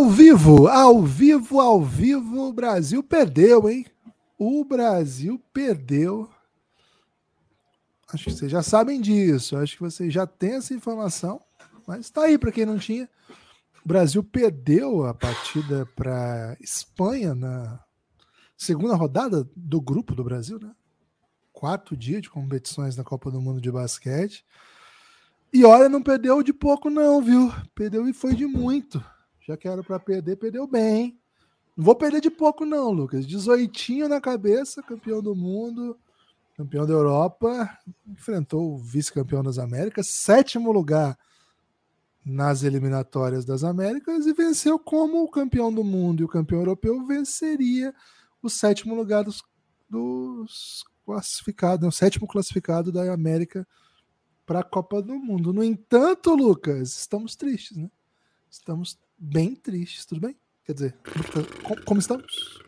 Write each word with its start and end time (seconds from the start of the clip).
Ao 0.00 0.08
vivo, 0.08 0.66
ao 0.66 1.02
vivo, 1.02 1.60
ao 1.60 1.84
vivo, 1.84 2.48
o 2.48 2.52
Brasil 2.54 3.02
perdeu, 3.02 3.68
hein? 3.68 3.84
O 4.38 4.64
Brasil 4.64 5.38
perdeu. 5.52 6.26
Acho 8.10 8.24
que 8.24 8.30
vocês 8.32 8.50
já 8.50 8.62
sabem 8.62 8.98
disso, 8.98 9.58
acho 9.58 9.76
que 9.76 9.82
vocês 9.82 10.10
já 10.10 10.26
têm 10.26 10.54
essa 10.54 10.72
informação, 10.72 11.38
mas 11.86 12.06
está 12.06 12.22
aí 12.22 12.38
para 12.38 12.50
quem 12.50 12.64
não 12.64 12.78
tinha. 12.78 13.10
O 13.84 13.88
Brasil 13.88 14.24
perdeu 14.24 15.04
a 15.04 15.12
partida 15.12 15.84
para 15.94 16.56
Espanha 16.62 17.34
na 17.34 17.78
segunda 18.56 18.94
rodada 18.94 19.46
do 19.54 19.82
grupo 19.82 20.14
do 20.14 20.24
Brasil, 20.24 20.58
né? 20.58 20.74
Quarto 21.52 21.94
dia 21.94 22.22
de 22.22 22.30
competições 22.30 22.96
na 22.96 23.04
Copa 23.04 23.30
do 23.30 23.38
Mundo 23.38 23.60
de 23.60 23.70
basquete. 23.70 24.46
E 25.52 25.62
olha, 25.62 25.90
não 25.90 26.02
perdeu 26.02 26.42
de 26.42 26.54
pouco, 26.54 26.88
não, 26.88 27.20
viu? 27.20 27.52
Perdeu 27.74 28.08
e 28.08 28.14
foi 28.14 28.34
de 28.34 28.46
muito. 28.46 29.04
Já 29.50 29.56
que 29.56 29.66
era 29.66 29.82
para 29.82 29.98
perder, 29.98 30.36
perdeu 30.36 30.64
bem. 30.64 31.18
Não 31.76 31.84
vou 31.84 31.96
perder 31.96 32.20
de 32.20 32.30
pouco, 32.30 32.64
não, 32.64 32.92
Lucas. 32.92 33.26
18 33.26 34.08
na 34.08 34.20
cabeça, 34.20 34.80
campeão 34.80 35.20
do 35.20 35.34
mundo, 35.34 35.98
campeão 36.56 36.86
da 36.86 36.92
Europa, 36.92 37.68
enfrentou 38.06 38.74
o 38.74 38.78
vice-campeão 38.78 39.42
das 39.42 39.58
Américas, 39.58 40.06
sétimo 40.08 40.70
lugar 40.70 41.18
nas 42.24 42.62
eliminatórias 42.62 43.44
das 43.44 43.64
Américas 43.64 44.24
e 44.24 44.32
venceu 44.32 44.78
como 44.78 45.24
o 45.24 45.28
campeão 45.28 45.74
do 45.74 45.82
mundo 45.82 46.20
e 46.20 46.24
o 46.24 46.28
campeão 46.28 46.60
europeu 46.60 47.04
venceria 47.04 47.92
o 48.40 48.48
sétimo 48.48 48.94
lugar 48.94 49.24
dos, 49.24 49.42
dos 49.88 50.84
classificados, 51.04 51.88
o 51.88 51.90
sétimo 51.90 52.28
classificado 52.28 52.92
da 52.92 53.12
América 53.12 53.66
para 54.46 54.60
a 54.60 54.64
Copa 54.64 55.02
do 55.02 55.18
Mundo. 55.18 55.52
No 55.52 55.64
entanto, 55.64 56.36
Lucas, 56.36 56.96
estamos 56.96 57.34
tristes, 57.34 57.76
né? 57.76 57.90
Estamos 58.50 58.98
bem 59.16 59.54
tristes, 59.54 60.04
tudo 60.04 60.20
bem? 60.22 60.36
Quer 60.64 60.72
dizer, 60.72 60.96
como, 61.62 61.84
como 61.84 62.00
estamos? 62.00 62.60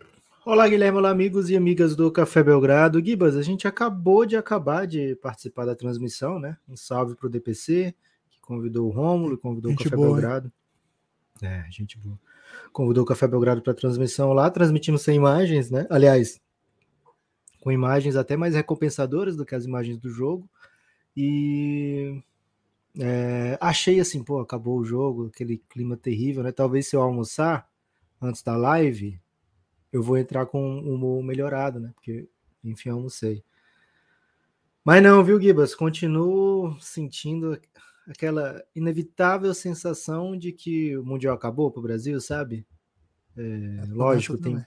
Olá, 0.46 0.68
Guilherme, 0.68 0.98
olá, 0.98 1.10
amigos 1.10 1.50
e 1.50 1.56
amigas 1.56 1.96
do 1.96 2.08
Café 2.12 2.40
Belgrado. 2.40 3.04
Gibas, 3.04 3.36
a 3.36 3.42
gente 3.42 3.66
acabou 3.66 4.24
de 4.24 4.36
acabar 4.36 4.86
de 4.86 5.16
participar 5.16 5.64
da 5.64 5.74
transmissão, 5.74 6.38
né? 6.38 6.56
Um 6.68 6.76
salve 6.76 7.16
para 7.16 7.26
o 7.26 7.30
DPC, 7.30 7.92
que 8.30 8.40
convidou 8.40 8.86
o 8.86 8.92
Rômulo, 8.92 9.36
convidou 9.36 9.72
gente 9.72 9.80
o 9.80 9.84
Café 9.84 9.96
boa, 9.96 10.12
Belgrado. 10.12 10.52
Hein? 11.42 11.48
É, 11.48 11.66
gente 11.68 11.98
boa. 11.98 12.18
Convidou 12.72 13.02
o 13.02 13.06
Café 13.06 13.26
Belgrado 13.26 13.60
para 13.60 13.72
a 13.72 13.76
transmissão 13.76 14.32
lá, 14.32 14.48
transmitindo 14.52 14.98
sem 14.98 15.16
imagens, 15.16 15.68
né? 15.68 15.84
Aliás, 15.90 16.40
com 17.60 17.72
imagens 17.72 18.14
até 18.14 18.36
mais 18.36 18.54
recompensadoras 18.54 19.36
do 19.36 19.44
que 19.44 19.56
as 19.56 19.64
imagens 19.64 19.98
do 19.98 20.08
jogo. 20.08 20.48
E 21.16 22.22
é, 22.98 23.56
achei 23.60 24.00
assim, 24.00 24.22
pô, 24.22 24.40
acabou 24.40 24.78
o 24.78 24.84
jogo, 24.84 25.26
aquele 25.26 25.58
clima 25.68 25.96
terrível, 25.96 26.42
né? 26.42 26.52
Talvez 26.52 26.88
se 26.88 26.96
eu 26.96 27.00
almoçar 27.00 27.68
antes 28.20 28.42
da 28.42 28.56
live, 28.56 29.20
eu 29.90 30.02
vou 30.02 30.18
entrar 30.18 30.46
com 30.46 30.62
um 30.62 30.94
humor 30.94 31.22
melhorado, 31.22 31.80
né? 31.80 31.90
Porque, 31.94 32.28
enfim, 32.62 32.90
eu 32.90 32.96
almocei. 32.96 33.42
Mas 34.84 35.02
não, 35.02 35.24
viu, 35.24 35.40
Gibas? 35.40 35.74
Continuo 35.74 36.76
sentindo 36.80 37.58
aquela 38.06 38.62
inevitável 38.74 39.54
sensação 39.54 40.36
de 40.36 40.52
que 40.52 40.96
o 40.96 41.04
Mundial 41.04 41.34
acabou 41.34 41.70
para 41.70 41.80
o 41.80 41.82
Brasil, 41.82 42.20
sabe? 42.20 42.66
É, 43.36 43.42
é 43.42 43.84
lógico, 43.86 44.36
tem, 44.36 44.62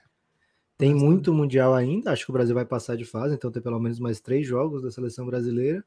tem 0.77 0.95
muito 0.95 1.33
Mundial 1.33 1.75
ainda. 1.75 2.11
Acho 2.11 2.25
que 2.25 2.31
o 2.31 2.33
Brasil 2.33 2.55
vai 2.55 2.65
passar 2.65 2.95
de 2.95 3.05
fase, 3.05 3.35
então 3.35 3.51
tem 3.51 3.61
pelo 3.61 3.79
menos 3.79 3.99
mais 3.99 4.19
três 4.19 4.47
jogos 4.47 4.81
da 4.81 4.89
seleção 4.89 5.25
brasileira 5.27 5.85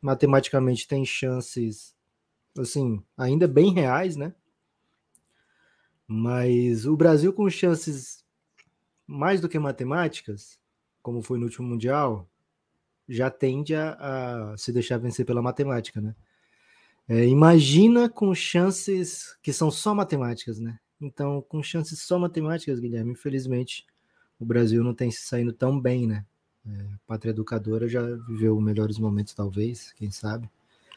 matematicamente 0.00 0.88
tem 0.88 1.04
chances, 1.04 1.94
assim, 2.58 3.02
ainda 3.16 3.46
bem 3.46 3.72
reais, 3.72 4.16
né? 4.16 4.34
Mas 6.06 6.86
o 6.86 6.96
Brasil 6.96 7.32
com 7.32 7.48
chances 7.48 8.24
mais 9.06 9.40
do 9.40 9.48
que 9.48 9.58
matemáticas, 9.58 10.58
como 11.02 11.22
foi 11.22 11.38
no 11.38 11.44
último 11.44 11.68
Mundial, 11.68 12.28
já 13.08 13.30
tende 13.30 13.74
a, 13.74 14.52
a 14.52 14.56
se 14.56 14.72
deixar 14.72 14.98
vencer 14.98 15.26
pela 15.26 15.42
matemática, 15.42 16.00
né? 16.00 16.14
É, 17.08 17.26
imagina 17.26 18.08
com 18.08 18.32
chances 18.32 19.36
que 19.42 19.52
são 19.52 19.70
só 19.70 19.94
matemáticas, 19.94 20.60
né? 20.60 20.78
Então, 21.00 21.42
com 21.42 21.62
chances 21.62 22.00
só 22.02 22.18
matemáticas, 22.18 22.78
Guilherme, 22.78 23.12
infelizmente, 23.12 23.84
o 24.38 24.44
Brasil 24.44 24.84
não 24.84 24.94
tem 24.94 25.10
se 25.10 25.22
saindo 25.22 25.52
tão 25.52 25.80
bem, 25.80 26.06
né? 26.06 26.24
É, 26.66 26.84
Pátria 27.06 27.30
Educadora 27.30 27.88
já 27.88 28.02
viveu 28.28 28.60
melhores 28.60 28.98
momentos, 28.98 29.34
talvez, 29.34 29.92
quem 29.92 30.10
sabe. 30.10 30.48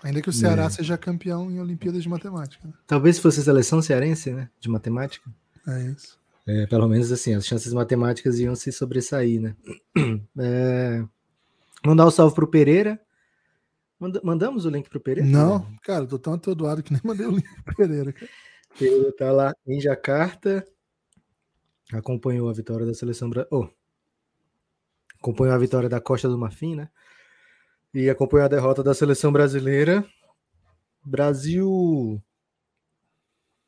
Ainda 0.03 0.21
que 0.21 0.29
o 0.29 0.33
Ceará 0.33 0.65
é. 0.65 0.69
seja 0.69 0.97
campeão 0.97 1.49
em 1.49 1.61
Olimpíadas 1.61 2.03
de 2.03 2.09
Matemática. 2.09 2.67
Né? 2.67 2.73
Talvez 2.85 3.17
fosse 3.19 3.41
seleção 3.41 3.81
cearense, 3.81 4.31
né? 4.31 4.49
De 4.59 4.69
matemática. 4.69 5.31
É 5.65 5.83
isso. 5.83 6.19
É, 6.45 6.67
pelo 6.67 6.89
menos 6.89 7.09
assim, 7.09 7.33
as 7.33 7.45
chances 7.45 7.71
matemáticas 7.71 8.37
iam 8.37 8.53
se 8.53 8.71
sobressair, 8.71 9.41
né? 9.41 9.55
É, 10.37 11.05
mandar 11.85 12.05
o 12.05 12.07
um 12.09 12.11
salve 12.11 12.35
pro 12.35 12.47
Pereira. 12.47 12.99
Manda, 13.97 14.19
mandamos 14.23 14.65
o 14.65 14.69
link 14.69 14.89
pro 14.89 14.99
Pereira? 14.99 15.29
Não, 15.29 15.65
cara, 15.83 16.05
tô 16.05 16.19
tão 16.19 16.33
atordoado 16.33 16.83
que 16.83 16.91
nem 16.91 17.01
mandei 17.03 17.25
o 17.25 17.31
link 17.31 17.47
pro 17.63 17.75
Pereira. 17.75 18.11
Cara. 18.11 18.29
Pereira 18.77 19.11
tá 19.15 19.31
lá 19.31 19.53
em 19.65 19.79
Jacarta. 19.79 20.65
Acompanhou 21.93 22.49
a 22.49 22.53
vitória 22.53 22.85
da 22.85 22.93
seleção 22.93 23.29
brasileira. 23.29 23.55
Oh, 23.55 23.69
acompanhou 25.23 25.55
a 25.55 25.57
vitória 25.57 25.87
da 25.87 26.01
Costa 26.01 26.27
do 26.27 26.37
Marfim, 26.37 26.75
né? 26.75 26.89
E 27.93 28.09
acompanhou 28.09 28.45
a 28.45 28.49
derrota 28.49 28.83
da 28.83 28.93
seleção 28.93 29.31
brasileira. 29.31 30.05
Brasil 31.01 32.21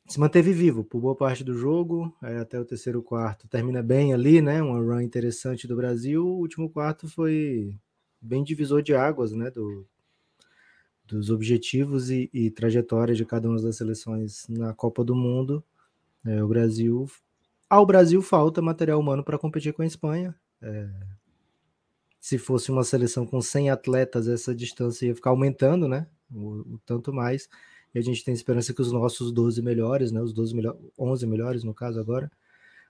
se 0.06 0.20
manteve 0.20 0.52
vivo 0.52 0.84
por 0.84 1.00
boa 1.00 1.16
parte 1.16 1.42
do 1.42 1.54
jogo, 1.54 2.14
é, 2.22 2.38
até 2.38 2.60
o 2.60 2.64
terceiro 2.64 3.02
quarto. 3.02 3.48
Termina 3.48 3.82
bem 3.82 4.12
ali, 4.12 4.42
né? 4.42 4.62
Uma 4.62 4.78
run 4.78 5.00
interessante 5.00 5.66
do 5.66 5.74
Brasil. 5.74 6.26
O 6.26 6.38
último 6.40 6.68
quarto 6.68 7.08
foi 7.08 7.74
bem 8.20 8.44
divisor 8.44 8.82
de 8.82 8.94
águas, 8.94 9.32
né? 9.32 9.50
Do, 9.50 9.86
dos 11.06 11.30
objetivos 11.30 12.10
e, 12.10 12.28
e 12.34 12.50
trajetórias 12.50 13.16
de 13.16 13.24
cada 13.24 13.48
uma 13.48 13.60
das 13.62 13.76
seleções 13.76 14.46
na 14.48 14.74
Copa 14.74 15.02
do 15.02 15.14
Mundo. 15.14 15.64
É, 16.24 16.42
o 16.42 16.48
Brasil, 16.48 17.08
ao 17.70 17.86
Brasil 17.86 18.20
falta 18.20 18.60
material 18.60 19.00
humano 19.00 19.24
para 19.24 19.38
competir 19.38 19.72
com 19.72 19.82
a 19.82 19.86
Espanha. 19.86 20.34
É, 20.60 21.15
se 22.26 22.38
fosse 22.38 22.72
uma 22.72 22.82
seleção 22.82 23.24
com 23.24 23.40
100 23.40 23.70
atletas, 23.70 24.26
essa 24.26 24.52
distância 24.52 25.06
ia 25.06 25.14
ficar 25.14 25.30
aumentando, 25.30 25.86
né? 25.86 26.08
O, 26.28 26.74
o, 26.74 26.80
tanto 26.84 27.12
mais. 27.12 27.48
E 27.94 28.00
a 28.00 28.02
gente 28.02 28.24
tem 28.24 28.34
esperança 28.34 28.74
que 28.74 28.82
os 28.82 28.90
nossos 28.90 29.30
12 29.30 29.62
melhores, 29.62 30.10
né? 30.10 30.20
Os 30.20 30.32
12 30.32 30.52
melhor, 30.52 30.76
11 30.98 31.24
melhores, 31.24 31.62
no 31.62 31.72
caso 31.72 32.00
agora, 32.00 32.28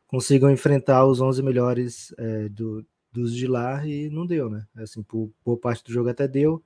consigam 0.07 0.51
enfrentar 0.51 1.05
os 1.05 1.21
11 1.21 1.43
melhores 1.43 2.15
é, 2.17 2.49
do, 2.49 2.83
dos 3.13 3.35
de 3.35 3.47
lá 3.47 3.87
e 3.87 4.09
não 4.09 4.25
deu, 4.27 4.49
né? 4.49 4.67
Assim, 4.75 5.03
por 5.03 5.31
boa 5.45 5.59
parte 5.59 5.85
do 5.85 5.93
jogo 5.93 6.09
até 6.09 6.27
deu. 6.27 6.65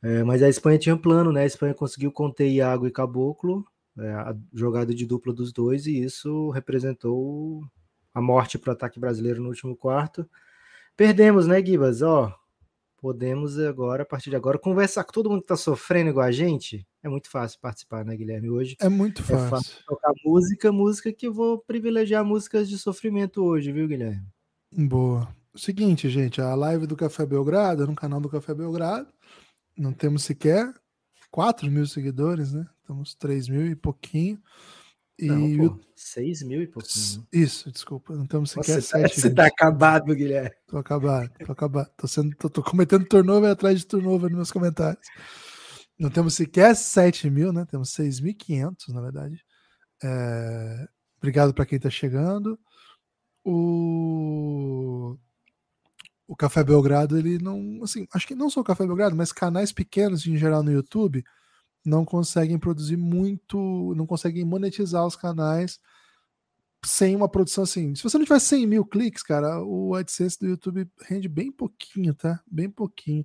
É, 0.00 0.22
mas 0.22 0.44
a 0.44 0.48
Espanha 0.48 0.78
tinha 0.78 0.94
um 0.94 0.98
plano, 0.98 1.32
né? 1.32 1.42
A 1.42 1.46
Espanha 1.46 1.74
conseguiu 1.74 2.12
conter 2.12 2.48
Iago 2.48 2.86
e 2.86 2.92
Caboclo, 2.92 3.66
é, 3.98 4.08
a 4.12 4.36
jogada 4.54 4.94
de 4.94 5.04
dupla 5.04 5.32
dos 5.32 5.52
dois, 5.52 5.88
e 5.88 6.00
isso 6.00 6.48
representou 6.50 7.64
a 8.14 8.22
morte 8.22 8.56
para 8.56 8.70
o 8.70 8.72
ataque 8.72 9.00
brasileiro 9.00 9.42
no 9.42 9.48
último 9.48 9.74
quarto. 9.74 10.30
Perdemos, 10.96 11.46
né, 11.46 11.62
Gibas? 11.64 12.00
Ó, 12.00 12.34
podemos 12.96 13.58
agora, 13.58 14.02
a 14.02 14.06
partir 14.06 14.30
de 14.30 14.36
agora, 14.36 14.58
conversar 14.58 15.04
com 15.04 15.12
todo 15.12 15.28
mundo 15.28 15.42
que 15.42 15.48
tá 15.48 15.56
sofrendo 15.56 16.10
igual 16.10 16.26
a 16.26 16.32
gente. 16.32 16.86
É 17.02 17.08
muito 17.08 17.30
fácil 17.30 17.60
participar, 17.60 18.04
né, 18.04 18.16
Guilherme? 18.16 18.48
Hoje 18.48 18.76
é 18.80 18.88
muito 18.88 19.22
fácil. 19.22 19.46
É 19.46 19.50
fácil 19.50 19.76
tocar 19.86 20.12
música, 20.24 20.72
música 20.72 21.12
que 21.12 21.26
eu 21.26 21.34
vou 21.34 21.58
privilegiar 21.58 22.24
músicas 22.24 22.68
de 22.68 22.78
sofrimento 22.78 23.44
hoje, 23.44 23.70
viu, 23.70 23.86
Guilherme? 23.86 24.26
Boa. 24.72 25.28
Seguinte, 25.54 26.08
gente, 26.08 26.40
a 26.40 26.54
live 26.54 26.86
do 26.86 26.96
Café 26.96 27.24
Belgrado, 27.26 27.86
no 27.86 27.94
canal 27.94 28.20
do 28.20 28.28
Café 28.28 28.54
Belgrado, 28.54 29.08
não 29.76 29.92
temos 29.92 30.24
sequer 30.24 30.72
4 31.30 31.70
mil 31.70 31.86
seguidores, 31.86 32.52
né? 32.52 32.66
Estamos 32.80 33.14
3 33.14 33.48
mil 33.48 33.66
e 33.66 33.76
pouquinho. 33.76 34.42
E 35.18 35.26
não, 35.26 35.68
pô, 35.70 35.80
6 35.94 36.42
mil 36.42 36.62
e 36.62 36.66
pouquinho. 36.66 37.20
Né? 37.20 37.26
Isso, 37.32 37.72
desculpa. 37.72 38.14
Não 38.14 38.24
estamos 38.24 38.50
sequer 38.50 38.76
Nossa, 38.76 38.98
7. 38.98 39.20
Você 39.20 39.34
tá 39.34 39.46
acabado, 39.46 40.14
Guilherme. 40.14 40.54
Tô 40.66 40.76
acabado, 40.76 41.30
tô 41.44 41.52
acabado. 41.52 41.90
Tô, 41.96 42.06
sendo, 42.06 42.36
tô, 42.36 42.50
tô 42.50 42.62
cometendo 42.62 43.06
turnover 43.06 43.50
atrás 43.50 43.78
de 43.78 43.86
turnover 43.86 44.28
nos 44.28 44.36
meus 44.36 44.52
comentários. 44.52 45.06
Não 45.98 46.10
temos 46.10 46.34
sequer 46.34 46.76
7 46.76 47.30
mil, 47.30 47.50
né? 47.50 47.64
Temos 47.64 47.90
6.500, 47.92 48.88
na 48.88 49.00
verdade. 49.00 49.42
É... 50.04 50.86
Obrigado 51.16 51.54
para 51.54 51.64
quem 51.64 51.76
está 51.76 51.88
chegando. 51.88 52.58
O... 53.42 55.16
o 56.28 56.36
Café 56.36 56.62
Belgrado, 56.62 57.18
ele 57.18 57.38
não. 57.38 57.82
Assim, 57.82 58.06
acho 58.12 58.26
que 58.26 58.34
não 58.34 58.50
só 58.50 58.60
o 58.60 58.64
Café 58.64 58.86
Belgrado, 58.86 59.16
mas 59.16 59.32
canais 59.32 59.72
pequenos 59.72 60.26
em 60.26 60.36
geral 60.36 60.62
no 60.62 60.70
YouTube 60.70 61.24
não 61.86 62.04
conseguem 62.04 62.58
produzir 62.58 62.96
muito, 62.96 63.94
não 63.96 64.06
conseguem 64.06 64.44
monetizar 64.44 65.06
os 65.06 65.16
canais 65.16 65.78
sem 66.84 67.16
uma 67.16 67.28
produção 67.28 67.64
assim. 67.64 67.94
Se 67.94 68.02
você 68.02 68.16
não 68.18 68.24
tiver 68.24 68.38
100 68.38 68.66
mil 68.66 68.84
cliques, 68.84 69.22
cara, 69.22 69.62
o 69.62 69.94
AdSense 69.94 70.38
do 70.38 70.46
YouTube 70.46 70.88
rende 71.02 71.28
bem 71.28 71.50
pouquinho, 71.50 72.14
tá? 72.14 72.40
Bem 72.46 72.70
pouquinho. 72.70 73.24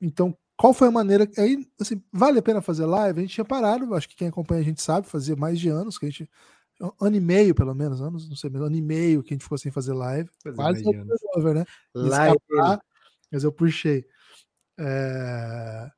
Então, 0.00 0.36
qual 0.56 0.72
foi 0.72 0.88
a 0.88 0.90
maneira. 0.90 1.28
Aí, 1.36 1.66
assim, 1.80 2.02
vale 2.12 2.38
a 2.38 2.42
pena 2.42 2.62
fazer 2.62 2.86
live? 2.86 3.18
A 3.18 3.22
gente 3.22 3.34
tinha 3.34 3.44
parado, 3.44 3.94
acho 3.94 4.08
que 4.08 4.16
quem 4.16 4.28
acompanha 4.28 4.60
a 4.60 4.64
gente 4.64 4.80
sabe, 4.80 5.06
fazia 5.06 5.36
mais 5.36 5.58
de 5.58 5.68
anos 5.68 5.98
que 5.98 6.06
a 6.06 6.10
gente. 6.10 6.30
Ano 7.00 7.16
e 7.16 7.20
meio, 7.20 7.54
pelo 7.54 7.74
menos, 7.74 8.02
anos, 8.02 8.28
não 8.28 8.36
sei, 8.36 8.50
mas 8.50 8.60
ano 8.60 8.74
e 8.74 8.82
meio 8.82 9.22
que 9.22 9.32
a 9.32 9.34
gente 9.34 9.44
ficou 9.44 9.58
sem 9.58 9.70
fazer 9.70 9.92
live. 9.92 10.28
Quase 10.54 10.82
over, 11.36 11.54
né? 11.54 11.64
Live. 11.94 12.36
mas 13.32 13.44
eu 13.44 13.52
puxei. 13.52 14.04
É... 14.78 15.88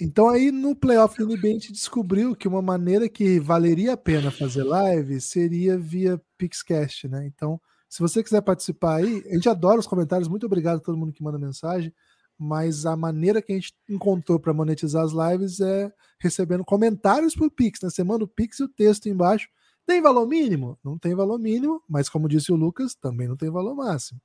Então 0.00 0.28
aí 0.28 0.50
no 0.50 0.74
playoff 0.74 1.22
NBA 1.22 1.48
a 1.48 1.52
gente 1.52 1.72
descobriu 1.72 2.34
que 2.34 2.48
uma 2.48 2.62
maneira 2.62 3.08
que 3.08 3.38
valeria 3.38 3.92
a 3.92 3.96
pena 3.96 4.30
fazer 4.30 4.64
live 4.64 5.20
seria 5.20 5.76
via 5.78 6.20
Pixcast, 6.38 7.06
né? 7.06 7.26
Então, 7.26 7.60
se 7.88 8.00
você 8.00 8.22
quiser 8.22 8.40
participar 8.40 8.96
aí, 8.96 9.22
a 9.30 9.34
gente 9.34 9.48
adora 9.48 9.78
os 9.78 9.86
comentários, 9.86 10.28
muito 10.28 10.46
obrigado 10.46 10.78
a 10.78 10.80
todo 10.80 10.96
mundo 10.96 11.12
que 11.12 11.22
manda 11.22 11.38
mensagem, 11.38 11.92
mas 12.38 12.86
a 12.86 12.96
maneira 12.96 13.42
que 13.42 13.52
a 13.52 13.54
gente 13.56 13.74
encontrou 13.88 14.40
para 14.40 14.54
monetizar 14.54 15.04
as 15.04 15.12
lives 15.12 15.60
é 15.60 15.92
recebendo 16.18 16.64
comentários 16.64 17.34
por 17.34 17.50
Pix, 17.50 17.80
né? 17.82 17.90
Você 17.90 18.02
manda 18.02 18.24
o 18.24 18.28
Pix 18.28 18.60
e 18.60 18.62
o 18.62 18.68
texto 18.68 19.06
embaixo. 19.08 19.48
Tem 19.86 20.00
valor 20.00 20.26
mínimo? 20.26 20.78
Não 20.82 20.96
tem 20.96 21.14
valor 21.14 21.38
mínimo, 21.38 21.82
mas 21.86 22.08
como 22.08 22.28
disse 22.28 22.50
o 22.52 22.56
Lucas, 22.56 22.94
também 22.94 23.28
não 23.28 23.36
tem 23.36 23.50
valor 23.50 23.74
máximo. 23.74 24.20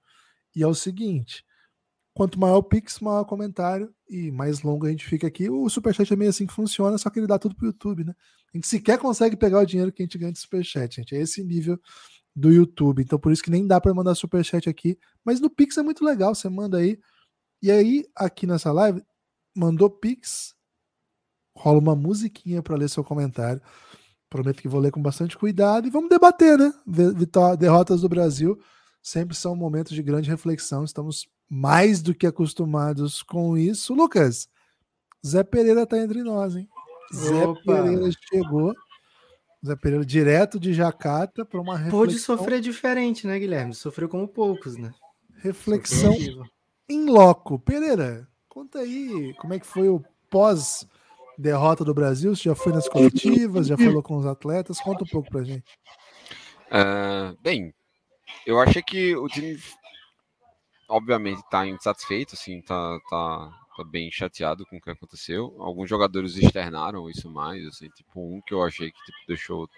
E 0.55 0.63
é 0.63 0.67
o 0.67 0.75
seguinte, 0.75 1.43
Quanto 2.15 2.39
maior 2.39 2.57
o 2.57 2.63
Pix, 2.63 3.01
maior 3.01 3.21
o 3.21 3.25
comentário 3.25 3.93
e 4.09 4.31
mais 4.31 4.61
longo 4.61 4.85
a 4.85 4.89
gente 4.89 5.05
fica 5.05 5.27
aqui. 5.27 5.49
O 5.49 5.67
Superchat 5.69 6.13
é 6.13 6.15
meio 6.15 6.29
assim 6.29 6.47
que 6.47 6.53
funciona, 6.53 6.97
só 6.97 7.09
que 7.09 7.19
ele 7.19 7.27
dá 7.27 7.37
tudo 7.37 7.55
pro 7.55 7.67
YouTube, 7.67 8.05
né? 8.05 8.15
A 8.53 8.57
gente 8.57 8.67
sequer 8.67 8.97
consegue 8.97 9.35
pegar 9.35 9.59
o 9.59 9.65
dinheiro 9.65 9.91
que 9.91 10.01
a 10.01 10.05
gente 10.05 10.17
ganha 10.17 10.31
de 10.31 10.39
Superchat, 10.39 10.95
gente. 10.95 11.13
É 11.13 11.19
esse 11.19 11.43
nível 11.43 11.77
do 12.33 12.53
YouTube. 12.53 13.01
Então, 13.01 13.19
por 13.19 13.33
isso 13.33 13.43
que 13.43 13.51
nem 13.51 13.67
dá 13.67 13.81
para 13.81 13.93
mandar 13.93 14.15
Superchat 14.15 14.69
aqui. 14.69 14.97
Mas 15.25 15.41
no 15.41 15.49
Pix 15.49 15.77
é 15.77 15.83
muito 15.83 16.05
legal, 16.05 16.33
você 16.33 16.47
manda 16.47 16.77
aí. 16.77 16.97
E 17.61 17.69
aí, 17.69 18.05
aqui 18.15 18.47
nessa 18.47 18.71
live, 18.71 19.03
mandou 19.53 19.89
Pix, 19.89 20.55
rola 21.53 21.79
uma 21.79 21.97
musiquinha 21.97 22.63
para 22.63 22.77
ler 22.77 22.89
seu 22.89 23.03
comentário. 23.03 23.61
Prometo 24.29 24.61
que 24.61 24.69
vou 24.69 24.79
ler 24.79 24.91
com 24.91 25.01
bastante 25.01 25.37
cuidado 25.37 25.85
e 25.85 25.91
vamos 25.91 26.09
debater, 26.09 26.57
né? 26.57 26.73
Derrotas 27.59 27.99
do 28.01 28.07
Brasil 28.07 28.57
sempre 29.03 29.35
são 29.35 29.53
momentos 29.53 29.93
de 29.93 30.01
grande 30.01 30.29
reflexão. 30.29 30.85
Estamos 30.85 31.27
mais 31.49 32.01
do 32.01 32.13
que 32.13 32.27
acostumados 32.27 33.21
com 33.23 33.57
isso. 33.57 33.93
Lucas, 33.93 34.49
Zé 35.25 35.43
Pereira 35.43 35.83
está 35.83 35.97
entre 35.97 36.23
nós, 36.23 36.55
hein? 36.55 36.67
Zé 37.13 37.45
Pereira 37.65 38.09
chegou. 38.29 38.73
Zé 39.65 39.75
Pereira 39.75 40.05
direto 40.05 40.59
de 40.59 40.73
Jacata 40.73 41.45
para 41.45 41.59
uma 41.59 41.75
reflexão. 41.75 41.99
Pôde 41.99 42.19
sofrer 42.19 42.61
diferente, 42.61 43.25
né, 43.25 43.39
Guilherme? 43.39 43.73
Sofreu 43.73 44.07
como 44.07 44.27
poucos, 44.27 44.77
né? 44.77 44.93
Reflexão 45.37 46.15
em 46.87 47.05
loco. 47.05 47.59
Pereira, 47.59 48.27
conta 48.47 48.79
aí 48.79 49.33
como 49.39 49.53
é 49.53 49.59
que 49.59 49.65
foi 49.65 49.89
o 49.89 50.03
pós 50.29 50.87
derrota 51.37 51.83
do 51.83 51.93
Brasil. 51.93 52.35
Você 52.35 52.43
já 52.43 52.55
foi 52.55 52.73
nas 52.73 52.87
coletivas, 52.87 53.67
já 53.67 53.77
falou 53.77 54.03
com 54.03 54.17
os 54.17 54.25
atletas? 54.25 54.79
Conta 54.79 55.03
um 55.03 55.07
pouco 55.07 55.29
pra 55.29 55.43
gente. 55.43 55.65
Uh, 56.67 57.37
bem, 57.41 57.73
eu 58.45 58.59
achei 58.59 58.81
que 58.81 59.15
o 59.15 59.27
time 59.27 59.57
obviamente 60.87 61.39
está 61.39 61.65
insatisfeito, 61.65 62.35
assim, 62.35 62.61
tá, 62.61 62.99
tá, 63.09 63.67
tá, 63.77 63.83
bem 63.83 64.11
chateado 64.11 64.65
com 64.65 64.77
o 64.77 64.81
que 64.81 64.89
aconteceu. 64.89 65.55
Alguns 65.59 65.89
jogadores 65.89 66.35
externaram 66.37 67.09
isso 67.09 67.29
mais, 67.29 67.65
assim, 67.67 67.89
tipo 67.89 68.19
um 68.19 68.41
que 68.41 68.53
eu 68.53 68.63
achei 68.63 68.91
que 68.91 69.05
tipo, 69.05 69.17
deixou 69.27 69.69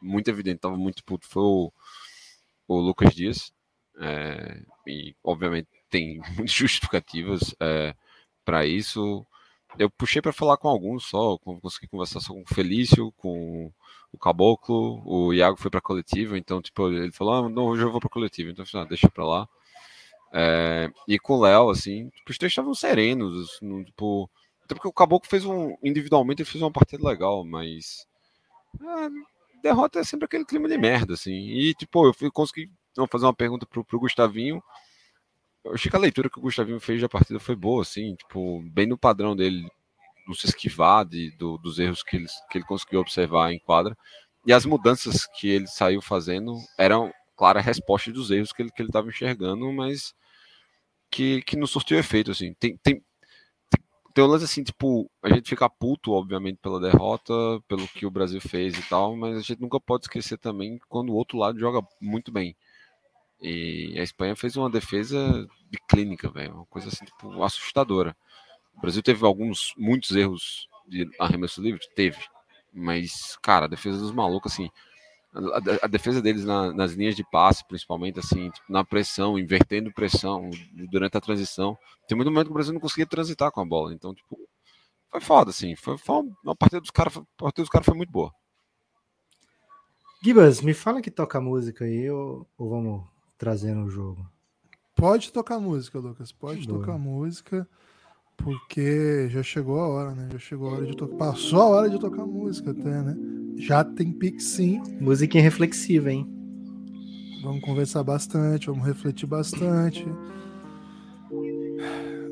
muito 0.00 0.28
evidente, 0.28 0.60
tava 0.60 0.76
muito 0.76 1.04
puto, 1.04 1.26
foi 1.28 1.42
o, 1.42 1.72
o 2.68 2.80
Lucas 2.80 3.14
Dias. 3.14 3.52
É, 4.00 4.62
e 4.86 5.14
obviamente 5.24 5.68
tem 5.90 6.20
muitas 6.36 6.52
justificativas 6.52 7.54
é, 7.60 7.94
para 8.44 8.66
isso. 8.66 9.26
Eu 9.78 9.90
puxei 9.90 10.22
para 10.22 10.32
falar 10.32 10.56
com 10.56 10.68
alguns 10.68 11.04
só, 11.06 11.36
consegui 11.38 11.88
conversar 11.88 12.20
só 12.20 12.32
com 12.32 12.42
o 12.42 12.54
Felício, 12.54 13.12
com 13.16 13.72
o 14.12 14.18
Caboclo, 14.18 15.02
o 15.04 15.32
Iago 15.34 15.58
foi 15.58 15.70
para 15.70 15.80
coletiva, 15.80 16.38
então 16.38 16.62
tipo 16.62 16.88
ele 16.88 17.12
falou, 17.12 17.34
ah, 17.34 17.48
não, 17.48 17.66
hoje 17.66 17.82
eu 17.82 17.90
vou 17.90 18.00
para 18.00 18.08
coletiva, 18.08 18.50
então 18.50 18.64
ah, 18.74 18.84
deixa 18.84 19.08
para 19.10 19.26
lá. 19.26 19.48
É, 20.32 20.90
e 21.06 21.18
com 21.18 21.34
o 21.34 21.40
Léo, 21.40 21.70
assim, 21.70 22.10
os 22.28 22.36
três 22.36 22.52
estavam 22.52 22.74
serenos, 22.74 23.50
assim, 23.50 23.84
tipo, 23.84 24.30
até 24.64 24.74
porque 24.74 24.88
o 24.88 24.92
Caboclo 24.92 25.28
fez 25.28 25.44
um, 25.44 25.74
individualmente 25.82 26.42
ele 26.42 26.50
fez 26.50 26.60
uma 26.60 26.70
partida 26.70 27.06
legal, 27.06 27.44
mas 27.44 28.06
é, 28.80 29.08
derrota 29.62 30.00
é 30.00 30.04
sempre 30.04 30.26
aquele 30.26 30.44
clima 30.44 30.68
de 30.68 30.76
merda, 30.76 31.14
assim, 31.14 31.32
e 31.32 31.72
tipo, 31.74 32.06
eu 32.06 32.12
fui, 32.12 32.30
consegui 32.30 32.70
fazer 33.10 33.24
uma 33.24 33.34
pergunta 33.34 33.64
pro, 33.64 33.84
pro 33.84 34.00
Gustavinho, 34.00 34.62
eu 35.64 35.72
achei 35.72 35.90
que 35.90 35.96
a 35.96 36.00
leitura 36.00 36.28
que 36.28 36.38
o 36.38 36.42
Gustavinho 36.42 36.80
fez 36.80 37.00
da 37.00 37.08
partida 37.08 37.40
foi 37.40 37.56
boa, 37.56 37.82
assim, 37.82 38.14
tipo, 38.14 38.62
bem 38.70 38.86
no 38.86 38.98
padrão 38.98 39.34
dele, 39.34 39.66
não 40.26 40.34
se 40.34 40.46
esquivar 40.46 41.06
de, 41.06 41.30
do, 41.38 41.56
dos 41.56 41.78
erros 41.78 42.02
que 42.02 42.16
ele, 42.16 42.26
que 42.50 42.58
ele 42.58 42.66
conseguiu 42.66 43.00
observar 43.00 43.50
em 43.50 43.58
quadra, 43.58 43.96
e 44.46 44.52
as 44.52 44.66
mudanças 44.66 45.26
que 45.26 45.48
ele 45.48 45.66
saiu 45.66 46.02
fazendo 46.02 46.54
eram 46.78 47.12
clara 47.38 47.60
resposta 47.62 48.12
dos 48.12 48.30
erros 48.32 48.52
que 48.52 48.62
ele 48.62 48.70
que 48.72 48.82
ele 48.82 48.90
estava 48.90 49.08
enxergando, 49.08 49.72
mas 49.72 50.14
que, 51.10 51.42
que 51.42 51.56
não 51.56 51.66
surtiu 51.66 51.98
efeito 51.98 52.30
assim. 52.30 52.54
Tem, 52.54 52.76
tem 52.78 53.02
tem 54.14 54.24
um 54.24 54.26
lance 54.26 54.44
assim, 54.44 54.64
tipo, 54.64 55.08
a 55.22 55.28
gente 55.32 55.48
fica 55.48 55.70
puto, 55.70 56.10
obviamente, 56.12 56.58
pela 56.60 56.80
derrota, 56.80 57.32
pelo 57.68 57.86
que 57.86 58.04
o 58.04 58.10
Brasil 58.10 58.40
fez 58.40 58.76
e 58.76 58.82
tal, 58.88 59.14
mas 59.16 59.36
a 59.36 59.40
gente 59.40 59.60
nunca 59.60 59.78
pode 59.78 60.06
esquecer 60.06 60.36
também 60.38 60.80
quando 60.88 61.10
o 61.10 61.14
outro 61.14 61.38
lado 61.38 61.56
joga 61.58 61.86
muito 62.00 62.32
bem. 62.32 62.56
E 63.40 63.94
a 63.98 64.02
Espanha 64.02 64.34
fez 64.36 64.56
uma 64.56 64.68
defesa 64.70 65.46
de 65.70 65.78
clínica, 65.88 66.28
velho, 66.30 66.54
uma 66.54 66.66
coisa 66.66 66.88
assim, 66.88 67.04
tipo, 67.04 67.42
assustadora. 67.44 68.16
O 68.76 68.80
Brasil 68.80 69.02
teve 69.02 69.24
alguns, 69.24 69.72
muitos 69.76 70.10
erros 70.16 70.68
de 70.88 71.08
arremesso 71.20 71.62
livre? 71.62 71.80
Teve. 71.94 72.18
Mas, 72.72 73.36
cara, 73.42 73.66
a 73.66 73.68
defesa 73.68 73.98
dos 73.98 74.12
malucos, 74.12 74.52
assim, 74.52 74.70
a, 75.38 75.84
a 75.84 75.86
defesa 75.86 76.20
deles 76.20 76.44
na, 76.44 76.72
nas 76.72 76.92
linhas 76.92 77.14
de 77.14 77.24
passe, 77.30 77.66
principalmente 77.66 78.18
assim, 78.18 78.50
tipo, 78.50 78.72
na 78.72 78.84
pressão, 78.84 79.38
invertendo 79.38 79.92
pressão 79.92 80.50
durante 80.90 81.16
a 81.16 81.20
transição. 81.20 81.78
Tem 82.06 82.16
muito 82.16 82.30
momento 82.30 82.46
que 82.46 82.52
o 82.52 82.54
Brasil 82.54 82.72
não 82.72 82.80
conseguia 82.80 83.06
transitar 83.06 83.50
com 83.52 83.60
a 83.60 83.64
bola. 83.64 83.94
Então, 83.94 84.14
tipo, 84.14 84.38
foi 85.10 85.20
foda, 85.20 85.50
assim. 85.50 85.76
Foi, 85.76 85.96
foi 85.96 86.28
uma 86.44 86.56
partida 86.56 86.80
dos 86.80 86.90
caras, 86.90 87.16
a 87.16 87.22
partida 87.36 87.62
dos 87.62 87.70
caras 87.70 87.86
foi 87.86 87.96
muito 87.96 88.10
boa. 88.10 88.32
Gibas, 90.22 90.60
me 90.60 90.74
fala 90.74 91.00
que 91.00 91.10
toca 91.10 91.40
música 91.40 91.84
aí 91.84 92.10
ou, 92.10 92.46
ou 92.58 92.68
vamos 92.68 93.04
trazer 93.38 93.72
no 93.74 93.88
jogo? 93.88 94.28
Pode 94.94 95.32
tocar 95.32 95.60
música, 95.60 96.00
Lucas. 96.00 96.32
Pode 96.32 96.66
Boa. 96.66 96.80
tocar 96.80 96.98
música. 96.98 97.68
Porque 98.36 99.28
já 99.30 99.42
chegou 99.42 99.78
a 99.80 99.88
hora, 99.88 100.14
né? 100.14 100.28
Já 100.32 100.38
chegou 100.40 100.70
a 100.70 100.72
hora 100.74 100.86
de 100.86 100.96
tocar. 100.96 101.16
Passou 101.16 101.60
a 101.60 101.66
hora 101.66 101.90
de 101.90 101.98
tocar 102.00 102.26
música 102.26 102.72
até, 102.72 103.02
né? 103.02 103.16
Já 103.58 103.82
tem 103.84 104.12
Pix 104.12 104.44
sim. 104.44 104.80
Musiquinha 105.00 105.42
reflexiva, 105.42 106.10
hein? 106.12 106.26
Vamos 107.42 107.60
conversar 107.62 108.02
bastante, 108.02 108.66
vamos 108.66 108.84
refletir 108.86 109.26
bastante. 109.26 110.06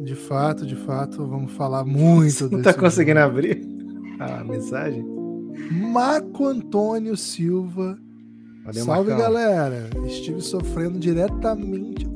De 0.02 0.14
fato, 0.14 0.66
de 0.66 0.76
fato, 0.76 1.26
vamos 1.26 1.52
falar 1.52 1.84
muito. 1.84 2.50
Não 2.50 2.62
tá 2.62 2.72
conseguindo 2.74 3.20
jogo. 3.20 3.32
abrir 3.32 3.66
a 4.20 4.44
mensagem? 4.44 5.04
Marco 5.92 6.46
Antônio 6.46 7.16
Silva. 7.16 7.98
Valeu, 8.64 8.84
Salve, 8.84 9.10
Marcão. 9.10 9.32
galera. 9.32 9.90
Estive 10.06 10.40
sofrendo 10.40 10.98
diretamente 10.98 12.06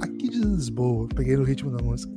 aqui 0.00 0.28
de 0.28 0.40
Lisboa. 0.40 1.06
Peguei 1.14 1.36
no 1.36 1.44
ritmo 1.44 1.70
da 1.70 1.82
música. 1.82 2.12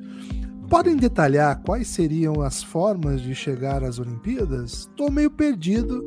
Podem 0.69 0.95
detalhar 0.95 1.63
quais 1.63 1.87
seriam 1.87 2.41
as 2.41 2.61
formas 2.61 3.21
de 3.21 3.33
chegar 3.33 3.83
às 3.83 3.97
Olimpíadas? 3.97 4.71
Estou 4.81 5.11
meio 5.11 5.31
perdido. 5.31 6.05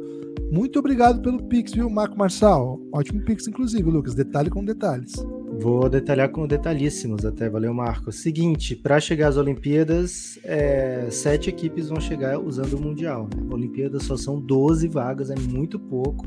Muito 0.52 0.78
obrigado 0.78 1.20
pelo 1.20 1.42
Pix, 1.48 1.72
viu, 1.72 1.90
Marco 1.90 2.16
Marçal? 2.16 2.80
Ótimo 2.92 3.24
Pix, 3.24 3.48
inclusive, 3.48 3.90
Lucas. 3.90 4.14
Detalhe 4.14 4.48
com 4.48 4.64
detalhes. 4.64 5.14
Vou 5.60 5.88
detalhar 5.88 6.28
com 6.28 6.46
detalhíssimos 6.46 7.24
até, 7.24 7.50
valeu, 7.50 7.74
Marco. 7.74 8.12
Seguinte, 8.12 8.76
para 8.76 9.00
chegar 9.00 9.28
às 9.28 9.36
Olimpíadas, 9.36 10.38
é, 10.44 11.08
sete 11.10 11.50
equipes 11.50 11.88
vão 11.88 12.00
chegar 12.00 12.38
usando 12.38 12.74
o 12.74 12.80
Mundial. 12.80 13.28
Né? 13.34 13.42
Olimpíadas 13.50 14.04
só 14.04 14.16
são 14.16 14.38
12 14.38 14.86
vagas, 14.86 15.28
é 15.28 15.34
muito 15.34 15.76
pouco. 15.76 16.24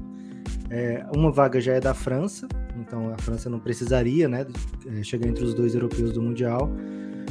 É, 0.69 1.05
uma 1.15 1.31
vaga 1.31 1.61
já 1.61 1.73
é 1.73 1.79
da 1.79 1.93
França, 1.93 2.49
então 2.77 3.13
a 3.13 3.17
França 3.17 3.49
não 3.49 3.59
precisaria 3.59 4.27
né, 4.27 4.45
é, 4.87 5.03
chegar 5.03 5.29
entre 5.29 5.45
os 5.45 5.53
dois 5.53 5.73
europeus 5.73 6.11
do 6.11 6.21
Mundial. 6.21 6.69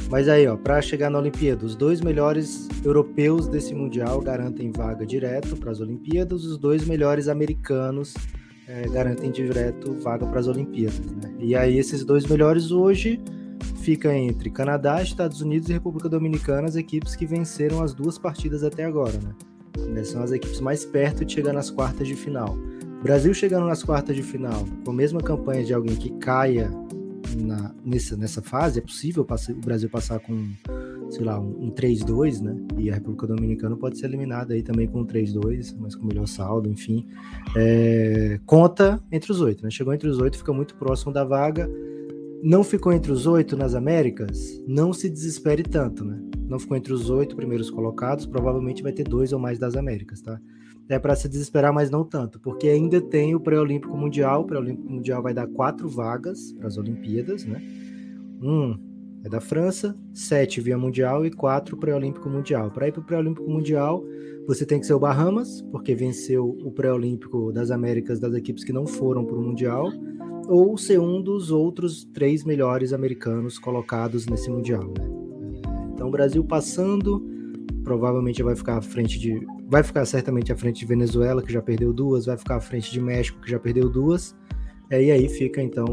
Mas 0.09 0.27
aí, 0.29 0.47
ó, 0.47 0.55
para 0.55 0.81
chegar 0.81 1.09
na 1.09 1.19
Olimpíada, 1.19 1.65
os 1.65 1.75
dois 1.75 2.01
melhores 2.01 2.67
europeus 2.83 3.47
desse 3.47 3.73
mundial 3.73 4.21
garantem 4.21 4.71
vaga 4.71 5.05
direto 5.05 5.55
para 5.57 5.71
as 5.71 5.79
Olimpíadas, 5.79 6.45
os 6.45 6.57
dois 6.57 6.85
melhores 6.85 7.27
americanos 7.27 8.13
é, 8.67 8.87
garantem 8.87 9.31
direto 9.31 9.93
vaga 9.93 10.25
para 10.25 10.39
as 10.39 10.47
Olimpíadas. 10.47 10.99
Né? 10.99 11.33
E 11.39 11.55
aí 11.55 11.77
esses 11.77 12.03
dois 12.03 12.25
melhores 12.25 12.71
hoje 12.71 13.19
fica 13.77 14.15
entre 14.15 14.49
Canadá, 14.49 15.01
Estados 15.01 15.41
Unidos 15.41 15.69
e 15.69 15.73
República 15.73 16.09
Dominicana, 16.09 16.67
as 16.67 16.75
equipes 16.75 17.15
que 17.15 17.25
venceram 17.25 17.81
as 17.81 17.93
duas 17.93 18.17
partidas 18.17 18.63
até 18.63 18.83
agora, 18.83 19.17
né? 19.19 20.03
São 20.03 20.23
as 20.23 20.31
equipes 20.31 20.59
mais 20.59 20.85
perto 20.85 21.23
de 21.25 21.33
chegar 21.33 21.53
nas 21.53 21.69
quartas 21.69 22.07
de 22.07 22.15
final. 22.15 22.57
Brasil 23.03 23.33
chegando 23.33 23.67
nas 23.67 23.83
quartas 23.83 24.15
de 24.15 24.23
final 24.23 24.65
com 24.83 24.91
a 24.91 24.93
mesma 24.93 25.21
campanha 25.21 25.63
de 25.63 25.73
alguém 25.73 25.95
que 25.95 26.09
caia 26.17 26.71
na, 27.37 27.73
nessa, 27.83 28.15
nessa 28.15 28.41
fase, 28.41 28.79
é 28.79 28.81
possível 28.81 29.25
o 29.25 29.61
Brasil 29.61 29.89
passar 29.89 30.19
com, 30.19 30.49
sei 31.09 31.23
lá, 31.23 31.39
um, 31.39 31.67
um 31.67 31.71
3-2, 31.71 32.41
né? 32.41 32.55
E 32.77 32.89
a 32.89 32.93
República 32.95 33.27
Dominicana 33.27 33.75
pode 33.75 33.97
ser 33.97 34.07
eliminada 34.07 34.53
aí 34.53 34.61
também 34.61 34.87
com 34.87 35.01
um 35.01 35.05
3-2, 35.05 35.75
mas 35.79 35.95
com 35.95 36.05
melhor 36.05 36.27
saldo, 36.27 36.69
enfim. 36.69 37.07
É, 37.55 38.39
conta 38.45 39.01
entre 39.11 39.31
os 39.31 39.41
oito, 39.41 39.63
né? 39.63 39.69
Chegou 39.69 39.93
entre 39.93 40.07
os 40.07 40.19
oito, 40.19 40.37
fica 40.37 40.53
muito 40.53 40.75
próximo 40.75 41.11
da 41.11 41.23
vaga. 41.23 41.69
Não 42.43 42.63
ficou 42.63 42.93
entre 42.93 43.11
os 43.11 43.25
oito 43.25 43.57
nas 43.57 43.73
Américas, 43.73 44.61
não 44.67 44.93
se 44.93 45.09
desespere 45.09 45.63
tanto, 45.63 46.05
né? 46.05 46.19
Não 46.47 46.59
ficou 46.59 46.77
entre 46.77 46.93
os 46.93 47.09
oito 47.09 47.35
primeiros 47.35 47.71
colocados, 47.71 48.25
provavelmente 48.25 48.83
vai 48.83 48.91
ter 48.91 49.03
dois 49.03 49.33
ou 49.33 49.39
mais 49.39 49.57
das 49.57 49.75
Américas, 49.75 50.21
tá? 50.21 50.39
É 50.89 50.99
para 50.99 51.15
se 51.15 51.27
desesperar, 51.27 51.73
mas 51.73 51.89
não 51.89 52.03
tanto, 52.03 52.39
porque 52.39 52.67
ainda 52.67 53.01
tem 53.01 53.33
o 53.33 53.39
pré-olímpico 53.39 53.97
mundial. 53.97 54.41
O 54.41 54.45
pré-olímpico 54.45 54.89
mundial 54.89 55.21
vai 55.21 55.33
dar 55.33 55.47
quatro 55.47 55.89
vagas 55.89 56.53
para 56.53 56.67
as 56.67 56.77
Olimpíadas, 56.77 57.43
né? 57.45 57.61
Um 58.41 58.77
é 59.23 59.29
da 59.29 59.41
França, 59.41 59.97
sete 60.13 60.61
via 60.61 60.77
mundial 60.77 61.25
e 61.25 61.31
quatro 61.31 61.75
pré-olímpico 61.75 62.29
mundial. 62.29 62.69
Para 62.69 62.87
ir 62.87 62.91
para 62.91 63.01
o 63.01 63.03
pré-olímpico 63.03 63.49
mundial, 63.49 64.05
você 64.45 64.63
tem 64.63 64.79
que 64.79 64.85
ser 64.85 64.93
o 64.93 64.99
Bahamas, 64.99 65.63
porque 65.71 65.95
venceu 65.95 66.55
o 66.63 66.71
pré-olímpico 66.71 67.51
das 67.51 67.71
Américas 67.71 68.19
das 68.19 68.35
equipes 68.35 68.63
que 68.63 68.71
não 68.71 68.85
foram 68.85 69.25
para 69.25 69.35
o 69.35 69.41
mundial, 69.41 69.91
ou 70.47 70.77
ser 70.77 70.99
um 70.99 71.19
dos 71.19 71.49
outros 71.49 72.05
três 72.13 72.43
melhores 72.43 72.93
americanos 72.93 73.57
colocados 73.57 74.27
nesse 74.27 74.47
mundial. 74.51 74.83
Né? 74.83 75.09
Então, 75.91 76.07
o 76.07 76.11
Brasil 76.11 76.43
passando, 76.43 77.27
provavelmente 77.85 78.41
vai 78.41 78.55
ficar 78.55 78.77
à 78.77 78.81
frente 78.81 79.17
de 79.19 79.39
vai 79.69 79.83
ficar 79.83 80.03
certamente 80.05 80.51
à 80.51 80.57
frente 80.57 80.79
de 80.79 80.85
Venezuela, 80.85 81.41
que 81.41 81.53
já 81.53 81.61
perdeu 81.61 81.93
duas, 81.93 82.25
vai 82.25 82.37
ficar 82.37 82.55
à 82.57 82.59
frente 82.59 82.91
de 82.91 82.99
México, 82.99 83.39
que 83.39 83.49
já 83.49 83.59
perdeu 83.59 83.87
duas, 83.87 84.35
é, 84.89 85.01
e 85.01 85.11
aí 85.11 85.29
fica 85.29 85.61
então 85.61 85.85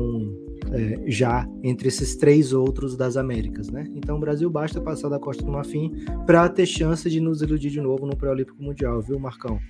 é, 0.73 1.05
já 1.07 1.47
entre 1.63 1.89
esses 1.89 2.17
três 2.17 2.53
outros 2.53 2.97
das 2.97 3.17
Américas, 3.17 3.71
né? 3.71 3.87
Então 3.95 4.17
o 4.17 4.21
Brasil 4.21 4.51
basta 4.51 4.81
passar 4.81 5.11
da 5.11 5.19
Costa 5.19 5.45
do 5.45 5.53
Marfim 5.53 5.93
para 6.27 6.49
ter 6.49 6.67
chance 6.67 7.09
de 7.09 7.21
nos 7.21 7.43
iludir 7.43 7.71
de 7.71 7.81
novo 7.81 8.07
no 8.07 8.17
pré-olímpico 8.17 8.61
mundial, 8.63 9.01
viu, 9.01 9.19
Marcão? 9.19 9.61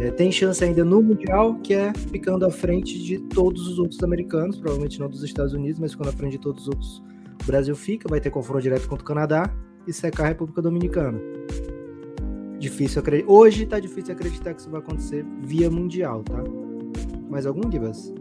É, 0.00 0.10
tem 0.10 0.30
chance 0.30 0.62
ainda 0.62 0.84
no 0.84 1.00
Mundial, 1.02 1.56
que 1.60 1.74
é 1.74 1.92
ficando 1.94 2.44
à 2.44 2.50
frente 2.50 3.02
de 3.02 3.18
todos 3.18 3.66
os 3.68 3.78
outros 3.78 4.02
americanos, 4.02 4.58
provavelmente 4.58 4.98
não 4.98 5.08
dos 5.08 5.22
Estados 5.22 5.52
Unidos, 5.52 5.80
mas 5.80 5.92
ficando 5.92 6.10
à 6.10 6.12
frente 6.12 6.32
de 6.32 6.38
todos 6.38 6.62
os 6.62 6.68
outros. 6.68 7.02
O 7.42 7.46
Brasil 7.46 7.74
fica, 7.74 8.08
vai 8.08 8.20
ter 8.20 8.30
confronto 8.30 8.62
direto 8.62 8.88
contra 8.88 9.02
o 9.02 9.06
Canadá 9.06 9.50
e 9.86 9.92
secar 9.92 10.24
a 10.24 10.28
República 10.28 10.60
Dominicana 10.60 11.20
difícil 12.58 13.00
acreditar. 13.00 13.30
Hoje 13.30 13.66
tá 13.66 13.78
difícil 13.78 14.12
acreditar 14.12 14.54
que 14.54 14.60
isso 14.60 14.70
vai 14.70 14.80
acontecer 14.80 15.24
via 15.42 15.70
mundial, 15.70 16.22
tá? 16.22 16.42
Mais 17.28 17.46
algum, 17.46 17.70
Gibas? 17.70 18.12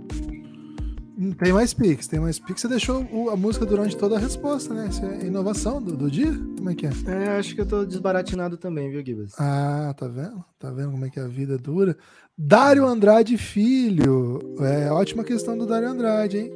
Hum, 1.17 1.31
tem 1.31 1.53
mais 1.53 1.73
Pix, 1.73 2.07
tem 2.07 2.19
mais 2.19 2.39
Pix. 2.39 2.61
Você 2.61 2.67
deixou 2.67 3.05
a 3.31 3.35
música 3.35 3.65
durante 3.65 3.95
toda 3.95 4.17
a 4.17 4.19
resposta, 4.19 4.73
né? 4.73 4.87
Isso 4.89 5.05
é 5.05 5.25
inovação 5.25 5.81
do, 5.81 5.95
do 5.95 6.11
dia? 6.11 6.33
Como 6.57 6.69
é 6.69 6.75
que 6.75 6.85
é? 6.85 6.89
É, 7.07 7.37
acho 7.37 7.55
que 7.55 7.61
eu 7.61 7.65
tô 7.65 7.85
desbaratinado 7.85 8.57
também, 8.57 8.89
viu, 8.89 9.03
Gibas? 9.05 9.33
Ah, 9.39 9.93
tá 9.97 10.07
vendo? 10.07 10.43
Tá 10.59 10.71
vendo 10.71 10.91
como 10.91 11.05
é 11.05 11.09
que 11.09 11.19
a 11.19 11.27
vida 11.27 11.57
dura? 11.57 11.97
Dário 12.37 12.85
Andrade 12.85 13.37
Filho. 13.37 14.39
É 14.59 14.91
ótima 14.91 15.23
questão 15.23 15.57
do 15.57 15.65
Dário 15.65 15.89
Andrade, 15.89 16.37
hein? 16.37 16.51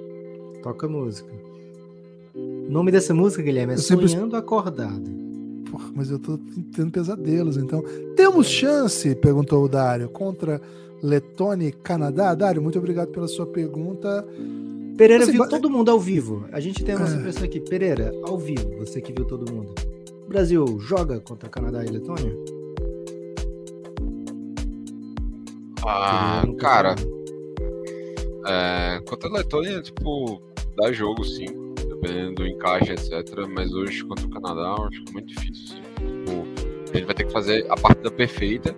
Toca 0.62 0.90
música. 0.90 1.49
O 2.70 2.72
nome 2.72 2.92
dessa 2.92 3.16
música, 3.16 3.42
Guilherme, 3.42 3.74
é 3.74 3.76
eu 3.78 3.80
Sonhando 3.80 4.08
sempre... 4.08 4.38
Acordado. 4.38 5.02
Porra, 5.72 5.90
mas 5.96 6.12
eu 6.12 6.20
tô 6.20 6.38
tendo 6.76 6.92
pesadelos, 6.92 7.58
então. 7.58 7.84
Temos 8.16 8.46
chance? 8.46 9.16
Perguntou 9.16 9.64
o 9.64 9.68
Dário, 9.68 10.08
contra 10.08 10.62
Letônia 11.02 11.70
e 11.70 11.72
Canadá? 11.72 12.36
Dário, 12.36 12.62
muito 12.62 12.78
obrigado 12.78 13.08
pela 13.08 13.28
sua 13.28 13.48
pergunta. 13.48 14.24
Pereira 14.96 15.24
assim, 15.24 15.32
viu 15.32 15.50
todo 15.50 15.68
mundo 15.68 15.90
ao 15.90 16.00
vivo. 16.00 16.46
A 16.52 16.60
gente 16.60 16.84
tem 16.84 16.94
a 16.94 17.00
nossa 17.00 17.16
é. 17.16 17.18
impressão 17.18 17.44
aqui. 17.44 17.60
Pereira, 17.60 18.14
ao 18.22 18.38
vivo, 18.38 18.78
você 18.78 19.02
que 19.02 19.12
viu 19.12 19.26
todo 19.26 19.52
mundo. 19.52 19.74
O 20.26 20.30
Brasil 20.30 20.80
joga 20.80 21.20
contra 21.20 21.50
Canadá 21.50 21.84
e 21.84 21.90
Letônia? 21.90 22.38
Ah, 25.84 26.44
cara. 26.60 26.94
É, 28.46 29.02
contra 29.10 29.28
a 29.28 29.34
Letônia, 29.34 29.82
tipo, 29.82 30.40
dá 30.78 30.92
jogo 30.92 31.24
sim 31.24 31.69
dependendo 32.00 32.36
do 32.36 32.48
encaixe, 32.48 32.92
etc. 32.92 33.48
Mas 33.54 33.74
hoje 33.74 34.04
contra 34.06 34.26
o 34.26 34.30
Canadá, 34.30 34.76
eu 34.78 34.86
acho 34.86 35.04
que 35.04 35.10
é 35.10 35.14
muito 35.14 35.28
difícil. 35.28 35.78
Assim. 35.78 35.84
Tipo, 35.84 36.92
a 36.92 36.98
gente 36.98 37.06
vai 37.06 37.16
ter 37.16 37.26
que 37.26 37.32
fazer 37.32 37.70
a 37.70 37.76
partida 37.76 38.12
perfeita. 38.12 38.76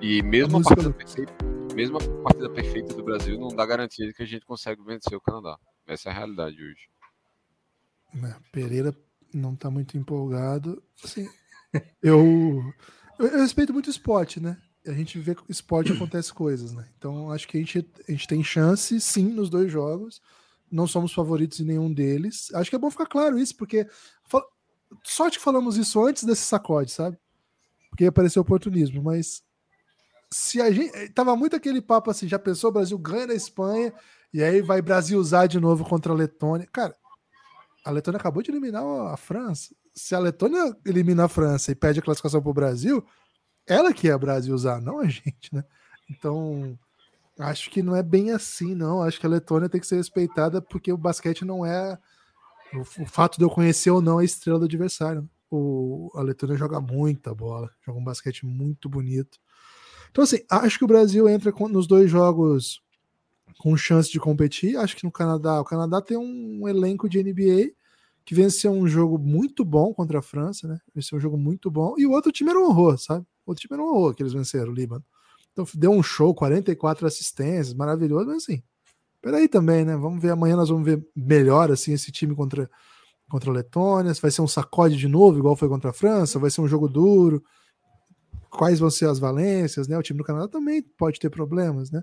E 0.00 0.22
mesmo 0.22 0.58
a, 0.58 0.60
a 0.60 0.64
partida 0.64 0.92
perfeita, 0.92 1.32
mesmo 1.74 1.96
a 1.96 2.22
partida 2.22 2.50
perfeita 2.50 2.94
do 2.94 3.04
Brasil 3.04 3.38
não 3.38 3.48
dá 3.48 3.66
garantia 3.66 4.06
de 4.06 4.14
que 4.14 4.22
a 4.22 4.26
gente 4.26 4.46
consegue 4.46 4.82
vencer 4.82 5.16
o 5.16 5.20
Canadá. 5.20 5.58
Essa 5.86 6.08
é 6.08 6.12
a 6.12 6.14
realidade 6.14 6.56
hoje. 6.56 6.88
É, 8.14 8.36
Pereira 8.50 8.94
não 9.32 9.54
está 9.54 9.70
muito 9.70 9.96
empolgado. 9.96 10.82
Assim, 11.02 11.28
eu, 12.02 12.62
eu, 13.18 13.38
respeito 13.38 13.72
muito 13.72 13.86
o 13.86 13.90
esporte, 13.90 14.40
né? 14.40 14.56
A 14.86 14.92
gente 14.92 15.18
vê 15.18 15.34
que 15.34 15.42
o 15.42 15.46
esporte 15.48 15.92
acontece 15.92 16.34
coisas, 16.34 16.72
né? 16.72 16.88
Então 16.98 17.30
acho 17.30 17.46
que 17.46 17.56
a 17.56 17.60
gente, 17.60 17.88
a 18.08 18.10
gente 18.10 18.26
tem 18.26 18.42
chance, 18.42 19.00
sim, 19.00 19.28
nos 19.28 19.48
dois 19.48 19.70
jogos 19.70 20.20
não 20.72 20.86
somos 20.86 21.12
favoritos 21.12 21.60
em 21.60 21.64
nenhum 21.64 21.92
deles. 21.92 22.52
Acho 22.54 22.70
que 22.70 22.76
é 22.76 22.78
bom 22.78 22.90
ficar 22.90 23.06
claro 23.06 23.38
isso, 23.38 23.54
porque 23.56 23.86
sorte 25.04 25.38
que 25.38 25.44
falamos 25.44 25.76
isso 25.76 26.04
antes 26.04 26.24
desse 26.24 26.42
sacode, 26.42 26.90
sabe? 26.90 27.18
Porque 27.90 28.06
apareceu 28.06 28.42
oportunismo, 28.42 29.02
mas 29.02 29.42
se 30.30 30.60
a 30.60 30.70
gente 30.70 31.10
tava 31.10 31.36
muito 31.36 31.54
aquele 31.54 31.82
papo 31.82 32.10
assim, 32.10 32.26
já 32.26 32.38
pensou 32.38 32.70
o 32.70 32.72
Brasil 32.72 32.98
ganha 32.98 33.26
na 33.26 33.34
Espanha 33.34 33.92
e 34.32 34.42
aí 34.42 34.62
vai 34.62 34.80
Brasil 34.80 35.18
usar 35.18 35.46
de 35.46 35.60
novo 35.60 35.84
contra 35.84 36.10
a 36.12 36.16
Letônia. 36.16 36.66
Cara, 36.72 36.96
a 37.84 37.90
Letônia 37.90 38.18
acabou 38.18 38.42
de 38.42 38.50
eliminar 38.50 38.82
a 39.12 39.16
França. 39.16 39.74
Se 39.94 40.14
a 40.14 40.18
Letônia 40.18 40.74
elimina 40.86 41.24
a 41.24 41.28
França 41.28 41.70
e 41.70 41.74
pede 41.74 41.98
a 41.98 42.02
classificação 42.02 42.40
para 42.40 42.50
o 42.50 42.54
Brasil, 42.54 43.04
ela 43.66 43.92
que 43.92 44.08
é 44.08 44.12
a 44.12 44.18
Brasil 44.18 44.54
usar, 44.54 44.80
não 44.80 45.00
a 45.00 45.04
gente, 45.06 45.54
né? 45.54 45.62
Então, 46.08 46.78
Acho 47.38 47.70
que 47.70 47.82
não 47.82 47.96
é 47.96 48.02
bem 48.02 48.30
assim, 48.30 48.74
não. 48.74 49.02
Acho 49.02 49.18
que 49.18 49.26
a 49.26 49.28
Letônia 49.28 49.68
tem 49.68 49.80
que 49.80 49.86
ser 49.86 49.96
respeitada 49.96 50.60
porque 50.60 50.92
o 50.92 50.98
basquete 50.98 51.44
não 51.44 51.64
é 51.64 51.98
o, 52.74 52.84
fato 52.84 53.38
de 53.38 53.44
eu 53.44 53.50
conhecer 53.50 53.90
ou 53.90 54.00
não 54.00 54.18
a 54.18 54.24
estrela 54.24 54.58
do 54.58 54.64
adversário. 54.64 55.28
O, 55.50 56.10
a 56.14 56.22
Letônia 56.22 56.56
joga 56.56 56.80
muita 56.80 57.34
bola, 57.34 57.70
joga 57.84 57.98
um 57.98 58.04
basquete 58.04 58.46
muito 58.46 58.88
bonito. 58.88 59.38
Então, 60.10 60.24
assim, 60.24 60.40
acho 60.50 60.78
que 60.78 60.84
o 60.84 60.88
Brasil 60.88 61.28
entra 61.28 61.52
com, 61.52 61.68
nos 61.68 61.86
dois 61.86 62.10
jogos 62.10 62.82
com 63.58 63.76
chance 63.76 64.10
de 64.10 64.20
competir. 64.20 64.76
Acho 64.76 64.96
que 64.96 65.04
no 65.04 65.12
Canadá, 65.12 65.60
o 65.60 65.64
Canadá 65.64 66.00
tem 66.00 66.16
um, 66.16 66.62
um 66.62 66.68
elenco 66.68 67.08
de 67.08 67.22
NBA 67.22 67.72
que 68.24 68.34
venceu 68.34 68.72
um 68.72 68.86
jogo 68.86 69.18
muito 69.18 69.64
bom 69.64 69.92
contra 69.92 70.20
a 70.20 70.22
França, 70.22 70.68
né? 70.68 70.78
Venceu 70.94 71.18
um 71.18 71.20
jogo 71.20 71.36
muito 71.36 71.70
bom. 71.70 71.94
E 71.98 72.06
o 72.06 72.12
outro 72.12 72.30
time 72.30 72.50
era 72.50 72.58
um 72.58 72.64
horror, 72.64 72.98
sabe? 72.98 73.26
O 73.44 73.50
outro 73.50 73.62
time 73.62 73.74
era 73.74 73.82
um 73.82 73.88
horror 73.88 74.14
que 74.14 74.22
eles 74.22 74.32
venceram, 74.32 74.70
o 74.70 74.74
Líbano. 74.74 75.04
Então 75.52 75.66
deu 75.74 75.90
um 75.90 76.02
show, 76.02 76.34
44 76.34 77.06
assistências, 77.06 77.74
maravilhoso, 77.74 78.26
mas 78.26 78.42
assim, 78.44 78.62
peraí 79.20 79.48
também, 79.48 79.84
né? 79.84 79.96
Vamos 79.96 80.20
ver, 80.20 80.30
amanhã 80.30 80.56
nós 80.56 80.68
vamos 80.68 80.84
ver 80.84 81.06
melhor 81.14 81.70
assim 81.70 81.92
esse 81.92 82.10
time 82.10 82.34
contra, 82.34 82.70
contra 83.28 83.50
a 83.50 83.54
Letônia, 83.54 84.12
vai 84.14 84.30
ser 84.30 84.42
um 84.42 84.48
sacode 84.48 84.96
de 84.96 85.08
novo, 85.08 85.38
igual 85.38 85.56
foi 85.56 85.68
contra 85.68 85.90
a 85.90 85.94
França, 85.94 86.38
vai 86.38 86.50
ser 86.50 86.62
um 86.62 86.68
jogo 86.68 86.88
duro, 86.88 87.44
quais 88.50 88.78
vão 88.78 88.90
ser 88.90 89.08
as 89.08 89.18
valências, 89.18 89.86
né? 89.86 89.98
O 89.98 90.02
time 90.02 90.18
do 90.18 90.24
Canadá 90.24 90.48
também 90.48 90.82
pode 90.82 91.20
ter 91.20 91.30
problemas, 91.30 91.90
né? 91.90 92.02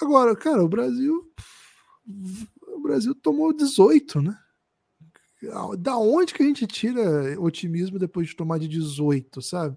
Agora, 0.00 0.34
cara, 0.36 0.64
o 0.64 0.68
Brasil 0.68 1.32
o 2.76 2.80
Brasil 2.80 3.14
tomou 3.14 3.52
18, 3.52 4.20
né? 4.20 4.38
Da 5.78 5.96
onde 5.96 6.32
que 6.32 6.42
a 6.42 6.46
gente 6.46 6.66
tira 6.66 7.40
otimismo 7.40 7.98
depois 7.98 8.28
de 8.28 8.36
tomar 8.36 8.58
de 8.58 8.68
18, 8.68 9.42
sabe? 9.42 9.76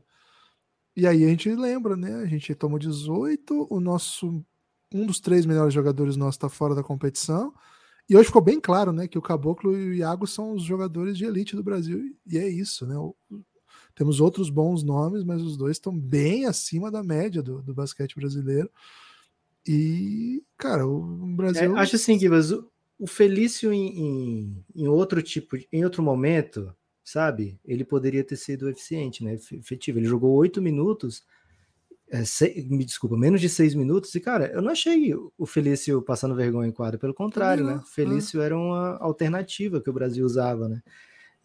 E 0.99 1.07
aí 1.07 1.23
a 1.23 1.27
gente 1.29 1.49
lembra, 1.55 1.95
né? 1.95 2.13
A 2.15 2.25
gente 2.25 2.53
tomou 2.53 2.77
18, 2.77 3.67
o 3.69 3.79
nosso 3.79 4.43
um 4.93 5.05
dos 5.05 5.21
três 5.21 5.45
melhores 5.45 5.73
jogadores 5.73 6.17
nossos 6.17 6.35
está 6.35 6.49
fora 6.49 6.75
da 6.75 6.83
competição. 6.83 7.53
E 8.09 8.17
hoje 8.17 8.25
ficou 8.25 8.41
bem 8.41 8.59
claro, 8.59 8.91
né, 8.91 9.07
que 9.07 9.17
o 9.17 9.21
Caboclo 9.21 9.77
e 9.77 9.89
o 9.91 9.93
Iago 9.93 10.27
são 10.27 10.51
os 10.51 10.63
jogadores 10.63 11.17
de 11.17 11.23
elite 11.23 11.55
do 11.55 11.63
Brasil. 11.63 12.13
E 12.27 12.37
é 12.37 12.49
isso, 12.49 12.85
né? 12.85 12.95
Temos 13.95 14.19
outros 14.19 14.49
bons 14.49 14.83
nomes, 14.83 15.23
mas 15.23 15.41
os 15.41 15.55
dois 15.55 15.77
estão 15.77 15.97
bem 15.97 16.45
acima 16.45 16.91
da 16.91 17.01
média 17.01 17.41
do, 17.41 17.61
do 17.61 17.73
basquete 17.73 18.15
brasileiro. 18.15 18.69
E, 19.65 20.43
cara, 20.57 20.85
o 20.85 21.01
Brasil. 21.27 21.77
É, 21.77 21.79
acho 21.79 21.95
assim, 21.95 22.19
Gibas, 22.19 22.51
o, 22.51 22.69
o 22.97 23.07
Felício 23.07 23.71
em, 23.71 23.99
em, 23.99 24.65
em, 24.75 24.87
outro 24.87 25.21
tipo, 25.21 25.55
em 25.71 25.85
outro 25.85 26.03
momento, 26.03 26.75
sabe? 27.11 27.59
Ele 27.65 27.83
poderia 27.83 28.23
ter 28.23 28.35
sido 28.35 28.69
eficiente, 28.69 29.23
né? 29.23 29.33
Efetivo. 29.33 29.97
Ele 29.97 30.07
jogou 30.07 30.35
oito 30.35 30.61
minutos. 30.61 31.23
é, 32.11 32.23
sei, 32.25 32.67
me 32.69 32.85
desculpa, 32.85 33.17
menos 33.17 33.41
de 33.41 33.49
seis 33.49 33.75
minutos, 33.75 34.13
e 34.15 34.19
cara, 34.19 34.51
eu 34.51 34.61
não 34.61 34.71
achei 34.71 35.13
o 35.37 35.45
Felício 35.45 36.01
passando 36.01 36.35
vergonha 36.35 36.69
em 36.69 36.71
quadra, 36.71 36.99
pelo 36.99 37.13
contrário, 37.13 37.63
né? 37.65 37.75
O 37.77 37.87
Felício 37.87 38.41
era 38.41 38.57
uma 38.57 38.97
alternativa 38.97 39.81
que 39.81 39.89
o 39.89 39.93
Brasil 39.93 40.25
usava, 40.25 40.67
né? 40.69 40.81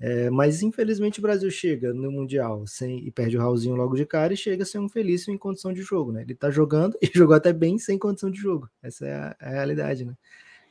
É, 0.01 0.29
mas 0.31 0.63
infelizmente 0.63 1.19
o 1.21 1.23
Brasil 1.23 1.51
chega 1.51 1.95
no 1.95 2.11
Mundial 2.11 2.67
sem, 2.67 3.07
e 3.07 3.11
perde 3.13 3.37
o 3.37 3.41
Raulzinho 3.41 3.77
logo 3.77 3.95
de 3.95 4.05
cara 4.05 4.35
e 4.35 4.37
chega 4.37 4.65
sem 4.65 4.81
um 4.81 4.89
Felício 4.89 5.33
em 5.33 5.39
condição 5.39 5.73
de 5.73 5.83
jogo, 5.83 6.13
né? 6.13 6.23
Ele 6.23 6.35
tá 6.35 6.51
jogando 6.51 6.97
e 7.01 7.11
jogou 7.15 7.35
até 7.37 7.53
bem 7.53 7.79
sem 7.79 7.99
condição 7.99 8.31
de 8.31 8.39
jogo. 8.41 8.69
Essa 8.83 9.07
é 9.07 9.15
a, 9.15 9.37
é 9.41 9.47
a 9.47 9.51
realidade, 9.51 10.05
né? 10.05 10.15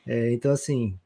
É, 0.06 0.32
então, 0.32 0.52
assim, 0.52 0.98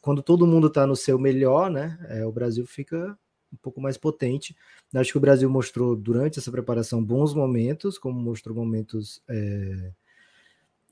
quando 0.00 0.22
todo 0.22 0.46
mundo 0.46 0.70
tá 0.70 0.86
no 0.86 0.96
seu 0.96 1.18
melhor, 1.18 1.70
né? 1.70 1.98
É, 2.08 2.26
o 2.26 2.32
Brasil 2.32 2.66
fica 2.66 3.16
um 3.52 3.56
pouco 3.56 3.80
mais 3.80 3.96
potente. 3.96 4.56
Acho 4.94 5.12
que 5.12 5.18
o 5.18 5.20
Brasil 5.20 5.48
mostrou 5.48 5.94
durante 5.94 6.38
essa 6.38 6.50
preparação 6.50 7.04
bons 7.04 7.34
momentos, 7.34 7.98
como 7.98 8.18
mostrou 8.18 8.56
momentos 8.56 9.22
é, 9.28 9.92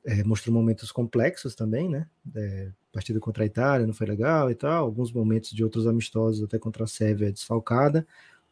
é, 0.05 0.25
mostrou 0.25 0.55
momentos 0.55 0.91
complexos 0.91 1.55
também, 1.55 1.89
né? 1.89 2.07
É, 2.35 2.71
partida 2.93 3.21
contra 3.21 3.45
a 3.45 3.47
Itália 3.47 3.87
não 3.87 3.95
foi 3.95 4.07
legal 4.07 4.51
e 4.51 4.55
tal, 4.55 4.85
alguns 4.85 5.13
momentos 5.13 5.51
de 5.51 5.63
outros 5.63 5.87
amistosos 5.87 6.43
até 6.43 6.59
contra 6.59 6.85
a 6.85 6.87
Sérvia 6.87 7.33
desfalcada, 7.33 8.07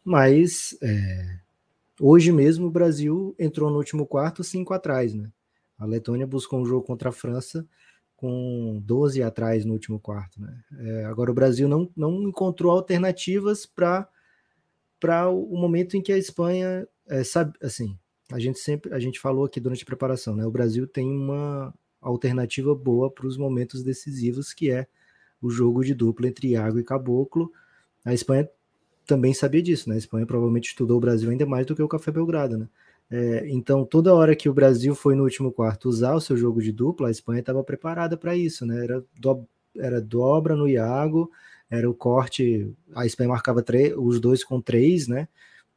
mas 0.04 0.76
é, 0.82 1.38
hoje 2.00 2.30
mesmo 2.32 2.66
o 2.66 2.70
Brasil 2.70 3.34
entrou 3.38 3.70
no 3.70 3.76
último 3.76 4.06
quarto 4.06 4.44
cinco 4.44 4.74
atrás, 4.74 5.14
né? 5.14 5.30
A 5.78 5.84
Letônia 5.84 6.26
buscou 6.26 6.60
um 6.60 6.66
jogo 6.66 6.84
contra 6.84 7.10
a 7.10 7.12
França 7.12 7.66
com 8.18 8.82
12 8.84 9.22
atrás 9.22 9.64
no 9.64 9.72
último 9.72 10.00
quarto. 10.00 10.42
Né? 10.42 10.60
É, 10.80 11.04
agora 11.04 11.30
o 11.30 11.34
Brasil 11.34 11.68
não, 11.68 11.88
não 11.96 12.24
encontrou 12.24 12.72
alternativas 12.72 13.64
para 13.64 14.08
o 15.30 15.56
momento 15.56 15.96
em 15.96 16.02
que 16.02 16.12
a 16.12 16.18
Espanha 16.18 16.86
é, 17.06 17.22
sabe 17.22 17.56
assim 17.62 17.96
a 18.30 18.38
gente 18.40 18.58
sempre 18.58 18.92
a 18.92 18.98
gente 18.98 19.20
falou 19.20 19.44
aqui 19.44 19.60
durante 19.60 19.84
a 19.84 19.86
preparação 19.86 20.34
né 20.34 20.44
o 20.44 20.50
Brasil 20.50 20.86
tem 20.86 21.08
uma 21.08 21.72
alternativa 22.00 22.74
boa 22.74 23.08
para 23.08 23.26
os 23.26 23.38
momentos 23.38 23.84
decisivos 23.84 24.52
que 24.52 24.70
é 24.70 24.86
o 25.40 25.48
jogo 25.48 25.84
de 25.84 25.94
dupla 25.94 26.26
entre 26.26 26.48
Iago 26.48 26.78
e 26.80 26.84
Caboclo 26.84 27.52
a 28.04 28.12
Espanha 28.12 28.50
também 29.06 29.32
sabia 29.32 29.62
disso 29.62 29.88
né 29.88 29.94
a 29.94 29.98
Espanha 29.98 30.26
provavelmente 30.26 30.70
estudou 30.70 30.96
o 30.98 31.00
Brasil 31.00 31.30
ainda 31.30 31.46
mais 31.46 31.64
do 31.64 31.76
que 31.76 31.82
o 31.82 31.88
Café 31.88 32.10
Belgrado 32.10 32.58
né 32.58 32.68
é, 33.10 33.48
então, 33.48 33.84
toda 33.84 34.14
hora 34.14 34.36
que 34.36 34.48
o 34.48 34.54
Brasil 34.54 34.94
foi 34.94 35.14
no 35.14 35.24
último 35.24 35.50
quarto 35.50 35.88
usar 35.88 36.14
o 36.14 36.20
seu 36.20 36.36
jogo 36.36 36.60
de 36.60 36.70
dupla, 36.72 37.08
a 37.08 37.10
Espanha 37.10 37.40
estava 37.40 37.64
preparada 37.64 38.16
para 38.16 38.36
isso, 38.36 38.66
né? 38.66 38.84
Era, 38.84 39.04
do, 39.18 39.46
era 39.76 40.00
dobra 40.00 40.54
no 40.54 40.68
Iago, 40.68 41.30
era 41.70 41.88
o 41.88 41.94
corte, 41.94 42.70
a 42.94 43.06
Espanha 43.06 43.30
marcava 43.30 43.64
os 43.96 44.20
dois 44.20 44.44
com 44.44 44.60
três, 44.60 45.08
né? 45.08 45.26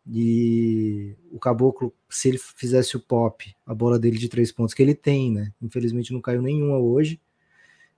E 0.06 1.16
o 1.32 1.40
Caboclo, 1.40 1.94
se 2.10 2.28
ele 2.30 2.38
fizesse 2.38 2.98
o 2.98 3.00
pop, 3.00 3.56
a 3.66 3.74
bola 3.74 4.00
dele 4.00 4.18
de 4.18 4.28
três 4.28 4.52
pontos, 4.52 4.74
que 4.74 4.82
ele 4.82 4.96
tem, 4.96 5.32
né? 5.32 5.54
Infelizmente 5.62 6.12
não 6.12 6.22
caiu 6.22 6.42
nenhuma 6.42 6.80
hoje. 6.80 7.20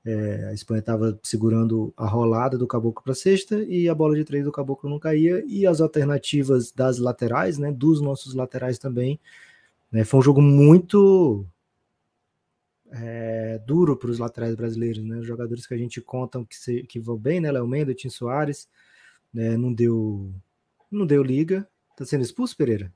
É, 0.05 0.47
a 0.49 0.53
Espanha 0.53 0.79
estava 0.79 1.17
segurando 1.23 1.93
a 1.95 2.05
rolada 2.05 2.57
do 2.57 2.67
Caboclo 2.67 3.01
para 3.03 3.15
sexta 3.15 3.63
e 3.63 3.87
a 3.87 3.95
bola 3.95 4.15
de 4.15 4.25
três 4.25 4.43
do 4.43 4.51
Caboclo 4.51 4.89
não 4.89 4.99
caía. 4.99 5.43
E 5.47 5.65
as 5.65 5.79
alternativas 5.79 6.71
das 6.71 6.97
laterais, 6.97 7.57
né, 7.57 7.71
dos 7.71 8.01
nossos 8.01 8.33
laterais 8.33 8.77
também. 8.77 9.19
Né, 9.91 10.03
foi 10.03 10.19
um 10.19 10.23
jogo 10.23 10.41
muito 10.41 11.45
é, 12.91 13.59
duro 13.65 13.95
para 13.95 14.09
os 14.09 14.19
laterais 14.19 14.55
brasileiros, 14.55 15.03
né? 15.03 15.17
Os 15.19 15.25
jogadores 15.25 15.65
que 15.65 15.73
a 15.73 15.77
gente 15.77 16.01
conta 16.01 16.43
que, 16.45 16.55
se, 16.55 16.83
que 16.83 16.99
vão 16.99 17.17
bem, 17.17 17.39
né? 17.39 17.51
Léo 17.51 17.67
Mendes, 17.67 17.95
Tim 17.95 18.09
Soares, 18.09 18.67
né, 19.33 19.57
não 19.57 19.73
deu 19.73 20.31
não 20.91 21.05
deu 21.05 21.23
liga. 21.23 21.67
Tá 21.97 22.05
sendo 22.05 22.23
expulso, 22.23 22.55
Pereira? 22.55 22.93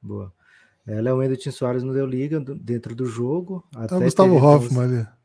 Boa. 0.00 0.32
É, 0.86 1.00
Léo 1.00 1.16
Mendes 1.16 1.38
e 1.38 1.40
Tim 1.42 1.50
Soares 1.50 1.82
não 1.82 1.92
deu 1.92 2.06
liga 2.06 2.40
dentro 2.40 2.94
do 2.94 3.06
jogo. 3.06 3.66
Até 3.74 3.98
Gustavo 3.98 4.36
Hoffman 4.36 4.84
ali. 4.84 5.15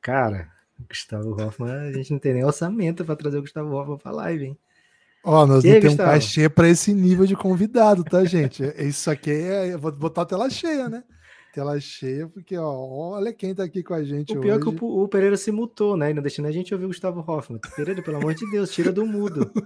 Cara, 0.00 0.48
Gustavo 0.88 1.40
Hoffman, 1.40 1.72
a 1.72 1.92
gente 1.92 2.12
não 2.12 2.18
tem 2.18 2.34
nem 2.34 2.44
orçamento 2.44 3.04
para 3.04 3.16
trazer 3.16 3.38
o 3.38 3.42
Gustavo 3.42 3.74
Hoffman 3.74 3.98
para 3.98 4.12
live, 4.12 4.44
hein? 4.46 4.58
Ó, 5.24 5.46
nós 5.46 5.64
e 5.64 5.72
não 5.72 5.80
temos 5.80 5.94
um 5.94 5.96
cachê 5.96 6.48
para 6.48 6.68
esse 6.68 6.94
nível 6.94 7.26
de 7.26 7.34
convidado, 7.34 8.04
tá, 8.04 8.24
gente? 8.24 8.64
É, 8.64 8.84
isso 8.84 9.10
aqui 9.10 9.30
é. 9.30 9.74
Eu 9.74 9.78
vou 9.78 9.92
botar 9.92 10.22
a 10.22 10.26
tela 10.26 10.48
cheia, 10.48 10.88
né? 10.88 11.02
Tela 11.52 11.78
cheia, 11.80 12.28
porque 12.28 12.56
ó, 12.56 13.14
olha 13.14 13.32
quem 13.32 13.54
tá 13.54 13.64
aqui 13.64 13.82
com 13.82 13.94
a 13.94 14.04
gente. 14.04 14.36
O 14.36 14.40
pior 14.40 14.58
hoje. 14.58 14.68
é 14.68 14.72
que 14.72 14.84
o, 14.84 15.02
o, 15.02 15.08
Pereira 15.08 15.36
se 15.36 15.50
mutou, 15.50 15.96
né? 15.96 16.10
E 16.10 16.14
não 16.14 16.22
deixando 16.22 16.46
a 16.46 16.52
gente 16.52 16.72
ouvir 16.72 16.84
o 16.84 16.88
Gustavo 16.88 17.24
Hoffman. 17.26 17.60
Pereira, 17.74 18.02
pelo 18.02 18.18
amor 18.18 18.34
de 18.34 18.48
Deus, 18.50 18.70
tira 18.70 18.92
do 18.92 19.04
mudo. 19.04 19.50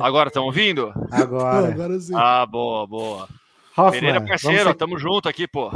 Agora 0.00 0.28
estão 0.28 0.44
ouvindo? 0.44 0.92
Agora. 1.10 1.68
Agora 1.68 2.00
sim. 2.00 2.14
Ah, 2.16 2.44
boa, 2.44 2.86
boa. 2.86 3.28
Hoffman, 3.76 3.92
Pereira, 3.92 4.26
parceiro, 4.26 4.70
ser... 4.70 4.74
tamo 4.74 4.98
junto 4.98 5.28
aqui, 5.28 5.46
pô. 5.46 5.70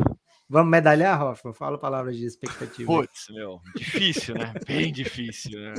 Vamos 0.52 0.70
medalhar, 0.70 1.18
Hoffman? 1.18 1.54
Fala 1.54 1.78
palavras 1.78 2.14
de 2.14 2.26
expectativa. 2.26 2.84
Putz, 2.84 3.28
meu, 3.30 3.58
difícil, 3.74 4.34
né? 4.34 4.52
Bem 4.68 4.92
difícil, 4.92 5.58
né? 5.58 5.72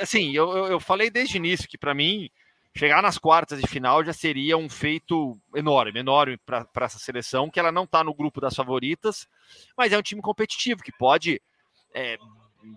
Assim, 0.00 0.32
eu, 0.32 0.66
eu 0.66 0.80
falei 0.80 1.08
desde 1.08 1.36
o 1.36 1.38
início 1.38 1.68
que 1.68 1.78
para 1.78 1.94
mim 1.94 2.28
chegar 2.76 3.00
nas 3.00 3.16
quartas 3.16 3.60
de 3.60 3.68
final 3.68 4.04
já 4.04 4.12
seria 4.12 4.56
um 4.56 4.68
feito 4.68 5.38
enorme, 5.54 6.00
enorme 6.00 6.36
para 6.36 6.66
essa 6.80 6.98
seleção, 6.98 7.48
que 7.48 7.60
ela 7.60 7.70
não 7.70 7.84
está 7.84 8.02
no 8.02 8.12
grupo 8.12 8.40
das 8.40 8.56
favoritas, 8.56 9.28
mas 9.78 9.92
é 9.92 9.98
um 9.98 10.02
time 10.02 10.20
competitivo 10.20 10.82
que 10.82 10.90
pode 10.90 11.40
é, 11.94 12.18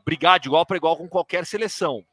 brigar 0.06 0.40
de 0.40 0.48
igual 0.48 0.64
para 0.64 0.78
igual 0.78 0.96
com 0.96 1.10
qualquer 1.10 1.44
seleção. 1.48 2.06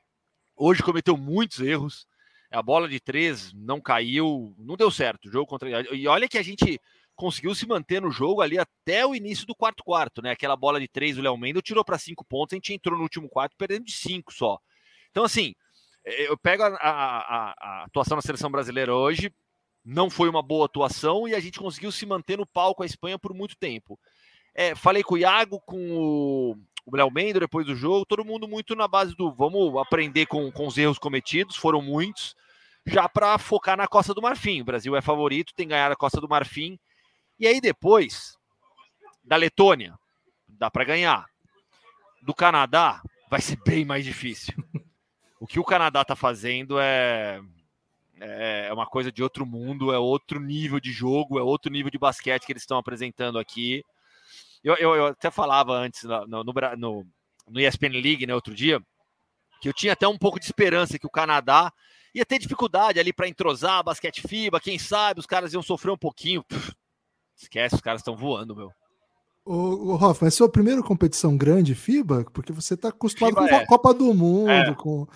Hoje 0.57 0.83
cometeu 0.83 1.19
muitos 1.19 1.61
erros, 1.61 2.09
a 2.51 2.63
bola 2.63 2.89
de 2.89 2.99
três 2.99 3.53
não 3.53 3.79
caiu, 3.79 4.55
não 4.57 4.75
deu 4.75 4.91
certo. 4.91 5.29
O 5.29 5.31
jogo 5.31 5.47
contra 5.47 5.69
e 5.95 6.09
olha 6.09 6.27
que 6.27 6.39
a 6.39 6.43
gente 6.43 6.81
conseguiu 7.15 7.55
se 7.55 7.67
manter 7.67 8.01
no 8.01 8.11
jogo 8.11 8.41
ali 8.41 8.59
até 8.59 9.07
o 9.07 9.15
início 9.15 9.47
do 9.47 9.55
quarto 9.55 9.85
quarto, 9.85 10.21
né? 10.21 10.31
Aquela 10.33 10.57
bola 10.57 10.81
de 10.81 10.89
três, 10.89 11.17
o 11.17 11.23
Léo 11.23 11.37
Mendo 11.37 11.63
tirou 11.63 11.85
para 11.85 11.99
cinco 11.99 12.25
pontos, 12.25 12.53
a 12.53 12.57
gente 12.57 12.75
entrou 12.75 12.97
no 12.97 13.03
último 13.03 13.29
quarto 13.29 13.57
perdendo 13.57 13.85
de 13.85 13.93
cinco 13.93 14.33
só. 14.33 14.59
Então, 15.11 15.25
assim, 15.25 15.55
é, 16.05 16.29
eu 16.29 16.37
pego 16.37 16.63
a, 16.63 16.69
a, 16.69 17.55
a, 17.59 17.85
atuação 17.85 18.17
na 18.17 18.23
seleção 18.23 18.51
brasileira 18.51 18.95
hoje, 18.95 19.33
não 19.85 20.11
foi 20.11 20.29
uma 20.29 20.43
boa 20.43 20.67
atuação 20.67 21.29
e 21.29 21.35
a 21.35 21.41
gente 21.41 21.59
conseguiu 21.59 21.93
se 21.93 22.05
manter 22.05 22.39
no 22.39 22.47
palco 22.47 22.83
a 22.83 22.87
Espanha 22.87 23.19
por 23.19 23.33
muito 23.33 23.57
tempo. 23.57 23.99
É, 24.55 24.75
falei 24.75 25.03
com 25.03 25.15
o 25.15 25.19
Iago, 25.19 25.61
com 25.61 25.97
o, 25.97 26.57
o 26.87 26.97
Léo 26.97 27.11
Mendo 27.11 27.41
depois 27.41 27.67
do 27.67 27.75
jogo, 27.75 28.07
todo 28.07 28.25
mundo 28.25 28.49
muito 28.49 28.75
na 28.75 28.89
base 28.89 29.15
do 29.15 29.33
vamos 29.33 29.77
aprender 29.79 30.27
com, 30.27 30.51
com 30.51 30.67
os 30.67 30.79
erros 30.79 30.99
cometidos, 30.99 31.57
foram 31.57 31.83
muitos, 31.83 32.35
já 32.87 33.09
para 33.09 33.39
focar 33.39 33.77
na 33.77 33.87
Costa 33.87 34.15
do 34.15 34.23
Marfim. 34.23 34.61
O 34.61 34.65
Brasil 34.65 34.97
é 34.97 35.01
favorito, 35.01 35.55
tem 35.55 35.69
ganhado 35.69 35.93
a 35.93 35.97
Costa 35.97 36.21
do 36.21 36.29
Marfim 36.29 36.79
e 37.39 37.47
aí 37.47 37.61
depois, 37.61 38.37
da 39.23 39.37
Letônia, 39.37 39.99
dá 40.49 40.71
para 40.71 40.85
ganhar. 40.85 41.27
Do 42.23 42.35
Canadá, 42.35 43.03
vai 43.29 43.41
ser 43.41 43.59
bem 43.65 43.85
mais 43.85 44.05
difícil. 44.05 44.55
O 45.41 45.47
que 45.47 45.61
o 45.61 45.65
Canadá 45.65 46.01
está 46.01 46.17
fazendo 46.17 46.81
é, 46.81 47.39
é 48.19 48.73
uma 48.73 48.87
coisa 48.87 49.13
de 49.13 49.23
outro 49.23 49.45
mundo, 49.45 49.93
é 49.93 49.99
outro 49.99 50.41
nível 50.41 50.81
de 50.81 50.91
jogo, 50.91 51.39
é 51.39 51.43
outro 51.43 51.71
nível 51.71 51.91
de 51.91 51.99
basquete 51.99 52.47
que 52.47 52.53
eles 52.53 52.63
estão 52.63 52.79
apresentando 52.79 53.39
aqui. 53.39 53.85
Eu, 54.63 54.75
eu, 54.77 54.95
eu, 54.95 55.07
até 55.09 55.31
falava 55.31 55.75
antes 55.75 56.05
no, 56.05 56.27
no, 56.27 56.45
no, 56.79 57.07
no 57.47 57.61
ESPN 57.61 58.01
League, 58.01 58.27
né, 58.27 58.35
outro 58.35 58.55
dia, 58.55 58.81
que 59.61 59.69
eu 59.69 59.75
tinha 59.75 59.93
até 59.93 60.09
um 60.09 60.17
pouco 60.17 60.41
de 60.41 60.47
esperança 60.47 60.99
que 60.99 61.07
o 61.07 61.11
Canadá 61.11 61.71
ia 62.15 62.25
ter 62.25 62.39
dificuldade 62.39 62.99
ali 62.99 63.13
para 63.13 63.29
entrosar 63.29 63.85
basquete 63.85 64.27
FIBA, 64.27 64.61
quem 64.61 64.79
sabe 64.79 65.21
os 65.21 65.27
caras 65.27 65.53
iam 65.53 65.63
sofrer 65.63 65.91
um 65.91 65.99
pouquinho. 65.99 66.43
Pff, 66.45 66.73
Esquece, 67.37 67.75
os 67.75 67.81
caras 67.81 68.01
estão 68.01 68.17
voando, 68.17 68.55
meu. 68.55 68.71
O, 69.47 69.95
Hoffman, 69.95 70.29
é 70.29 70.31
sua 70.31 70.49
primeira 70.49 70.83
competição 70.83 71.37
grande 71.37 71.75
FIBA? 71.75 72.25
Porque 72.33 72.53
você 72.53 72.75
está 72.75 72.89
acostumado 72.89 73.35
FIBA 73.35 73.49
com 73.49 73.57
a 73.57 73.63
é. 73.63 73.67
Copa 73.67 73.93
do 73.93 74.15
Mundo, 74.15 74.51
é. 74.51 74.75
com 74.75 75.07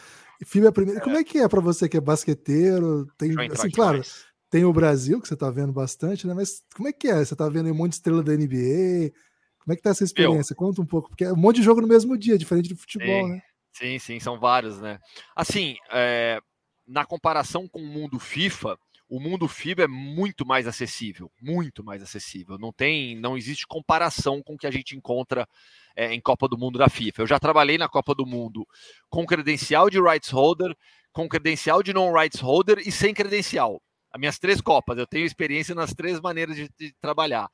FIBA 0.45 0.67
é 0.67 0.69
a 0.69 0.73
primeira. 0.73 1.01
É. 1.01 1.03
Como 1.03 1.17
é 1.17 1.25
que 1.25 1.39
é 1.39 1.49
para 1.49 1.61
você 1.61 1.89
que 1.89 1.97
é 1.97 2.01
basqueteiro? 2.01 3.07
Tem, 3.17 3.35
assim, 3.51 3.71
claro, 3.71 4.03
tem 4.51 4.65
o 4.65 4.73
Brasil 4.73 5.21
que 5.21 5.29
você 5.29 5.35
está 5.35 5.51
vendo 5.51 5.73
bastante, 5.73 6.27
né? 6.27 6.35
Mas 6.35 6.63
como 6.77 6.89
é 6.89 6.93
que 6.93 7.09
é? 7.09 7.25
Você 7.25 7.33
está 7.33 7.49
vendo 7.49 7.71
um 7.71 7.75
monte 7.75 7.91
de 7.91 7.97
estrela 7.97 8.23
da 8.23 8.33
NBA? 8.33 9.13
Como 9.61 9.73
é 9.73 9.77
que 9.77 9.83
tá 9.83 9.91
essa 9.91 10.05
experiência? 10.05 10.55
Conta 10.55 10.83
um 10.83 10.87
pouco, 10.87 11.09
porque 11.09 11.25
é 11.25 11.33
um 11.33 11.37
monte 11.37 11.57
de 11.57 11.63
jogo 11.63 11.81
no 11.81 11.89
mesmo 11.89 12.17
dia, 12.17 12.39
diferente 12.39 12.69
do 12.69 12.77
futebol, 12.77 13.07
sim, 13.07 13.33
né? 13.33 13.43
Sim, 13.73 13.99
sim, 13.99 14.21
são 14.21 14.39
vários, 14.39 14.79
né? 14.79 14.99
Assim, 15.35 15.77
é, 15.91 16.39
na 16.87 17.05
comparação 17.05 17.69
com 17.69 17.81
o 17.81 17.87
mundo 17.87 18.19
FIFA, 18.19 18.79
o 19.09 19.19
mundo 19.19 19.49
FIBA 19.49 19.85
é 19.85 19.89
muito 19.89 20.45
mais 20.45 20.67
acessível, 20.67 21.33
muito 21.41 21.83
mais 21.83 22.03
acessível. 22.03 22.59
Não 22.59 22.73
tem, 22.73 23.17
não 23.17 23.39
existe 23.39 23.67
comparação 23.67 24.43
com 24.43 24.55
o 24.55 24.59
que 24.59 24.67
a 24.67 24.71
gente 24.71 24.95
encontra 24.95 25.49
é, 25.97 26.13
em 26.13 26.21
Copa 26.21 26.47
do 26.47 26.59
Mundo 26.59 26.79
da 26.79 26.89
FIFA. 26.89 27.23
Eu 27.23 27.27
já 27.27 27.39
trabalhei 27.39 27.79
na 27.79 27.89
Copa 27.89 28.15
do 28.15 28.27
Mundo 28.27 28.67
com 29.09 29.25
credencial 29.25 29.89
de 29.89 30.01
rights 30.01 30.31
holder, 30.31 30.77
com 31.11 31.29
credencial 31.29 31.83
de 31.83 31.93
non 31.95 32.13
rights 32.13 32.41
holder 32.41 32.79
e 32.87 32.93
sem 32.93 33.15
credencial. 33.15 33.83
As 34.13 34.21
minhas 34.21 34.39
três 34.39 34.61
copas, 34.61 34.99
eu 34.99 35.07
tenho 35.07 35.25
experiência 35.25 35.75
nas 35.75 35.95
três 35.95 36.21
maneiras 36.21 36.57
de, 36.57 36.69
de 36.79 36.95
trabalhar. 37.01 37.49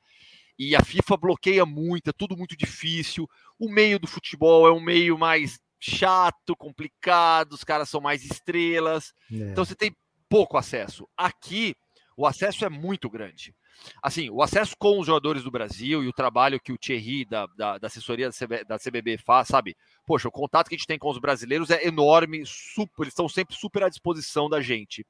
E 0.59 0.75
a 0.75 0.81
FIFA 0.81 1.17
bloqueia 1.17 1.65
muito, 1.65 2.09
é 2.09 2.13
tudo 2.13 2.35
muito 2.35 2.55
difícil. 2.55 3.27
O 3.57 3.69
meio 3.69 3.97
do 3.97 4.07
futebol 4.07 4.67
é 4.67 4.71
um 4.71 4.81
meio 4.81 5.17
mais 5.17 5.59
chato, 5.79 6.55
complicado, 6.55 7.53
os 7.53 7.63
caras 7.63 7.89
são 7.89 8.01
mais 8.01 8.25
estrelas. 8.25 9.13
É. 9.31 9.51
Então 9.51 9.63
você 9.63 9.75
tem 9.75 9.95
pouco 10.29 10.57
acesso. 10.57 11.07
Aqui 11.15 11.75
O 12.17 12.25
acesso 12.25 12.63
é 12.63 12.69
muito 12.69 13.09
grande. 13.09 13.53
Assim, 14.01 14.29
o 14.29 14.41
acesso 14.41 14.73
com 14.77 14.99
os 14.99 15.05
jogadores 15.05 15.43
do 15.43 15.51
Brasil 15.51 16.01
e 16.01 16.07
o 16.07 16.13
trabalho 16.13 16.59
que 16.59 16.71
o 16.71 16.77
Thierry 16.77 17.25
da, 17.25 17.45
da, 17.57 17.77
da 17.77 17.87
assessoria 17.87 18.29
da, 18.29 18.63
da, 18.63 18.79
CBB 18.79 19.17
faz, 19.17 19.49
sabe? 19.49 19.75
Poxa, 20.05 20.29
o 20.29 20.31
contato 20.31 20.69
que 20.69 20.75
a 20.75 20.77
gente 20.77 20.87
tem 20.87 20.97
com 20.97 21.09
os 21.09 21.19
brasileiros 21.19 21.69
é 21.69 21.85
enorme, 21.85 22.43
super, 22.45 23.03
eles 23.03 23.11
estão 23.11 23.27
sempre 23.27 23.53
super 23.55 23.83
à 23.83 23.89
disposição 23.89 24.49
da 24.49 24.61
gente. 24.61 25.05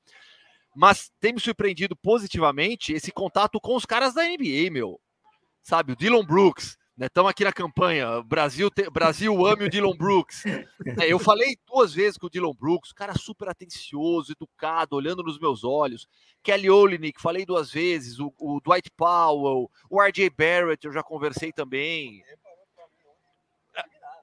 Mas 0.75 1.11
tem 1.19 1.33
me 1.33 1.39
surpreendido 1.39 1.95
positivamente 1.95 2.91
esse 2.91 3.11
contato 3.11 3.59
com 3.61 3.75
os 3.75 3.85
caras 3.85 4.13
da 4.13 4.23
NBA, 4.23 4.71
meu. 4.71 4.99
Sabe, 5.61 5.93
o 5.93 5.95
Dylan 5.95 6.25
Brooks, 6.25 6.77
Estamos 6.97 7.27
né, 7.27 7.31
aqui 7.31 7.43
na 7.43 7.51
campanha. 7.51 8.21
Brasil, 8.23 8.71
te... 8.71 8.89
Brasil 8.89 9.45
ame 9.45 9.65
o 9.65 9.69
Dylan 9.69 9.95
Brooks. 9.97 10.45
É, 10.97 11.11
eu 11.11 11.19
falei 11.19 11.57
duas 11.67 11.93
vezes 11.93 12.17
com 12.17 12.27
o 12.27 12.29
Dylan 12.29 12.53
Brooks, 12.57 12.93
cara 12.93 13.13
super 13.15 13.49
atencioso, 13.49 14.31
educado, 14.31 14.95
olhando 14.95 15.21
nos 15.21 15.37
meus 15.37 15.65
olhos. 15.65 16.07
Kelly 16.41 16.69
Olynyk, 16.69 17.21
falei 17.21 17.45
duas 17.45 17.69
vezes. 17.69 18.17
O, 18.17 18.33
o 18.39 18.61
Dwight 18.61 18.89
Powell, 18.95 19.69
o 19.89 20.01
RJ 20.01 20.29
Barrett, 20.29 20.87
eu 20.87 20.93
já 20.93 21.03
conversei 21.03 21.51
também. 21.51 22.23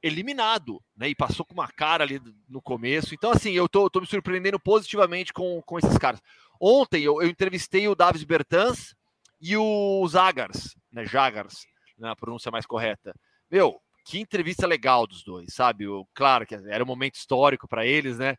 Eliminado, 0.02 0.82
né? 0.96 1.10
E 1.10 1.14
passou 1.14 1.44
com 1.44 1.52
uma 1.52 1.68
cara 1.68 2.04
ali 2.04 2.22
no 2.48 2.62
começo. 2.62 3.14
Então, 3.14 3.32
assim, 3.32 3.52
eu 3.52 3.68
tô, 3.68 3.90
tô 3.90 4.00
me 4.00 4.06
surpreendendo 4.06 4.58
positivamente 4.58 5.30
com, 5.30 5.60
com 5.60 5.78
esses 5.78 5.98
caras. 5.98 6.22
Ontem 6.58 7.02
eu, 7.02 7.20
eu 7.20 7.28
entrevistei 7.28 7.86
o 7.86 7.94
Davis 7.94 8.24
Bertans 8.24 8.94
e 9.40 9.56
o 9.58 10.06
Zagars, 10.08 10.74
né? 10.90 11.04
Jagars 11.04 11.70
na 12.02 12.08
né, 12.10 12.14
pronúncia 12.16 12.50
mais 12.50 12.66
correta. 12.66 13.14
Meu, 13.50 13.80
que 14.04 14.18
entrevista 14.18 14.66
legal 14.66 15.06
dos 15.06 15.22
dois, 15.22 15.54
sabe? 15.54 15.86
O, 15.86 16.04
claro 16.12 16.44
que 16.44 16.54
era 16.54 16.82
um 16.82 16.86
momento 16.86 17.14
histórico 17.14 17.68
para 17.68 17.86
eles, 17.86 18.18
né? 18.18 18.36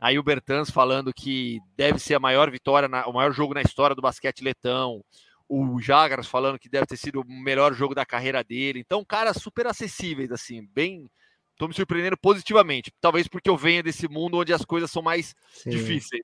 Aí 0.00 0.18
o 0.18 0.22
Bertans 0.22 0.70
falando 0.70 1.12
que 1.12 1.60
deve 1.76 1.98
ser 1.98 2.14
a 2.14 2.20
maior 2.20 2.50
vitória, 2.50 2.88
na, 2.88 3.06
o 3.06 3.12
maior 3.12 3.32
jogo 3.32 3.54
na 3.54 3.62
história 3.62 3.94
do 3.94 4.02
basquete 4.02 4.42
letão. 4.42 5.04
O 5.48 5.78
Jagras 5.80 6.26
falando 6.26 6.58
que 6.58 6.68
deve 6.68 6.86
ter 6.86 6.96
sido 6.96 7.20
o 7.20 7.24
melhor 7.26 7.74
jogo 7.74 7.94
da 7.94 8.06
carreira 8.06 8.42
dele. 8.42 8.80
Então, 8.80 9.04
caras 9.04 9.36
super 9.36 9.66
acessíveis, 9.66 10.32
assim, 10.32 10.66
bem. 10.72 11.10
Tô 11.58 11.68
me 11.68 11.74
surpreendendo 11.74 12.16
positivamente. 12.16 12.90
Talvez 13.00 13.28
porque 13.28 13.50
eu 13.50 13.56
venha 13.56 13.82
desse 13.82 14.08
mundo 14.08 14.38
onde 14.38 14.52
as 14.52 14.64
coisas 14.64 14.90
são 14.90 15.02
mais 15.02 15.34
Sim. 15.52 15.70
difíceis. 15.70 16.22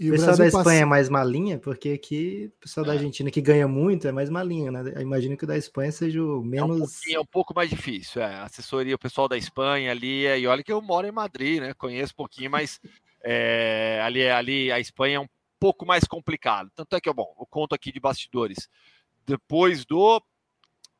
E 0.00 0.08
o 0.08 0.12
pessoal 0.12 0.34
da 0.34 0.46
Espanha 0.46 0.64
passa... 0.64 0.76
é 0.76 0.84
mais 0.86 1.10
malinha, 1.10 1.58
porque 1.58 1.90
aqui 1.90 2.50
o 2.56 2.60
pessoal 2.62 2.86
da 2.86 2.94
é. 2.94 2.96
Argentina 2.96 3.30
que 3.30 3.42
ganha 3.42 3.68
muito 3.68 4.08
é 4.08 4.12
mais 4.12 4.30
malinha, 4.30 4.72
né? 4.72 4.94
Eu 4.96 5.02
imagino 5.02 5.36
que 5.36 5.44
o 5.44 5.46
da 5.46 5.58
Espanha 5.58 5.92
seja 5.92 6.24
o 6.24 6.42
menos. 6.42 7.06
É 7.06 7.10
um, 7.10 7.16
é 7.16 7.20
um 7.20 7.26
pouco 7.26 7.54
mais 7.54 7.68
difícil, 7.68 8.22
é. 8.22 8.36
Assessoria, 8.36 8.94
o 8.94 8.98
pessoal 8.98 9.28
da 9.28 9.36
Espanha 9.36 9.90
ali, 9.90 10.26
e 10.26 10.46
olha 10.46 10.62
que 10.62 10.72
eu 10.72 10.80
moro 10.80 11.06
em 11.06 11.12
Madrid, 11.12 11.60
né? 11.60 11.74
Conheço 11.74 12.14
um 12.14 12.16
pouquinho, 12.16 12.50
mas 12.50 12.80
é, 13.22 14.00
ali, 14.02 14.26
ali 14.26 14.72
a 14.72 14.80
Espanha 14.80 15.16
é 15.16 15.20
um 15.20 15.28
pouco 15.58 15.84
mais 15.84 16.04
complicado. 16.04 16.70
Tanto 16.74 16.96
é 16.96 17.00
que, 17.00 17.12
bom, 17.12 17.36
eu 17.38 17.44
conto 17.44 17.74
aqui 17.74 17.92
de 17.92 18.00
bastidores. 18.00 18.70
Depois 19.26 19.84
do 19.84 20.22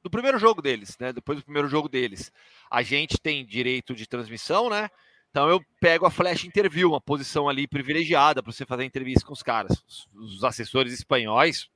do 0.03 0.11
primeiro 0.11 0.39
jogo 0.39 0.61
deles, 0.61 0.97
né? 0.99 1.11
Depois 1.11 1.39
do 1.39 1.45
primeiro 1.45 1.69
jogo 1.69 1.89
deles, 1.89 2.31
a 2.71 2.83
gente 2.83 3.19
tem 3.19 3.45
direito 3.45 3.95
de 3.95 4.07
transmissão, 4.07 4.69
né? 4.69 4.91
Então 5.31 5.49
eu 5.49 5.61
pego 5.81 6.07
a 6.07 6.11
flash 6.11 6.45
interview, 6.45 6.91
uma 6.91 7.01
posição 7.01 7.49
ali 7.49 7.69
privilegiada 7.69 8.43
para 8.43 8.53
você 8.53 8.67
fazer 8.67 8.85
entrevista 8.85 9.25
com 9.25 9.33
os 9.33 9.43
caras. 9.43 9.83
Os, 10.13 10.43
assessores 10.43 10.93
espanhóis, 10.93 11.69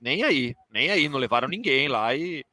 nem 0.00 0.22
aí, 0.24 0.54
nem 0.70 0.90
aí, 0.90 1.08
não 1.08 1.18
levaram 1.18 1.46
ninguém 1.48 1.88
lá 1.88 2.14
e 2.14 2.44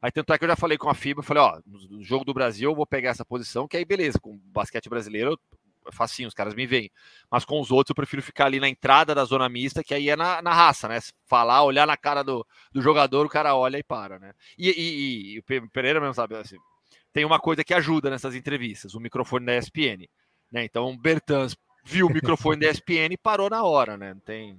aí 0.00 0.12
tanto 0.12 0.32
é 0.32 0.38
que 0.38 0.44
eu 0.44 0.48
já 0.48 0.56
falei 0.56 0.78
com 0.78 0.88
a 0.88 0.94
FIBA, 0.94 1.22
falei, 1.22 1.42
ó, 1.42 1.60
no 1.66 2.02
jogo 2.02 2.24
do 2.24 2.32
Brasil 2.32 2.70
eu 2.70 2.74
vou 2.74 2.86
pegar 2.86 3.10
essa 3.10 3.24
posição, 3.24 3.66
que 3.66 3.76
aí 3.76 3.84
beleza, 3.84 4.18
com 4.20 4.30
o 4.30 4.38
basquete 4.38 4.88
brasileiro 4.88 5.38
é 5.86 5.92
facinho, 5.92 6.28
os 6.28 6.34
caras 6.34 6.54
me 6.54 6.66
veem. 6.66 6.90
Mas 7.30 7.44
com 7.44 7.60
os 7.60 7.70
outros 7.70 7.90
eu 7.90 7.94
prefiro 7.96 8.22
ficar 8.22 8.46
ali 8.46 8.60
na 8.60 8.68
entrada 8.68 9.14
da 9.14 9.24
zona 9.24 9.48
mista, 9.48 9.82
que 9.82 9.94
aí 9.94 10.08
é 10.08 10.16
na, 10.16 10.40
na 10.42 10.52
raça, 10.52 10.86
né? 10.86 10.98
Falar, 11.26 11.62
olhar 11.64 11.86
na 11.86 11.96
cara 11.96 12.22
do, 12.22 12.46
do 12.72 12.82
jogador, 12.82 13.26
o 13.26 13.30
cara 13.30 13.56
olha 13.56 13.78
e 13.78 13.82
para, 13.82 14.18
né? 14.18 14.32
E, 14.58 14.68
e, 14.70 15.34
e 15.34 15.38
o 15.38 15.70
Pereira 15.70 15.98
mesmo 15.98 16.14
sabe, 16.14 16.36
assim, 16.36 16.58
tem 17.12 17.24
uma 17.24 17.38
coisa 17.38 17.64
que 17.64 17.74
ajuda 17.74 18.10
nessas 18.10 18.34
entrevistas, 18.34 18.94
o 18.94 19.00
microfone 19.00 19.46
da 19.46 19.56
ESPN. 19.56 20.08
Né? 20.50 20.64
Então, 20.64 20.96
Bertans 20.96 21.56
viu 21.84 22.06
o 22.06 22.12
microfone 22.12 22.60
da 22.60 22.70
ESPN 22.70 23.12
e 23.12 23.16
parou 23.16 23.48
na 23.48 23.62
hora, 23.64 23.96
né? 23.96 24.14
Não 24.14 24.20
tem. 24.20 24.58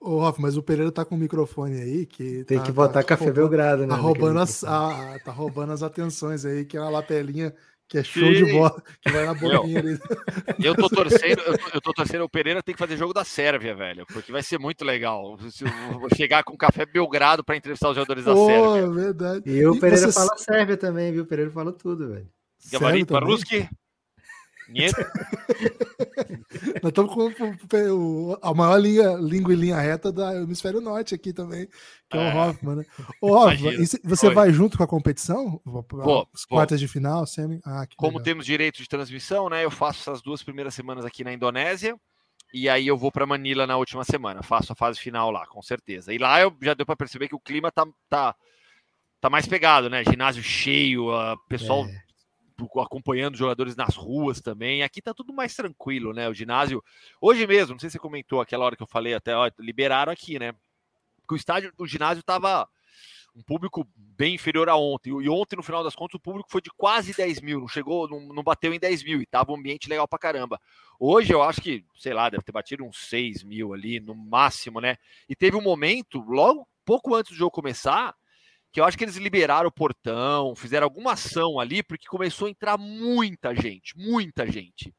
Ô, 0.00 0.20
Rafa, 0.20 0.42
mas 0.42 0.56
o 0.56 0.62
Pereira 0.62 0.90
tá 0.90 1.04
com 1.04 1.14
o 1.14 1.18
microfone 1.18 1.80
aí 1.80 2.06
que. 2.06 2.44
Tem 2.44 2.58
tá, 2.58 2.64
que 2.64 2.72
botar 2.72 2.94
tá 2.94 3.04
café 3.04 3.26
roubando, 3.26 3.48
Belgrado, 3.48 3.82
né? 3.82 3.88
Tá 3.88 4.00
roubando, 4.00 4.40
as, 4.40 4.64
a, 4.64 5.18
tá 5.24 5.30
roubando 5.30 5.72
as 5.72 5.82
atenções 5.82 6.44
aí, 6.44 6.64
que 6.64 6.76
é 6.76 6.80
uma 6.80 6.90
lapelinha 6.90 7.54
que 7.88 7.98
é 7.98 8.02
show 8.04 8.26
Sim. 8.26 8.44
de 8.44 8.52
bola, 8.52 8.82
que 9.00 9.12
vai 9.12 9.26
na 9.26 9.34
bolinha 9.34 9.78
ali. 9.78 9.98
Eu 10.62 10.74
tô 10.74 10.88
torcendo, 10.90 11.42
eu 11.42 11.58
tô, 11.58 11.68
eu 11.74 11.80
tô, 11.80 11.92
torcendo, 11.92 12.24
o 12.24 12.28
Pereira 12.28 12.62
tem 12.62 12.74
que 12.74 12.78
fazer 12.78 12.96
jogo 12.96 13.12
da 13.12 13.24
Sérvia, 13.24 13.74
velho, 13.74 14.06
porque 14.06 14.32
vai 14.32 14.42
ser 14.42 14.58
muito 14.58 14.84
legal. 14.84 15.38
Se 15.50 15.64
eu 15.64 16.16
chegar 16.16 16.42
com 16.42 16.56
café 16.56 16.86
Belgrado 16.86 17.44
para 17.44 17.56
entrevistar 17.56 17.90
os 17.90 17.94
jogadores 17.94 18.24
da 18.24 18.34
Sérvia. 18.34 18.90
verdade. 18.90 19.42
E 19.46 19.66
o 19.66 19.78
Pereira 19.78 20.10
você... 20.10 20.12
fala 20.12 20.36
Sérvia 20.38 20.76
também, 20.76 21.12
viu? 21.12 21.24
O 21.24 21.26
Pereira 21.26 21.50
fala 21.50 21.72
tudo, 21.72 22.08
velho. 22.08 22.28
Gabarito 22.70 23.18
Ruski? 23.18 23.68
Niet? 24.68 24.94
Nós 26.82 26.90
estamos 26.90 27.14
com 27.14 27.26
o, 27.90 28.38
a 28.42 28.54
maior 28.54 28.78
linha, 28.78 29.14
língua 29.14 29.52
e 29.52 29.56
linha 29.56 29.80
reta 29.80 30.12
do 30.12 30.22
hemisfério 30.22 30.80
norte 30.80 31.14
aqui 31.14 31.32
também, 31.32 31.68
que 32.08 32.16
é, 32.16 32.28
é 32.28 32.34
o 32.34 32.38
Hoffman, 32.38 32.76
né? 32.76 32.84
Ô, 33.20 33.32
Hoffman, 33.32 33.76
você 34.04 34.28
Oi. 34.28 34.34
vai 34.34 34.52
junto 34.52 34.76
com 34.76 34.84
a 34.84 34.88
competição? 34.88 35.60
Vou, 35.64 36.28
As 36.34 36.44
quartas 36.44 36.80
de 36.80 36.88
final, 36.88 37.26
semi? 37.26 37.60
Ah, 37.64 37.86
Como 37.96 38.18
legal. 38.18 38.24
temos 38.24 38.46
direito 38.46 38.78
de 38.78 38.88
transmissão, 38.88 39.48
né? 39.48 39.64
Eu 39.64 39.70
faço 39.70 40.00
essas 40.00 40.22
duas 40.22 40.42
primeiras 40.42 40.74
semanas 40.74 41.04
aqui 41.04 41.24
na 41.24 41.32
Indonésia. 41.32 41.96
E 42.54 42.68
aí 42.68 42.86
eu 42.86 42.98
vou 42.98 43.10
para 43.10 43.24
Manila 43.24 43.66
na 43.66 43.78
última 43.78 44.04
semana, 44.04 44.42
faço 44.42 44.72
a 44.72 44.76
fase 44.76 45.00
final 45.00 45.30
lá, 45.30 45.46
com 45.46 45.62
certeza. 45.62 46.12
E 46.12 46.18
lá 46.18 46.38
eu 46.38 46.54
já 46.60 46.74
deu 46.74 46.84
para 46.84 46.96
perceber 46.96 47.26
que 47.26 47.34
o 47.34 47.40
clima 47.40 47.72
tá, 47.72 47.86
tá, 48.10 48.34
tá 49.22 49.30
mais 49.30 49.46
pegado, 49.46 49.88
né? 49.88 50.04
Ginásio 50.04 50.42
cheio, 50.42 51.08
uh, 51.08 51.38
pessoal 51.48 51.86
é 51.86 52.11
acompanhando 52.80 53.36
jogadores 53.36 53.76
nas 53.76 53.94
ruas 53.94 54.40
também. 54.40 54.82
Aqui 54.82 55.00
tá 55.00 55.14
tudo 55.14 55.32
mais 55.32 55.54
tranquilo, 55.54 56.12
né? 56.12 56.28
O 56.28 56.34
ginásio. 56.34 56.82
Hoje 57.20 57.46
mesmo, 57.46 57.74
não 57.74 57.78
sei 57.78 57.90
se 57.90 57.94
você 57.94 57.98
comentou 57.98 58.40
aquela 58.40 58.64
hora 58.64 58.76
que 58.76 58.82
eu 58.82 58.86
falei 58.86 59.14
até, 59.14 59.36
ó, 59.36 59.50
liberaram 59.58 60.12
aqui, 60.12 60.38
né? 60.38 60.52
Porque 61.20 61.34
o 61.34 61.36
estádio, 61.36 61.72
o 61.78 61.86
ginásio 61.86 62.22
tava 62.22 62.68
um 63.34 63.42
público 63.42 63.88
bem 63.96 64.34
inferior 64.34 64.68
a 64.68 64.76
ontem. 64.76 65.10
E 65.10 65.28
ontem, 65.28 65.56
no 65.56 65.62
final 65.62 65.82
das 65.82 65.94
contas, 65.94 66.14
o 66.14 66.20
público 66.20 66.50
foi 66.50 66.60
de 66.60 66.70
quase 66.70 67.14
10 67.14 67.40
mil, 67.40 67.60
não 67.60 67.68
chegou, 67.68 68.08
não, 68.08 68.20
não 68.20 68.42
bateu 68.42 68.72
em 68.72 68.78
10 68.78 69.04
mil, 69.04 69.22
e 69.22 69.26
tava 69.26 69.52
um 69.52 69.56
ambiente 69.56 69.88
legal 69.88 70.06
pra 70.06 70.18
caramba. 70.18 70.60
Hoje 71.00 71.32
eu 71.32 71.42
acho 71.42 71.60
que, 71.60 71.84
sei 71.96 72.12
lá, 72.12 72.28
deve 72.28 72.42
ter 72.42 72.52
batido 72.52 72.84
uns 72.84 72.98
6 73.08 73.42
mil 73.42 73.72
ali, 73.72 74.00
no 74.00 74.14
máximo, 74.14 74.80
né? 74.80 74.96
E 75.28 75.34
teve 75.34 75.56
um 75.56 75.62
momento, 75.62 76.20
logo 76.20 76.68
pouco 76.84 77.14
antes 77.14 77.32
do 77.32 77.38
jogo 77.38 77.50
começar, 77.50 78.14
que 78.72 78.80
eu 78.80 78.84
acho 78.84 78.96
que 78.96 79.04
eles 79.04 79.16
liberaram 79.16 79.68
o 79.68 79.72
portão, 79.72 80.56
fizeram 80.56 80.84
alguma 80.84 81.12
ação 81.12 81.60
ali, 81.60 81.82
porque 81.82 82.06
começou 82.06 82.48
a 82.48 82.50
entrar 82.50 82.78
muita 82.78 83.54
gente, 83.54 83.96
muita 83.96 84.50
gente. 84.50 84.94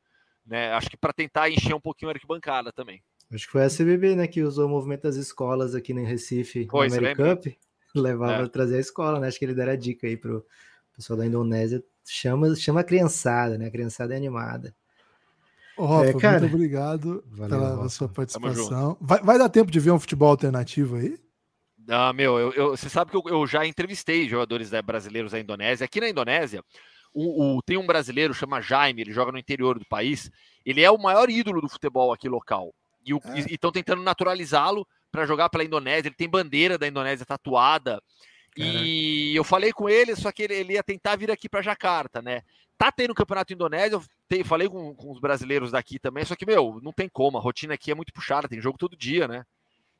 Né? 0.45 0.71
Acho 0.73 0.89
que 0.89 0.97
para 0.97 1.12
tentar 1.12 1.49
encher 1.49 1.73
um 1.73 1.81
pouquinho 1.81 2.12
a 2.12 2.13
arquibancada 2.13 2.71
também. 2.71 3.01
Acho 3.33 3.45
que 3.47 3.51
foi 3.51 3.63
a 3.63 3.69
CBB, 3.69 4.15
né, 4.15 4.27
que 4.27 4.43
usou 4.43 4.67
o 4.67 4.69
movimento 4.69 5.03
das 5.03 5.15
escolas 5.15 5.73
aqui 5.73 5.91
no 5.91 6.05
Recife, 6.05 6.67
no 6.71 6.81
American 6.81 7.36
Cup, 7.36 7.47
levava 7.95 8.43
é. 8.43 8.45
a 8.45 8.47
trazer 8.47 8.77
a 8.77 8.79
escola, 8.79 9.19
né? 9.19 9.27
Acho 9.27 9.39
que 9.39 9.45
ele 9.45 9.55
deram 9.55 9.71
a 9.71 9.75
dica 9.75 10.05
aí 10.05 10.15
pro 10.15 10.45
pessoal 10.95 11.17
da 11.17 11.25
Indonésia, 11.25 11.83
chama, 12.05 12.55
chama 12.55 12.81
a 12.81 12.83
criançada, 12.83 13.57
né? 13.57 13.67
A 13.67 13.71
criançada 13.71 14.13
é 14.13 14.17
animada. 14.17 14.75
Ô, 15.75 15.88
Rafa, 15.88 16.09
é, 16.09 16.13
cara, 16.13 16.39
muito 16.41 16.53
obrigado 16.53 17.23
Valeu, 17.31 17.49
pela 17.49 17.75
Rafa. 17.75 17.89
sua 17.89 18.07
participação. 18.07 18.95
Vai, 19.01 19.23
vai 19.23 19.39
dar 19.39 19.49
tempo 19.49 19.71
de 19.71 19.79
ver 19.79 19.89
um 19.89 19.99
futebol 19.99 20.29
alternativo 20.29 20.97
aí? 20.97 21.17
Ah, 21.89 22.13
meu, 22.13 22.39
eu, 22.39 22.54
eu, 22.54 22.69
você 22.72 22.89
sabe 22.89 23.12
que 23.12 23.17
eu, 23.17 23.24
eu, 23.26 23.46
já 23.48 23.65
entrevistei 23.65 24.28
jogadores 24.28 24.72
né, 24.72 24.82
brasileiros 24.82 25.32
da 25.32 25.39
Indonésia. 25.39 25.86
Aqui 25.86 26.00
na 26.00 26.10
Indonésia, 26.10 26.63
o, 27.13 27.58
o, 27.58 27.62
tem 27.62 27.78
um 27.78 27.86
brasileiro, 27.86 28.34
chama 28.34 28.62
Jaime, 28.62 29.02
ele 29.02 29.12
joga 29.12 29.32
no 29.32 29.38
interior 29.38 29.78
do 29.78 29.86
país. 29.86 30.32
Ele 30.65 30.82
é 30.82 30.89
o 30.89 30.98
maior 30.98 31.30
ídolo 31.30 31.62
do 31.62 31.69
futebol 31.69 32.13
aqui 32.13 32.30
local. 32.30 32.74
E 33.06 33.13
estão 33.54 33.69
é. 33.69 33.74
tentando 33.74 34.02
naturalizá-lo 34.02 34.88
para 35.12 35.26
jogar 35.26 35.50
pela 35.50 35.63
Indonésia. 35.63 36.08
Ele 36.08 36.15
tem 36.15 36.30
bandeira 36.30 36.78
da 36.78 36.88
Indonésia 36.88 37.26
tatuada. 37.26 38.02
E 38.56 39.36
eu 39.36 39.43
falei 39.43 39.74
com 39.74 39.89
ele, 39.89 40.15
só 40.15 40.32
que 40.32 40.43
ele, 40.43 40.54
ele 40.54 40.74
ia 40.74 40.84
tentar 40.84 41.15
vir 41.15 41.32
aqui 41.32 41.50
para 41.50 41.62
Jacarta, 41.62 42.22
né? 42.22 42.43
Tá 42.78 42.91
tendo 42.91 43.13
campeonato 43.13 43.54
indonésio, 43.54 43.98
eu 43.98 44.04
te, 44.30 44.43
falei 44.43 44.67
com, 44.67 44.93
com 44.96 45.12
os 45.12 45.19
brasileiros 45.19 45.72
daqui 45.72 45.98
também, 46.00 46.26
só 46.26 46.36
que, 46.36 46.46
meu, 46.46 46.80
não 46.82 46.91
tem 46.91 47.08
como, 47.08 47.38
a 47.38 47.41
rotina 47.41 47.74
aqui 47.76 47.91
é 47.91 47.96
muito 47.96 48.13
puxada, 48.13 48.48
tem 48.48 48.62
jogo 48.62 48.78
todo 48.78 48.98
dia, 48.98 49.28
né? 49.28 49.43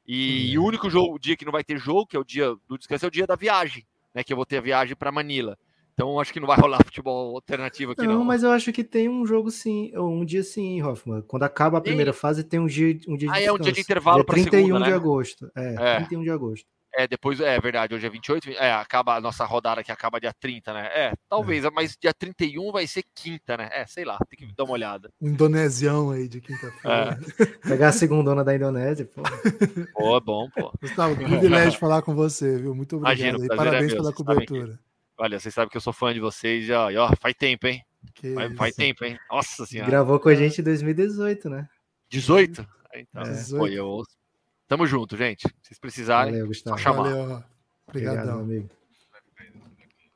E, 0.08 0.58
o 0.58 0.64
único 0.64 0.90
jogo, 0.90 1.18
dia 1.18 1.38
que 1.38 1.46
não 1.46 1.52
vai 1.52 1.64
ter 1.64 1.78
jogo, 1.78 2.06
que 2.06 2.18
é 2.18 2.20
o 2.20 2.24
dia 2.24 2.54
do 2.68 2.78
descanso, 2.78 3.06
é 3.06 3.08
o 3.08 3.12
dia 3.12 3.26
da 3.26 3.36
viagem, 3.36 3.86
né? 4.14 4.24
Que 4.24 4.34
eu 4.34 4.38
vou 4.38 4.46
ter 4.46 4.58
a 4.58 4.62
viagem 4.62 4.96
para 4.96 5.12
Manila. 5.12 5.58
Então 5.94 6.20
acho 6.20 6.34
que 6.34 6.40
não 6.40 6.48
vai 6.48 6.58
rolar 6.60 6.84
futebol 6.84 7.36
alternativo 7.36 7.92
aqui, 7.94 8.06
não. 8.06 8.16
Não, 8.16 8.26
mas 8.26 8.44
eu 8.44 8.52
acho 8.52 8.74
que 8.74 8.84
tem 8.84 9.08
um 9.08 9.26
jogo 9.26 9.50
sim, 9.50 9.92
um 9.96 10.26
dia 10.26 10.44
sim, 10.44 10.82
Hoffman. 10.82 11.22
Quando 11.22 11.44
acaba 11.44 11.78
a 11.78 11.82
primeira 11.82 12.12
fase, 12.12 12.44
tem 12.44 12.60
um 12.60 12.66
dia, 12.66 13.00
um 13.08 13.16
dia 13.16 13.30
de 13.30 13.34
Ah, 13.34 13.42
é 13.42 13.52
um 13.52 13.58
dia 13.58 13.72
de 13.72 13.82
intervalo 13.82 14.26
para 14.26 14.36
31 14.36 14.66
segunda, 14.66 14.86
de 14.86 14.90
né? 14.90 14.96
agosto. 14.96 15.52
É, 15.56 15.76
é, 15.80 15.96
31 15.98 16.24
de 16.24 16.30
agosto. 16.30 16.68
É, 16.96 17.08
depois, 17.08 17.40
é 17.40 17.60
verdade, 17.60 17.96
hoje 17.96 18.06
é 18.06 18.10
28, 18.10 18.52
é, 18.52 18.72
acaba 18.72 19.16
a 19.16 19.22
nossa 19.22 19.44
rodada 19.46 19.84
que 19.84 19.92
acaba 19.92 20.20
dia 20.20 20.32
30, 20.32 20.74
né? 20.74 20.86
É, 20.94 21.14
talvez, 21.28 21.66
é. 21.66 21.72
mas 21.72 21.98
dia 22.00 22.14
31 22.14 22.72
vai 22.72 22.86
ser 22.86 23.04
quinta, 23.16 23.58
né? 23.58 23.68
É, 23.72 23.86
sei 23.88 24.06
lá, 24.06 24.18
tem 24.30 24.48
que 24.48 24.56
dar 24.56 24.64
uma 24.64 24.74
olhada. 24.74 25.10
Um 25.20 25.30
indonesião 25.30 26.12
aí 26.12 26.28
de 26.28 26.40
quinta-feira. 26.40 27.18
É. 27.40 27.46
Pegar 27.68 27.88
a 27.88 27.92
segunda 27.92 28.44
da 28.44 28.56
Indonésia, 28.56 29.06
pô. 29.06 29.24
Pô, 29.94 30.18
é 30.18 30.20
bom, 30.22 30.50
pô. 30.52 30.72
Gustavo, 30.80 31.16
privilégio 31.16 31.80
falar 31.80 32.04
com 32.04 32.14
você, 32.14 32.58
viu? 32.58 32.76
Muito 32.76 32.98
obrigado. 32.98 33.20
Imagino, 33.20 33.46
e 33.46 33.48
parabéns 33.58 33.84
é 33.84 33.88
meu, 33.88 33.96
pela 33.98 34.14
cobertura. 34.14 34.74
Que... 34.74 34.80
Olha, 35.18 35.40
vocês 35.40 35.54
sabem 35.54 35.70
que 35.70 35.78
eu 35.78 35.82
sou 35.82 35.94
fã 35.94 36.14
de 36.14 36.20
vocês 36.20 36.66
já, 36.66 36.92
e, 36.92 36.98
ó, 36.98 37.12
faz 37.20 37.34
tempo, 37.36 37.66
hein? 37.66 37.84
Faz, 38.36 38.56
faz, 38.56 38.76
tempo, 38.76 39.04
hein? 39.04 39.18
Nossa 39.32 39.66
senhora. 39.66 39.90
Gravou 39.90 40.20
com 40.20 40.30
a 40.30 40.36
gente 40.36 40.62
em 40.62 40.64
2018, 40.64 41.50
né? 41.50 41.68
18? 42.10 42.68
Então, 42.96 43.24
é. 43.24 43.44
Pô, 43.58 43.68
eu 43.68 43.88
ouço. 43.88 44.23
Tamo 44.74 44.88
junto, 44.88 45.16
gente. 45.16 45.42
Se 45.42 45.68
vocês 45.68 45.80
precisarem, 45.80 46.32
Valeu, 46.32 46.48
Gustavo. 46.48 46.76
só 46.76 46.84
chamar. 46.84 47.04
Valeu. 47.04 47.44
Obrigadão. 47.88 48.40
amigo. 48.40 48.68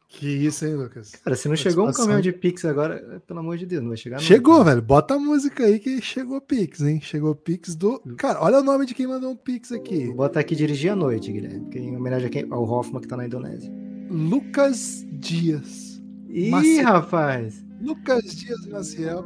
Que 0.07 0.27
isso, 0.27 0.65
hein, 0.65 0.73
Lucas? 0.73 1.11
Cara, 1.11 1.35
se 1.35 1.47
não 1.47 1.55
chegou 1.55 1.87
um 1.87 1.91
caminhão 1.91 2.19
de 2.19 2.33
Pix 2.33 2.65
agora, 2.65 3.21
pelo 3.27 3.39
amor 3.39 3.55
de 3.55 3.67
Deus, 3.67 3.83
não 3.83 3.89
vai 3.89 3.97
chegar 3.97 4.17
Chegou, 4.17 4.63
velho. 4.63 4.81
Bota 4.81 5.13
a 5.13 5.19
música 5.19 5.63
aí 5.63 5.77
que 5.77 6.01
chegou 6.01 6.41
Pix, 6.41 6.81
hein? 6.81 6.99
Chegou 6.99 7.35
Pix 7.35 7.75
do. 7.75 7.99
Cara, 8.17 8.41
olha 8.41 8.57
o 8.57 8.63
nome 8.63 8.87
de 8.87 8.95
quem 8.95 9.05
mandou 9.05 9.29
um 9.29 9.35
Pix 9.35 9.71
aqui. 9.71 10.11
Bota 10.11 10.39
aqui 10.39 10.55
dirigir 10.55 10.91
à 10.91 10.95
noite, 10.95 11.31
Guilherme. 11.31 11.69
Em 11.75 11.95
homenagem 11.95 12.31
ao 12.49 12.63
Hoffman 12.63 12.99
que 12.99 13.07
tá 13.07 13.15
na 13.15 13.27
Indonésia. 13.27 13.71
Lucas 14.09 15.05
Dias. 15.07 16.01
Ih, 16.29 16.49
Maciel. 16.49 16.83
rapaz. 16.83 17.63
Lucas 17.79 18.23
Dias 18.35 18.65
Maciel. 18.65 19.23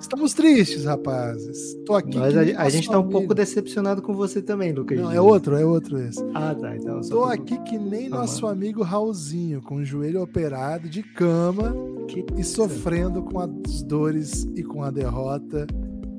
Estamos 0.00 0.34
tristes, 0.34 0.84
rapazes. 0.84 1.74
Tô 1.86 1.94
aqui. 1.94 2.16
Mas 2.18 2.36
a, 2.36 2.62
a 2.62 2.68
gente 2.68 2.88
tá 2.88 2.98
um 2.98 3.08
pouco 3.08 3.34
decepcionado 3.34 4.02
com 4.02 4.14
você 4.14 4.42
também, 4.42 4.72
Lucas. 4.72 4.98
Não, 4.98 5.10
é 5.10 5.20
outro, 5.20 5.56
é 5.56 5.64
outro 5.64 5.98
esse. 5.98 6.22
Ah, 6.34 6.54
tá. 6.54 6.76
Então, 6.76 7.00
Tô 7.00 7.24
aqui 7.24 7.58
que 7.62 7.78
nem 7.78 8.08
nosso 8.08 8.46
amigo 8.46 8.82
Raulzinho, 8.82 9.62
com 9.62 9.76
o 9.76 9.84
joelho 9.84 10.22
operado, 10.22 10.88
de 10.88 11.02
cama 11.02 11.74
que 12.08 12.24
e 12.36 12.44
sofrendo 12.44 13.22
com 13.22 13.40
as 13.40 13.82
dores 13.82 14.44
e 14.54 14.62
com 14.62 14.82
a 14.82 14.90
derrota. 14.90 15.66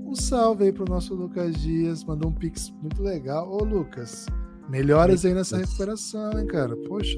Um 0.05 0.15
salve 0.15 0.65
aí 0.65 0.71
pro 0.71 0.85
nosso 0.85 1.13
Lucas 1.13 1.55
Dias, 1.55 2.03
mandou 2.03 2.31
um 2.31 2.33
pix 2.33 2.73
muito 2.81 3.03
legal. 3.03 3.51
Ô, 3.51 3.63
Lucas, 3.63 4.25
melhoras 4.69 5.25
aí 5.25 5.33
nessa 5.33 5.57
recuperação, 5.57 6.39
hein, 6.39 6.47
cara? 6.47 6.75
Poxa, 6.87 7.17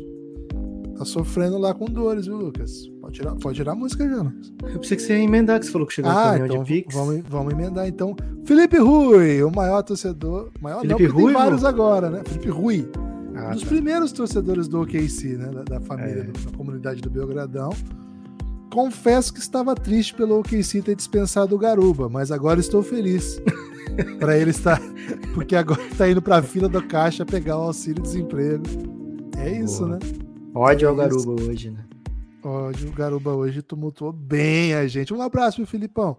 Tá 0.97 1.05
sofrendo 1.05 1.59
lá 1.59 1.73
com 1.75 1.85
dores, 1.85 2.25
viu, 2.25 2.37
Lucas? 2.37 2.87
Pode 2.99 3.13
tirar, 3.13 3.35
pode 3.35 3.55
tirar 3.55 3.73
a 3.73 3.75
música 3.75 4.07
já, 4.09 4.15
Lucas. 4.15 4.53
Eu 4.63 4.79
pensei 4.79 4.97
que 4.97 5.03
você 5.03 5.17
ia 5.17 5.23
emendar, 5.23 5.59
que 5.59 5.67
você 5.67 5.71
falou 5.71 5.87
que 5.87 5.93
chegou 5.93 6.11
ah, 6.11 6.39
então, 6.43 6.63
de 6.63 6.73
Pix. 6.73 6.95
Vamos, 6.95 7.21
vamos 7.29 7.53
emendar, 7.53 7.87
então. 7.87 8.15
Felipe 8.45 8.77
Rui, 8.77 9.43
o 9.43 9.51
maior 9.51 9.83
torcedor. 9.83 10.49
Maior 10.59 10.81
Felipe 10.81 11.03
não, 11.03 11.11
Rui, 11.11 11.25
tem 11.25 11.33
vários 11.33 11.63
agora, 11.63 12.09
né? 12.09 12.23
Felipe 12.25 12.49
Rui. 12.49 12.89
Ah, 13.35 13.49
um 13.49 13.51
dos 13.51 13.61
tá. 13.61 13.67
primeiros 13.67 14.11
torcedores 14.11 14.67
do 14.67 14.81
OKC, 14.81 15.37
né? 15.37 15.51
Da, 15.51 15.63
da 15.63 15.81
família, 15.81 16.29
é. 16.29 16.49
da 16.49 16.57
comunidade 16.57 16.99
do 16.99 17.09
Belgradão. 17.11 17.69
Confesso 18.71 19.31
que 19.31 19.39
estava 19.39 19.75
triste 19.75 20.15
pelo 20.15 20.39
OKC 20.39 20.81
ter 20.81 20.95
dispensado 20.95 21.55
o 21.55 21.59
Garuba, 21.59 22.09
mas 22.09 22.31
agora 22.31 22.59
estou 22.59 22.81
feliz. 22.81 23.39
para 24.19 24.37
ele 24.37 24.51
estar. 24.51 24.81
Porque 25.33 25.55
agora 25.55 25.81
está 25.83 26.09
indo 26.09 26.21
para 26.21 26.37
a 26.37 26.41
fila 26.41 26.67
do 26.67 26.81
caixa 26.83 27.25
pegar 27.25 27.57
o 27.57 27.63
auxílio-desemprego. 27.63 28.63
É 29.37 29.51
isso, 29.51 29.85
Boa. 29.85 29.99
né? 29.99 30.26
Ódio 30.57 30.89
ao 30.89 30.95
Garuba 30.95 31.43
hoje, 31.43 31.69
né? 31.69 31.85
Ódio, 32.43 32.89
o 32.89 32.91
Garuba 32.91 33.31
hoje 33.35 33.61
tumultuou 33.61 34.11
bem 34.11 34.73
a 34.73 34.87
gente. 34.87 35.13
Um 35.13 35.21
abraço 35.21 35.57
pro 35.57 35.67
Filipão. 35.67 36.17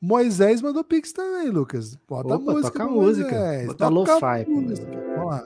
Moisés 0.00 0.62
mandou 0.62 0.84
pix 0.84 1.12
também, 1.12 1.50
Lucas. 1.50 1.98
Bota 2.08 2.34
Opa, 2.34 2.52
a 2.52 2.54
música. 2.54 2.70
Toca 2.70 2.84
a 2.84 2.88
música. 2.88 3.64
Bota 3.66 3.88
lo-fi. 3.88 4.44
Vamos 4.46 5.26
lá. 5.26 5.44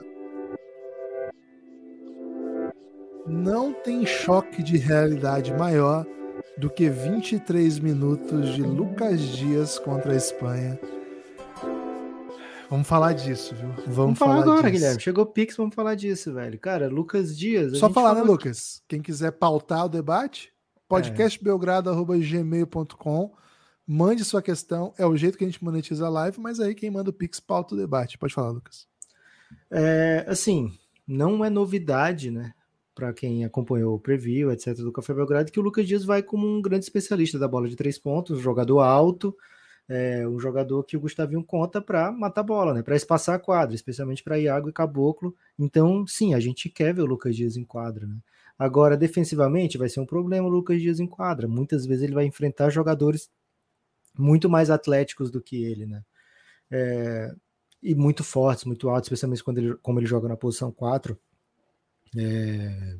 Não 3.27 3.73
tem 3.73 4.05
choque 4.05 4.61
de 4.61 4.77
realidade 4.77 5.51
maior 5.53 6.05
do 6.55 6.69
que 6.69 6.87
23 6.87 7.79
minutos 7.79 8.53
de 8.53 8.61
Lucas 8.61 9.19
Dias 9.19 9.79
contra 9.79 10.13
a 10.13 10.15
Espanha 10.15 10.79
Vamos 12.75 12.89
falar 12.89 13.13
disso, 13.13 13.55
viu? 13.55 13.69
Vamos, 13.69 13.95
vamos 13.95 14.19
falar, 14.19 14.33
falar, 14.33 14.43
agora, 14.43 14.69
disso. 14.69 14.73
Guilherme. 14.73 15.01
Chegou 15.01 15.23
o 15.23 15.27
Pix, 15.27 15.55
vamos 15.55 15.73
falar 15.73 15.95
disso, 15.95 16.33
velho. 16.33 16.59
Cara, 16.59 16.89
Lucas 16.89 17.37
Dias. 17.37 17.77
Só 17.77 17.89
falar, 17.89 18.15
né, 18.15 18.21
Lucas? 18.21 18.83
Quem 18.85 19.01
quiser 19.01 19.31
pautar 19.31 19.85
o 19.85 19.89
debate, 19.89 20.51
podcastbelgrado.gmail.com. 20.89 23.33
Mande 23.87 24.25
sua 24.25 24.41
questão. 24.41 24.93
É 24.97 25.05
o 25.05 25.15
jeito 25.15 25.37
que 25.37 25.45
a 25.45 25.47
gente 25.47 25.63
monetiza 25.63 26.05
a 26.05 26.09
live, 26.09 26.37
mas 26.37 26.59
aí 26.59 26.75
quem 26.75 26.91
manda 26.91 27.11
o 27.11 27.13
Pix 27.13 27.39
pauta 27.39 27.75
o 27.75 27.77
debate. 27.77 28.17
Pode 28.17 28.33
falar, 28.33 28.49
Lucas. 28.49 28.85
É, 29.71 30.25
assim, 30.27 30.69
não 31.07 31.45
é 31.45 31.49
novidade, 31.49 32.29
né? 32.29 32.51
Para 32.93 33.13
quem 33.13 33.45
acompanhou 33.45 33.95
o 33.95 33.99
preview, 33.99 34.51
etc., 34.51 34.75
do 34.79 34.91
Café 34.91 35.13
Belgrado, 35.13 35.49
que 35.49 35.61
o 35.61 35.63
Lucas 35.63 35.87
Dias 35.87 36.03
vai 36.03 36.21
como 36.21 36.45
um 36.45 36.61
grande 36.61 36.83
especialista 36.83 37.39
da 37.39 37.47
bola 37.47 37.69
de 37.69 37.77
três 37.77 37.97
pontos, 37.97 38.41
jogador 38.41 38.81
alto 38.81 39.33
é, 39.87 40.27
um 40.27 40.39
jogador 40.39 40.83
que 40.83 40.97
o 40.97 40.99
Gustavinho 40.99 41.43
conta 41.43 41.81
para 41.81 42.11
matar 42.11 42.43
bola, 42.43 42.73
né? 42.73 42.81
Para 42.81 42.95
espaçar 42.95 43.35
a 43.35 43.39
quadra, 43.39 43.75
especialmente 43.75 44.23
para 44.23 44.39
Iago 44.39 44.69
e 44.69 44.73
Caboclo. 44.73 45.35
Então, 45.57 46.05
sim, 46.07 46.33
a 46.33 46.39
gente 46.39 46.69
quer 46.69 46.93
ver 46.93 47.01
o 47.01 47.05
Lucas 47.05 47.35
Dias 47.35 47.55
em 47.55 47.63
quadra, 47.63 48.07
né? 48.07 48.17
Agora, 48.57 48.95
defensivamente, 48.95 49.77
vai 49.77 49.89
ser 49.89 49.99
um 49.99 50.05
problema 50.05 50.47
o 50.47 50.51
Lucas 50.51 50.81
Dias 50.81 50.99
em 50.99 51.07
quadra. 51.07 51.47
Muitas 51.47 51.85
vezes 51.85 52.03
ele 52.03 52.13
vai 52.13 52.25
enfrentar 52.25 52.69
jogadores 52.69 53.29
muito 54.17 54.49
mais 54.49 54.69
atléticos 54.69 55.29
do 55.29 55.41
que 55.41 55.63
ele, 55.63 55.85
né? 55.85 56.03
É, 56.71 57.35
e 57.83 57.93
muito 57.93 58.23
fortes, 58.23 58.65
muito 58.65 58.89
altos, 58.89 59.07
especialmente 59.07 59.43
quando 59.43 59.57
ele, 59.59 59.75
como 59.75 59.99
ele 59.99 60.07
joga 60.07 60.27
na 60.27 60.37
posição 60.37 60.71
4. 60.71 61.17
É... 62.17 62.97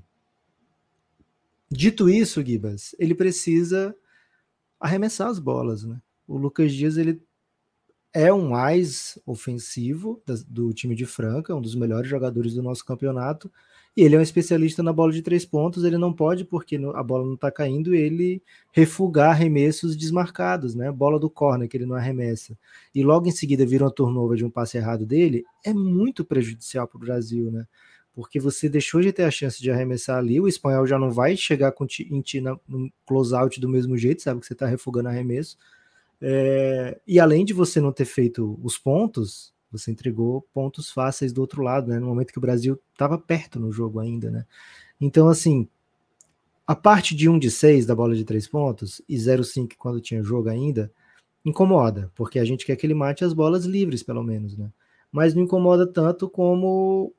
Dito 1.72 2.08
isso, 2.08 2.46
Gibas, 2.46 2.96
ele 3.00 3.16
precisa 3.16 3.96
arremessar 4.80 5.30
as 5.30 5.40
bolas, 5.40 5.84
né? 5.84 6.00
O 6.28 6.38
Lucas 6.38 6.74
Dias 6.74 6.98
ele 6.98 7.22
é 8.14 8.32
um 8.32 8.48
mais 8.48 9.20
ofensivo 9.26 10.24
do 10.48 10.74
time 10.74 10.96
de 10.96 11.06
Franca, 11.06 11.54
um 11.54 11.62
dos 11.62 11.76
melhores 11.76 12.10
jogadores 12.10 12.54
do 12.54 12.64
nosso 12.64 12.86
campeonato. 12.86 13.52
E 13.96 14.02
ele 14.02 14.16
é 14.16 14.20
um 14.20 14.22
especialista 14.22 14.84
na 14.84 14.92
bola 14.92 15.12
de 15.12 15.22
três 15.22 15.46
pontos. 15.46 15.84
Ele 15.84 15.98
não 15.98 16.14
pode, 16.14 16.46
porque 16.46 16.78
a 16.94 17.04
bola 17.04 17.26
não 17.26 17.36
está 17.36 17.52
caindo, 17.52 17.94
ele 17.94 18.42
refugar 18.72 19.32
arremessos 19.32 19.98
desmarcados, 19.98 20.76
né? 20.76 20.92
Bola 20.92 21.20
do 21.20 21.30
corner 21.30 21.68
que 21.68 21.76
ele 21.76 21.86
não 21.86 21.96
arremessa. 21.96 22.58
E 22.94 23.04
logo 23.04 23.28
em 23.28 23.32
seguida 23.32 23.66
vira 23.66 23.86
uma 23.86 23.92
turnover 23.92 24.38
de 24.38 24.46
um 24.46 24.50
passe 24.50 24.78
errado 24.78 25.06
dele, 25.06 25.44
é 25.64 25.74
muito 25.74 26.24
prejudicial 26.26 26.88
para 26.88 26.98
o 26.98 27.00
Brasil, 27.00 27.52
né? 27.52 27.66
Porque 28.14 28.40
você 28.40 28.70
deixou 28.70 29.02
de 29.02 29.12
ter 29.12 29.24
a 29.24 29.32
chance 29.32 29.62
de 29.62 29.70
arremessar 29.70 30.18
ali, 30.18 30.40
o 30.40 30.48
espanhol 30.48 30.88
já 30.88 30.98
não 30.98 31.12
vai 31.12 31.36
chegar 31.36 31.74
com 31.74 31.86
ti, 31.86 32.08
em 32.10 32.22
ti 32.22 32.40
no 32.40 32.60
close-out 33.06 33.60
do 33.60 33.68
mesmo 33.68 33.98
jeito, 33.98 34.22
sabe 34.22 34.40
que 34.40 34.46
você 34.46 34.54
está 34.54 34.66
refugando 34.66 35.10
arremesso. 35.10 35.58
É, 36.22 37.00
e 37.06 37.20
além 37.20 37.44
de 37.46 37.54
você 37.54 37.80
não 37.80 37.92
ter 37.92 38.06
feito 38.06 38.60
os 38.64 38.78
pontos, 38.78 39.54
você 39.72 39.92
entregou 39.92 40.48
pontos 40.54 40.90
fáceis 40.90 41.34
do 41.34 41.42
outro 41.42 41.62
lado, 41.62 41.90
né? 41.90 42.00
No 42.00 42.08
momento 42.08 42.32
que 42.32 42.38
o 42.38 42.42
Brasil 42.42 42.80
estava 42.92 43.18
perto 43.18 43.60
no 43.60 43.72
jogo 43.72 44.00
ainda, 44.00 44.32
né? 44.32 44.46
Então, 45.00 45.28
assim, 45.28 45.68
a 46.66 46.76
parte 46.76 47.16
de 47.16 47.30
1 47.30 47.38
de 47.38 47.52
6 47.52 47.86
da 47.86 47.96
bola 47.96 48.16
de 48.16 48.24
3 48.24 48.48
pontos 48.48 49.02
e 49.08 49.16
0,5 49.16 49.74
quando 49.78 50.02
tinha 50.02 50.24
jogo 50.24 50.50
ainda, 50.50 50.92
incomoda, 51.44 52.12
porque 52.16 52.40
a 52.40 52.46
gente 52.46 52.66
quer 52.66 52.76
que 52.76 52.86
ele 52.86 52.96
mate 52.96 53.24
as 53.24 53.34
bolas 53.34 53.66
livres, 53.66 54.02
pelo 54.02 54.24
menos, 54.24 54.58
né? 54.58 54.72
Mas 55.12 55.34
não 55.34 55.44
incomoda 55.44 55.86
tanto 55.86 56.30
como 56.30 57.14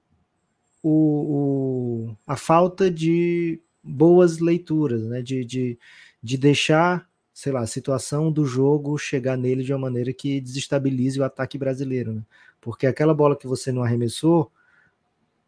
o, 0.83 2.09
o 2.11 2.17
a 2.27 2.37
falta 2.37 2.91
de 2.91 3.61
boas 3.83 4.39
leituras, 4.39 5.05
né? 5.05 5.23
De, 5.23 5.45
de, 5.45 5.79
de 6.23 6.37
deixar 6.37 7.09
sei 7.37 7.53
lá, 7.53 7.61
a 7.61 7.67
situação 7.67 8.33
do 8.33 8.47
jogo 8.47 8.97
chegar 8.97 9.37
nele 9.37 9.63
de 9.63 9.71
uma 9.71 9.79
maneira 9.79 10.11
que 10.11 10.41
desestabilize 10.41 11.21
o 11.21 11.25
ataque 11.25 11.59
brasileiro, 11.59 12.15
né? 12.15 12.23
Porque 12.63 12.87
aquela 12.87 13.13
bola 13.13 13.37
que 13.37 13.47
você 13.47 13.71
não 13.71 13.83
arremessou 13.83 14.51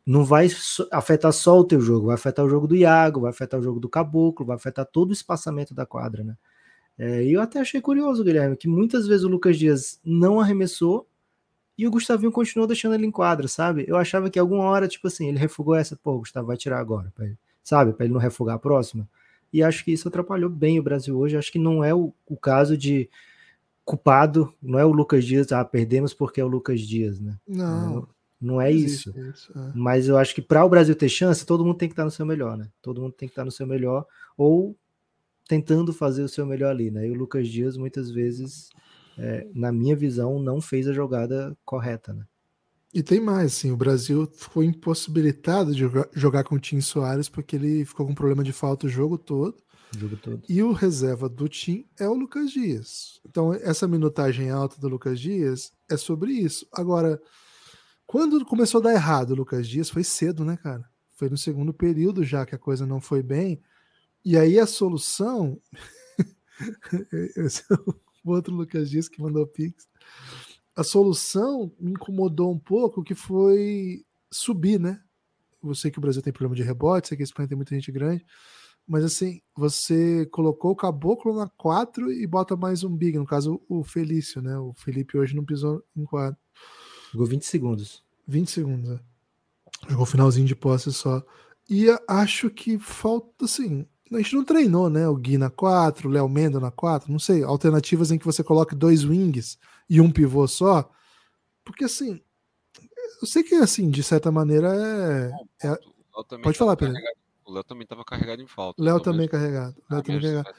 não 0.05 0.23
vai 0.23 0.49
afetar 0.93 1.33
só 1.33 1.59
o 1.59 1.65
teu 1.65 1.81
jogo, 1.81 2.09
vai 2.09 2.15
afetar 2.15 2.45
o 2.45 2.49
jogo 2.49 2.67
do 2.67 2.77
Iago, 2.77 3.23
vai 3.23 3.31
afetar 3.31 3.59
o 3.59 3.63
jogo 3.63 3.81
do 3.81 3.89
Caboclo, 3.89 4.45
vai 4.45 4.57
afetar 4.57 4.85
todo 4.85 5.09
o 5.09 5.13
espaçamento 5.15 5.73
da 5.73 5.87
quadra, 5.87 6.23
né? 6.23 6.37
É, 6.99 7.25
e 7.25 7.33
eu 7.33 7.41
até 7.41 7.59
achei 7.59 7.81
curioso, 7.81 8.23
Guilherme, 8.23 8.55
que 8.55 8.69
muitas 8.69 9.07
vezes 9.07 9.25
o 9.25 9.29
Lucas 9.29 9.57
Dias 9.57 9.99
não 10.05 10.39
arremessou 10.39 11.09
e 11.79 11.87
o 11.87 11.91
Gustavinho 11.91 12.31
continuou 12.31 12.67
deixando 12.67 12.97
ele 12.97 13.07
em 13.07 13.11
quadra, 13.11 13.49
sabe? 13.49 13.87
Eu 13.89 13.97
achava 13.97 14.29
que 14.29 14.39
alguma 14.39 14.65
hora, 14.65 14.89
tipo 14.89 15.07
assim, 15.07 15.29
ele 15.29 15.39
refugou 15.39 15.75
essa, 15.75 15.97
pô, 15.97 16.17
o 16.17 16.19
Gustavo 16.19 16.49
vai 16.49 16.59
tirar 16.59 16.81
agora, 16.81 17.11
pra 17.15 17.25
ele, 17.25 17.39
sabe? 17.65 17.95
Para 17.95 18.05
ele 18.05 18.13
não 18.13 18.21
refugar 18.21 18.57
a 18.57 18.59
próxima 18.59 19.09
e 19.53 19.63
acho 19.63 19.85
que 19.85 19.93
isso 19.93 20.09
atrapalhou 20.09 20.51
bem 20.51 20.79
o 20.79 20.83
Brasil 20.83 21.17
hoje. 21.17 21.37
Acho 21.37 21.53
que 21.53 21.59
não 21.59 21.83
é 21.83 21.95
o, 21.95 22.13
o 22.27 22.37
caso 22.37 22.77
de 22.77 23.09
culpado, 23.85 24.53
não 24.63 24.79
é 24.79 24.85
o 24.85 24.93
Lucas 24.93 25.25
Dias, 25.25 25.51
ah, 25.51 25.65
perdemos 25.65 26.13
porque 26.13 26.41
é 26.41 26.45
o 26.45 26.49
Lucas 26.49 26.81
Dias, 26.81 27.19
né? 27.19 27.39
Não. 27.49 27.95
Não, 27.95 28.09
não 28.41 28.61
é 28.61 28.71
isso. 28.71 29.19
isso 29.19 29.51
é. 29.59 29.73
Mas 29.75 30.09
eu 30.09 30.19
acho 30.19 30.35
que 30.35 30.43
para 30.43 30.65
o 30.65 30.69
Brasil 30.69 30.95
ter 30.95 31.09
chance, 31.09 31.47
todo 31.47 31.65
mundo 31.65 31.79
tem 31.79 31.89
que 31.89 31.95
estar 31.95 32.05
no 32.05 32.11
seu 32.11 32.27
melhor, 32.27 32.57
né? 32.57 32.69
Todo 32.83 33.01
mundo 33.01 33.13
tem 33.13 33.27
que 33.27 33.33
estar 33.33 33.45
no 33.45 33.51
seu 33.51 33.67
melhor 33.67 34.07
ou 34.37 34.77
tentando 35.49 35.93
fazer 35.95 36.23
o 36.23 36.29
seu 36.29 36.45
melhor 36.45 36.71
ali, 36.71 36.91
né? 36.91 37.07
E 37.07 37.11
o 37.11 37.15
Lucas 37.15 37.49
Dias 37.49 37.79
muitas 37.79 38.11
vezes, 38.11 38.69
é, 39.17 39.49
na 39.55 39.73
minha 39.73 39.97
visão, 39.97 40.39
não 40.39 40.61
fez 40.61 40.87
a 40.87 40.93
jogada 40.93 41.57
correta, 41.65 42.13
né? 42.13 42.25
E 42.93 43.03
tem 43.03 43.21
mais, 43.21 43.53
assim, 43.53 43.71
o 43.71 43.77
Brasil 43.77 44.27
foi 44.35 44.65
impossibilitado 44.65 45.73
de 45.73 45.81
jogar, 45.81 46.09
jogar 46.15 46.45
com 46.45 46.55
o 46.55 46.61
Tim 46.61 46.81
Soares 46.81 47.29
porque 47.29 47.57
ele 47.57 47.85
ficou 47.85 48.07
com 48.07 48.15
problema 48.15 48.43
de 48.43 48.53
falta 48.53 48.87
o 48.87 48.91
jogo 48.91 49.19
todo. 49.19 49.57
O 49.95 49.99
jogo 49.99 50.17
todo. 50.17 50.43
E 50.49 50.63
o 50.63 50.73
reserva 50.73 51.29
do 51.29 51.49
Tim 51.49 51.87
é 51.99 52.09
o 52.09 52.15
Lucas 52.15 52.51
Dias. 52.51 53.21
Então, 53.27 53.53
essa 53.53 53.87
minutagem 53.87 54.51
alta 54.51 54.81
do 54.81 54.89
Lucas 54.89 55.21
Dias 55.21 55.71
é 55.89 55.99
sobre 55.99 56.33
isso. 56.33 56.67
Agora, 56.73 57.21
quando 58.07 58.43
começou 58.45 58.81
a 58.81 58.85
dar 58.85 58.95
errado 58.95 59.33
o 59.33 59.37
Lucas 59.37 59.69
Dias, 59.69 59.91
foi 59.91 60.03
cedo, 60.03 60.43
né, 60.43 60.57
cara? 60.57 60.89
Foi 61.15 61.29
no 61.29 61.37
segundo 61.37 61.75
período 61.75 62.25
já 62.25 62.47
que 62.47 62.55
a 62.55 62.59
coisa 62.59 62.87
não 62.87 63.03
foi 63.03 63.23
bem. 63.23 63.61
E 64.25 64.37
aí 64.37 64.59
a 64.59 64.67
solução. 64.67 65.61
Esse 67.37 67.63
é 67.71 67.75
o 68.25 68.31
outro 68.31 68.55
Lucas 68.55 68.89
Dias 68.89 69.09
que 69.09 69.21
mandou 69.21 69.47
Pix 69.47 69.87
a 70.79 70.85
solução 70.85 71.73
me 71.81 71.91
incomodou 71.91 72.53
um 72.53 72.59
pouco, 72.59 73.03
que 73.03 73.13
foi 73.13 74.05
subir, 74.31 74.79
né? 74.79 75.03
Eu 75.61 75.75
sei 75.75 75.91
que 75.91 75.99
o 75.99 76.01
Brasil 76.01 76.23
tem 76.23 76.33
problema 76.33 76.55
de 76.55 76.63
rebote, 76.63 77.09
sei 77.09 77.17
que 77.17 77.23
a 77.23 77.25
Espanha 77.25 77.49
tem 77.49 77.57
muita 77.57 77.75
gente 77.75 77.91
grande, 77.91 78.25
mas 78.87 79.03
assim, 79.03 79.41
você 79.57 80.25
colocou 80.27 80.71
o 80.71 80.77
Caboclo 80.77 81.35
na 81.35 81.49
4 81.49 82.13
e 82.13 82.25
bota 82.29 82.57
mais 82.57 82.85
um 82.85 82.97
Big, 82.97 83.19
no 83.19 83.27
caso 83.27 83.61
o 83.69 83.83
Felício, 83.83 84.41
né? 84.41 84.57
O 84.57 84.73
Felipe 84.73 85.19
hoje 85.19 85.35
não 85.35 85.45
pisou 85.45 85.83
em 85.97 86.05
4. 86.05 86.41
Jogou 87.11 87.27
20 87.27 87.43
segundos. 87.43 88.05
20 88.29 88.49
segundos, 88.49 88.91
é. 88.91 89.01
Jogou 89.89 90.07
finalzinho 90.07 90.47
de 90.47 90.55
posse 90.55 90.93
só. 90.93 91.25
E 91.69 91.87
acho 92.07 92.51
que 92.51 92.79
falta, 92.79 93.47
assim, 93.47 93.85
a 94.13 94.19
gente 94.19 94.37
não 94.37 94.45
treinou, 94.45 94.89
né? 94.89 95.09
O 95.09 95.17
Gui 95.17 95.39
na 95.39 95.51
4, 95.51 96.09
o 96.09 96.13
Léo 96.13 96.29
Mendo 96.29 96.61
na 96.61 96.71
4, 96.71 97.11
não 97.11 97.19
sei, 97.19 97.43
alternativas 97.43 98.13
em 98.13 98.19
que 98.19 98.25
você 98.25 98.45
coloque 98.45 98.77
dois 98.77 99.03
wings 99.05 99.59
e 99.89 100.01
um 100.01 100.11
pivô 100.11 100.47
só. 100.47 100.91
Porque 101.65 101.85
assim, 101.85 102.21
eu 103.21 103.27
sei 103.27 103.43
que 103.43 103.55
assim, 103.55 103.91
de 103.91 104.03
certa 104.03 104.31
maneira 104.31 104.69
é. 105.63 105.69
é... 105.69 105.79
Pode 106.43 106.59
falar, 106.59 106.77
Pedro. 106.77 106.95
O 107.45 107.53
Léo 107.53 107.65
também 107.65 107.85
estava 107.85 108.05
carregado 108.05 108.43
em 108.43 108.47
falta. 108.47 108.83
Léo 108.83 109.01
também 109.01 109.21
mesmo... 109.21 109.31
carregado. 109.31 109.77
Léo 109.91 110.03
também 110.03 110.21
carregado. 110.21 110.55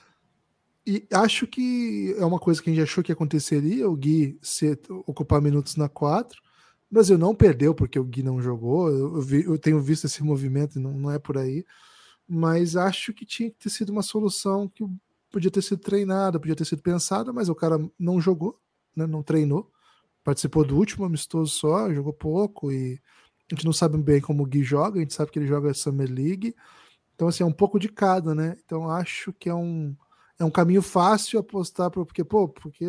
E 0.87 1.05
acho 1.13 1.45
que 1.45 2.15
é 2.17 2.25
uma 2.25 2.39
coisa 2.39 2.61
que 2.61 2.69
a 2.69 2.73
gente 2.73 2.81
achou 2.81 3.03
que 3.03 3.11
aconteceria, 3.11 3.87
o 3.87 3.95
Gui 3.95 4.39
ser, 4.41 4.79
ocupar 5.05 5.41
minutos 5.41 5.75
na 5.75 5.87
4. 5.87 6.41
O 6.89 6.93
Brasil 6.93 7.17
não 7.17 7.35
perdeu 7.35 7.75
porque 7.75 7.99
o 7.99 8.03
Gui 8.03 8.23
não 8.23 8.41
jogou. 8.41 8.89
Eu, 8.89 9.21
vi, 9.21 9.43
eu 9.43 9.59
tenho 9.59 9.79
visto 9.79 10.05
esse 10.05 10.23
movimento 10.23 10.79
e 10.79 10.81
não, 10.81 10.91
não 10.93 11.11
é 11.11 11.19
por 11.19 11.37
aí. 11.37 11.63
Mas 12.27 12.75
acho 12.75 13.13
que 13.13 13.25
tinha 13.25 13.51
que 13.51 13.57
ter 13.57 13.69
sido 13.69 13.91
uma 13.91 14.01
solução 14.01 14.67
que 14.67 14.83
podia 15.29 15.51
ter 15.51 15.61
sido 15.61 15.79
treinada, 15.79 16.39
podia 16.39 16.55
ter 16.55 16.65
sido 16.65 16.81
pensada, 16.81 17.31
mas 17.31 17.49
o 17.49 17.55
cara 17.55 17.77
não 17.99 18.19
jogou 18.19 18.59
né, 18.99 19.07
não 19.07 19.23
treinou, 19.23 19.71
participou 20.23 20.63
do 20.63 20.77
último 20.77 21.05
amistoso 21.05 21.51
só, 21.51 21.91
jogou 21.93 22.13
pouco 22.13 22.71
e 22.71 22.99
a 23.51 23.55
gente 23.55 23.65
não 23.65 23.73
sabe 23.73 23.97
bem 23.97 24.21
como 24.21 24.43
o 24.43 24.45
Gui 24.45 24.63
joga, 24.63 24.99
a 24.99 25.01
gente 25.01 25.13
sabe 25.13 25.31
que 25.31 25.39
ele 25.39 25.47
joga 25.47 25.73
Summer 25.73 26.11
League, 26.11 26.55
então 27.15 27.27
assim, 27.27 27.43
é 27.43 27.45
um 27.45 27.51
pouco 27.51 27.79
de 27.79 27.89
cada, 27.89 28.35
né? 28.35 28.55
Então 28.63 28.89
acho 28.89 29.33
que 29.33 29.49
é 29.49 29.55
um, 29.55 29.95
é 30.37 30.45
um 30.45 30.51
caminho 30.51 30.81
fácil 30.81 31.39
apostar, 31.39 31.89
pra, 31.89 32.05
porque, 32.05 32.23
pô, 32.23 32.47
porque 32.47 32.85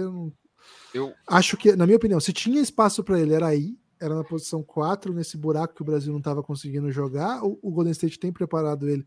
eu 0.95 1.15
acho 1.27 1.57
que, 1.57 1.75
na 1.75 1.87
minha 1.87 1.97
opinião, 1.97 2.21
se 2.21 2.33
tinha 2.33 2.61
espaço 2.61 3.03
para 3.03 3.19
ele, 3.19 3.35
era 3.35 3.47
aí, 3.47 3.77
era 4.01 4.15
na 4.15 4.25
posição 4.25 4.63
4, 4.63 5.13
nesse 5.13 5.37
buraco 5.37 5.75
que 5.75 5.83
o 5.83 5.85
Brasil 5.85 6.13
não 6.13 6.19
estava 6.19 6.43
conseguindo 6.43 6.91
jogar. 6.91 7.45
O, 7.45 7.59
o, 7.63 7.71
Golden 7.71 7.93
State 7.93 8.19
tem 8.19 8.33
preparado 8.33 8.89
ele 8.89 9.07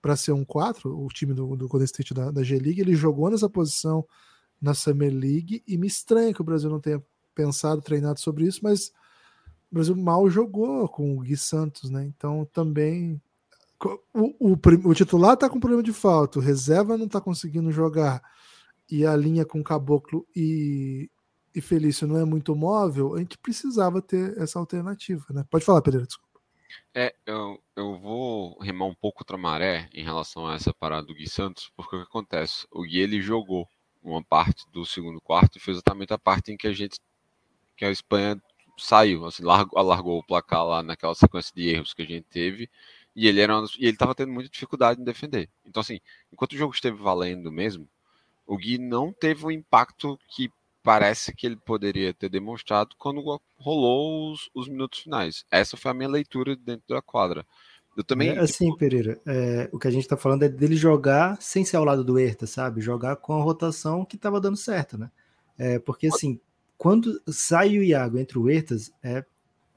para 0.00 0.16
ser 0.16 0.32
um 0.32 0.44
4, 0.44 0.90
o 0.90 1.06
time 1.08 1.32
do, 1.32 1.54
do 1.56 1.68
Golden 1.68 1.84
State 1.84 2.12
da, 2.12 2.30
da 2.30 2.42
G-League. 2.42 2.80
Ele 2.80 2.94
jogou 2.94 3.30
nessa 3.30 3.48
posição 3.48 4.04
na 4.62 4.74
Summer 4.74 5.12
League 5.12 5.62
e 5.66 5.76
me 5.76 5.88
estranha 5.88 6.32
que 6.32 6.40
o 6.40 6.44
Brasil 6.44 6.70
não 6.70 6.80
tenha 6.80 7.02
pensado, 7.34 7.82
treinado 7.82 8.20
sobre 8.20 8.44
isso, 8.44 8.60
mas 8.62 8.92
o 9.70 9.74
Brasil 9.74 9.96
mal 9.96 10.30
jogou 10.30 10.88
com 10.88 11.16
o 11.16 11.20
Gui 11.20 11.36
Santos, 11.36 11.90
né? 11.90 12.04
Então 12.04 12.48
também 12.52 13.20
o, 14.14 14.52
o, 14.52 14.88
o 14.90 14.94
titular 14.94 15.36
tá 15.36 15.50
com 15.50 15.58
problema 15.58 15.82
de 15.82 15.92
falta, 15.92 16.38
o 16.38 16.42
reserva 16.42 16.96
não 16.96 17.08
tá 17.08 17.20
conseguindo 17.20 17.72
jogar 17.72 18.22
e 18.88 19.04
a 19.04 19.16
linha 19.16 19.44
com 19.44 19.64
Caboclo 19.64 20.24
e, 20.36 21.10
e 21.52 21.60
Felício 21.60 22.06
não 22.06 22.18
é 22.18 22.24
muito 22.24 22.54
móvel, 22.54 23.14
a 23.14 23.18
gente 23.18 23.36
precisava 23.38 24.00
ter 24.00 24.38
essa 24.38 24.60
alternativa, 24.60 25.24
né? 25.30 25.44
Pode 25.50 25.64
falar, 25.64 25.82
Pereira, 25.82 26.06
desculpa. 26.06 26.30
É, 26.94 27.14
eu, 27.26 27.58
eu 27.74 27.98
vou 27.98 28.58
remar 28.60 28.86
um 28.86 28.94
pouco 28.94 29.20
outra 29.20 29.36
maré 29.36 29.88
em 29.92 30.04
relação 30.04 30.46
a 30.46 30.54
essa 30.54 30.72
parada 30.72 31.06
do 31.06 31.14
Gui 31.14 31.28
Santos, 31.28 31.70
porque 31.76 31.96
o 31.96 31.98
que 32.00 32.04
acontece? 32.04 32.66
O 32.70 32.82
Gui 32.82 32.98
ele 32.98 33.20
jogou 33.20 33.66
uma 34.02 34.22
parte 34.22 34.64
do 34.72 34.84
segundo 34.84 35.20
quarto 35.20 35.56
e 35.56 35.60
foi 35.60 35.72
exatamente 35.74 36.12
a 36.12 36.18
parte 36.18 36.52
em 36.52 36.56
que 36.56 36.66
a 36.66 36.72
gente 36.72 36.98
que 37.76 37.84
a 37.84 37.90
Espanha 37.90 38.40
saiu, 38.78 39.26
assim, 39.26 39.42
largou, 39.44 39.78
alargou 39.78 40.18
o 40.18 40.24
placar 40.24 40.64
lá 40.66 40.82
naquela 40.82 41.14
sequência 41.14 41.52
de 41.54 41.68
erros 41.68 41.94
que 41.94 42.02
a 42.02 42.06
gente 42.06 42.26
teve 42.30 42.70
e 43.14 43.28
ele 43.28 43.40
era 43.40 43.54
e 43.78 43.84
ele 43.84 43.92
estava 43.92 44.14
tendo 44.14 44.32
muita 44.32 44.50
dificuldade 44.50 45.00
em 45.00 45.04
defender. 45.04 45.48
Então 45.64 45.80
assim, 45.80 46.00
enquanto 46.32 46.52
o 46.52 46.58
jogo 46.58 46.74
esteve 46.74 46.96
valendo 46.96 47.50
mesmo, 47.52 47.88
o 48.46 48.56
Gui 48.56 48.78
não 48.78 49.12
teve 49.12 49.46
o 49.46 49.50
impacto 49.50 50.18
que 50.28 50.50
parece 50.82 51.34
que 51.34 51.46
ele 51.46 51.56
poderia 51.56 52.12
ter 52.12 52.28
demonstrado 52.28 52.96
quando 52.98 53.40
rolou 53.56 54.32
os, 54.32 54.50
os 54.54 54.68
minutos 54.68 55.00
finais. 55.00 55.44
Essa 55.50 55.76
foi 55.76 55.90
a 55.90 55.94
minha 55.94 56.08
leitura 56.08 56.56
dentro 56.56 56.84
da 56.88 57.00
quadra. 57.00 57.46
Eu 57.96 58.04
também. 58.04 58.30
É, 58.30 58.38
assim, 58.38 58.66
tipo... 58.66 58.78
Pereira, 58.78 59.20
é, 59.26 59.68
o 59.72 59.78
que 59.78 59.88
a 59.88 59.90
gente 59.90 60.08
tá 60.08 60.16
falando 60.16 60.42
é 60.42 60.48
dele 60.48 60.76
jogar 60.76 61.40
sem 61.40 61.64
ser 61.64 61.76
ao 61.76 61.84
lado 61.84 62.02
do 62.02 62.18
Herta, 62.18 62.46
sabe? 62.46 62.80
Jogar 62.80 63.16
com 63.16 63.34
a 63.34 63.42
rotação 63.42 64.04
que 64.04 64.16
tava 64.16 64.40
dando 64.40 64.56
certo, 64.56 64.96
né? 64.96 65.10
É, 65.58 65.78
porque 65.78 66.06
assim, 66.06 66.40
quando 66.78 67.20
sai 67.28 67.78
o 67.78 67.82
Iago 67.82 68.18
entre 68.18 68.38
o 68.38 68.48
Hertas, 68.48 68.92
é 69.02 69.24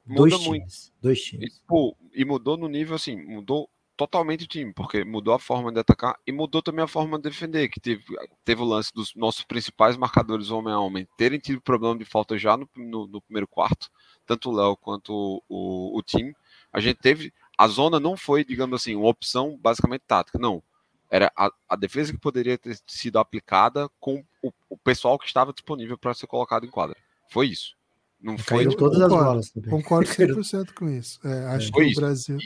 dois 0.05 0.33
times. 0.33 0.47
Muito. 0.47 0.93
Dois 1.01 1.21
times. 1.21 1.61
E, 1.71 2.21
e 2.21 2.25
mudou 2.25 2.57
no 2.57 2.67
nível 2.67 2.95
assim, 2.95 3.15
mudou 3.15 3.69
totalmente 3.95 4.43
o 4.43 4.47
time, 4.47 4.73
porque 4.73 5.03
mudou 5.03 5.33
a 5.33 5.39
forma 5.39 5.71
de 5.71 5.79
atacar 5.79 6.17
e 6.27 6.31
mudou 6.31 6.61
também 6.61 6.83
a 6.83 6.87
forma 6.87 7.17
de 7.17 7.29
defender, 7.29 7.69
que 7.69 7.79
teve, 7.79 8.03
teve 8.43 8.61
o 8.61 8.65
lance 8.65 8.93
dos 8.93 9.15
nossos 9.15 9.43
principais 9.45 9.95
marcadores 9.95 10.51
homem 10.51 10.73
a 10.73 10.79
homem 10.79 11.07
terem 11.17 11.39
tido 11.39 11.61
problema 11.61 11.97
de 11.97 12.05
falta 12.05 12.37
já 12.37 12.57
no, 12.57 12.69
no, 12.75 13.07
no 13.07 13.21
primeiro 13.21 13.47
quarto, 13.47 13.89
tanto 14.25 14.49
o 14.49 14.53
Léo 14.53 14.75
quanto 14.75 15.13
o, 15.13 15.41
o, 15.47 15.97
o 15.97 16.03
time. 16.03 16.35
A 16.73 16.79
gente 16.79 16.97
teve 16.97 17.33
a 17.57 17.67
zona 17.67 17.99
não 17.99 18.17
foi, 18.17 18.43
digamos 18.43 18.81
assim, 18.81 18.95
uma 18.95 19.09
opção 19.09 19.57
basicamente 19.57 20.03
tática, 20.07 20.37
não. 20.37 20.61
Era 21.09 21.31
a, 21.37 21.51
a 21.69 21.75
defesa 21.75 22.11
que 22.11 22.19
poderia 22.19 22.57
ter 22.57 22.77
sido 22.87 23.19
aplicada 23.19 23.89
com 23.99 24.23
o, 24.41 24.51
o 24.69 24.77
pessoal 24.77 25.17
que 25.17 25.25
estava 25.25 25.53
disponível 25.53 25.97
para 25.97 26.13
ser 26.13 26.27
colocado 26.27 26.65
em 26.65 26.69
quadra. 26.69 26.97
Foi 27.29 27.47
isso. 27.47 27.75
Não 28.19 28.37
foi 28.37 28.67
tipo, 28.67 28.77
todas 28.77 28.97
concordo, 28.97 29.15
as 29.15 29.23
bolas 29.23 29.49
também. 29.51 29.69
Concordo 29.69 30.09
100% 30.09 30.73
com 30.73 30.89
isso. 30.89 31.19
É, 31.25 31.45
acho 31.55 31.71
foi 31.71 31.85
que 31.85 31.91
isso. 31.91 31.99
o 31.99 32.03
Brasil. 32.03 32.37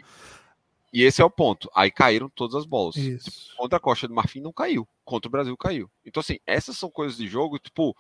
E, 0.92 1.02
e, 1.02 1.04
esse 1.04 1.22
é 1.22 1.26
o 1.26 1.30
ponto. 1.30 1.70
Aí 1.74 1.90
caíram 1.90 2.30
todas 2.30 2.56
as 2.56 2.66
bolas. 2.66 2.96
Tipo, 2.96 3.22
contra 3.58 3.78
a 3.78 3.82
Costa 3.82 4.08
do 4.08 4.14
Marfim 4.14 4.42
não 4.42 4.52
caiu. 4.52 4.88
Contra 5.06 5.28
o 5.28 5.32
Brasil 5.32 5.56
caiu. 5.58 5.90
Então, 6.06 6.20
assim, 6.20 6.38
essas 6.46 6.78
são 6.78 6.90
coisas 6.90 7.18
de 7.18 7.28
jogo, 7.28 7.58
tipo, 7.58 7.96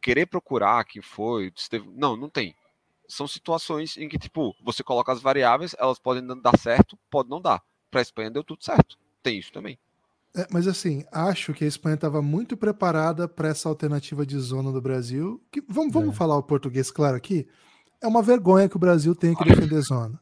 querer 0.00 0.26
procurar 0.26 0.84
quem 0.84 1.02
foi. 1.02 1.52
Não, 1.96 2.16
não 2.16 2.30
tem 2.30 2.54
são 3.10 3.26
situações 3.26 3.96
em 3.96 4.08
que, 4.08 4.18
tipo, 4.18 4.54
você 4.62 4.82
coloca 4.82 5.12
as 5.12 5.20
variáveis, 5.20 5.74
elas 5.78 5.98
podem 5.98 6.26
dar 6.40 6.56
certo, 6.58 6.98
pode 7.10 7.28
não 7.28 7.40
dar. 7.40 7.60
Para 7.90 8.00
a 8.00 8.02
Espanha 8.02 8.30
deu 8.30 8.44
tudo 8.44 8.64
certo. 8.64 8.96
Tem 9.22 9.38
isso 9.38 9.52
também. 9.52 9.78
É, 10.34 10.46
mas 10.50 10.68
assim, 10.68 11.04
acho 11.10 11.52
que 11.52 11.64
a 11.64 11.66
Espanha 11.66 11.96
estava 11.96 12.22
muito 12.22 12.56
preparada 12.56 13.26
para 13.26 13.48
essa 13.48 13.68
alternativa 13.68 14.24
de 14.24 14.38
zona 14.38 14.70
do 14.70 14.80
Brasil. 14.80 15.42
Que, 15.50 15.60
vamos 15.68 15.92
vamos 15.92 16.14
é. 16.14 16.16
falar 16.16 16.36
o 16.36 16.42
português 16.42 16.90
claro 16.90 17.16
aqui. 17.16 17.48
É 18.00 18.06
uma 18.06 18.22
vergonha 18.22 18.68
que 18.68 18.76
o 18.76 18.80
Brasil 18.80 19.14
tenha 19.14 19.34
que 19.34 19.44
defender 19.44 19.80
zona. 19.80 20.18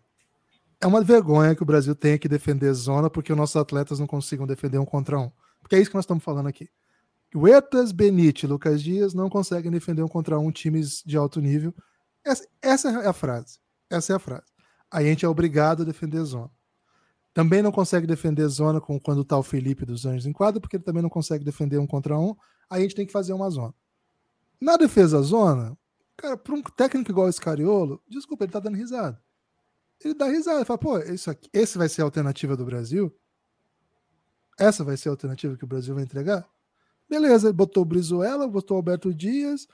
É 0.81 0.87
uma 0.87 1.03
vergonha 1.03 1.55
que 1.55 1.63
o 1.63 1.67
Brasil 1.67 1.95
tenha 1.95 2.19
que 2.19 2.29
defender 2.29 2.73
zona 2.73 3.11
porque 3.11 3.33
os 3.33 3.39
nossos 3.39 3.57
atletas 3.57 3.99
não 4.01 4.07
consigam 4.07 4.47
defender 4.47 4.79
um 4.79 4.85
contra 4.85 5.19
um. 5.19 5.31
Porque 5.61 5.77
é 5.77 5.81
isso 5.81 5.91
que 5.91 5.97
nós 5.97 6.05
estamos 6.05 6.25
falando 6.25 6.47
aqui. 6.47 6.69
Huertas, 7.35 7.93
Benite 7.93 8.47
e 8.47 8.49
Lucas 8.49 8.83
Dias 8.83 9.13
não 9.13 9.29
conseguem 9.29 9.71
defender 9.71 10.03
um 10.03 10.09
contra 10.09 10.39
um 10.39 10.51
times 10.51 11.03
de 11.05 11.17
alto 11.17 11.41
nível 11.41 11.75
essa, 12.29 12.49
essa 12.63 12.89
é 12.91 13.07
a 13.07 13.13
frase. 13.13 13.59
Essa 13.91 14.13
é 14.13 14.17
a 14.17 14.19
frase. 14.19 14.47
A 14.91 15.03
gente 15.03 15.25
é 15.25 15.29
obrigado 15.29 15.83
a 15.83 15.85
defender 15.85 16.23
zona. 16.23 16.51
Também 17.35 17.63
não 17.63 17.71
consegue 17.71 18.07
defender 18.07 18.47
zona 18.49 18.81
com 18.81 18.99
quando 18.99 19.25
tá 19.25 19.39
o 19.39 19.43
Felipe 19.43 19.85
dos 19.85 20.05
Anjos 20.05 20.27
em 20.27 20.33
quadro, 20.33 20.61
porque 20.61 20.77
ele 20.77 20.85
também 20.85 21.03
não 21.03 21.11
consegue 21.11 21.45
defender 21.45 21.79
um 21.79 21.87
contra 21.87 22.19
um. 22.19 22.35
Aí 22.69 22.81
a 22.81 22.83
gente 22.83 22.95
tem 22.95 23.07
que 23.07 23.13
fazer 23.13 23.33
uma 23.33 23.49
zona. 23.49 23.75
Na 24.61 24.77
defesa 24.77 25.23
zona, 25.23 25.77
cara, 26.17 26.37
para 26.37 26.55
um 26.55 26.63
técnico 26.63 27.11
igual 27.11 27.29
esse 27.29 27.41
Cariolo, 27.41 28.03
desculpa, 28.09 28.45
ele 28.45 28.53
tá 28.53 28.59
dando 28.59 28.77
risada. 28.77 29.23
Ele 30.05 30.15
dá 30.15 30.27
risada, 30.27 30.59
ele 30.59 30.65
fala, 30.65 30.79
pô, 30.79 30.99
isso 30.99 31.31
aqui, 31.31 31.49
esse 31.53 31.79
vai 31.79 31.89
ser 31.89 32.03
a 32.03 32.05
alternativa 32.05 32.57
do 32.57 32.65
Brasil? 32.65 33.15
Essa 34.59 34.83
vai 34.83 34.97
ser 34.97 35.09
a 35.09 35.13
alternativa 35.13 35.57
que 35.57 35.65
o 35.65 35.69
Brasil 35.69 35.95
vai 35.95 36.05
entregar? 36.05 36.49
Beleza, 37.09 37.49
ele 37.49 37.57
botou 37.57 37.83
o 37.83 37.87
Brizuela, 37.87 38.47
botou 38.49 38.77
o 38.77 38.79
Alberto 38.79 39.15
Dias, 39.15 39.67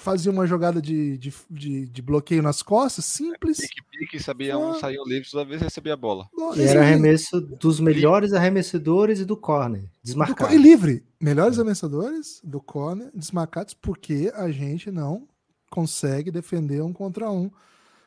fazia 0.00 0.30
uma 0.30 0.46
jogada 0.46 0.80
de, 0.80 1.16
de, 1.18 1.32
de, 1.50 1.86
de 1.86 2.02
bloqueio 2.02 2.42
nas 2.42 2.62
costas, 2.62 3.04
simples. 3.04 3.58
Pique, 3.58 3.82
pique, 3.90 4.22
sabia 4.22 4.58
um, 4.58 4.74
saía 4.74 5.00
livre, 5.06 5.28
toda 5.30 5.44
vez 5.44 5.62
recebia 5.62 5.94
a 5.94 5.96
bola. 5.96 6.28
E 6.56 6.62
era 6.62 6.80
arremesso 6.80 7.40
dos 7.40 7.80
melhores 7.80 8.32
arremessadores 8.32 9.20
e 9.20 9.24
do 9.24 9.36
corner, 9.36 9.88
desmarcado. 10.02 10.54
E 10.54 10.58
livre. 10.58 11.04
Melhores 11.20 11.56
é. 11.56 11.60
arremessadores 11.60 12.40
do 12.44 12.60
corner, 12.60 13.10
desmarcados, 13.14 13.74
porque 13.74 14.32
a 14.34 14.50
gente 14.50 14.90
não 14.90 15.28
consegue 15.70 16.30
defender 16.30 16.82
um 16.82 16.92
contra 16.92 17.30
um 17.30 17.50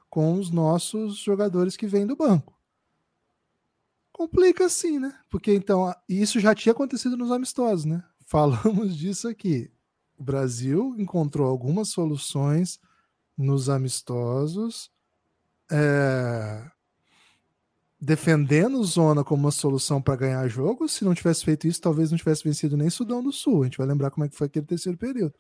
com 0.10 0.34
os 0.34 0.50
nossos 0.50 1.18
jogadores 1.18 1.76
que 1.76 1.88
vêm 1.88 2.06
do 2.06 2.16
banco. 2.16 2.58
Complica 4.12 4.68
sim, 4.68 5.00
né? 5.00 5.14
Porque 5.30 5.54
então, 5.54 5.94
isso 6.10 6.40
já 6.40 6.56
tinha 6.56 6.72
acontecido 6.72 7.16
nos 7.16 7.32
amistosos, 7.32 7.86
né? 7.86 8.04
Falamos 8.26 8.98
disso 8.98 9.28
aqui. 9.28 9.70
O 10.18 10.24
Brasil 10.24 10.96
encontrou 10.98 11.48
algumas 11.48 11.90
soluções 11.90 12.80
nos 13.38 13.70
amistosos, 13.70 14.90
é, 15.72 16.66
defendendo 18.00 18.84
zona 18.84 19.24
como 19.24 19.44
uma 19.44 19.52
solução 19.52 20.02
para 20.02 20.16
ganhar 20.16 20.48
jogo. 20.48 20.88
Se 20.88 21.06
não 21.06 21.14
tivesse 21.14 21.46
feito 21.46 21.68
isso, 21.68 21.82
talvez 21.82 22.10
não 22.10 22.18
tivesse 22.18 22.44
vencido 22.44 22.76
nem 22.76 22.90
Sudão 22.90 23.22
do 23.22 23.32
Sul. 23.32 23.62
A 23.62 23.66
gente 23.66 23.78
vai 23.78 23.86
lembrar 23.86 24.10
como 24.10 24.26
é 24.26 24.30
que 24.30 24.36
foi 24.36 24.48
aquele 24.48 24.66
terceiro 24.66 24.98
período. 24.98 25.36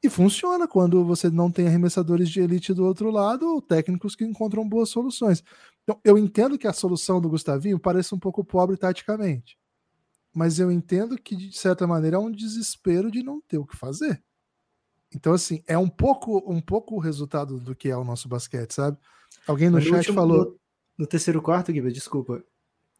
E 0.00 0.08
funciona 0.08 0.68
quando 0.68 1.04
você 1.04 1.28
não 1.28 1.50
tem 1.50 1.66
arremessadores 1.66 2.28
de 2.30 2.40
elite 2.40 2.72
do 2.72 2.84
outro 2.84 3.10
lado 3.10 3.48
ou 3.48 3.60
técnicos 3.60 4.14
que 4.14 4.24
encontram 4.24 4.68
boas 4.68 4.90
soluções. 4.90 5.42
Então, 5.82 6.00
eu 6.04 6.16
entendo 6.16 6.56
que 6.56 6.68
a 6.68 6.72
solução 6.72 7.20
do 7.20 7.28
Gustavinho 7.28 7.80
parece 7.80 8.14
um 8.14 8.18
pouco 8.18 8.44
pobre 8.44 8.76
taticamente. 8.76 9.58
Mas 10.38 10.60
eu 10.60 10.70
entendo 10.70 11.18
que, 11.18 11.34
de 11.34 11.52
certa 11.58 11.84
maneira, 11.84 12.16
é 12.16 12.20
um 12.20 12.30
desespero 12.30 13.10
de 13.10 13.24
não 13.24 13.40
ter 13.40 13.58
o 13.58 13.66
que 13.66 13.76
fazer. 13.76 14.22
Então, 15.12 15.32
assim, 15.32 15.64
é 15.66 15.76
um 15.76 15.88
pouco 15.88 16.44
um 16.46 16.60
pouco 16.60 16.94
o 16.94 17.00
resultado 17.00 17.58
do 17.58 17.74
que 17.74 17.88
é 17.88 17.96
o 17.96 18.04
nosso 18.04 18.28
basquete, 18.28 18.72
sabe? 18.72 18.96
Alguém 19.48 19.68
no 19.68 19.80
chat 19.80 19.96
último, 19.96 20.14
falou. 20.14 20.44
No, 20.44 20.60
no, 20.98 21.06
terceiro 21.08 21.42
quarto, 21.42 21.72
Guiba, 21.72 21.90
desculpa. 21.90 22.40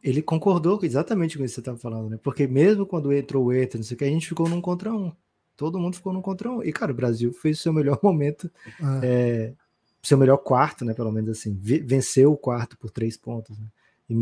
Ele 0.03 0.21
concordou 0.21 0.77
exatamente 0.83 1.37
com 1.37 1.45
isso 1.45 1.53
que 1.53 1.55
você 1.55 1.61
estava 1.61 1.77
falando, 1.77 2.09
né? 2.09 2.19
Porque 2.21 2.45
mesmo 2.45 2.85
quando 2.85 3.13
entrou 3.13 3.45
o 3.45 3.53
Ether, 3.53 3.79
não 3.79 3.85
sei 3.85 3.95
o 3.95 3.97
que, 3.97 4.03
a 4.03 4.09
gente 4.09 4.27
ficou 4.27 4.49
num 4.49 4.59
contra 4.59 4.93
um. 4.93 5.09
Todo 5.55 5.79
mundo 5.79 5.95
ficou 5.95 6.11
num 6.11 6.21
contra 6.21 6.51
um. 6.51 6.61
E, 6.61 6.73
cara, 6.73 6.91
o 6.91 6.95
Brasil 6.95 7.31
fez 7.31 7.57
o 7.57 7.61
seu 7.61 7.71
melhor 7.71 7.97
momento, 8.03 8.51
ah. 8.81 8.99
é, 9.01 9.53
seu 10.03 10.17
melhor 10.17 10.39
quarto, 10.39 10.83
né? 10.83 10.93
Pelo 10.93 11.09
menos 11.11 11.29
assim. 11.29 11.57
Venceu 11.57 12.33
o 12.33 12.37
quarto 12.37 12.77
por 12.77 12.91
três 12.91 13.15
pontos, 13.15 13.57
né? 13.57 13.67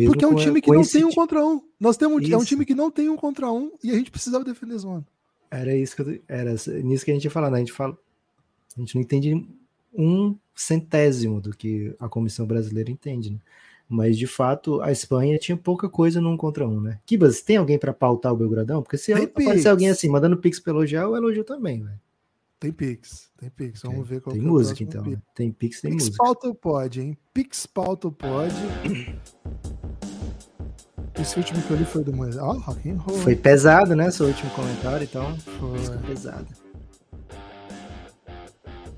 Porque 0.05 0.25
é 0.25 0.27
um 0.27 0.35
time 0.35 0.61
que 0.61 0.71
não 0.71 0.83
tem 0.83 1.05
um 1.05 1.13
contra 1.13 1.45
um. 1.45 1.61
Nós 1.79 1.95
temos 1.95 2.21
isso. 2.21 2.33
é 2.33 2.38
um 2.38 2.43
time 2.43 2.65
que 2.65 2.75
não 2.75 2.91
tem 2.91 3.09
um 3.09 3.15
contra 3.15 3.49
um 3.51 3.71
e 3.81 3.91
a 3.91 3.95
gente 3.95 4.11
precisava 4.11 4.43
defender 4.43 4.77
zona. 4.77 5.05
Era 5.49 5.73
isso 5.73 5.95
que 5.95 6.01
eu, 6.01 6.19
era 6.27 6.51
nisso 6.83 7.05
que 7.05 7.11
a 7.11 7.13
gente 7.13 7.23
ia 7.23 7.31
falar, 7.31 7.49
né? 7.49 7.57
A 7.57 7.59
gente 7.59 7.71
fala, 7.71 7.97
a 8.75 8.79
gente 8.79 8.95
não 8.95 9.01
entende 9.01 9.47
um 9.93 10.35
centésimo 10.53 11.39
do 11.39 11.51
que 11.51 11.95
a 11.99 12.09
comissão 12.09 12.45
brasileira 12.45 12.91
entende, 12.91 13.31
né? 13.31 13.39
Mas 13.89 14.17
de 14.17 14.27
fato 14.27 14.81
a 14.81 14.91
Espanha 14.91 15.38
tinha 15.38 15.55
pouca 15.55 15.88
coisa 15.88 16.19
num 16.19 16.35
contra 16.35 16.67
um, 16.67 16.81
né? 16.81 16.99
Kibas, 17.05 17.41
tem 17.41 17.55
alguém 17.55 17.79
para 17.79 17.93
pautar 17.93 18.33
o 18.33 18.38
Belgradão? 18.38 18.83
Porque 18.83 18.97
se 18.97 19.13
tem 19.13 19.23
aparecer 19.23 19.53
pix. 19.53 19.65
alguém 19.65 19.89
assim 19.89 20.09
mandando 20.09 20.35
pix 20.35 20.59
para 20.59 20.73
elogiar, 20.73 21.03
eu 21.03 21.15
elogio 21.15 21.45
também, 21.45 21.81
velho. 21.81 21.99
Tem 22.59 22.71
Pix, 22.71 23.29
tem 23.38 23.49
Pix. 23.51 23.81
Vamos 23.83 23.97
tem, 23.99 24.03
ver 24.15 24.21
qual 24.21 24.33
tem 24.33 24.43
é 24.43 24.47
música 24.47 24.83
então. 24.83 25.03
Né? 25.03 25.21
Tem 25.35 25.51
Pix, 25.51 25.79
tem 25.79 25.91
Pix 25.91 26.05
música. 26.05 26.23
Pauta 26.23 26.53
pode, 26.55 27.01
hein? 27.01 27.17
Pix 27.31 27.67
pauta 27.67 28.09
pode. 28.09 28.55
Esse 31.20 31.38
último 31.38 31.61
que 31.63 31.72
eu 31.72 31.78
li 31.78 31.86
foi 31.86 32.03
do 32.03 32.13
Moisés. 32.13 32.41
Ó, 32.41 32.51
oh, 32.51 32.59
rock 32.59 32.89
and 32.89 32.97
roll. 32.99 33.18
Foi 33.20 33.36
pesado, 33.36 33.95
né? 33.95 34.11
Seu 34.11 34.28
último 34.28 34.51
comentário, 34.51 35.03
então. 35.03 35.36
Foi. 35.59 35.97
pesado. 36.05 36.47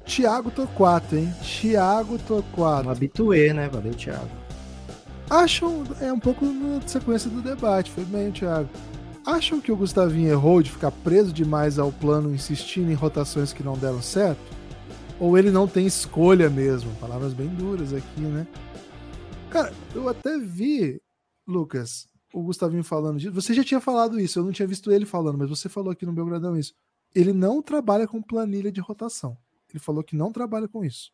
Tiago 0.06 0.52
Torquato, 0.52 1.16
hein? 1.16 1.34
Tiago 1.42 2.18
Torquato. 2.18 2.88
Um 2.88 2.92
habituê, 2.92 3.54
né? 3.54 3.70
Valeu, 3.70 3.94
Tiago. 3.94 4.30
Acham, 5.30 5.84
é 6.02 6.12
um 6.12 6.20
pouco 6.20 6.44
na 6.44 6.82
sequência 6.88 7.30
do 7.30 7.42
debate, 7.42 7.92
foi 7.92 8.04
bem, 8.04 8.32
Thiago. 8.32 8.68
Acham 9.24 9.62
que 9.62 9.72
o 9.72 9.76
Gustavinho 9.76 10.32
errou 10.32 10.64
de 10.64 10.72
ficar 10.72 10.90
preso 10.90 11.32
demais 11.32 11.78
ao 11.78 11.92
plano, 11.92 12.34
insistindo 12.34 12.92
em 12.92 12.96
rotações 12.96 13.54
que 13.54 13.62
não 13.62 13.78
deram 13.78 14.02
certo? 14.02 14.42
Ou 15.20 15.38
ele 15.38 15.52
não 15.52 15.68
tem 15.68 15.86
escolha 15.86 16.50
mesmo? 16.50 16.92
Palavras 16.96 17.34
bem 17.34 17.48
duras 17.48 17.94
aqui, 17.94 18.22
né? 18.22 18.48
Cara, 19.52 19.72
eu 19.94 20.10
até 20.10 20.40
vi, 20.40 21.00
Lucas, 21.48 22.08
o 22.34 22.44
Gustavinho 22.44 22.84
falando 22.84 23.20
disso. 23.20 23.34
Você 23.34 23.54
já 23.54 23.64
tinha 23.64 23.80
falado 23.80 24.20
isso, 24.20 24.40
eu 24.40 24.44
não 24.44 24.52
tinha 24.52 24.68
visto 24.68 24.92
ele 24.92 25.06
falando, 25.06 25.38
mas 25.38 25.50
você 25.50 25.68
falou 25.68 25.92
aqui 25.92 26.06
no 26.06 26.14
Belgradão 26.14 26.58
isso. 26.58 26.74
Ele 27.14 27.34
não 27.34 27.62
trabalha 27.62 28.08
com 28.08 28.22
planilha 28.22 28.72
de 28.72 28.80
rotação. 28.80 29.38
Ele 29.70 29.80
falou 29.80 30.04
que 30.04 30.16
não 30.16 30.32
trabalha 30.32 30.68
com 30.68 30.84
isso. 30.84 31.12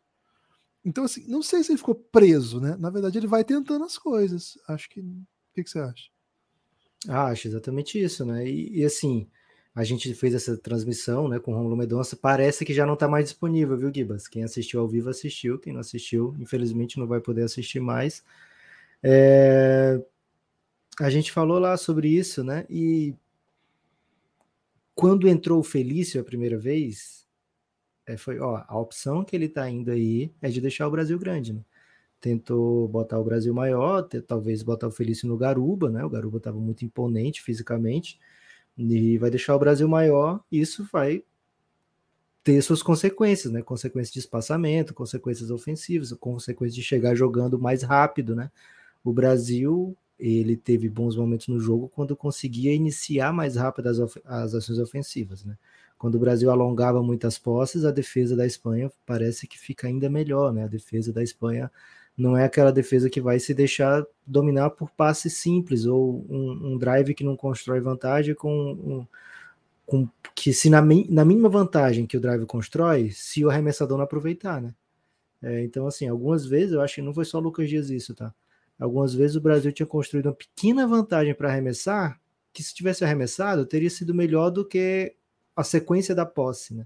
Então, 0.84 1.04
assim, 1.04 1.26
não 1.28 1.42
sei 1.42 1.64
se 1.64 1.72
ele 1.72 1.78
ficou 1.78 1.96
preso, 1.96 2.60
né? 2.60 2.76
Na 2.78 2.90
verdade, 2.90 3.18
ele 3.18 3.28
vai 3.28 3.44
tentando 3.44 3.84
as 3.86 3.98
coisas. 3.98 4.58
Acho 4.68 4.90
que. 4.90 5.00
O 5.00 5.26
que, 5.54 5.64
que 5.64 5.70
você 5.70 5.80
acha? 5.80 6.10
Ah, 7.08 7.28
acho 7.28 7.48
exatamente 7.48 8.02
isso, 8.02 8.26
né? 8.26 8.48
E, 8.48 8.80
e, 8.80 8.86
assim, 8.86 9.28
a 9.74 9.84
gente 9.84 10.14
fez 10.14 10.34
essa 10.36 10.58
transmissão, 10.58 11.28
né, 11.28 11.40
com 11.40 11.54
o 11.54 11.56
Romulo 11.56 11.78
Medonça. 11.78 12.16
Parece 12.16 12.66
que 12.66 12.74
já 12.74 12.86
não 12.86 12.94
está 12.94 13.08
mais 13.08 13.26
disponível, 13.26 13.78
viu, 13.78 13.92
Gibas? 13.94 14.28
Quem 14.28 14.44
assistiu 14.44 14.82
ao 14.82 14.88
vivo 14.88 15.10
assistiu, 15.10 15.58
quem 15.58 15.74
não 15.74 15.80
assistiu, 15.80 16.36
infelizmente, 16.40 17.00
não 17.00 17.08
vai 17.08 17.22
poder 17.22 17.44
assistir 17.44 17.80
mais. 17.80 18.24
É 19.02 20.02
a 21.00 21.10
gente 21.10 21.32
falou 21.32 21.60
lá 21.60 21.78
sobre 21.78 22.08
isso, 22.10 22.44
né? 22.44 22.66
E 22.70 23.16
quando 24.94 25.28
entrou 25.28 25.60
o 25.60 25.64
Felício 25.64 26.22
a 26.22 26.24
primeira 26.24 26.58
vez, 26.58 27.28
é, 28.06 28.18
foi, 28.18 28.40
ó, 28.40 28.64
a 28.68 28.80
opção 28.80 29.24
que 29.24 29.36
ele 29.36 29.50
tá 29.50 29.70
indo 29.70 29.92
aí 29.92 30.32
é 30.42 30.50
de 30.50 30.62
deixar 30.62 30.88
o 30.88 30.92
Brasil 30.92 31.18
grande, 31.20 31.54
né? 31.54 31.62
Tentou 32.22 32.88
botar 32.88 33.20
o 33.20 33.24
Brasil 33.24 33.54
maior, 33.54 34.08
talvez 34.28 34.64
botar 34.64 34.88
o 34.88 34.92
Felício 34.92 35.28
no 35.28 35.38
Garuba, 35.38 35.90
né? 35.90 36.04
O 36.04 36.10
Garuba 36.10 36.38
estava 36.38 36.58
muito 36.58 36.86
imponente 36.86 37.42
fisicamente, 37.42 38.20
e 38.78 39.18
vai 39.18 39.30
deixar 39.30 39.56
o 39.56 39.60
Brasil 39.60 39.88
maior, 39.88 40.44
isso 40.52 40.88
vai 40.92 41.24
ter 42.44 42.62
suas 42.62 42.84
consequências, 42.84 43.52
né? 43.52 43.62
Consequências 43.62 44.14
de 44.14 44.20
espaçamento, 44.20 44.94
consequências 44.94 45.50
ofensivas, 45.50 46.14
consequências 46.14 46.76
de 46.76 46.84
chegar 46.84 47.16
jogando 47.16 47.58
mais 47.60 47.84
rápido, 47.84 48.36
né? 48.36 48.52
O 49.04 49.12
Brasil 49.12 49.98
ele 50.20 50.56
teve 50.56 50.90
bons 50.90 51.16
momentos 51.16 51.48
no 51.48 51.60
jogo 51.60 51.90
quando 51.94 52.16
conseguia 52.16 52.74
iniciar 52.74 53.34
mais 53.34 53.56
rápido 53.56 53.88
as, 53.88 54.00
as 54.26 54.54
ações 54.54 54.80
ofensivas, 54.80 55.44
né? 55.44 55.58
Quando 55.98 56.16
o 56.16 56.20
Brasil 56.20 56.52
alongava 56.52 57.02
muitas 57.02 57.38
posses, 57.38 57.86
a 57.86 57.92
defesa 57.92 58.36
da 58.36 58.46
Espanha 58.46 58.92
parece 59.06 59.48
que 59.48 59.58
fica 59.58 59.88
ainda 59.88 60.10
melhor, 60.10 60.54
né? 60.54 60.64
A 60.64 60.68
defesa 60.68 61.12
da 61.12 61.24
Espanha 61.24 61.72
não 62.18 62.38
é 62.38 62.46
aquela 62.46 62.72
defesa 62.72 63.10
que 63.10 63.20
vai 63.20 63.40
se 63.40 63.54
deixar 63.54 64.06
dominar 64.26 64.70
por 64.72 64.90
passe 64.92 65.30
simples 65.30 65.86
ou 65.86 66.26
um, 66.30 66.74
um 66.74 66.78
drive 66.78 67.14
que 67.14 67.24
não 67.24 67.36
constrói 67.36 67.80
vantagem 67.82 68.36
com, 68.36 68.72
um, 68.72 69.08
com 69.86 70.08
que 70.34 70.54
se 70.54 70.70
na, 70.70 70.82
na 70.82 71.26
mínima 71.26 71.50
vantagem 71.50 72.06
que 72.06 72.18
o 72.18 72.22
drive 72.22 72.46
constrói, 72.46 73.12
se 73.12 73.44
o 73.46 73.50
arremessador 73.50 73.98
não 73.98 74.06
aproveitar, 74.06 74.62
né? 74.62 74.74
É, 75.42 75.64
então, 75.64 75.86
assim, 75.86 76.08
algumas 76.08 76.46
vezes 76.46 76.74
eu 76.74 76.82
acho 76.82 76.96
que 76.96 77.02
não 77.02 77.14
foi 77.14 77.26
só 77.26 77.38
o 77.38 77.42
Lucas 77.42 77.70
Dias 77.70 77.90
isso, 77.90 78.16
tá? 78.16 78.34
Algumas 78.80 79.14
vezes 79.14 79.36
o 79.36 79.42
Brasil 79.42 79.72
tinha 79.72 79.86
construído 79.86 80.28
uma 80.28 80.34
pequena 80.34 80.86
vantagem 80.86 81.34
para 81.34 81.50
arremessar, 81.50 82.20
que 82.52 82.62
se 82.62 82.74
tivesse 82.74 83.04
arremessado, 83.04 83.66
teria 83.66 83.90
sido 83.90 84.14
melhor 84.14 84.50
do 84.50 84.66
que 84.66 85.14
a 85.56 85.64
sequência 85.64 86.14
da 86.14 86.26
posse, 86.26 86.74
né? 86.74 86.86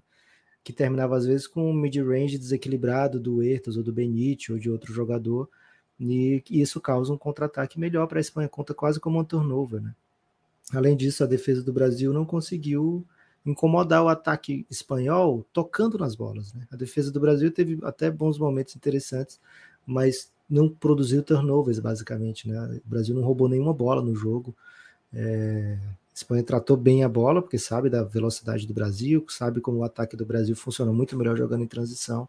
Que 0.63 0.73
terminava 0.73 1.17
às 1.17 1.25
vezes 1.25 1.47
com 1.47 1.69
um 1.69 1.73
mid-range 1.73 2.37
desequilibrado 2.37 3.19
do 3.19 3.41
Ertas 3.41 3.77
ou 3.77 3.83
do 3.83 3.93
Benítez 3.93 4.49
ou 4.49 4.59
de 4.59 4.69
outro 4.69 4.93
jogador, 4.93 5.49
e 5.99 6.41
isso 6.49 6.79
causa 6.79 7.11
um 7.11 7.17
contra-ataque 7.17 7.79
melhor 7.79 8.07
para 8.07 8.19
a 8.19 8.21
Espanha, 8.21 8.47
conta 8.47 8.73
quase 8.73 8.99
como 8.99 9.19
um 9.19 9.23
turnover, 9.23 9.81
né? 9.81 9.93
Além 10.71 10.95
disso, 10.95 11.23
a 11.23 11.27
defesa 11.27 11.63
do 11.63 11.73
Brasil 11.73 12.13
não 12.13 12.25
conseguiu 12.25 13.05
incomodar 13.45 14.03
o 14.03 14.07
ataque 14.07 14.65
espanhol 14.69 15.45
tocando 15.51 15.97
nas 15.97 16.15
bolas. 16.15 16.53
Né? 16.53 16.67
A 16.71 16.75
defesa 16.75 17.11
do 17.11 17.19
Brasil 17.19 17.51
teve 17.51 17.79
até 17.83 18.11
bons 18.11 18.37
momentos 18.37 18.75
interessantes, 18.75 19.39
mas 19.85 20.31
não 20.49 20.69
produziu 20.69 21.23
turnovers, 21.23 21.79
basicamente. 21.79 22.47
Né? 22.47 22.81
O 22.85 22.89
Brasil 22.89 23.15
não 23.15 23.23
roubou 23.23 23.47
nenhuma 23.47 23.73
bola 23.73 24.01
no 24.01 24.15
jogo. 24.15 24.55
É, 25.13 25.77
a 25.81 26.13
Espanha 26.13 26.43
tratou 26.43 26.75
bem 26.75 27.03
a 27.03 27.09
bola, 27.09 27.41
porque 27.41 27.57
sabe 27.57 27.89
da 27.89 28.03
velocidade 28.03 28.65
do 28.65 28.73
Brasil, 28.73 29.25
sabe 29.29 29.61
como 29.61 29.79
o 29.79 29.83
ataque 29.83 30.15
do 30.15 30.25
Brasil 30.25 30.55
funciona 30.55 30.91
muito 30.91 31.17
melhor 31.17 31.37
jogando 31.37 31.63
em 31.63 31.67
transição. 31.67 32.27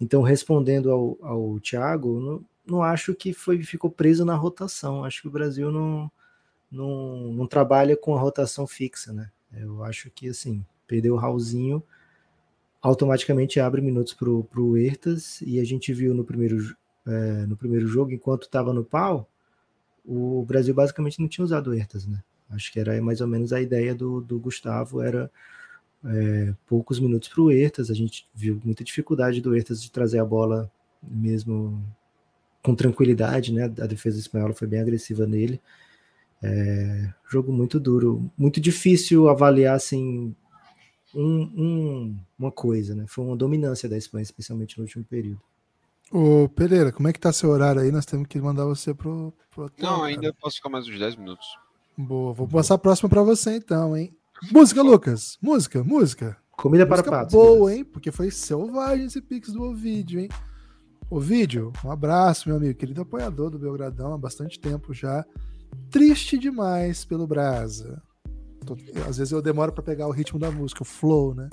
Então, 0.00 0.22
respondendo 0.22 0.90
ao, 0.90 1.18
ao 1.20 1.60
Thiago, 1.60 2.20
não, 2.20 2.44
não 2.66 2.82
acho 2.82 3.14
que 3.14 3.32
foi, 3.32 3.62
ficou 3.62 3.90
preso 3.90 4.24
na 4.24 4.34
rotação. 4.34 5.04
Acho 5.04 5.22
que 5.22 5.28
o 5.28 5.30
Brasil 5.30 5.70
não, 5.70 6.10
não, 6.70 7.32
não 7.32 7.46
trabalha 7.46 7.96
com 7.96 8.14
a 8.16 8.20
rotação 8.20 8.66
fixa, 8.66 9.12
né? 9.12 9.30
Eu 9.52 9.82
acho 9.82 10.10
que, 10.10 10.28
assim, 10.28 10.64
perdeu 10.86 11.14
o 11.14 11.18
Raulzinho, 11.18 11.82
automaticamente 12.80 13.60
abre 13.60 13.80
minutos 13.80 14.14
para 14.14 14.30
o 14.30 14.76
Hertas, 14.76 15.42
e 15.42 15.60
a 15.60 15.64
gente 15.64 15.92
viu 15.92 16.14
no 16.14 16.24
primeiro, 16.24 16.74
é, 17.10 17.46
no 17.46 17.56
primeiro 17.56 17.86
jogo, 17.86 18.12
enquanto 18.12 18.44
estava 18.44 18.72
no 18.72 18.84
pau, 18.84 19.28
o 20.04 20.44
Brasil 20.44 20.72
basicamente 20.72 21.20
não 21.20 21.28
tinha 21.28 21.44
usado 21.44 21.74
Hertas, 21.74 22.06
né? 22.06 22.22
Acho 22.50 22.72
que 22.72 22.80
era 22.80 23.00
mais 23.02 23.20
ou 23.20 23.26
menos 23.26 23.52
a 23.52 23.60
ideia 23.60 23.94
do, 23.94 24.20
do 24.20 24.38
Gustavo, 24.38 25.02
era 25.02 25.30
é, 26.04 26.54
poucos 26.66 26.98
minutos 26.98 27.28
para 27.28 27.42
o 27.42 27.50
Hertas, 27.50 27.90
a 27.90 27.94
gente 27.94 28.28
viu 28.34 28.60
muita 28.64 28.84
dificuldade 28.84 29.40
do 29.40 29.54
Hertas 29.54 29.82
de 29.82 29.90
trazer 29.90 30.18
a 30.18 30.24
bola 30.24 30.70
mesmo 31.02 31.82
com 32.62 32.74
tranquilidade, 32.74 33.52
né? 33.52 33.64
A 33.64 33.86
defesa 33.86 34.18
espanhola 34.18 34.54
foi 34.54 34.68
bem 34.68 34.80
agressiva 34.80 35.26
nele. 35.26 35.60
É, 36.42 37.12
jogo 37.30 37.52
muito 37.52 37.78
duro, 37.78 38.30
muito 38.36 38.60
difícil 38.60 39.28
avaliar 39.28 39.74
assim 39.74 40.34
um, 41.14 41.42
um, 41.42 42.18
uma 42.38 42.52
coisa, 42.52 42.94
né? 42.94 43.04
Foi 43.06 43.24
uma 43.24 43.36
dominância 43.36 43.88
da 43.88 43.96
Espanha, 43.96 44.22
especialmente 44.22 44.78
no 44.78 44.84
último 44.84 45.04
período. 45.04 45.40
Ô, 46.10 46.48
Pereira, 46.48 46.90
como 46.92 47.08
é 47.08 47.12
que 47.12 47.20
tá 47.20 47.32
seu 47.32 47.50
horário 47.50 47.80
aí? 47.80 47.92
Nós 47.92 48.04
temos 48.04 48.26
que 48.26 48.40
mandar 48.40 48.64
você 48.64 48.92
pro. 48.92 49.32
pro 49.50 49.64
hotel, 49.66 49.84
Não, 49.88 49.96
cara. 49.98 50.08
ainda 50.08 50.34
posso 50.40 50.56
ficar 50.56 50.68
mais 50.68 50.86
uns 50.88 50.98
10 50.98 51.16
minutos. 51.16 51.46
Boa, 51.96 52.32
vou 52.32 52.48
passar 52.48 52.74
a 52.74 52.78
próxima 52.78 53.08
pra 53.08 53.22
você 53.22 53.56
então, 53.56 53.96
hein? 53.96 54.12
Música, 54.50 54.82
Lucas. 54.82 55.38
Música, 55.40 55.84
música. 55.84 56.36
Comida 56.52 56.84
para 56.86 56.96
música 56.96 57.10
patos. 57.10 57.32
boa, 57.34 57.50
Guilherme. 57.70 57.76
hein? 57.78 57.84
Porque 57.84 58.10
foi 58.10 58.30
selvagem 58.30 59.06
esse 59.06 59.20
pix 59.20 59.52
do 59.52 59.62
Ovídio, 59.62 60.20
hein? 60.20 60.28
Ovídio, 61.08 61.72
um 61.84 61.90
abraço, 61.90 62.48
meu 62.48 62.56
amigo, 62.56 62.78
querido 62.78 63.02
apoiador 63.02 63.50
do 63.50 63.58
Belgradão 63.58 64.12
há 64.14 64.18
bastante 64.18 64.58
tempo 64.58 64.92
já. 64.94 65.24
Triste 65.90 66.38
demais 66.38 67.04
pelo 67.04 67.26
Brasa. 67.26 68.02
Tô- 68.64 68.76
eu- 68.94 69.04
às 69.08 69.16
vezes 69.18 69.32
eu 69.32 69.42
demoro 69.42 69.72
pra 69.72 69.82
pegar 69.82 70.06
o 70.06 70.10
ritmo 70.12 70.38
da 70.38 70.50
música, 70.50 70.82
o 70.82 70.86
flow, 70.86 71.34
né? 71.34 71.48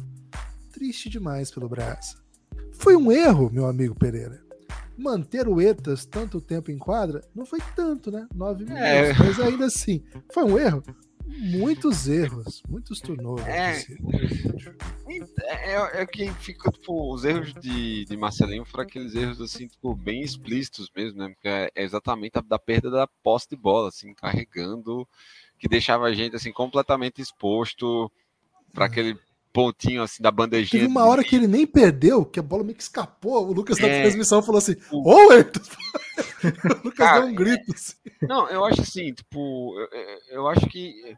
Triste 0.72 1.10
demais 1.10 1.50
pelo 1.52 1.68
Brasa. 1.70 2.18
Foi 2.74 2.96
um 2.96 3.12
erro, 3.12 3.50
meu 3.52 3.66
amigo 3.66 3.96
Pereira. 3.96 4.42
Manter 4.98 5.48
o 5.48 5.62
Etas 5.62 6.06
tanto 6.06 6.42
tempo 6.42 6.72
em 6.72 6.78
quadra 6.78 7.22
não 7.36 7.46
foi 7.46 7.60
tanto, 7.76 8.12
né? 8.12 8.28
Nove 8.34 8.66
minutos. 8.66 8.84
É. 8.84 9.14
Mas 9.14 9.40
ainda 9.40 9.66
assim, 9.66 10.04
foi 10.32 10.44
um 10.44 10.58
erro. 10.58 10.84
Muitos 11.28 12.08
erros, 12.08 12.64
muitos 12.68 13.02
turnovers. 13.02 13.48
É. 13.48 13.86
É, 15.42 15.74
é, 15.74 16.02
é 16.02 16.06
que 16.06 16.32
fica, 16.34 16.72
tipo, 16.72 17.14
os 17.14 17.26
erros 17.26 17.54
de, 17.54 18.06
de 18.06 18.18
Marcelinho 18.18 18.66
foram 18.66 18.84
aqueles 18.86 19.14
erros, 19.14 19.42
assim, 19.42 19.68
tipo, 19.68 19.94
bem 19.94 20.22
explícitos 20.22 20.90
mesmo, 20.96 21.20
né? 21.20 21.30
Porque 21.30 21.48
é 21.48 21.72
exatamente 21.76 22.38
a 22.38 22.42
da 22.42 22.58
perda 22.58 22.90
da 22.90 23.08
posse 23.22 23.50
de 23.50 23.58
bola, 23.58 23.90
assim, 23.90 24.14
carregando, 24.14 25.08
que 25.60 25.68
deixava 25.68 26.06
a 26.06 26.14
gente, 26.14 26.36
assim, 26.36 26.52
completamente 26.52 27.22
exposto 27.22 28.12
para 28.74 28.86
aquele 28.86 29.18
pontinho, 29.58 30.04
assim, 30.04 30.22
da 30.22 30.30
bandejinha. 30.30 30.70
Teve 30.70 30.86
uma 30.86 31.04
hora 31.06 31.24
que 31.24 31.36
ele 31.36 31.48
nem 31.48 31.66
perdeu, 31.66 32.24
que 32.24 32.40
a 32.40 32.44
bola 32.44 32.64
meio 32.64 32.76
que 32.76 32.84
escapou. 32.84 33.48
O 33.48 33.52
Lucas 33.54 33.80
na 33.80 33.88
É. 33.88 34.02
transmissão 34.04 34.44
falou 34.44 34.60
assim: 34.60 34.76
O- 34.92 35.10
Ô, 35.12 35.34
Etas! 35.34 35.68
o 36.64 36.86
Lucas 36.86 36.94
Cara, 36.94 37.22
deu 37.22 37.30
um 37.30 37.34
grito. 37.36 37.74
Assim. 37.74 37.96
Não, 38.22 38.48
eu 38.50 38.64
acho 38.64 38.82
assim, 38.82 39.12
tipo, 39.14 39.74
eu, 39.80 39.88
eu- 40.00 40.20
eu 40.30 40.48
acho 40.48 40.68
que 40.68 41.18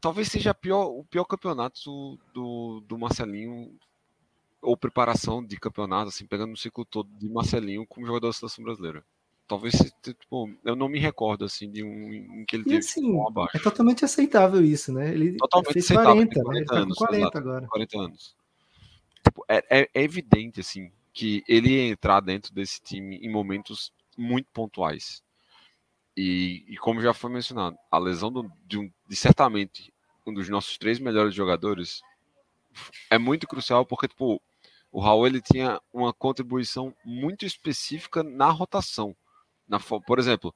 talvez 0.00 0.26
seja 0.28 0.52
pior, 0.52 0.86
o 0.88 1.04
pior 1.04 1.24
campeonato 1.24 1.80
do, 1.84 2.18
do, 2.34 2.80
do 2.88 2.98
Marcelinho, 2.98 3.72
ou 4.60 4.76
preparação 4.76 5.44
de 5.44 5.56
campeonato, 5.58 6.08
assim, 6.08 6.26
pegando 6.26 6.52
o 6.52 6.56
ciclo 6.56 6.84
todo 6.84 7.08
de 7.16 7.28
Marcelinho 7.28 7.86
como 7.86 8.06
jogador 8.06 8.26
da 8.26 8.32
seleção 8.32 8.64
brasileira. 8.64 9.04
Talvez, 9.46 9.74
tipo, 10.02 10.50
eu 10.64 10.74
não 10.74 10.88
me 10.88 10.98
recordo, 10.98 11.44
assim, 11.44 11.70
de 11.70 11.82
um 11.82 12.12
em 12.12 12.44
que 12.46 12.56
ele 12.56 12.62
E 12.62 12.66
teve 12.66 12.78
assim, 12.78 13.04
um 13.04 13.22
é 13.24 13.28
abaixo. 13.28 13.60
totalmente 13.62 14.04
aceitável 14.04 14.64
isso, 14.64 14.92
né? 14.92 15.10
Ele 15.12 15.36
Totalmente 15.36 15.72
fez 15.72 15.84
aceitável, 15.84 16.12
40, 16.26 16.34
tem 16.34 16.42
né? 16.44 16.58
Ele 16.58 16.64
40 16.66 16.66
tá 16.66 16.74
com 16.74 16.82
anos, 16.82 16.98
40 16.98 17.16
exato. 17.22 17.38
agora. 17.38 17.66
40 17.68 17.98
anos. 18.00 18.36
Tipo, 19.24 19.44
é, 19.48 19.80
é- 19.80 19.90
é 19.94 20.02
evidente, 20.02 20.60
assim, 20.60 20.90
que 21.12 21.42
ele 21.46 21.70
ia 21.70 21.88
entrar 21.88 22.20
dentro 22.20 22.52
desse 22.54 22.80
time 22.80 23.16
em 23.18 23.30
momentos 23.30 23.92
muito 24.16 24.46
pontuais. 24.52 25.22
E, 26.16 26.64
e 26.68 26.76
como 26.76 27.00
já 27.00 27.12
foi 27.12 27.30
mencionado, 27.30 27.76
a 27.90 27.98
lesão 27.98 28.30
do- 28.32 28.50
de, 28.66 28.78
um, 28.78 28.90
de 29.08 29.16
certamente 29.16 29.92
um 30.26 30.32
dos 30.32 30.48
nossos 30.48 30.78
três 30.78 30.98
melhores 30.98 31.34
jogadores 31.34 32.00
é 33.10 33.18
muito 33.18 33.46
crucial 33.46 33.84
porque, 33.84 34.08
tipo, 34.08 34.40
o 34.90 35.00
Raul 35.00 35.26
ele 35.26 35.40
tinha 35.42 35.80
uma 35.92 36.12
contribuição 36.12 36.94
muito 37.04 37.44
específica 37.44 38.22
na 38.22 38.50
rotação. 38.50 39.16
Na, 39.72 39.80
por 39.80 40.18
exemplo, 40.18 40.54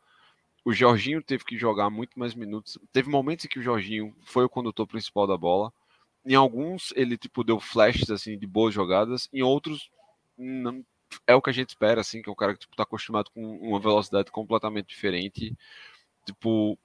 o 0.62 0.74
Jorginho 0.74 1.22
teve 1.22 1.42
que 1.42 1.56
jogar 1.56 1.88
muito 1.88 2.18
mais 2.18 2.34
minutos. 2.34 2.78
Teve 2.92 3.08
momentos 3.08 3.46
em 3.46 3.48
que 3.48 3.58
o 3.58 3.62
Jorginho 3.62 4.14
foi 4.24 4.44
o 4.44 4.48
condutor 4.48 4.86
principal 4.86 5.26
da 5.26 5.36
bola. 5.36 5.72
Em 6.24 6.34
alguns 6.34 6.92
ele 6.94 7.16
tipo 7.16 7.42
deu 7.42 7.58
flashes 7.58 8.10
assim 8.10 8.38
de 8.38 8.46
boas 8.46 8.74
jogadas, 8.74 9.26
em 9.32 9.42
outros 9.42 9.90
não 10.36 10.84
é 11.26 11.34
o 11.34 11.40
que 11.40 11.48
a 11.48 11.52
gente 11.52 11.70
espera 11.70 12.02
assim, 12.02 12.20
que 12.20 12.28
é 12.28 12.32
um 12.32 12.36
cara 12.36 12.52
que 12.52 12.60
tipo 12.60 12.76
tá 12.76 12.82
acostumado 12.82 13.30
com 13.30 13.40
uma 13.58 13.80
velocidade 13.80 14.30
completamente 14.30 14.88
diferente. 14.88 15.56
Tipo 16.26 16.78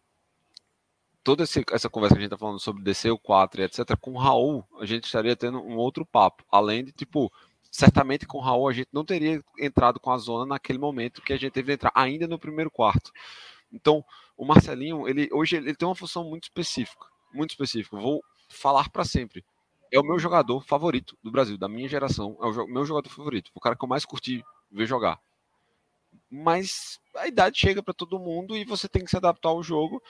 toda 1.24 1.44
essa 1.44 1.90
conversa 1.90 2.16
que 2.16 2.20
a 2.20 2.22
gente 2.22 2.32
tá 2.32 2.38
falando 2.38 2.60
sobre 2.60 2.84
descer 2.84 3.12
o 3.12 3.18
4 3.18 3.62
e 3.62 3.66
etc, 3.66 3.98
com 4.00 4.14
o 4.14 4.18
Raul, 4.18 4.66
a 4.80 4.86
gente 4.86 5.04
estaria 5.04 5.36
tendo 5.36 5.60
um 5.60 5.76
outro 5.76 6.06
papo, 6.06 6.46
além 6.50 6.86
de 6.86 6.94
tipo 6.94 7.32
certamente 7.72 8.28
com 8.28 8.38
o 8.38 8.42
Raul 8.42 8.68
a 8.68 8.74
gente 8.74 8.90
não 8.92 9.06
teria 9.06 9.42
entrado 9.58 10.00
com 10.00 10.12
a 10.12 10.18
zona 10.18 10.46
naquele 10.46 10.78
momento 10.78 11.22
que 11.22 11.32
a 11.32 11.38
gente 11.38 11.54
teve 11.54 11.68
de 11.68 11.74
entrar 11.74 11.92
ainda 11.96 12.28
no 12.28 12.38
primeiro 12.38 12.70
quarto. 12.70 13.12
Então, 13.72 14.04
o 14.36 14.46
Marcelinho, 14.46 15.08
ele 15.08 15.30
hoje 15.32 15.56
ele 15.56 15.74
tem 15.74 15.88
uma 15.88 15.96
função 15.96 16.26
muito 16.26 16.44
específica, 16.44 17.08
muito 17.34 17.52
específica. 17.52 17.96
Vou 17.98 18.22
falar 18.50 18.90
para 18.90 19.06
sempre. 19.06 19.46
É 19.92 20.00
o 20.00 20.04
meu 20.04 20.20
jogador 20.20 20.62
favorito 20.64 21.18
do 21.24 21.32
Brasil, 21.32 21.58
da 21.58 21.70
minha 21.70 21.88
geração, 21.88 22.38
é 22.42 22.46
o 22.46 22.68
meu 22.68 22.86
jogador 22.86 23.10
favorito, 23.10 23.52
o 23.56 23.60
cara 23.60 23.76
que 23.76 23.84
eu 23.84 23.90
mais 23.90 24.06
curti 24.06 24.44
ver 24.70 24.86
jogar. 24.86 25.20
Mas 26.30 27.00
a 27.16 27.28
idade 27.28 27.60
chega 27.60 27.82
para 27.84 27.94
todo 27.94 28.20
mundo 28.20 28.56
e 28.56 28.66
você 28.66 28.88
tem 28.88 29.04
que 29.04 29.10
se 29.10 29.18
adaptar 29.18 29.50
ao 29.50 29.64
jogo. 29.64 30.02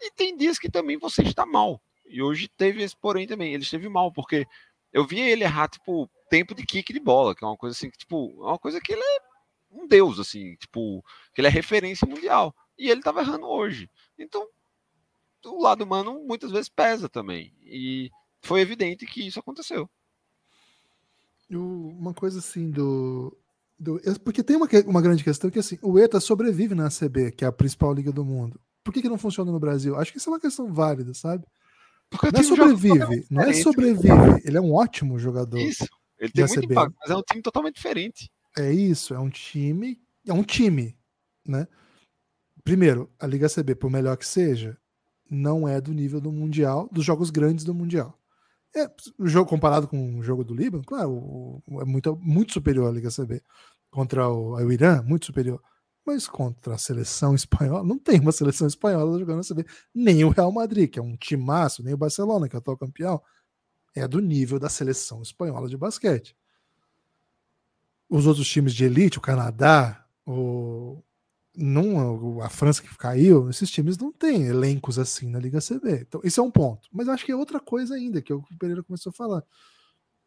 E 0.00 0.10
tem 0.10 0.36
dias 0.36 0.58
que 0.58 0.70
também 0.70 0.98
você 0.98 1.22
está 1.22 1.44
mal. 1.44 1.80
E 2.06 2.22
hoje 2.22 2.48
teve 2.48 2.82
esse 2.82 2.96
porém 2.96 3.26
também. 3.26 3.54
Ele 3.54 3.62
esteve 3.62 3.88
mal, 3.88 4.12
porque 4.12 4.46
eu 4.92 5.06
via 5.06 5.28
ele 5.28 5.44
errar, 5.44 5.68
tipo, 5.68 6.10
tempo 6.28 6.54
de 6.54 6.64
kick 6.64 6.92
de 6.92 7.00
bola, 7.00 7.34
que 7.34 7.44
é 7.44 7.46
uma 7.46 7.56
coisa 7.56 7.76
assim, 7.76 7.90
que, 7.90 7.98
tipo, 7.98 8.42
é 8.42 8.46
uma 8.46 8.58
coisa 8.58 8.80
que 8.80 8.92
ele 8.92 9.02
é 9.02 9.18
um 9.70 9.86
deus, 9.86 10.18
assim, 10.18 10.56
tipo, 10.56 11.04
que 11.34 11.40
ele 11.40 11.48
é 11.48 11.50
referência 11.50 12.06
mundial. 12.06 12.54
E 12.78 12.90
ele 12.90 13.02
tava 13.02 13.20
errando 13.20 13.46
hoje. 13.46 13.90
Então, 14.18 14.46
o 15.44 15.62
lado 15.62 15.84
humano 15.84 16.24
muitas 16.26 16.50
vezes 16.50 16.68
pesa 16.68 17.08
também. 17.08 17.54
E 17.62 18.10
foi 18.42 18.60
evidente 18.60 19.06
que 19.06 19.26
isso 19.26 19.38
aconteceu. 19.38 19.88
Uma 21.50 22.14
coisa 22.14 22.38
assim 22.38 22.70
do. 22.70 23.36
do 23.78 24.00
porque 24.20 24.42
tem 24.42 24.56
uma, 24.56 24.68
uma 24.86 25.02
grande 25.02 25.24
questão 25.24 25.50
que 25.50 25.58
assim, 25.58 25.78
o 25.82 25.98
ETA 25.98 26.20
sobrevive 26.20 26.74
na 26.74 26.86
ACB, 26.86 27.32
que 27.32 27.44
é 27.44 27.48
a 27.48 27.52
principal 27.52 27.92
liga 27.92 28.12
do 28.12 28.24
mundo. 28.24 28.60
Por 28.84 28.94
que, 28.94 29.02
que 29.02 29.08
não 29.08 29.18
funciona 29.18 29.50
no 29.50 29.60
Brasil? 29.60 29.96
Acho 29.96 30.12
que 30.12 30.18
isso 30.18 30.30
é 30.30 30.32
uma 30.32 30.40
questão 30.40 30.72
válida, 30.72 31.12
sabe? 31.12 31.44
Porque 32.10 32.30
Não 32.32 32.40
é 32.40 32.42
sobrevive, 32.42 33.26
não 33.30 33.42
é 33.42 33.52
diferente. 33.52 33.62
sobrevive. 33.62 34.42
Ele 34.44 34.58
é 34.58 34.60
um 34.60 34.74
ótimo 34.74 35.18
jogador. 35.18 35.58
Isso. 35.58 35.86
Ele 36.18 36.32
tem 36.32 36.44
muito 36.44 36.64
impacto, 36.64 36.94
mas 37.00 37.10
é 37.10 37.16
um 37.16 37.22
time 37.22 37.40
totalmente 37.40 37.76
diferente. 37.76 38.30
É 38.58 38.72
isso, 38.72 39.14
é 39.14 39.18
um 39.18 39.30
time, 39.30 39.98
é 40.26 40.32
um 40.32 40.42
time, 40.42 40.98
né? 41.46 41.66
Primeiro, 42.62 43.10
a 43.18 43.26
Liga 43.26 43.48
CB, 43.48 43.76
por 43.76 43.90
melhor 43.90 44.16
que 44.16 44.26
seja, 44.26 44.76
não 45.30 45.66
é 45.66 45.80
do 45.80 45.94
nível 45.94 46.20
do 46.20 46.32
mundial, 46.32 46.88
dos 46.92 47.04
jogos 47.04 47.30
grandes 47.30 47.64
do 47.64 47.72
mundial. 47.74 48.18
É, 48.76 48.88
o 49.18 49.26
jogo 49.26 49.48
comparado 49.48 49.88
com 49.88 50.18
o 50.18 50.22
jogo 50.22 50.44
do 50.44 50.54
Líbano, 50.54 50.84
claro, 50.84 51.62
é 51.80 51.84
muito, 51.84 52.16
muito 52.16 52.52
superior 52.52 52.88
à 52.88 52.92
Liga 52.92 53.08
CB 53.08 53.42
contra 53.90 54.28
o, 54.28 54.54
o 54.54 54.72
Irã, 54.72 55.02
muito 55.02 55.26
superior. 55.26 55.62
Mas 56.04 56.26
contra 56.26 56.74
a 56.74 56.78
seleção 56.78 57.34
espanhola, 57.34 57.84
não 57.84 57.98
tem 57.98 58.20
uma 58.20 58.32
seleção 58.32 58.66
espanhola 58.66 59.18
jogando 59.18 59.36
na 59.36 59.42
CB, 59.42 59.66
nem 59.94 60.24
o 60.24 60.30
Real 60.30 60.50
Madrid, 60.50 60.90
que 60.90 60.98
é 60.98 61.02
um 61.02 61.16
timaço, 61.16 61.82
nem 61.82 61.94
o 61.94 61.98
Barcelona, 61.98 62.48
que 62.48 62.56
é 62.56 62.58
o 62.58 62.60
atual 62.60 62.76
campeão, 62.76 63.22
é 63.94 64.08
do 64.08 64.20
nível 64.20 64.58
da 64.58 64.68
seleção 64.68 65.20
espanhola 65.22 65.68
de 65.68 65.76
basquete 65.76 66.34
os 68.10 68.26
outros 68.26 68.48
times 68.48 68.74
de 68.74 68.84
elite, 68.84 69.18
o 69.18 69.20
Canadá, 69.20 70.04
o, 70.26 71.00
não, 71.56 72.42
a 72.42 72.48
França 72.48 72.82
que 72.82 72.98
caiu, 72.98 73.48
esses 73.48 73.70
times 73.70 73.96
não 73.96 74.12
têm 74.12 74.48
elencos 74.48 74.98
assim 74.98 75.30
na 75.30 75.38
Liga 75.38 75.60
CB. 75.60 76.00
Então, 76.08 76.20
esse 76.24 76.40
é 76.40 76.42
um 76.42 76.50
ponto. 76.50 76.88
Mas 76.92 77.08
acho 77.08 77.24
que 77.24 77.30
é 77.30 77.36
outra 77.36 77.60
coisa 77.60 77.94
ainda, 77.94 78.20
que 78.20 78.32
o 78.32 78.42
Pereira 78.58 78.82
começou 78.82 79.10
a 79.10 79.12
falar. 79.12 79.44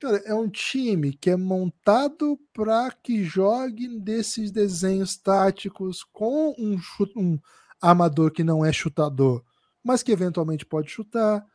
Cara, 0.04 0.18
é 0.26 0.34
um 0.34 0.50
time 0.50 1.14
que 1.14 1.30
é 1.30 1.38
montado 1.38 2.38
para 2.52 2.92
que 2.92 3.24
jogue 3.24 3.88
desses 4.02 4.52
desenhos 4.52 5.16
táticos 5.16 6.04
com 6.04 6.54
um, 6.60 6.78
chute, 6.78 7.18
um 7.18 7.40
amador 7.82 8.30
que 8.30 8.44
não 8.44 8.66
é 8.66 8.74
chutador, 8.74 9.42
mas 9.82 10.04
que 10.04 10.12
eventualmente 10.12 10.66
pode 10.66 10.90
chutar, 10.90 11.46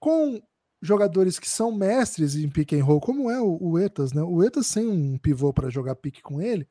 com 0.00 0.42
jogadores 0.80 1.38
que 1.38 1.48
são 1.48 1.70
mestres 1.70 2.34
em 2.34 2.48
pick 2.48 2.72
and 2.72 2.82
roll, 2.82 3.00
como 3.00 3.30
é 3.30 3.40
o, 3.40 3.56
o 3.60 3.78
Etas, 3.78 4.12
né? 4.12 4.20
O 4.20 4.42
Etas 4.42 4.66
sem 4.66 4.84
um 4.84 5.16
pivô 5.16 5.52
para 5.52 5.70
jogar 5.70 5.94
pique 5.94 6.20
com 6.20 6.42
ele, 6.42 6.66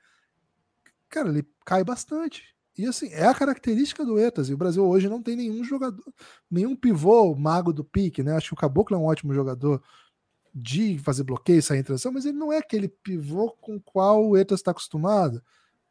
cara, 1.08 1.30
ele 1.30 1.48
cai 1.66 1.82
bastante. 1.82 2.44
E 2.78 2.86
assim, 2.86 3.08
é 3.08 3.26
a 3.26 3.34
característica 3.34 4.04
do 4.04 4.20
Etas. 4.20 4.50
E 4.50 4.54
o 4.54 4.58
Brasil 4.58 4.86
hoje 4.86 5.08
não 5.08 5.24
tem 5.24 5.38
nenhum 5.38 5.64
jogador, 5.64 6.04
nenhum 6.50 6.76
pivô 6.76 7.34
mago 7.36 7.72
do 7.72 7.86
pique, 7.86 8.22
né? 8.22 8.36
Acho 8.36 8.50
que 8.50 8.54
o 8.56 8.58
Caboclo 8.58 8.98
é 8.98 9.00
um 9.00 9.06
ótimo 9.06 9.34
jogador 9.34 9.82
de 10.54 10.98
fazer 11.00 11.24
bloqueio, 11.24 11.62
sair 11.62 11.80
em 11.80 11.84
transição, 11.84 12.12
mas 12.12 12.26
ele 12.26 12.38
não 12.38 12.52
é 12.52 12.58
aquele 12.58 12.88
pivô 12.88 13.52
com 13.62 13.78
o 13.78 13.82
qual 13.82 14.28
o 14.28 14.38
Etas 14.38 14.60
está 14.60 14.72
acostumado. 14.72 15.42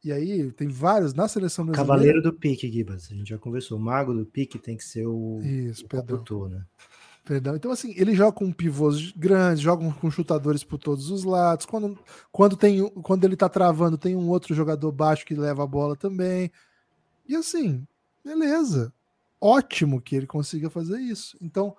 E 0.02 0.12
aí 0.12 0.50
tem 0.52 0.68
vários 0.68 1.12
na 1.12 1.28
seleção 1.28 1.66
brasileira. 1.66 1.92
Cavaleiro 1.92 2.22
do 2.22 2.32
pique, 2.32 2.70
Gibas. 2.70 3.10
A 3.10 3.14
gente 3.14 3.28
já 3.28 3.38
conversou. 3.38 3.76
O 3.76 3.80
mago 3.80 4.14
do 4.14 4.24
pique 4.24 4.58
tem 4.58 4.76
que 4.76 4.84
ser 4.84 5.06
o, 5.06 5.40
Isso, 5.42 5.84
o 5.84 5.88
perdão. 5.88 6.16
condutor, 6.16 6.48
né? 6.48 6.64
Perdão. 7.22 7.54
Então, 7.54 7.70
assim, 7.70 7.92
ele 7.96 8.14
joga 8.14 8.32
com 8.32 8.50
pivôs 8.50 9.12
grandes, 9.12 9.60
joga 9.60 9.92
com 9.92 10.10
chutadores 10.10 10.64
por 10.64 10.78
todos 10.78 11.10
os 11.10 11.22
lados. 11.22 11.66
Quando, 11.66 11.98
quando, 12.32 12.56
tem, 12.56 12.88
quando 13.02 13.24
ele 13.24 13.36
tá 13.36 13.48
travando, 13.48 13.98
tem 13.98 14.16
um 14.16 14.28
outro 14.30 14.54
jogador 14.54 14.90
baixo 14.90 15.26
que 15.26 15.34
leva 15.34 15.62
a 15.62 15.66
bola 15.66 15.94
também. 15.94 16.50
E 17.28 17.36
assim, 17.36 17.86
beleza. 18.24 18.92
Ótimo 19.38 20.00
que 20.00 20.16
ele 20.16 20.26
consiga 20.26 20.70
fazer 20.70 20.98
isso. 20.98 21.36
Então, 21.42 21.76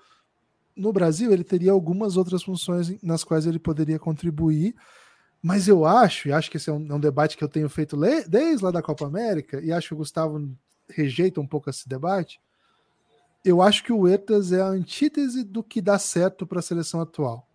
no 0.76 0.94
Brasil 0.94 1.32
ele 1.32 1.44
teria 1.44 1.72
algumas 1.72 2.18
outras 2.18 2.44
funções 2.44 3.02
nas 3.02 3.24
quais 3.24 3.46
ele 3.46 3.60
poderia 3.60 4.00
contribuir, 4.00 4.76
mas 5.42 5.68
eu 5.68 5.86
acho, 5.86 6.28
e 6.28 6.32
acho 6.32 6.52
que 6.52 6.58
esse 6.58 6.70
é 6.70 6.74
um, 6.74 6.88
é 6.90 6.94
um 6.94 7.00
debate 7.00 7.36
que 7.36 7.44
eu 7.44 7.50
tenho 7.50 7.68
feito 7.68 7.98
desde 8.28 8.64
lá 8.64 8.72
da 8.72 8.82
Copa 8.82 9.06
América, 9.06 9.60
e 9.60 9.72
acho 9.72 9.90
que 9.90 9.94
o 9.94 9.98
Gustavo 9.98 10.50
rejeita 10.88 11.42
um 11.42 11.48
pouco 11.48 11.70
esse 11.70 11.88
debate. 11.90 12.40
Eu 13.44 13.62
acho 13.62 13.84
que 13.84 13.92
o 13.92 14.08
Etas 14.08 14.52
é 14.52 14.62
a 14.62 14.68
antítese 14.68 15.44
do 15.44 15.64
que 15.64 15.82
dá 15.82 15.98
certo 15.98 16.46
para 16.46 16.60
a 16.60 16.62
seleção 16.62 17.02
atual. 17.02 17.48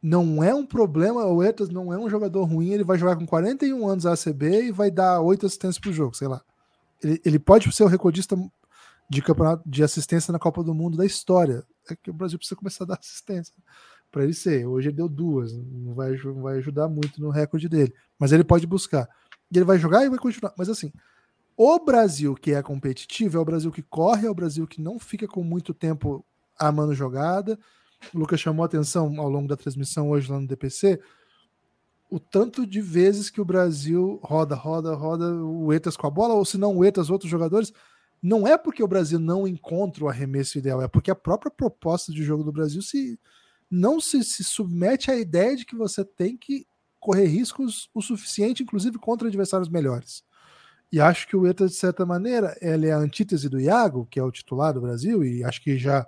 Não 0.00 0.44
é 0.44 0.54
um 0.54 0.64
problema, 0.64 1.24
o 1.24 1.42
Etas 1.42 1.68
não 1.68 1.92
é 1.92 1.98
um 1.98 2.08
jogador 2.08 2.44
ruim, 2.44 2.70
ele 2.70 2.84
vai 2.84 2.96
jogar 2.96 3.16
com 3.16 3.26
41 3.26 3.88
anos 3.88 4.06
a 4.06 4.12
ACB 4.12 4.66
e 4.66 4.70
vai 4.70 4.90
dar 4.90 5.20
oito 5.20 5.46
assistências 5.46 5.80
por 5.80 5.92
jogo, 5.92 6.14
sei 6.14 6.28
lá. 6.28 6.42
Ele, 7.02 7.20
ele 7.24 7.38
pode 7.38 7.72
ser 7.72 7.82
o 7.82 7.88
recordista 7.88 8.36
de 9.08 9.22
campeonato 9.22 9.68
de 9.68 9.82
assistência 9.82 10.30
na 10.30 10.38
Copa 10.38 10.62
do 10.62 10.74
Mundo 10.74 10.96
da 10.96 11.04
história. 11.04 11.64
É 11.90 11.96
que 11.96 12.10
o 12.10 12.14
Brasil 12.14 12.38
precisa 12.38 12.56
começar 12.56 12.84
a 12.84 12.88
dar 12.88 12.98
assistência 12.98 13.54
para 14.10 14.24
ele 14.24 14.34
ser. 14.34 14.66
Hoje 14.66 14.88
ele 14.88 14.96
deu 14.96 15.08
duas, 15.08 15.52
não 15.52 15.94
vai, 15.94 16.12
não 16.24 16.42
vai 16.42 16.58
ajudar 16.58 16.88
muito 16.88 17.20
no 17.20 17.30
recorde 17.30 17.68
dele, 17.68 17.92
mas 18.18 18.32
ele 18.32 18.44
pode 18.44 18.66
buscar. 18.66 19.08
E 19.50 19.58
ele 19.58 19.64
vai 19.64 19.78
jogar 19.78 20.04
e 20.04 20.08
vai 20.08 20.18
continuar. 20.18 20.54
Mas 20.56 20.68
assim, 20.68 20.92
o 21.56 21.78
Brasil 21.78 22.34
que 22.34 22.52
é 22.52 22.62
competitivo 22.62 23.36
é 23.36 23.40
o 23.40 23.44
Brasil 23.44 23.70
que 23.70 23.82
corre, 23.82 24.26
é 24.26 24.30
o 24.30 24.34
Brasil 24.34 24.66
que 24.66 24.80
não 24.80 24.98
fica 24.98 25.26
com 25.26 25.42
muito 25.42 25.74
tempo 25.74 26.24
amando 26.58 26.94
jogada. 26.94 27.58
O 28.12 28.18
Lucas 28.18 28.40
chamou 28.40 28.64
atenção 28.64 29.18
ao 29.20 29.28
longo 29.28 29.48
da 29.48 29.56
transmissão 29.56 30.10
hoje 30.10 30.30
lá 30.30 30.40
no 30.40 30.46
DPC 30.46 31.00
o 32.14 32.20
tanto 32.20 32.64
de 32.64 32.80
vezes 32.80 33.28
que 33.28 33.40
o 33.40 33.44
Brasil 33.44 34.20
roda, 34.22 34.54
roda, 34.54 34.94
roda 34.94 35.34
o 35.34 35.72
Etas 35.72 35.96
com 35.96 36.06
a 36.06 36.10
bola, 36.10 36.34
ou 36.34 36.44
se 36.44 36.56
não 36.56 36.76
o 36.76 36.84
Etas, 36.84 37.10
outros 37.10 37.28
jogadores, 37.28 37.72
não 38.24 38.48
é 38.48 38.56
porque 38.56 38.82
o 38.82 38.88
Brasil 38.88 39.18
não 39.18 39.46
encontra 39.46 40.02
o 40.02 40.08
arremesso 40.08 40.56
ideal, 40.56 40.80
é 40.80 40.88
porque 40.88 41.10
a 41.10 41.14
própria 41.14 41.50
proposta 41.50 42.10
de 42.10 42.22
jogo 42.22 42.42
do 42.42 42.50
Brasil 42.50 42.80
se 42.80 43.20
não 43.70 44.00
se, 44.00 44.24
se 44.24 44.42
submete 44.42 45.10
à 45.10 45.16
ideia 45.16 45.54
de 45.54 45.66
que 45.66 45.76
você 45.76 46.02
tem 46.02 46.34
que 46.34 46.66
correr 46.98 47.26
riscos 47.26 47.90
o 47.92 48.00
suficiente, 48.00 48.62
inclusive 48.62 48.98
contra 48.98 49.28
adversários 49.28 49.68
melhores. 49.68 50.24
E 50.90 51.02
acho 51.02 51.28
que 51.28 51.36
o 51.36 51.46
Eta, 51.46 51.66
de 51.66 51.74
certa 51.74 52.06
maneira, 52.06 52.56
ele 52.62 52.86
é 52.86 52.92
a 52.92 52.98
antítese 52.98 53.46
do 53.46 53.60
Iago, 53.60 54.06
que 54.06 54.18
é 54.18 54.22
o 54.22 54.32
titular 54.32 54.72
do 54.72 54.80
Brasil, 54.80 55.22
e 55.22 55.44
acho 55.44 55.62
que 55.62 55.76
já, 55.76 56.06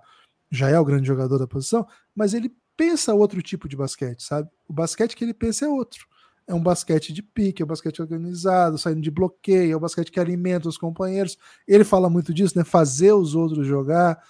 já 0.50 0.70
é 0.70 0.80
o 0.80 0.84
grande 0.86 1.06
jogador 1.06 1.38
da 1.38 1.46
posição, 1.46 1.86
mas 2.14 2.32
ele 2.32 2.50
pensa 2.74 3.12
outro 3.12 3.42
tipo 3.42 3.68
de 3.68 3.76
basquete, 3.76 4.22
sabe? 4.22 4.48
O 4.66 4.72
basquete 4.72 5.14
que 5.14 5.22
ele 5.22 5.34
pensa 5.34 5.66
é 5.66 5.68
outro 5.68 6.06
é 6.46 6.54
um 6.54 6.62
basquete 6.62 7.12
de 7.12 7.22
pique, 7.22 7.60
é 7.60 7.64
um 7.64 7.68
basquete 7.68 8.00
organizado, 8.00 8.78
saindo 8.78 9.00
de 9.00 9.10
bloqueio, 9.10 9.72
é 9.72 9.76
um 9.76 9.80
basquete 9.80 10.12
que 10.12 10.20
alimenta 10.20 10.68
os 10.68 10.78
companheiros. 10.78 11.36
Ele 11.66 11.82
fala 11.82 12.08
muito 12.08 12.32
disso, 12.32 12.56
né? 12.56 12.64
Fazer 12.64 13.12
os 13.12 13.34
outros 13.34 13.66
jogar. 13.66 14.22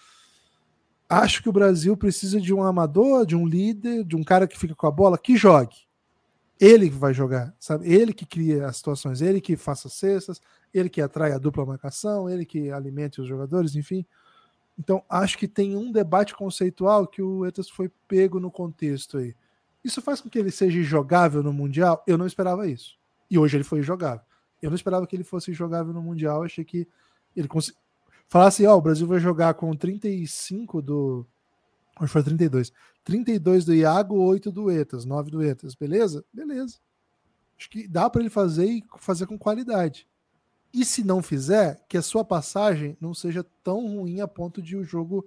Acho 1.09 1.43
que 1.43 1.49
o 1.49 1.53
Brasil 1.53 1.97
precisa 1.97 2.41
de 2.41 2.55
um 2.55 2.63
amador, 2.63 3.27
de 3.27 3.37
um 3.37 3.47
líder, 3.47 4.03
de 4.03 4.17
um 4.17 4.25
cara 4.25 4.49
que 4.49 4.59
fica 4.59 4.75
com 4.75 4.87
a 4.87 4.91
bola, 4.91 5.19
que 5.19 5.37
jogue. 5.37 5.77
Ele 6.59 6.89
que 6.89 6.97
vai 6.97 7.13
jogar, 7.13 7.55
sabe? 7.61 7.93
Ele 7.93 8.15
que 8.15 8.25
cria 8.25 8.67
as 8.67 8.79
situações, 8.79 9.21
ele 9.21 9.43
que 9.43 9.57
faça 9.57 9.91
cestas, 9.91 10.41
ele 10.73 10.89
que 10.89 11.03
atrai 11.03 11.33
a 11.33 11.39
dupla 11.39 11.67
marcação, 11.67 12.31
ele 12.31 12.47
que 12.47 12.71
alimente 12.71 13.21
os 13.21 13.29
jogadores, 13.29 13.77
enfim. 13.77 14.07
Então, 14.79 15.03
acho 15.09 15.37
que 15.37 15.47
tem 15.47 15.77
um 15.77 15.93
debate 15.93 16.35
conceitual 16.35 17.07
que 17.07 17.21
o 17.21 17.45
Etas 17.45 17.69
foi 17.69 17.91
pego 18.09 18.41
no 18.41 18.51
contexto 18.51 19.19
aí 19.19 19.35
isso 19.87 20.03
faz 20.03 20.21
com 20.21 20.29
que 20.29 20.39
ele 20.39 20.51
seja 20.51 20.83
jogável 20.83 21.43
no 21.43 21.53
Mundial? 21.53 22.03
Eu 22.07 22.19
não 22.19 22.27
esperava 22.27 22.69
isso. 22.69 22.97
E 23.31 23.39
hoje 23.39 23.57
ele 23.57 23.65
foi 23.65 23.83
jogável. 23.83 24.25
Eu 24.61 24.71
não 24.71 24.75
esperava 24.75 25.07
que 25.07 25.15
ele 25.15 25.23
fosse 25.23 25.53
jogável 25.53 25.93
no 25.93 26.03
Mundial. 26.03 26.39
Eu 26.39 26.45
achei 26.45 26.65
que 26.65 26.89
ele 27.37 27.47
conseguiu. 27.47 27.81
Falar 28.29 28.49
assim, 28.49 28.67
ó, 28.67 28.75
oh, 28.75 28.79
o 28.79 28.83
Brasil 28.83 29.07
vai 29.07 29.21
jogar 29.21 29.55
com 29.55 29.75
35 29.75 30.83
do. 30.83 31.27
Hoje 32.01 32.13
foi 32.13 32.23
32. 32.23 32.73
32 33.05 33.65
do 33.65 33.73
Iago, 33.73 34.17
8 34.17 34.51
do 34.51 34.69
Etas, 34.69 35.05
9 35.05 35.31
do 35.31 35.43
Etas. 35.43 35.77
Beleza? 35.77 36.25
Beleza. 36.33 36.79
Acho 37.57 37.71
que 37.71 37.87
dá 37.87 38.11
para 38.11 38.21
ele 38.21 38.31
fazer 38.31 38.67
e 38.67 38.85
fazer 38.99 39.27
com 39.27 39.39
qualidade. 39.39 40.07
E 40.75 40.85
se 40.85 41.05
não 41.05 41.23
fizer, 41.23 41.81
que 41.89 41.97
a 41.97 42.03
sua 42.03 42.25
passagem 42.25 42.97
não 43.01 43.15
seja 43.15 43.47
tão 43.63 43.87
ruim 43.87 44.21
a 44.21 44.27
ponto 44.27 44.61
de 44.61 44.77
o 44.77 44.85
jogo 44.85 45.25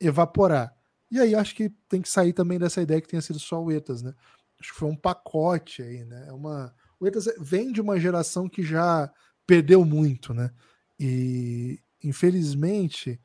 evaporar. 0.00 0.74
E 1.12 1.20
aí 1.20 1.34
acho 1.34 1.54
que 1.54 1.68
tem 1.90 2.00
que 2.00 2.08
sair 2.08 2.32
também 2.32 2.58
dessa 2.58 2.80
ideia 2.80 2.98
que 2.98 3.06
tenha 3.06 3.20
sido 3.20 3.38
só 3.38 3.62
o 3.62 3.70
Etas, 3.70 4.00
né? 4.00 4.14
Acho 4.58 4.72
que 4.72 4.78
foi 4.78 4.88
um 4.88 4.96
pacote 4.96 5.82
aí, 5.82 6.06
né? 6.06 6.24
É 6.26 6.32
uma... 6.32 6.74
O 6.98 7.06
Etas 7.06 7.28
vem 7.38 7.70
de 7.70 7.82
uma 7.82 8.00
geração 8.00 8.48
que 8.48 8.62
já 8.62 9.12
perdeu 9.46 9.84
muito, 9.84 10.32
né? 10.32 10.50
E 10.98 11.78
infelizmente 12.02 13.20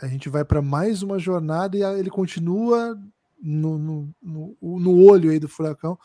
a 0.00 0.06
gente 0.06 0.30
vai 0.30 0.42
para 0.42 0.62
mais 0.62 1.02
uma 1.02 1.18
jornada 1.18 1.76
e 1.76 1.82
ele 1.82 2.08
continua 2.08 2.98
no, 3.38 3.76
no, 3.76 4.14
no, 4.22 4.56
no, 4.62 5.04
olho 5.04 5.30
aí 5.30 5.38
do 5.38 5.50
furacão. 5.50 5.98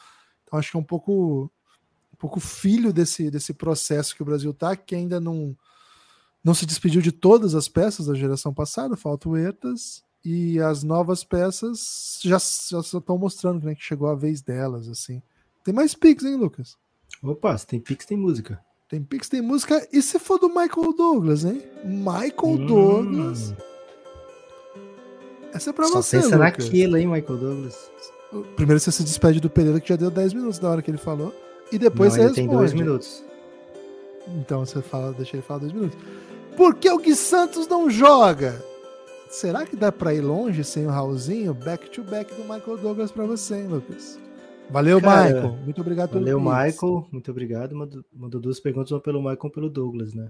Então 0.44 0.60
acho 0.60 0.72
que 0.72 0.76
é 0.76 0.80
um 0.80 0.84
pouco 0.84 1.50
um 2.12 2.18
pouco 2.18 2.42
filho 2.42 2.92
desse, 2.92 3.32
desse 3.32 3.54
processo 3.54 4.14
que 4.14 4.22
o 4.22 4.26
Brasil 4.26 4.54
tá, 4.54 4.76
que 4.76 4.94
ainda 4.94 5.22
não 5.22 5.58
não 6.44 6.54
se 6.54 6.66
despediu 6.66 7.02
de 7.02 7.14
todas 7.14 7.56
as 7.56 7.70
peças 7.70 8.08
da 8.08 8.14
geração 8.14 8.54
passada, 8.54 8.98
falta 8.98 9.30
o 9.30 9.38
Etas 9.38 10.04
e 10.24 10.60
as 10.60 10.84
novas 10.84 11.24
peças 11.24 12.20
já, 12.24 12.38
estão 12.38 13.18
mostrando 13.18 13.66
né, 13.66 13.76
que 13.76 13.84
chegou 13.84 14.08
a 14.08 14.16
vez 14.16 14.42
delas, 14.42 14.88
assim. 14.88 15.22
Tem 15.64 15.74
mais 15.74 15.94
Pix, 15.94 16.24
hein, 16.24 16.36
Lucas? 16.36 16.78
Opa, 17.22 17.58
se 17.58 17.68
tem 17.68 17.80
Pix, 17.80 18.06
tem 18.06 18.18
música. 18.18 18.60
Tem 18.88 19.02
Pix, 19.02 19.28
tem 19.28 19.42
música. 19.42 19.88
E 19.92 20.02
se 20.02 20.20
for 20.20 20.38
do 20.38 20.48
Michael 20.48 20.94
Douglas, 20.96 21.46
hein? 21.46 21.62
Michael 21.84 22.34
hum. 22.44 22.66
Douglas. 22.66 23.54
Essa 25.54 25.70
é 25.70 25.74
pra 25.74 25.86
Só 25.86 26.02
você, 26.02 26.18
pensa 26.18 26.36
Lucas. 26.38 26.66
naquilo, 26.66 26.98
hein, 26.98 27.08
Michael 27.08 27.38
Douglas. 27.38 27.92
Primeiro 28.56 28.80
você 28.80 28.92
se 28.92 29.04
despede 29.04 29.40
do 29.40 29.50
Pereira, 29.50 29.80
que 29.80 29.90
já 29.90 29.96
deu 29.96 30.10
10 30.10 30.34
minutos 30.34 30.58
da 30.58 30.70
hora 30.70 30.82
que 30.82 30.90
ele 30.90 30.98
falou. 30.98 31.34
E 31.72 31.78
depois 31.78 32.14
Não, 32.14 32.16
você 32.16 32.28
responde. 32.28 32.48
tem 32.48 32.58
dois 32.58 32.74
minutos. 32.74 33.24
Então 34.28 34.66
você 34.66 34.82
fala, 34.82 35.14
deixa 35.14 35.36
ele 35.36 35.44
falar 35.44 35.60
dois 35.60 35.74
minutos. 35.74 35.98
Por 36.56 36.76
que 36.76 36.90
o 36.90 36.98
Gui 36.98 37.16
Santos 37.16 37.68
não 37.68 37.90
joga? 37.90 38.64
Será 39.34 39.66
que 39.66 39.76
dá 39.76 39.92
para 39.92 40.14
ir 40.14 40.22
longe 40.22 40.64
sem 40.64 40.86
o 40.86 40.92
Raulzinho? 40.92 41.56
Back 41.56 41.90
to 41.90 42.04
back 42.04 42.32
do 42.36 42.44
Michael 42.44 42.78
Douglas 42.78 43.12
para 43.12 43.26
você, 43.26 43.56
hein, 43.56 43.68
Lucas? 43.68 44.20
Valeu, 44.70 45.02
Cara, 45.02 45.24
Michael. 45.24 45.58
Muito 45.64 45.82
obrigado 45.82 46.10
pelo 46.12 46.22
Valeu, 46.22 46.40
Michael. 46.40 47.08
Muito 47.12 47.32
obrigado. 47.32 47.76
Mandou, 48.14 48.40
duas 48.40 48.60
perguntas, 48.60 48.92
uma 48.92 49.00
pelo 49.00 49.18
Michael 49.18 49.40
e 49.44 49.50
pelo 49.50 49.70
Douglas, 49.72 50.14
né? 50.14 50.30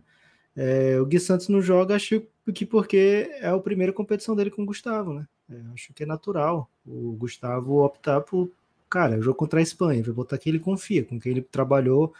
É, 0.56 0.98
o 1.02 1.06
Gui 1.06 1.20
Santos 1.20 1.50
não 1.50 1.62
joga, 1.62 1.98
acho 1.98 2.24
que 2.54 2.66
porque 2.66 3.30
é 3.42 3.50
a 3.50 3.60
primeira 3.60 3.92
competição 3.92 4.38
dele 4.38 4.50
com 4.50 4.64
o 4.64 4.66
Gustavo, 4.66 5.14
né? 5.14 5.28
É, 5.52 5.56
acho 5.74 5.94
que 5.94 6.04
é 6.04 6.06
natural 6.06 6.70
o 6.88 7.12
Gustavo 7.20 7.84
optar 7.84 8.22
por, 8.22 8.50
cara, 8.90 9.20
jogo 9.20 9.36
contra 9.36 9.60
a 9.60 9.64
Espanha, 9.64 10.02
vai 10.02 10.14
botar 10.14 10.38
quem 10.38 10.50
ele 10.50 10.60
confia, 10.60 11.04
com 11.04 11.20
quem 11.20 11.34
ele 11.34 11.42
trabalhou 11.42 12.14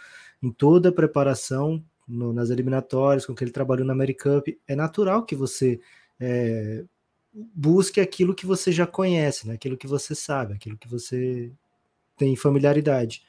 em 0.44 0.52
toda 0.52 0.90
a 0.90 0.92
preparação 0.92 1.82
no, 2.06 2.34
nas 2.34 2.50
eliminatórias, 2.50 3.26
com 3.26 3.34
quem 3.34 3.46
ele 3.46 3.54
trabalhou 3.54 3.88
na 3.88 3.94
Americup. 3.94 4.60
É 4.68 4.76
natural 4.76 5.24
que 5.24 5.34
você 5.34 5.80
é, 6.20 6.84
busque 7.34 8.00
aquilo 8.00 8.36
que 8.36 8.46
você 8.46 8.72
já 8.72 8.86
conhece, 8.86 9.48
né? 9.48 9.56
aquilo 9.56 9.78
que 9.78 9.88
você 9.88 10.14
sabe, 10.14 10.54
aquilo 10.54 10.78
que 10.78 10.88
você 10.88 11.52
tem 12.18 12.36
familiaridade. 12.36 13.24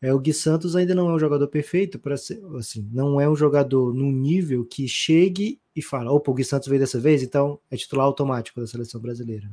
É, 0.00 0.12
o 0.12 0.18
Gui 0.18 0.34
Santos 0.34 0.76
ainda 0.76 0.94
não 0.94 1.08
é 1.08 1.14
um 1.14 1.18
jogador 1.18 1.48
perfeito 1.48 1.98
para 1.98 2.16
ser 2.16 2.42
assim, 2.58 2.86
não 2.92 3.20
é 3.20 3.28
um 3.28 3.34
jogador 3.34 3.94
num 3.94 4.12
nível 4.12 4.64
que 4.64 4.86
chegue 4.86 5.58
e 5.74 5.82
fala, 5.82 6.12
opa, 6.12 6.30
o 6.30 6.34
Gui 6.34 6.44
Santos 6.44 6.68
veio 6.68 6.80
dessa 6.80 7.00
vez, 7.00 7.22
então 7.22 7.58
é 7.70 7.76
titular 7.76 8.06
automático 8.06 8.60
da 8.60 8.66
seleção 8.66 9.00
brasileira. 9.00 9.50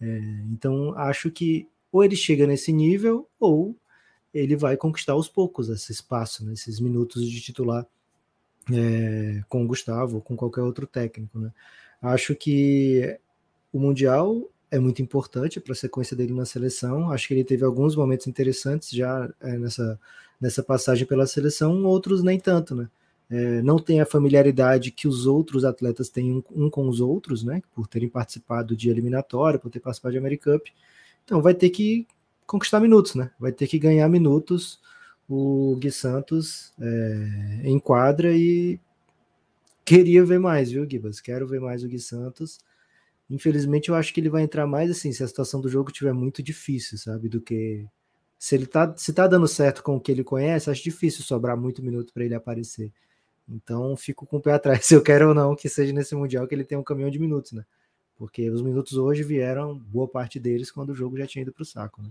É, 0.00 0.20
então 0.50 0.92
acho 0.98 1.30
que 1.30 1.68
ou 1.92 2.02
ele 2.02 2.16
chega 2.16 2.46
nesse 2.46 2.72
nível 2.72 3.28
ou 3.38 3.76
ele 4.34 4.56
vai 4.56 4.76
conquistar 4.76 5.12
aos 5.12 5.28
poucos 5.28 5.68
esse 5.68 5.92
espaço, 5.92 6.44
né, 6.44 6.54
esses 6.54 6.80
minutos 6.80 7.30
de 7.30 7.40
titular 7.40 7.86
é, 8.72 9.42
com 9.48 9.62
o 9.64 9.66
Gustavo 9.66 10.16
ou 10.16 10.22
com 10.22 10.36
qualquer 10.36 10.62
outro 10.62 10.86
técnico, 10.86 11.38
né? 11.38 11.52
Acho 12.02 12.34
que 12.34 13.18
o 13.72 13.78
Mundial 13.78 14.50
é 14.70 14.78
muito 14.78 15.00
importante 15.00 15.60
para 15.60 15.72
a 15.72 15.76
sequência 15.76 16.16
dele 16.16 16.32
na 16.32 16.44
seleção. 16.44 17.10
Acho 17.10 17.28
que 17.28 17.34
ele 17.34 17.44
teve 17.44 17.64
alguns 17.64 17.94
momentos 17.94 18.26
interessantes 18.26 18.90
já 18.90 19.30
é, 19.40 19.56
nessa, 19.56 20.00
nessa 20.40 20.62
passagem 20.62 21.06
pela 21.06 21.26
seleção, 21.26 21.84
outros 21.84 22.22
nem 22.22 22.40
tanto, 22.40 22.74
né? 22.74 22.88
É, 23.30 23.62
não 23.62 23.78
tem 23.78 24.00
a 24.00 24.06
familiaridade 24.06 24.90
que 24.90 25.08
os 25.08 25.26
outros 25.26 25.64
atletas 25.64 26.10
têm 26.10 26.32
um, 26.32 26.42
um, 26.64 26.68
com 26.68 26.88
os 26.88 27.00
outros, 27.00 27.44
né? 27.44 27.62
Por 27.74 27.86
terem 27.86 28.08
participado 28.08 28.76
de 28.76 28.90
eliminatória, 28.90 29.58
por 29.58 29.70
ter 29.70 29.80
participado 29.80 30.12
de 30.12 30.18
Americup. 30.18 30.70
Então 31.24 31.40
vai 31.40 31.54
ter 31.54 31.70
que 31.70 32.06
conquistar 32.46 32.80
minutos, 32.80 33.14
né? 33.14 33.30
Vai 33.38 33.52
ter 33.52 33.66
que 33.66 33.78
ganhar 33.78 34.08
minutos 34.08 34.80
o 35.28 35.76
Gui 35.76 35.90
Santos 35.90 36.72
é, 36.80 37.60
em 37.64 37.78
quadra 37.78 38.36
e 38.36 38.78
queria 39.84 40.24
ver 40.24 40.38
mais, 40.38 40.70
viu, 40.70 40.88
Gibas? 40.88 41.20
Quero 41.20 41.46
ver 41.46 41.60
mais 41.60 41.82
o 41.84 41.88
Gui 41.88 41.98
Santos. 41.98 42.58
Infelizmente, 43.30 43.88
eu 43.88 43.94
acho 43.94 44.12
que 44.12 44.20
ele 44.20 44.30
vai 44.30 44.42
entrar 44.42 44.66
mais 44.66 44.90
assim, 44.90 45.12
se 45.12 45.22
a 45.22 45.28
situação 45.28 45.60
do 45.60 45.68
jogo 45.68 45.90
estiver 45.90 46.12
muito 46.12 46.42
difícil, 46.42 46.98
sabe? 46.98 47.28
Do 47.28 47.40
que. 47.40 47.86
Se 48.38 48.54
ele 48.56 48.66
tá, 48.66 48.94
se 48.96 49.12
tá 49.12 49.26
dando 49.26 49.46
certo 49.46 49.82
com 49.82 49.96
o 49.96 50.00
que 50.00 50.10
ele 50.10 50.24
conhece, 50.24 50.68
acho 50.70 50.82
difícil 50.82 51.24
sobrar 51.24 51.56
muito 51.56 51.82
minuto 51.82 52.12
para 52.12 52.24
ele 52.24 52.34
aparecer. 52.34 52.92
Então, 53.48 53.96
fico 53.96 54.26
com 54.26 54.38
o 54.38 54.40
pé 54.40 54.52
atrás, 54.52 54.84
se 54.86 54.94
eu 54.94 55.02
quero 55.02 55.28
ou 55.28 55.34
não 55.34 55.54
que 55.56 55.68
seja 55.68 55.92
nesse 55.92 56.14
Mundial 56.14 56.46
que 56.48 56.54
ele 56.54 56.64
tenha 56.64 56.80
um 56.80 56.84
caminhão 56.84 57.10
de 57.10 57.18
minutos, 57.18 57.52
né? 57.52 57.64
porque 58.22 58.48
os 58.50 58.62
minutos 58.62 58.96
hoje 58.96 59.24
vieram, 59.24 59.76
boa 59.76 60.06
parte 60.06 60.38
deles, 60.38 60.70
quando 60.70 60.90
o 60.90 60.94
jogo 60.94 61.18
já 61.18 61.26
tinha 61.26 61.42
ido 61.42 61.52
para 61.52 61.62
o 61.62 61.66
saco. 61.66 62.00
Né? 62.00 62.08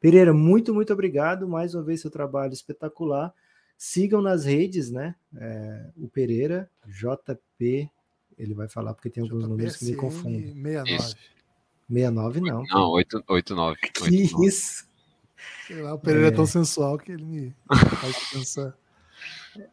Pereira, 0.00 0.32
muito, 0.32 0.72
muito 0.72 0.90
obrigado. 0.90 1.46
Mais 1.46 1.74
uma 1.74 1.82
vez, 1.82 2.00
seu 2.00 2.10
trabalho 2.10 2.54
espetacular. 2.54 3.34
Sigam 3.82 4.20
nas 4.20 4.44
redes, 4.44 4.90
né? 4.90 5.14
É, 5.34 5.86
o 5.96 6.06
Pereira, 6.06 6.68
JP, 6.86 7.90
ele 8.36 8.52
vai 8.52 8.68
falar 8.68 8.92
porque 8.92 9.08
tem 9.08 9.22
alguns 9.22 9.48
números 9.48 9.74
que 9.76 9.86
me 9.86 9.96
confundem. 9.96 10.52
69. 10.52 10.96
Isso. 10.96 11.16
69 11.88 12.40
não. 12.42 12.62
Não, 12.64 12.90
8, 12.90 13.24
89. 13.26 13.80
Que 13.80 14.02
89. 14.02 14.46
isso? 14.46 14.86
Sei 15.66 15.80
lá, 15.80 15.94
o 15.94 15.98
Pereira 15.98 16.26
é, 16.26 16.28
é 16.28 16.30
tão 16.30 16.44
sensual 16.44 16.98
que 16.98 17.10
ele 17.10 17.24
me 17.24 17.54
faz 18.02 18.30
pensar. 18.30 18.76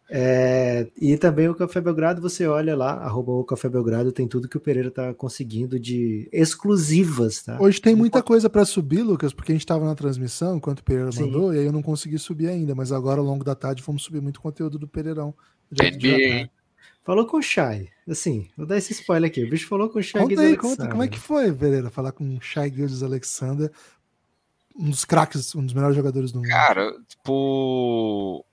É, 0.10 0.88
e 1.00 1.18
também 1.18 1.48
o 1.48 1.56
Café 1.56 1.80
Belgrado, 1.80 2.22
você 2.22 2.48
olha 2.48 2.76
lá, 2.76 2.94
arroba 2.94 3.32
o 3.32 3.44
Café 3.44 3.70
Belgrado, 3.70 4.12
tem 4.12 4.28
tudo 4.28 4.48
que 4.48 4.58
o 4.58 4.60
Pereira 4.60 4.90
tá 4.90 5.14
conseguindo 5.14 5.80
de 5.80 6.28
exclusivas, 6.32 7.44
tá? 7.44 7.58
Hoje 7.62 7.80
tem 7.80 7.96
muita 7.96 8.24
coisa 8.24 8.50
para 8.50 8.66
subir, 8.66 9.04
Lucas, 9.04 9.34
porque 9.34 9.52
a 9.52 9.56
gente 9.56 9.62
estava 9.62 9.86
na 9.86 9.96
transmissão 9.96 10.58
enquanto 10.58 10.80
o 10.80 10.84
Pereira 10.84 11.12
Sim. 11.12 11.26
mandou, 11.26 11.54
e 11.54 11.60
aí 11.60 11.66
eu 11.66 11.72
não 11.72 11.84
consegui 11.84 12.18
subir 12.18 12.48
ainda, 12.48 12.74
mas 12.74 12.92
agora 12.92 13.20
ao 13.20 13.26
longo 13.26 13.44
da 13.44 13.54
tarde 13.54 13.84
vamos 13.86 14.04
subir 14.04 14.22
muito 14.22 14.42
conteúdo 14.42 14.80
do 14.80 14.88
Pereirão. 14.88 15.34
Falou 17.04 17.26
com 17.26 17.38
o 17.38 17.42
Shai, 17.42 17.88
assim, 18.08 18.50
vou 18.58 18.66
dar 18.66 18.78
esse 18.78 18.92
spoiler 18.94 19.30
aqui, 19.30 19.44
o 19.44 19.50
bicho 19.50 19.68
falou 19.68 19.90
com 19.90 20.00
o 20.00 20.04
Shai 20.04 20.24
conta 20.24 20.42
aí, 20.42 20.58
conta, 20.58 20.90
como 20.90 21.04
é 21.04 21.08
que 21.08 21.20
foi, 21.20 21.54
Pereira, 21.54 21.90
falar 21.90 22.12
com 22.12 22.36
o 22.36 22.42
Shai 22.42 22.70
Gildes 22.70 23.04
Alexander, 23.04 23.72
um 24.78 24.90
dos 24.90 25.06
craques, 25.06 25.56
um 25.56 25.64
dos 25.64 25.74
melhores 25.74 25.96
jogadores 25.96 26.32
do 26.32 26.40
mundo. 26.40 26.50
Cara, 26.50 26.94
tipo 27.08 28.46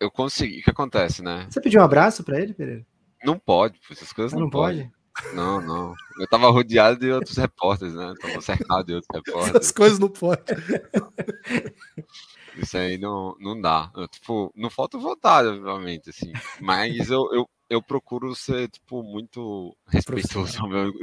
eu 0.00 0.10
consegui. 0.10 0.60
O 0.60 0.62
que 0.62 0.70
acontece, 0.70 1.22
né? 1.22 1.46
Você 1.50 1.60
pediu 1.60 1.80
um 1.80 1.84
abraço 1.84 2.24
para 2.24 2.40
ele, 2.40 2.54
Pereira? 2.54 2.84
Não 3.22 3.38
pode, 3.38 3.78
essas 3.90 4.12
coisas 4.12 4.32
não, 4.32 4.40
não 4.40 4.50
pode. 4.50 4.82
pode. 4.82 5.34
Não, 5.34 5.60
não. 5.60 5.94
Eu 6.18 6.26
tava 6.26 6.50
rodeado 6.50 6.98
de 6.98 7.12
outros 7.12 7.36
repórteres, 7.36 7.94
né? 7.94 8.08
Eu 8.08 8.18
tava 8.18 8.40
cercado 8.40 8.86
de 8.86 8.94
outros 8.94 9.10
repórteres. 9.14 9.56
Essas 9.56 9.72
coisas 9.72 9.98
não 9.98 10.08
pode. 10.08 10.42
Isso 12.56 12.76
aí 12.76 12.98
não, 12.98 13.36
não 13.38 13.60
dá. 13.60 13.90
Eu, 13.94 14.08
tipo, 14.08 14.52
não 14.56 14.70
falta 14.70 14.98
vontade, 14.98 15.48
obviamente, 15.48 16.10
assim. 16.10 16.32
Mas 16.60 17.10
eu, 17.10 17.28
eu, 17.32 17.48
eu 17.68 17.82
procuro 17.82 18.34
ser, 18.34 18.68
tipo, 18.68 19.02
muito 19.02 19.76
respeitoso 19.86 20.58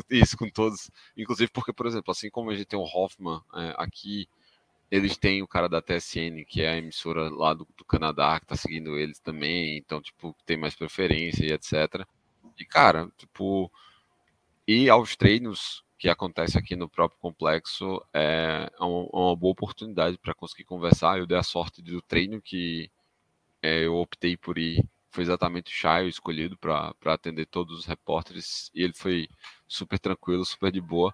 isso 0.09 0.37
com 0.37 0.49
todos. 0.49 0.89
Inclusive 1.15 1.49
porque, 1.51 1.71
por 1.71 1.85
exemplo, 1.85 2.11
assim 2.11 2.29
como 2.29 2.49
a 2.49 2.55
gente 2.55 2.67
tem 2.67 2.77
o 2.77 2.83
Hoffman 2.83 3.39
é, 3.55 3.75
aqui 3.77 4.27
eles 4.89 5.17
têm 5.17 5.41
o 5.41 5.47
cara 5.47 5.67
da 5.67 5.81
TSN, 5.81 6.45
que 6.45 6.61
é 6.61 6.69
a 6.69 6.77
emissora 6.77 7.29
lá 7.29 7.53
do, 7.53 7.67
do 7.77 7.83
Canadá, 7.85 8.39
que 8.39 8.45
tá 8.45 8.55
seguindo 8.55 8.97
eles 8.97 9.19
também, 9.19 9.77
então, 9.77 10.01
tipo, 10.01 10.35
tem 10.45 10.57
mais 10.57 10.75
preferência 10.75 11.45
e 11.45 11.51
etc. 11.51 12.05
E, 12.57 12.65
cara, 12.65 13.09
tipo, 13.17 13.71
e 14.67 14.89
aos 14.89 15.15
treinos 15.15 15.83
que 15.97 16.09
acontece 16.09 16.57
aqui 16.57 16.75
no 16.75 16.87
próprio 16.87 17.19
complexo 17.19 18.01
é 18.13 18.71
uma, 18.79 19.07
uma 19.11 19.35
boa 19.35 19.51
oportunidade 19.51 20.17
para 20.17 20.33
conseguir 20.33 20.63
conversar. 20.63 21.17
Eu 21.17 21.25
dei 21.27 21.37
a 21.37 21.43
sorte 21.43 21.81
do 21.81 22.01
treino 22.01 22.41
que 22.41 22.89
é, 23.61 23.85
eu 23.85 23.95
optei 23.95 24.37
por 24.37 24.57
ir, 24.57 24.85
foi 25.09 25.23
exatamente 25.23 25.71
o 25.71 25.75
Chay 25.75 26.07
escolhido 26.07 26.57
para 26.57 26.93
atender 27.05 27.45
todos 27.47 27.79
os 27.79 27.85
repórteres, 27.85 28.71
e 28.73 28.83
ele 28.83 28.93
foi 28.93 29.27
super 29.67 29.99
tranquilo, 29.99 30.45
super 30.45 30.71
de 30.71 30.79
boa 30.81 31.13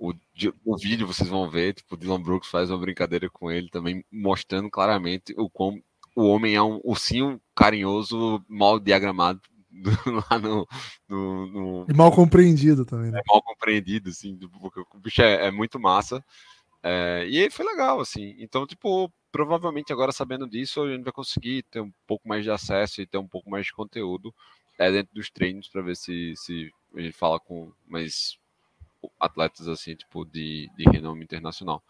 o, 0.00 0.76
vídeo 0.76 1.06
vocês 1.06 1.28
vão 1.28 1.48
ver, 1.50 1.74
tipo, 1.74 1.94
o 1.94 1.98
Dylan 1.98 2.22
Brooks 2.22 2.48
faz 2.48 2.70
uma 2.70 2.78
brincadeira 2.78 3.28
com 3.28 3.50
ele 3.50 3.68
também, 3.68 4.02
mostrando 4.10 4.70
claramente 4.70 5.34
o 5.36 5.50
quão 5.50 5.82
o 6.16 6.26
homem 6.26 6.54
é 6.54 6.62
um 6.62 6.80
ursinho 6.82 7.40
carinhoso, 7.54 8.42
mal 8.48 8.80
diagramado 8.80 9.40
lá 10.30 10.38
no, 10.38 10.66
no, 11.08 11.46
no, 11.46 11.86
E 11.88 11.94
mal 11.94 12.10
compreendido 12.10 12.84
também, 12.84 13.10
né? 13.10 13.20
É 13.20 13.32
mal 13.32 13.42
compreendido, 13.42 14.08
assim, 14.08 14.36
porque 14.60 14.80
o 14.80 14.98
bicho 14.98 15.22
é, 15.22 15.46
é 15.46 15.50
muito 15.50 15.78
massa. 15.78 16.24
É, 16.82 17.26
e 17.28 17.42
aí 17.42 17.50
foi 17.50 17.64
legal, 17.64 18.00
assim. 18.00 18.34
Então, 18.38 18.66
tipo, 18.66 19.12
provavelmente 19.30 19.92
agora 19.92 20.12
sabendo 20.12 20.48
disso, 20.48 20.82
a 20.82 20.90
gente 20.90 21.04
vai 21.04 21.12
conseguir 21.12 21.62
ter 21.70 21.80
um 21.80 21.92
pouco 22.06 22.26
mais 22.26 22.42
de 22.42 22.50
acesso 22.50 23.00
e 23.00 23.06
ter 23.06 23.18
um 23.18 23.28
pouco 23.28 23.50
mais 23.50 23.66
de 23.66 23.72
conteúdo 23.72 24.34
é, 24.78 24.90
dentro 24.90 25.14
dos 25.14 25.30
treinos 25.30 25.68
para 25.68 25.82
ver 25.82 25.96
se, 25.96 26.34
se 26.36 26.70
a 26.96 27.00
gente 27.00 27.12
fala 27.12 27.38
com 27.38 27.70
mais 27.86 28.39
atletas 29.18 29.68
assim, 29.68 29.94
tipo, 29.94 30.24
de, 30.24 30.70
de 30.76 30.84
renome 30.90 31.22
internacional. 31.22 31.82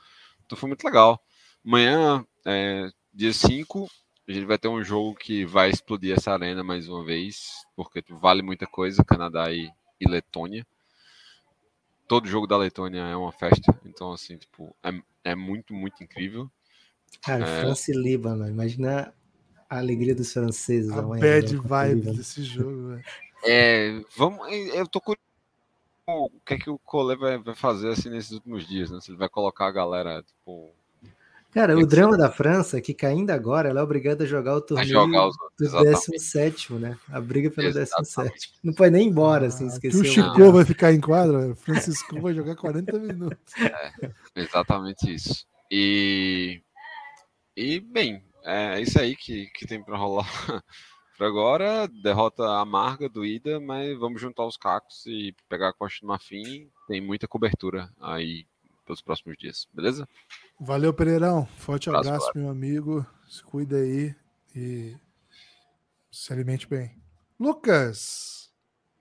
Então 0.44 0.58
foi 0.58 0.68
muito 0.68 0.84
legal. 0.84 1.22
Amanhã, 1.64 2.24
é, 2.44 2.90
dia 3.12 3.32
5, 3.32 3.88
a 4.28 4.32
gente 4.32 4.46
vai 4.46 4.58
ter 4.58 4.68
um 4.68 4.82
jogo 4.82 5.14
que 5.14 5.44
vai 5.44 5.70
explodir 5.70 6.16
essa 6.16 6.32
arena 6.32 6.62
mais 6.62 6.88
uma 6.88 7.04
vez, 7.04 7.64
porque 7.74 8.02
tipo, 8.02 8.18
vale 8.18 8.42
muita 8.42 8.66
coisa, 8.66 9.04
Canadá 9.04 9.52
e, 9.52 9.70
e 10.00 10.08
Letônia. 10.08 10.66
Todo 12.06 12.28
jogo 12.28 12.46
da 12.46 12.56
Letônia 12.56 13.00
é 13.00 13.16
uma 13.16 13.32
festa, 13.32 13.78
então 13.84 14.12
assim, 14.12 14.36
tipo, 14.36 14.74
é, 14.82 14.90
é 15.24 15.34
muito, 15.34 15.72
muito 15.74 16.02
incrível. 16.02 16.50
Cara, 17.22 17.46
é... 17.46 17.60
França 17.60 17.90
e 17.90 17.94
Líbano, 17.94 18.48
imagina 18.48 19.12
a 19.68 19.78
alegria 19.78 20.14
dos 20.14 20.32
franceses. 20.32 20.90
A 20.90 21.02
bad 21.02 21.56
vibe 21.56 22.16
desse 22.16 22.42
jogo, 22.42 22.88
velho. 22.88 23.04
É, 23.44 24.02
vamos, 24.16 24.40
eu 24.74 24.86
tô 24.86 25.00
curioso 25.00 25.29
o 26.26 26.40
que 26.44 26.54
é 26.54 26.58
que 26.58 26.70
o 26.70 26.78
Cole 26.78 27.16
vai, 27.16 27.38
vai 27.38 27.54
fazer 27.54 27.90
assim 27.90 28.10
nesses 28.10 28.32
últimos 28.32 28.66
dias, 28.66 28.90
né? 28.90 29.00
Se 29.00 29.10
ele 29.10 29.18
vai 29.18 29.28
colocar 29.28 29.66
a 29.66 29.72
galera, 29.72 30.22
tipo. 30.22 30.72
Cara, 31.52 31.76
o 31.76 31.84
drama 31.84 32.16
da 32.16 32.30
França 32.30 32.78
é 32.78 32.80
que 32.80 32.94
caindo 32.94 33.30
agora, 33.30 33.68
ela 33.68 33.80
é 33.80 33.82
obrigada 33.82 34.22
a 34.22 34.26
jogar 34.26 34.54
o 34.54 34.60
torneio 34.60 34.88
jogar 34.88 35.26
os... 35.26 35.36
do 35.58 35.82
17, 35.82 36.74
né? 36.74 36.96
A 37.08 37.20
briga 37.20 37.50
pelo 37.50 37.72
17. 37.72 38.52
Não 38.62 38.72
pode 38.72 38.92
nem 38.92 39.06
ir 39.06 39.10
embora, 39.10 39.48
assim, 39.48 39.66
esqueceu. 39.66 40.00
o 40.00 40.04
Chico 40.04 40.52
vai 40.52 40.64
ficar 40.64 40.92
em 40.92 41.00
quadra, 41.00 41.50
o 41.50 41.56
Francisco 41.56 42.20
vai 42.20 42.34
jogar 42.34 42.54
40 42.54 42.98
minutos. 43.00 43.52
É, 43.58 44.12
exatamente 44.36 45.12
isso. 45.12 45.44
E, 45.68 46.62
e 47.56 47.80
bem, 47.80 48.22
é 48.44 48.80
isso 48.80 49.00
aí 49.00 49.16
que, 49.16 49.46
que 49.46 49.66
tem 49.66 49.82
para 49.82 49.98
rolar 49.98 50.28
Por 51.20 51.26
agora, 51.26 51.86
derrota 51.86 52.48
amarga, 52.62 53.06
doída, 53.06 53.60
mas 53.60 53.94
vamos 53.98 54.22
juntar 54.22 54.46
os 54.46 54.56
cacos 54.56 55.04
e 55.04 55.34
pegar 55.50 55.68
a 55.68 55.72
Costa 55.74 56.00
do 56.00 56.06
Marfim. 56.06 56.66
Tem 56.88 56.98
muita 56.98 57.28
cobertura 57.28 57.90
aí 58.00 58.46
pelos 58.86 59.02
próximos 59.02 59.36
dias, 59.36 59.68
beleza? 59.70 60.08
Valeu, 60.58 60.94
Pereirão. 60.94 61.44
Forte 61.58 61.90
abraço, 61.90 62.08
abraço 62.08 62.30
meu 62.34 62.48
amigo. 62.48 63.04
Se 63.28 63.44
cuida 63.44 63.76
aí 63.76 64.14
e 64.56 64.96
se 66.10 66.32
alimente 66.32 66.66
bem. 66.66 66.98
Lucas, 67.38 68.50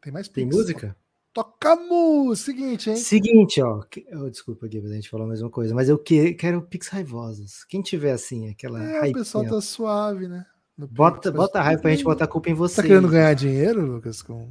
tem 0.01 0.11
mais 0.11 0.28
Tem 0.28 0.45
música? 0.45 0.97
Toca 1.32 1.74
música. 1.78 2.51
Seguinte, 2.51 2.89
hein? 2.89 2.95
Seguinte, 2.97 3.61
ó. 3.61 3.82
Oh, 4.22 4.30
desculpa, 4.30 4.65
aqui, 4.65 4.78
a 4.78 4.88
gente 4.89 5.09
falou 5.09 5.26
a 5.26 5.30
mesma 5.30 5.49
coisa, 5.49 5.74
mas 5.74 5.88
eu 5.88 5.97
que, 5.97 6.34
quero 6.34 6.61
Pix 6.63 6.89
raivosos. 6.89 7.63
Quem 7.63 7.82
tiver 7.82 8.11
assim, 8.11 8.49
aquela. 8.49 8.84
É, 8.84 9.09
o 9.09 9.13
pessoal 9.13 9.45
tá 9.45 9.61
suave, 9.61 10.28
né? 10.28 10.45
Bota, 10.88 11.30
bota 11.32 11.59
a 11.59 11.61
raiva 11.61 11.82
pra 11.82 11.91
gente 11.91 12.05
botar 12.05 12.23
a 12.25 12.27
culpa 12.27 12.49
em 12.49 12.53
você. 12.53 12.82
Tá 12.82 12.88
querendo 12.88 13.09
ganhar 13.09 13.34
dinheiro, 13.34 13.86
Lucas, 13.86 14.21
com, 14.21 14.47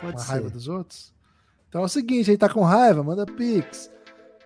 com 0.00 0.06
a 0.06 0.22
raiva 0.22 0.48
dos 0.48 0.68
outros? 0.68 1.12
Então 1.68 1.82
é 1.82 1.84
o 1.84 1.88
seguinte, 1.88 2.30
aí 2.30 2.38
tá 2.38 2.48
com 2.48 2.62
raiva, 2.62 3.02
manda 3.02 3.26
pix. 3.26 3.90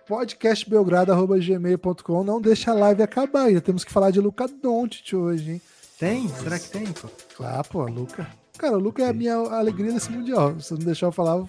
podcastbelgrado.gmail.com 0.07 2.23
Não 2.23 2.41
deixa 2.41 2.71
a 2.71 2.73
live 2.73 3.01
acabar, 3.01 3.45
ainda 3.45 3.61
temos 3.61 3.85
que 3.85 3.93
falar 3.93 4.11
de 4.11 4.19
Luca 4.19 4.45
Doncic 4.47 5.13
hoje, 5.13 5.53
hein? 5.53 5.61
Tem? 5.97 6.27
Será 6.27 6.59
que 6.59 6.69
tem, 6.69 6.85
pô? 6.91 7.07
Ah, 7.39 7.63
pô, 7.63 7.85
Luca. 7.85 8.27
Cara, 8.57 8.77
o 8.77 8.79
Luca 8.79 9.03
é 9.03 9.09
a 9.09 9.13
minha 9.13 9.35
alegria 9.35 9.93
nesse 9.93 10.11
mundial. 10.11 10.59
Se 10.59 10.73
não 10.73 10.79
deixar 10.79 11.05
eu 11.07 11.11
falar... 11.11 11.45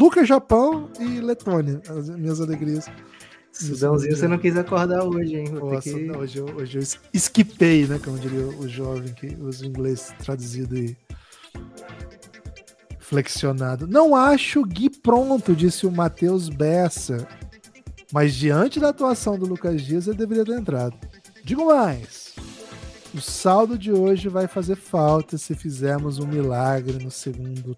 Luca, 0.00 0.24
Japão 0.24 0.88
e 0.98 1.20
Letônia, 1.20 1.82
as 1.88 2.08
minhas 2.08 2.40
alegrias. 2.40 2.86
Sudãozinho, 3.52 4.16
você 4.16 4.28
não 4.28 4.38
quis 4.38 4.56
acordar 4.56 5.04
hoje, 5.04 5.36
hein? 5.36 5.48
Nossa, 5.50 5.90
que... 5.90 6.04
não, 6.04 6.20
hoje, 6.20 6.38
eu, 6.38 6.46
hoje 6.56 6.78
eu 6.78 6.82
esquipei, 7.12 7.86
né? 7.86 8.00
Como 8.02 8.18
diria 8.18 8.46
o 8.46 8.68
jovem 8.68 9.12
que 9.12 9.36
usa 9.40 9.64
o 9.64 9.68
inglês 9.68 10.12
traduzido 10.22 10.76
e 10.76 10.96
flexionado. 13.00 13.86
Não 13.86 14.14
acho 14.14 14.60
o 14.60 14.66
Gui 14.66 14.90
pronto, 14.90 15.56
disse 15.56 15.86
o 15.86 15.90
Matheus 15.90 16.48
Bessa. 16.48 17.26
Mas 18.12 18.34
diante 18.34 18.78
da 18.78 18.90
atuação 18.90 19.38
do 19.38 19.46
Lucas 19.46 19.82
Dias, 19.82 20.06
ele 20.06 20.16
deveria 20.16 20.44
ter 20.44 20.58
entrado. 20.58 20.96
Digo 21.44 21.66
mais. 21.66 22.34
O 23.14 23.20
saldo 23.20 23.78
de 23.78 23.90
hoje 23.90 24.28
vai 24.28 24.46
fazer 24.46 24.76
falta 24.76 25.38
se 25.38 25.54
fizermos 25.54 26.18
um 26.18 26.26
milagre 26.26 27.02
no 27.02 27.10
segundo 27.10 27.76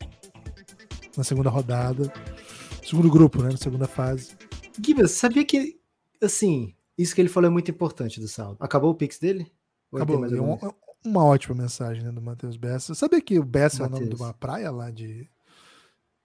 na 1.17 1.25
segunda 1.25 1.51
rodada, 1.51 2.13
segundo 2.85 3.11
grupo, 3.11 3.43
né, 3.43 3.51
na 3.51 3.57
segunda 3.57 3.87
fase. 3.87 4.31
Gibbs, 4.85 5.13
sabia 5.13 5.45
que, 5.45 5.79
assim, 6.23 6.75
isso 6.97 7.15
que 7.15 7.21
ele 7.21 7.29
falou 7.29 7.49
é 7.49 7.53
muito 7.53 7.71
importante 7.71 8.21
do 8.21 8.29
saldo. 8.29 8.57
Acabou 8.61 8.91
o 8.91 8.95
Pix 8.95 9.19
dele? 9.19 9.51
Acabou. 9.93 10.25
Um, 10.25 10.59
uma 11.05 11.25
ótima 11.25 11.63
mensagem 11.63 12.03
né, 12.03 12.13
do 12.13 12.21
Matheus 12.21 12.57
Bessa. 12.57 12.95
Sabia 12.95 13.21
que 13.21 13.39
o 13.39 13.45
Bessa 13.45 13.85
Mateus. 13.85 13.93
é 13.93 13.97
o 13.97 14.07
nome 14.07 14.17
de 14.17 14.23
uma 14.23 14.35
praia 14.35 14.71
lá 14.71 14.91
de, 14.91 15.29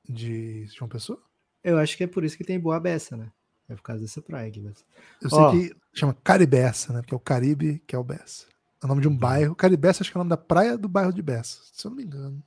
de 0.08 0.68
João 0.68 0.89
Pessoa? 0.89 1.22
Eu 1.64 1.78
acho 1.78 1.97
que 1.97 2.03
é 2.03 2.08
por 2.08 2.24
isso 2.24 2.38
que 2.38 2.43
tem 2.43 2.60
Boa 2.60 2.80
Bessa, 2.80 3.18
né? 3.18 3.32
É 3.68 3.76
por 3.76 3.82
causa 3.82 4.01
dessa 4.01 4.22
praia, 4.22 4.51
Gibbs. 4.53 4.86
Eu 5.22 5.30
sei 5.30 5.49
que 5.51 5.76
chama 5.93 6.16
Caribessa, 6.24 6.93
né? 6.93 7.01
Porque 7.01 7.16
é 7.16 7.18
o 7.18 7.20
Caribe 7.20 7.82
que 7.88 7.95
é 7.95 7.99
o 7.99 8.03
Bessa. 8.03 8.45
É 8.82 8.86
o 8.86 8.89
nome 8.89 9.01
de 9.01 9.08
um 9.08 9.18
bairro. 9.18 9.56
Caribessa 9.56 10.03
acho 10.03 10.12
que 10.12 10.18
é 10.18 10.20
o 10.20 10.24
nome 10.24 10.30
da 10.30 10.38
praia 10.38 10.78
do 10.78 10.88
bairro 10.88 11.12
de 11.12 11.22
Bessa, 11.22 11.60
se 11.74 11.88
eu 11.88 11.89
não 11.89 11.97
me 11.97 12.03
engano. 12.03 12.43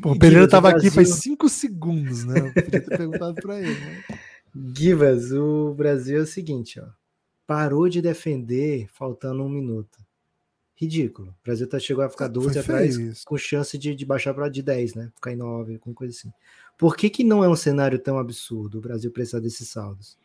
Pô, 0.00 0.12
o 0.12 0.18
Pereira 0.18 0.44
estava 0.44 0.70
aqui 0.70 0.90
faz 0.90 1.16
cinco 1.16 1.48
segundos, 1.48 2.24
né? 2.24 2.38
Eu 2.38 2.64
podia 2.64 2.80
ter 2.80 2.96
perguntado 2.96 3.34
para 3.34 3.60
ele. 3.60 3.78
Né? 3.78 4.04
Givas, 4.54 5.32
o 5.32 5.74
Brasil 5.74 6.18
é 6.18 6.22
o 6.22 6.26
seguinte, 6.26 6.80
ó. 6.80 6.86
Parou 7.46 7.88
de 7.88 8.00
defender 8.00 8.88
faltando 8.92 9.42
um 9.42 9.48
minuto. 9.48 9.98
Ridículo. 10.74 11.30
O 11.30 11.44
Brasil 11.44 11.68
tá, 11.68 11.78
chegou 11.78 12.02
a 12.02 12.08
ficar 12.08 12.28
12 12.28 12.58
atrás 12.58 12.96
isso. 12.96 13.24
com 13.26 13.36
chance 13.36 13.76
de, 13.76 13.94
de 13.94 14.06
baixar 14.06 14.32
para 14.32 14.48
de 14.48 14.62
10, 14.62 14.94
né? 14.94 15.10
Ficar 15.14 15.32
em 15.32 15.36
9, 15.36 15.78
com 15.78 15.92
coisa 15.92 16.16
assim. 16.16 16.32
Por 16.78 16.96
que, 16.96 17.10
que 17.10 17.22
não 17.22 17.44
é 17.44 17.48
um 17.48 17.56
cenário 17.56 17.98
tão 17.98 18.18
absurdo 18.18 18.78
o 18.78 18.80
Brasil 18.80 19.10
precisar 19.10 19.40
desses 19.40 19.68
saldos? 19.68 20.16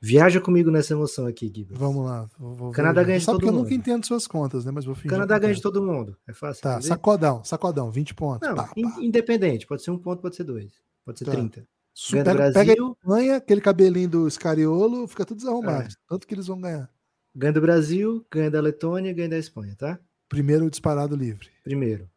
Viaja 0.00 0.40
comigo 0.40 0.70
nessa 0.70 0.94
emoção 0.94 1.26
aqui, 1.26 1.52
Gibas. 1.54 1.78
Vamos 1.78 2.06
lá. 2.06 2.28
Vou, 2.38 2.72
Canadá 2.72 3.04
ganha 3.04 3.18
de 3.18 3.26
todo 3.26 3.40
mundo. 3.44 3.54
eu 3.54 3.62
nunca 3.62 3.74
entendo 3.74 4.04
suas 4.04 4.26
contas, 4.26 4.64
né? 4.64 4.72
Mas 4.72 4.84
vou 4.84 4.94
fingir. 4.94 5.10
Canadá 5.10 5.38
ganha 5.38 5.54
de 5.54 5.62
todo 5.62 5.82
mundo. 5.82 6.16
É 6.26 6.32
fácil. 6.32 6.62
Tá, 6.62 6.72
entender? 6.72 6.88
sacodão, 6.88 7.44
sacodão, 7.44 7.90
20 7.90 8.14
pontos. 8.14 8.48
Não, 8.48 8.56
pá, 8.56 8.64
pá. 8.68 8.72
independente. 9.00 9.66
Pode 9.66 9.82
ser 9.82 9.90
um 9.90 9.98
ponto, 9.98 10.20
pode 10.20 10.34
ser 10.34 10.44
dois. 10.44 10.72
Pode 11.04 11.18
ser 11.18 11.24
tá. 11.26 11.32
30. 11.32 11.64
Ganha 12.10 12.24
pega, 12.24 12.34
Brasil. 12.34 12.96
Pega 12.96 13.14
ganha 13.14 13.36
aquele 13.36 13.60
cabelinho 13.60 14.08
do 14.08 14.30
Scariolo, 14.30 15.06
fica 15.06 15.24
tudo 15.24 15.38
desarrumado. 15.38 15.88
É. 15.88 15.96
Tanto 16.08 16.26
que 16.26 16.34
eles 16.34 16.46
vão 16.46 16.60
ganhar. 16.60 16.90
Ganha 17.34 17.52
do 17.52 17.60
Brasil, 17.60 18.26
ganha 18.30 18.50
da 18.50 18.60
Letônia, 18.60 19.12
ganha 19.12 19.28
da 19.28 19.38
Espanha, 19.38 19.74
tá? 19.76 19.98
Primeiro 20.28 20.70
disparado 20.70 21.16
livre. 21.16 21.50
Primeiro. 21.62 22.08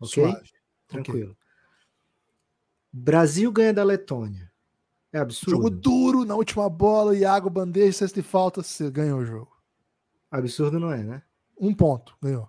Ok? 0.00 0.24
Suave. 0.24 0.50
Tranquilo. 0.88 1.32
Okay. 1.32 1.36
Brasil 2.92 3.52
ganha 3.52 3.72
da 3.72 3.84
Letônia. 3.84 4.50
É 5.12 5.18
absurdo. 5.18 5.56
Jogo 5.56 5.70
duro 5.70 6.24
na 6.24 6.34
última 6.34 6.68
bola, 6.68 7.16
Iago, 7.16 7.50
bandeja, 7.50 7.98
sexta 7.98 8.20
e 8.20 8.22
falta, 8.22 8.62
você 8.62 8.90
ganhou 8.90 9.20
o 9.20 9.24
jogo. 9.24 9.50
Absurdo 10.30 10.78
não 10.78 10.92
é, 10.92 11.02
né? 11.02 11.22
Um 11.58 11.74
ponto, 11.74 12.16
ganhou. 12.22 12.48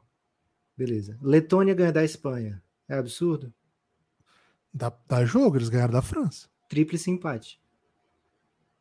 Beleza. 0.78 1.18
Letônia 1.22 1.74
ganha 1.74 1.92
da 1.92 2.04
Espanha. 2.04 2.62
É 2.88 2.98
absurdo? 2.98 3.54
Dá, 4.74 4.92
dá 5.08 5.26
jogo, 5.26 5.58
eles 5.58 5.70
ganharam 5.70 5.94
da 5.94 6.02
França. 6.02 6.51
Tríplice 6.72 7.12
empate. 7.12 7.60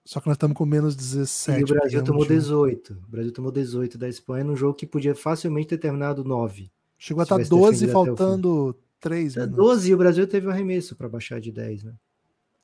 Só 0.05 0.20
que 0.20 0.28
nós 0.28 0.36
estamos 0.36 0.57
com 0.57 0.64
menos 0.64 0.95
17. 0.95 1.59
E 1.59 1.64
o 1.64 1.66
Brasil 1.66 2.05
tomou 2.05 2.24
18. 2.24 2.93
O 2.93 3.11
Brasil 3.11 3.32
tomou 3.32 3.51
18 3.51 3.99
da 3.99 4.09
Espanha 4.09 4.45
num 4.45 4.55
jogo 4.55 4.74
que 4.74 4.86
podia 4.86 5.12
facilmente 5.12 5.70
ter 5.70 5.78
terminado 5.78 6.22
9. 6.22 6.70
Chegou 6.97 7.20
a 7.20 7.24
estar 7.24 7.38
12, 7.38 7.88
faltando 7.88 8.78
3 9.01 9.34
minutos. 9.34 9.57
12 9.57 9.91
e 9.91 9.95
o 9.95 9.97
Brasil 9.99 10.24
teve 10.28 10.47
um 10.47 10.51
arremesso 10.51 10.95
para 10.95 11.09
baixar 11.09 11.41
de 11.41 11.51
10, 11.51 11.82
né? 11.82 11.95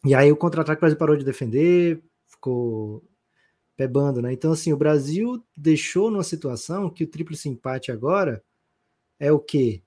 E 0.04 0.14
aí 0.14 0.30
o 0.30 0.36
contra-ataque 0.36 0.78
o 0.78 0.82
Brasil 0.82 0.96
parou 0.96 1.16
de 1.16 1.24
defender, 1.24 2.00
ficou 2.28 3.02
pebando, 3.76 4.22
né? 4.22 4.32
Então, 4.32 4.52
assim, 4.52 4.72
o 4.72 4.76
Brasil 4.76 5.44
deixou 5.56 6.08
numa 6.08 6.22
situação 6.22 6.88
que 6.88 7.02
o 7.02 7.08
tríplice 7.08 7.48
empate 7.48 7.90
agora 7.90 8.44
é 9.18 9.32
o 9.32 9.40
quê? 9.40 9.82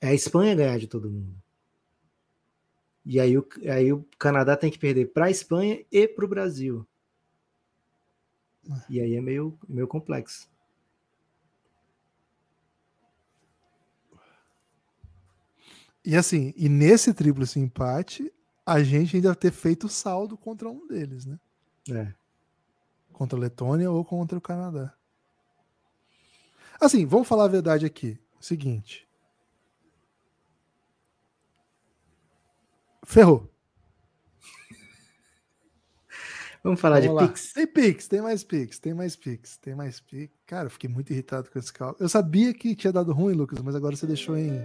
É 0.00 0.08
a 0.08 0.14
Espanha 0.14 0.54
ganhar 0.54 0.78
de 0.78 0.86
todo 0.86 1.10
mundo. 1.10 1.43
E 3.04 3.20
aí 3.20 3.36
o, 3.36 3.46
aí 3.70 3.92
o 3.92 4.06
Canadá 4.18 4.56
tem 4.56 4.70
que 4.70 4.78
perder 4.78 5.12
para 5.12 5.26
a 5.26 5.30
Espanha 5.30 5.84
e 5.92 6.08
para 6.08 6.24
o 6.24 6.28
Brasil. 6.28 6.86
E 8.88 9.00
aí 9.00 9.14
é 9.14 9.20
meio, 9.20 9.58
meio 9.68 9.86
complexo. 9.86 10.48
E 16.04 16.16
assim, 16.16 16.52
e 16.56 16.68
nesse 16.68 17.14
tríplice 17.14 17.58
empate, 17.58 18.32
a 18.64 18.82
gente 18.82 19.16
ainda 19.16 19.34
ter 19.34 19.50
feito 19.50 19.88
saldo 19.88 20.36
contra 20.36 20.68
um 20.68 20.86
deles, 20.86 21.24
né? 21.24 21.38
É. 21.90 22.12
Contra 23.12 23.38
a 23.38 23.40
Letônia 23.40 23.90
ou 23.90 24.04
contra 24.04 24.36
o 24.36 24.40
Canadá. 24.40 24.94
Assim, 26.80 27.06
vamos 27.06 27.28
falar 27.28 27.44
a 27.44 27.48
verdade 27.48 27.86
aqui. 27.86 28.18
Seguinte. 28.40 29.08
Ferrou. 33.04 33.50
Vamos 36.62 36.80
falar 36.80 37.00
Vamos 37.00 37.10
de 37.10 37.14
lá. 37.14 37.28
Pix. 37.28 37.52
Tem 37.52 37.66
Pix, 37.66 38.08
tem 38.08 38.22
mais 38.22 38.42
Pix, 38.42 38.78
tem 38.78 38.94
mais 38.94 39.16
Pix, 39.16 39.56
tem 39.58 39.74
mais 39.74 40.00
Pix. 40.00 40.32
Cara, 40.46 40.66
eu 40.66 40.70
fiquei 40.70 40.88
muito 40.88 41.12
irritado 41.12 41.50
com 41.50 41.58
esse 41.58 41.70
cálculo. 41.70 42.02
Eu 42.02 42.08
sabia 42.08 42.54
que 42.54 42.74
tinha 42.74 42.92
dado 42.92 43.12
ruim, 43.12 43.34
Lucas, 43.34 43.60
mas 43.60 43.74
agora 43.74 43.94
você 43.94 44.06
deixou 44.06 44.36
em. 44.36 44.64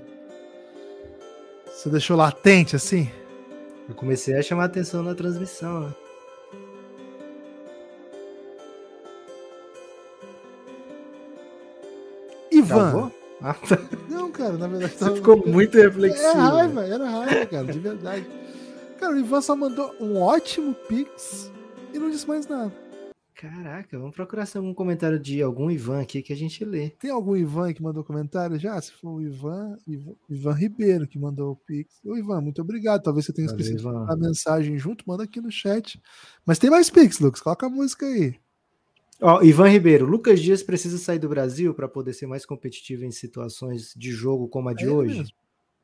Você 1.65 1.89
deixou 1.89 2.15
latente 2.15 2.75
assim? 2.75 3.11
Eu 3.87 3.95
comecei 3.95 4.35
a 4.37 4.41
chamar 4.41 4.65
atenção 4.65 5.03
na 5.03 5.13
transmissão, 5.13 5.89
né? 5.89 5.95
Ivan. 12.51 13.11
Ah, 13.41 13.53
tá. 13.67 13.77
Não, 14.09 14.31
cara, 14.31 14.57
na 14.57 14.67
verdade. 14.67 14.93
Você 14.93 15.15
ficou 15.15 15.45
muito 15.47 15.77
reflexivo. 15.77 16.23
Era 16.23 16.39
raiva, 16.39 16.85
era 16.85 17.09
raiva, 17.09 17.45
cara, 17.45 17.65
de 17.71 17.79
verdade. 17.79 18.27
Cara, 18.99 19.13
o 19.13 19.19
Ivan 19.19 19.41
só 19.41 19.55
mandou 19.55 19.95
um 19.99 20.17
ótimo 20.17 20.73
pix 20.73 21.51
e 21.93 21.99
não 21.99 22.09
disse 22.09 22.27
mais 22.27 22.45
nada. 22.47 22.71
Caraca, 23.33 23.97
vamos 23.97 24.13
procurar 24.13 24.45
se 24.45 24.57
algum 24.57 24.73
comentário 24.73 25.17
de 25.17 25.41
algum 25.41 25.71
Ivan 25.71 26.01
aqui 26.01 26.21
que 26.21 26.33
a 26.33 26.35
gente 26.35 26.65
lê. 26.65 26.89
Tem 26.89 27.09
algum 27.09 27.37
Ivan 27.37 27.71
que 27.73 27.81
mandou 27.81 28.03
comentário 28.03 28.59
já? 28.59 28.79
Se 28.81 28.91
for 28.91 29.11
o 29.11 29.21
Ivan, 29.21 29.77
Ivan, 29.87 30.13
Ivan 30.29 30.51
Ribeiro 30.51 31.07
que 31.07 31.17
mandou 31.17 31.53
o 31.53 31.55
Pix. 31.55 32.01
Ô, 32.03 32.17
Ivan, 32.17 32.41
muito 32.41 32.61
obrigado. 32.61 33.01
Talvez 33.01 33.25
você 33.25 33.31
tenha 33.31 33.47
Valeu, 33.47 33.61
esquecido 33.61 33.87
Ivan. 33.89 34.05
a 34.09 34.17
mensagem 34.17 34.77
junto, 34.77 35.05
manda 35.07 35.23
aqui 35.23 35.39
no 35.39 35.49
chat. 35.49 36.01
Mas 36.45 36.59
tem 36.59 36.69
mais 36.69 36.89
Pix, 36.89 37.19
Lucas. 37.19 37.39
Coloca 37.39 37.65
a 37.65 37.69
música 37.69 38.05
aí. 38.05 38.35
Ó, 39.21 39.41
Ivan 39.43 39.67
Ribeiro, 39.67 40.05
Lucas 40.05 40.39
Dias 40.39 40.63
precisa 40.63 40.97
sair 40.97 41.19
do 41.19 41.27
Brasil 41.27 41.73
para 41.73 41.89
poder 41.89 42.13
ser 42.13 42.25
mais 42.25 42.45
competitivo 42.45 43.03
em 43.03 43.11
situações 43.11 43.93
de 43.95 44.11
jogo 44.11 44.47
como 44.47 44.69
a 44.69 44.73
de 44.73 44.85
é 44.85 44.89
hoje? 44.89 45.17
Mesmo. 45.17 45.33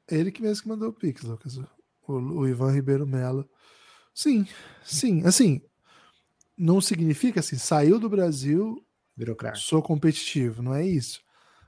Ele 0.10 0.32
que 0.32 0.42
mesmo 0.42 0.64
que 0.64 0.70
mandou 0.70 0.90
o 0.90 0.94
Pix, 0.94 1.24
Lucas. 1.24 1.58
O, 2.08 2.14
o 2.14 2.48
Ivan 2.48 2.72
Ribeiro 2.72 3.06
Melo. 3.06 3.50
Sim, 4.14 4.48
sim. 4.84 5.26
Assim, 5.26 5.62
não 6.58 6.80
significa 6.80 7.42
assim, 7.42 7.58
saiu 7.58 8.00
do 8.00 8.10
Brasil, 8.10 8.82
sou 9.56 9.82
competitivo, 9.82 10.62
não 10.62 10.74
é 10.74 10.86
isso. 10.86 11.20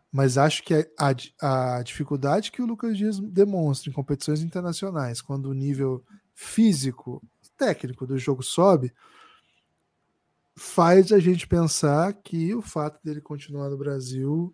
Mas 0.09 0.37
acho 0.37 0.63
que 0.63 0.73
a, 0.97 1.77
a 1.77 1.83
dificuldade 1.83 2.51
que 2.51 2.61
o 2.61 2.65
Lucas 2.65 2.97
Dias 2.97 3.19
demonstra 3.19 3.89
em 3.89 3.93
competições 3.93 4.41
internacionais, 4.41 5.21
quando 5.21 5.47
o 5.49 5.53
nível 5.53 6.03
físico 6.33 7.21
e 7.43 7.49
técnico 7.57 8.07
do 8.07 8.17
jogo 8.17 8.41
sobe, 8.41 8.93
faz 10.57 11.11
a 11.13 11.19
gente 11.19 11.47
pensar 11.47 12.11
que 12.13 12.53
o 12.55 12.63
fato 12.63 12.99
dele 13.03 13.21
continuar 13.21 13.69
no 13.69 13.77
Brasil. 13.77 14.53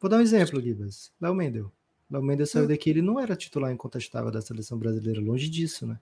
Vou 0.00 0.10
dar 0.10 0.16
um 0.16 0.22
exemplo, 0.22 0.60
Gibas. 0.60 1.12
Léo 1.20 1.34
Mendel. 1.34 1.70
Léo 2.10 2.22
Mendel 2.22 2.46
saiu 2.46 2.66
daqui, 2.66 2.88
ele 2.88 3.02
não 3.02 3.20
era 3.20 3.36
titular 3.36 3.70
incontestável 3.70 4.30
da 4.30 4.40
seleção 4.40 4.78
brasileira, 4.78 5.20
longe 5.20 5.48
disso, 5.50 5.86
né? 5.86 5.98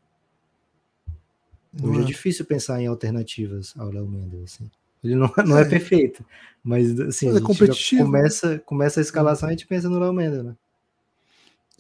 Hoje 1.83 2.01
é. 2.01 2.03
é 2.03 2.07
difícil 2.07 2.45
pensar 2.45 2.81
em 2.81 2.87
alternativas 2.87 3.75
ao 3.77 3.91
Léo 3.91 4.09
Mendes, 4.09 4.41
assim. 4.43 4.71
Ele 5.03 5.17
não, 5.17 5.33
não 5.45 5.59
é. 5.59 5.63
é 5.63 5.65
perfeito, 5.65 6.25
mas 6.63 6.99
assim, 7.01 7.27
mas 7.27 7.37
é 7.37 7.41
competitivo. 7.41 8.05
começa, 8.05 8.59
começa 8.61 9.01
a 9.01 9.03
escalação 9.03 9.49
e 9.49 9.51
a 9.51 9.57
gente 9.57 9.67
pensa 9.67 9.89
no 9.89 9.99
Léo 9.99 10.13
Mendes, 10.13 10.45
né? 10.45 10.57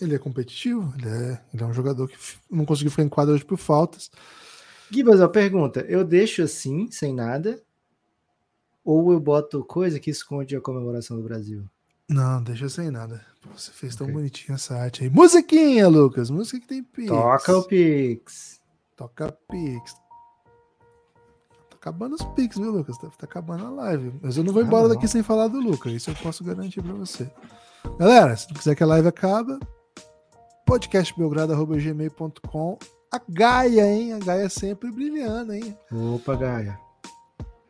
Ele 0.01 0.14
é 0.14 0.18
competitivo, 0.18 0.93
ele 0.99 1.09
é, 1.09 1.41
ele 1.53 1.62
é 1.62 1.66
um 1.66 1.75
jogador 1.75 2.09
que 2.09 2.16
não 2.51 2.64
conseguiu 2.64 2.91
ficar 2.91 3.03
em 3.05 3.09
quadra 3.09 3.35
hoje 3.35 3.45
por 3.45 3.59
faltas. 3.59 4.11
Gibas, 4.93 5.20
a 5.20 5.28
pergunta: 5.28 5.80
eu 5.88 6.05
deixo 6.05 6.43
assim, 6.43 6.91
sem 6.91 7.14
nada, 7.14 7.62
ou 8.84 9.12
eu 9.12 9.20
boto 9.20 9.64
coisa 9.64 10.01
que 10.01 10.11
esconde 10.11 10.57
a 10.57 10.61
comemoração 10.61 11.16
do 11.16 11.22
Brasil? 11.22 11.64
Não, 12.09 12.43
deixa 12.43 12.68
sem 12.68 12.91
nada. 12.91 13.24
Você 13.55 13.70
fez 13.70 13.95
tão 13.95 14.07
okay. 14.07 14.14
bonitinho 14.14 14.57
essa 14.57 14.74
arte 14.74 15.05
aí. 15.05 15.11
Musiquinha, 15.11 15.88
Lucas, 15.88 16.28
música 16.28 16.61
que 16.61 16.66
tem 16.66 16.82
pix. 16.82 17.09
Toca 17.09 17.57
o 17.57 17.64
pix. 17.64 18.61
Toca 19.01 19.32
Pix. 19.51 19.95
Tá 19.95 21.76
acabando 21.76 22.16
os 22.16 22.24
Pix, 22.34 22.59
viu, 22.59 22.70
Lucas? 22.70 22.99
Tá, 22.99 23.09
tá 23.09 23.24
acabando 23.24 23.64
a 23.64 23.70
live. 23.70 24.12
Mas 24.20 24.36
eu 24.36 24.45
não 24.45 24.53
vou 24.53 24.62
embora 24.62 24.91
daqui 24.91 25.09
sem 25.09 25.22
falar 25.22 25.49
do 25.49 25.59
Lucas. 25.59 25.91
Isso 25.91 26.11
eu 26.11 26.14
posso 26.16 26.45
garantir 26.45 26.82
pra 26.82 26.93
você. 26.93 27.32
Galera, 27.99 28.36
se 28.36 28.47
não 28.49 28.57
quiser 28.59 28.74
que 28.74 28.82
a 28.82 28.86
live 28.86 29.09
acabe, 29.09 29.59
podcastbelgrado.gmail.com 30.66 32.78
A 33.13 33.21
Gaia, 33.29 33.87
hein? 33.87 34.13
A 34.13 34.19
Gaia 34.19 34.49
sempre 34.49 34.91
brilhando, 34.91 35.53
hein? 35.53 35.77
Opa, 35.91 36.37
Gaia. 36.37 36.79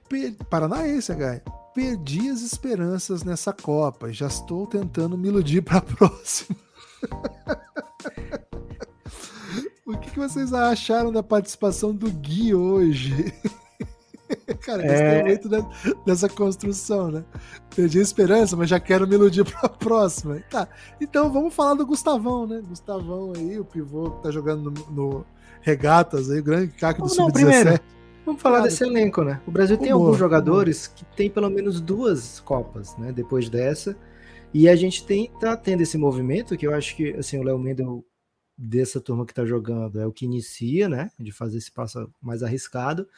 Per... 0.09 0.37
Paranaense, 0.51 1.13
a 1.13 1.15
Gaia. 1.15 1.43
Perdi 1.75 2.29
as 2.29 2.43
esperanças 2.43 3.23
nessa 3.23 3.53
Copa. 3.53 4.13
Já 4.13 4.27
estou 4.27 4.67
tentando 4.67 5.17
me 5.17 5.29
iludir 5.29 5.63
para 5.63 5.79
a 5.79 5.83
próxima. 5.83 6.59
O 9.87 9.99
que, 9.99 10.13
que 10.13 10.21
vocês 10.21 10.53
acharam 10.53 11.11
da 11.11 11.21
participação 11.21 11.93
do 11.93 12.09
Gui 12.13 12.55
hoje? 12.55 13.35
Cara, 14.61 14.83
gostei 14.83 15.07
é... 15.07 15.25
muito 15.25 15.49
dessa 16.07 16.29
construção, 16.29 17.11
né? 17.11 17.25
Perdi 17.75 17.99
a 17.99 18.03
esperança, 18.03 18.57
mas 18.57 18.69
já 18.69 18.79
quero 18.79 19.07
me 19.07 19.15
iludir 19.15 19.45
para 19.51 19.61
a 19.63 19.69
próxima. 19.69 20.41
Tá, 20.51 20.69
então 21.01 21.33
vamos 21.33 21.55
falar 21.55 21.75
do 21.75 21.87
Gustavão, 21.87 22.47
né? 22.47 22.63
Gustavão 22.67 23.33
aí, 23.37 23.59
o 23.59 23.65
pivô 23.65 24.11
que 24.13 24.23
tá 24.23 24.31
jogando 24.31 24.71
no, 24.71 24.91
no 24.91 25.27
Regatas 25.61 26.31
aí, 26.31 26.41
o 26.41 26.45
grande 26.45 26.69
caco 26.73 27.03
do 27.03 27.09
Sub-17. 27.09 27.81
Vamos 28.25 28.43
falar 28.43 28.59
Cara, 28.59 28.69
desse 28.69 28.85
elenco, 28.85 29.25
né? 29.25 29.41
O 29.47 29.51
Brasil 29.51 29.77
tem 29.77 29.91
alguns 29.91 30.17
jogadores 30.17 30.87
que 30.87 31.05
tem 31.17 31.31
pelo 31.31 31.51
menos 31.51 31.81
duas 31.81 32.39
Copas, 32.41 32.97
né? 32.97 33.13
Depois 33.13 33.49
dessa. 33.49 33.97
E 34.53 34.69
a 34.69 34.77
gente 34.77 35.07
tem, 35.07 35.31
tá 35.41 35.57
tendo 35.57 35.83
esse 35.83 35.97
movimento 35.97 36.57
que 36.57 36.67
eu 36.67 36.75
acho 36.75 36.97
que, 36.97 37.11
assim, 37.15 37.39
o 37.39 37.43
Léo 37.43 37.59
Mendel 37.59 38.05
dessa 38.57 39.01
turma 39.01 39.25
que 39.25 39.33
está 39.33 39.45
jogando 39.45 39.99
é 39.99 40.07
o 40.07 40.13
que 40.13 40.27
inicia, 40.27 40.89
né? 40.89 41.11
De 41.19 41.33
fazer 41.33 41.59
esse 41.59 41.73
passo 41.73 42.13
mais 42.21 42.43
arriscado. 42.43 43.09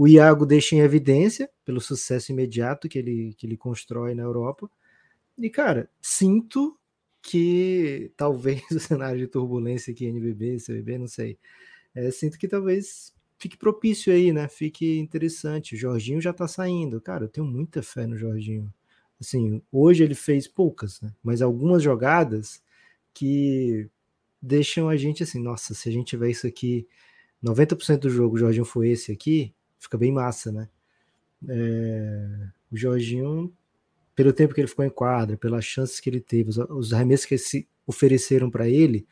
O 0.00 0.08
Iago 0.08 0.46
deixa 0.46 0.74
em 0.74 0.78
evidência 0.78 1.50
pelo 1.62 1.78
sucesso 1.78 2.32
imediato 2.32 2.88
que 2.88 2.98
ele, 2.98 3.34
que 3.36 3.46
ele 3.46 3.54
constrói 3.54 4.14
na 4.14 4.22
Europa. 4.22 4.70
E, 5.36 5.50
cara, 5.50 5.90
sinto 6.00 6.74
que 7.20 8.10
talvez 8.16 8.62
o 8.72 8.80
cenário 8.80 9.18
de 9.18 9.26
turbulência 9.26 9.92
aqui, 9.92 10.06
NBB, 10.06 10.56
CBB, 10.56 10.96
não 10.96 11.06
sei. 11.06 11.38
É, 11.94 12.10
sinto 12.10 12.38
que 12.38 12.48
talvez 12.48 13.12
fique 13.36 13.58
propício 13.58 14.10
aí, 14.10 14.32
né? 14.32 14.48
Fique 14.48 14.98
interessante. 14.98 15.74
O 15.74 15.78
Jorginho 15.78 16.18
já 16.18 16.32
tá 16.32 16.48
saindo. 16.48 16.98
Cara, 16.98 17.24
eu 17.24 17.28
tenho 17.28 17.46
muita 17.46 17.82
fé 17.82 18.06
no 18.06 18.16
Jorginho. 18.16 18.72
Assim, 19.20 19.60
hoje 19.70 20.02
ele 20.02 20.14
fez 20.14 20.48
poucas, 20.48 20.98
né? 21.02 21.12
Mas 21.22 21.42
algumas 21.42 21.82
jogadas 21.82 22.62
que 23.12 23.86
deixam 24.40 24.88
a 24.88 24.96
gente 24.96 25.22
assim, 25.22 25.42
nossa, 25.42 25.74
se 25.74 25.90
a 25.90 25.92
gente 25.92 26.06
tiver 26.06 26.30
isso 26.30 26.46
aqui, 26.46 26.88
90% 27.44 27.98
do 27.98 28.08
jogo, 28.08 28.36
o 28.36 28.38
Jorginho 28.38 28.64
foi 28.64 28.88
esse 28.88 29.12
aqui, 29.12 29.54
fica 29.80 29.98
bem 29.98 30.12
massa, 30.12 30.52
né? 30.52 30.68
É, 31.48 32.48
o 32.70 32.76
Jorginho, 32.76 33.52
pelo 34.14 34.32
tempo 34.32 34.54
que 34.54 34.60
ele 34.60 34.68
ficou 34.68 34.84
em 34.84 34.90
quadra, 34.90 35.36
pelas 35.36 35.64
chances 35.64 35.98
que 35.98 36.08
ele 36.08 36.20
teve, 36.20 36.50
os, 36.50 36.58
os 36.58 36.92
arremessos 36.92 37.26
que 37.26 37.38
se 37.38 37.66
ofereceram 37.86 38.50
para 38.50 38.68
ele, 38.68 39.06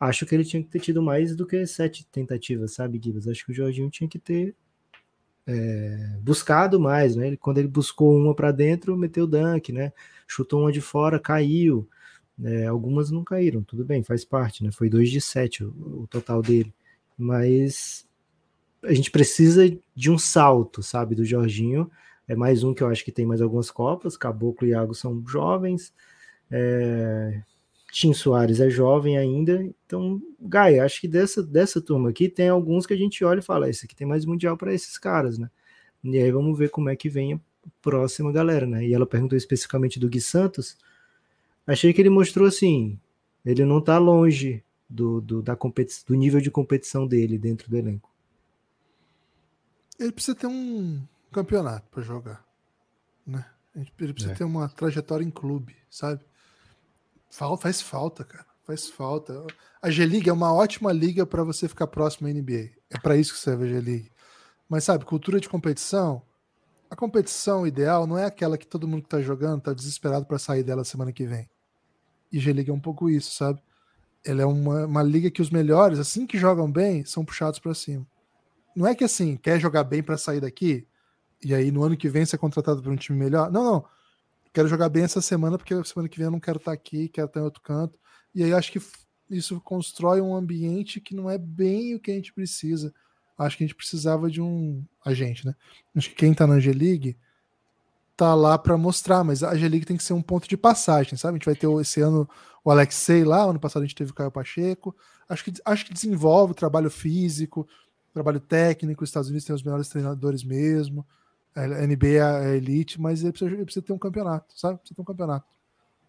acho 0.00 0.24
que 0.24 0.34
ele 0.34 0.44
tinha 0.44 0.62
que 0.62 0.70
ter 0.70 0.80
tido 0.80 1.02
mais 1.02 1.36
do 1.36 1.46
que 1.46 1.66
sete 1.66 2.06
tentativas, 2.06 2.72
sabe, 2.72 3.00
Gibas? 3.02 3.28
Acho 3.28 3.44
que 3.44 3.52
o 3.52 3.54
Jorginho 3.54 3.90
tinha 3.90 4.08
que 4.08 4.18
ter 4.18 4.54
é, 5.46 6.18
buscado 6.22 6.80
mais, 6.80 7.16
né? 7.16 7.28
Ele, 7.28 7.36
quando 7.36 7.58
ele 7.58 7.68
buscou 7.68 8.16
uma 8.16 8.34
para 8.34 8.52
dentro, 8.52 8.96
meteu 8.96 9.26
dunk, 9.26 9.72
né? 9.72 9.92
Chutou 10.26 10.60
uma 10.60 10.72
de 10.72 10.80
fora, 10.80 11.18
caiu. 11.18 11.88
É, 12.42 12.66
algumas 12.66 13.10
não 13.10 13.22
caíram, 13.22 13.62
tudo 13.62 13.84
bem, 13.84 14.02
faz 14.02 14.24
parte, 14.24 14.64
né? 14.64 14.72
Foi 14.72 14.88
2 14.88 15.10
de 15.10 15.20
7 15.20 15.64
o, 15.64 16.02
o, 16.02 16.06
total 16.08 16.42
dele. 16.42 16.74
Mas 17.16 18.03
a 18.84 18.92
gente 18.92 19.10
precisa 19.10 19.64
de 19.94 20.10
um 20.10 20.18
salto, 20.18 20.82
sabe, 20.82 21.14
do 21.14 21.24
Jorginho. 21.24 21.90
É 22.26 22.34
mais 22.34 22.62
um 22.62 22.72
que 22.72 22.82
eu 22.82 22.88
acho 22.88 23.04
que 23.04 23.12
tem 23.12 23.26
mais 23.26 23.40
algumas 23.40 23.70
copas. 23.70 24.16
Caboclo 24.16 24.66
e 24.66 24.70
Iago 24.70 24.94
são 24.94 25.22
jovens. 25.26 25.92
É... 26.50 27.42
Tim 27.92 28.12
Soares 28.12 28.60
é 28.60 28.68
jovem 28.68 29.16
ainda. 29.16 29.64
Então, 29.86 30.20
Gaia, 30.40 30.84
acho 30.84 31.00
que 31.00 31.08
dessa, 31.08 31.42
dessa 31.42 31.80
turma 31.80 32.10
aqui 32.10 32.28
tem 32.28 32.48
alguns 32.48 32.86
que 32.86 32.94
a 32.94 32.96
gente 32.96 33.24
olha 33.24 33.38
e 33.38 33.42
fala: 33.42 33.68
esse 33.68 33.86
aqui 33.86 33.94
tem 33.94 34.06
mais 34.06 34.24
mundial 34.24 34.56
para 34.56 34.74
esses 34.74 34.98
caras, 34.98 35.38
né? 35.38 35.48
E 36.02 36.18
aí 36.18 36.30
vamos 36.30 36.58
ver 36.58 36.70
como 36.70 36.90
é 36.90 36.96
que 36.96 37.08
vem 37.08 37.34
a 37.34 37.40
próxima 37.80 38.32
galera, 38.32 38.66
né? 38.66 38.84
E 38.84 38.92
ela 38.92 39.06
perguntou 39.06 39.38
especificamente 39.38 39.98
do 40.00 40.08
Gui 40.08 40.20
Santos 40.20 40.76
achei 41.66 41.92
que 41.92 42.00
ele 42.00 42.10
mostrou 42.10 42.46
assim, 42.46 42.98
ele 43.44 43.64
não 43.64 43.78
está 43.78 43.98
longe 43.98 44.62
do, 44.88 45.20
do, 45.20 45.42
da 45.42 45.54
do 46.06 46.14
nível 46.14 46.40
de 46.40 46.50
competição 46.50 47.06
dele 47.06 47.38
dentro 47.38 47.70
do 47.70 47.76
elenco. 47.76 48.10
Ele 49.98 50.12
precisa 50.12 50.36
ter 50.36 50.46
um 50.46 51.06
campeonato 51.32 51.88
para 51.90 52.02
jogar, 52.02 52.44
né? 53.26 53.44
Ele 53.74 54.12
precisa 54.12 54.32
é. 54.32 54.36
ter 54.36 54.44
uma 54.44 54.68
trajetória 54.68 55.24
em 55.24 55.30
clube, 55.30 55.76
sabe? 55.90 56.24
Faz 57.58 57.80
falta, 57.80 58.24
cara. 58.24 58.46
Faz 58.64 58.88
falta. 58.88 59.44
A 59.82 59.90
G-League 59.90 60.28
é 60.28 60.32
uma 60.32 60.52
ótima 60.52 60.92
liga 60.92 61.26
para 61.26 61.42
você 61.42 61.68
ficar 61.68 61.88
próximo 61.88 62.28
à 62.28 62.32
NBA. 62.32 62.70
É 62.88 62.98
para 62.98 63.16
isso 63.16 63.34
que 63.34 63.40
serve 63.40 63.64
a 63.64 63.68
G-League. 63.68 64.10
Mas 64.68 64.84
sabe, 64.84 65.04
cultura 65.04 65.40
de 65.40 65.48
competição, 65.48 66.22
a 66.88 66.96
competição 66.96 67.66
ideal 67.66 68.06
não 68.06 68.16
é 68.16 68.24
aquela 68.24 68.56
que 68.56 68.66
todo 68.66 68.86
mundo 68.86 69.02
que 69.02 69.08
tá 69.08 69.20
jogando 69.20 69.60
tá 69.60 69.74
desesperado 69.74 70.24
para 70.24 70.38
sair 70.38 70.62
dela 70.62 70.84
semana 70.84 71.12
que 71.12 71.26
vem. 71.26 71.50
E 72.32 72.38
G-League 72.38 72.70
é 72.70 72.74
um 72.74 72.80
pouco 72.80 73.10
isso, 73.10 73.34
sabe? 73.34 73.60
Ela 74.24 74.42
é 74.42 74.46
uma, 74.46 74.86
uma 74.86 75.02
liga 75.02 75.30
que 75.30 75.42
os 75.42 75.50
melhores, 75.50 75.98
assim 75.98 76.26
que 76.26 76.38
jogam 76.38 76.70
bem, 76.70 77.04
são 77.04 77.24
puxados 77.24 77.58
para 77.58 77.74
cima. 77.74 78.06
Não 78.74 78.86
é 78.86 78.94
que 78.94 79.04
assim, 79.04 79.36
quer 79.36 79.60
jogar 79.60 79.84
bem 79.84 80.02
para 80.02 80.16
sair 80.16 80.40
daqui, 80.40 80.86
e 81.42 81.54
aí 81.54 81.70
no 81.70 81.82
ano 81.82 81.96
que 81.96 82.08
vem 82.08 82.24
ser 82.24 82.38
contratado 82.38 82.82
para 82.82 82.90
um 82.90 82.96
time 82.96 83.18
melhor. 83.18 83.50
Não, 83.50 83.64
não. 83.64 83.84
Quero 84.52 84.68
jogar 84.68 84.88
bem 84.88 85.02
essa 85.02 85.20
semana, 85.20 85.58
porque 85.58 85.74
semana 85.84 86.08
que 86.08 86.16
vem 86.16 86.26
eu 86.26 86.30
não 86.30 86.40
quero 86.40 86.58
estar 86.58 86.70
tá 86.70 86.74
aqui, 86.74 87.08
quero 87.08 87.26
estar 87.26 87.40
em 87.40 87.44
outro 87.44 87.60
canto. 87.60 87.98
E 88.34 88.42
aí 88.42 88.52
acho 88.52 88.72
que 88.72 88.80
isso 89.28 89.60
constrói 89.60 90.20
um 90.20 90.34
ambiente 90.34 91.00
que 91.00 91.14
não 91.14 91.28
é 91.28 91.36
bem 91.36 91.94
o 91.94 92.00
que 92.00 92.10
a 92.10 92.14
gente 92.14 92.32
precisa. 92.32 92.92
Acho 93.36 93.56
que 93.56 93.64
a 93.64 93.66
gente 93.66 93.76
precisava 93.76 94.30
de 94.30 94.40
um. 94.40 94.84
A 95.04 95.12
gente, 95.12 95.44
né? 95.44 95.54
Acho 95.94 96.08
que 96.10 96.14
quem 96.14 96.32
tá 96.32 96.46
na 96.46 96.60
G-League 96.60 97.16
tá 98.16 98.32
lá 98.34 98.56
para 98.56 98.76
mostrar, 98.76 99.24
mas 99.24 99.42
a 99.42 99.56
G-League 99.56 99.86
tem 99.86 99.96
que 99.96 100.04
ser 100.04 100.12
um 100.12 100.22
ponto 100.22 100.48
de 100.48 100.56
passagem, 100.56 101.18
sabe? 101.18 101.34
A 101.34 101.38
gente 101.38 101.46
vai 101.46 101.56
ter 101.56 101.68
esse 101.80 102.00
ano 102.00 102.28
o 102.64 102.70
Alexei 102.70 103.24
lá, 103.24 103.42
ano 103.42 103.60
passado 103.60 103.82
a 103.82 103.86
gente 103.86 103.96
teve 103.96 104.12
o 104.12 104.14
Caio 104.14 104.30
Pacheco. 104.30 104.96
Acho 105.28 105.44
que, 105.44 105.52
acho 105.64 105.84
que 105.84 105.92
desenvolve 105.92 106.52
o 106.52 106.56
trabalho 106.56 106.90
físico, 106.90 107.66
trabalho 108.14 108.40
técnico. 108.40 109.02
Os 109.02 109.10
Estados 109.10 109.28
Unidos 109.28 109.44
tem 109.44 109.54
os 109.54 109.62
melhores 109.62 109.88
treinadores 109.88 110.42
mesmo. 110.44 111.04
A 111.54 111.66
NBA 111.66 112.44
é 112.44 112.56
elite, 112.56 113.00
mas 113.00 113.22
ele 113.22 113.32
precisa, 113.32 113.50
ele 113.50 113.64
precisa 113.64 113.84
ter 113.84 113.92
um 113.92 113.98
campeonato, 113.98 114.58
sabe? 114.58 114.78
Precisa 114.78 114.96
ter 114.96 115.02
um 115.02 115.04
campeonato. 115.04 115.46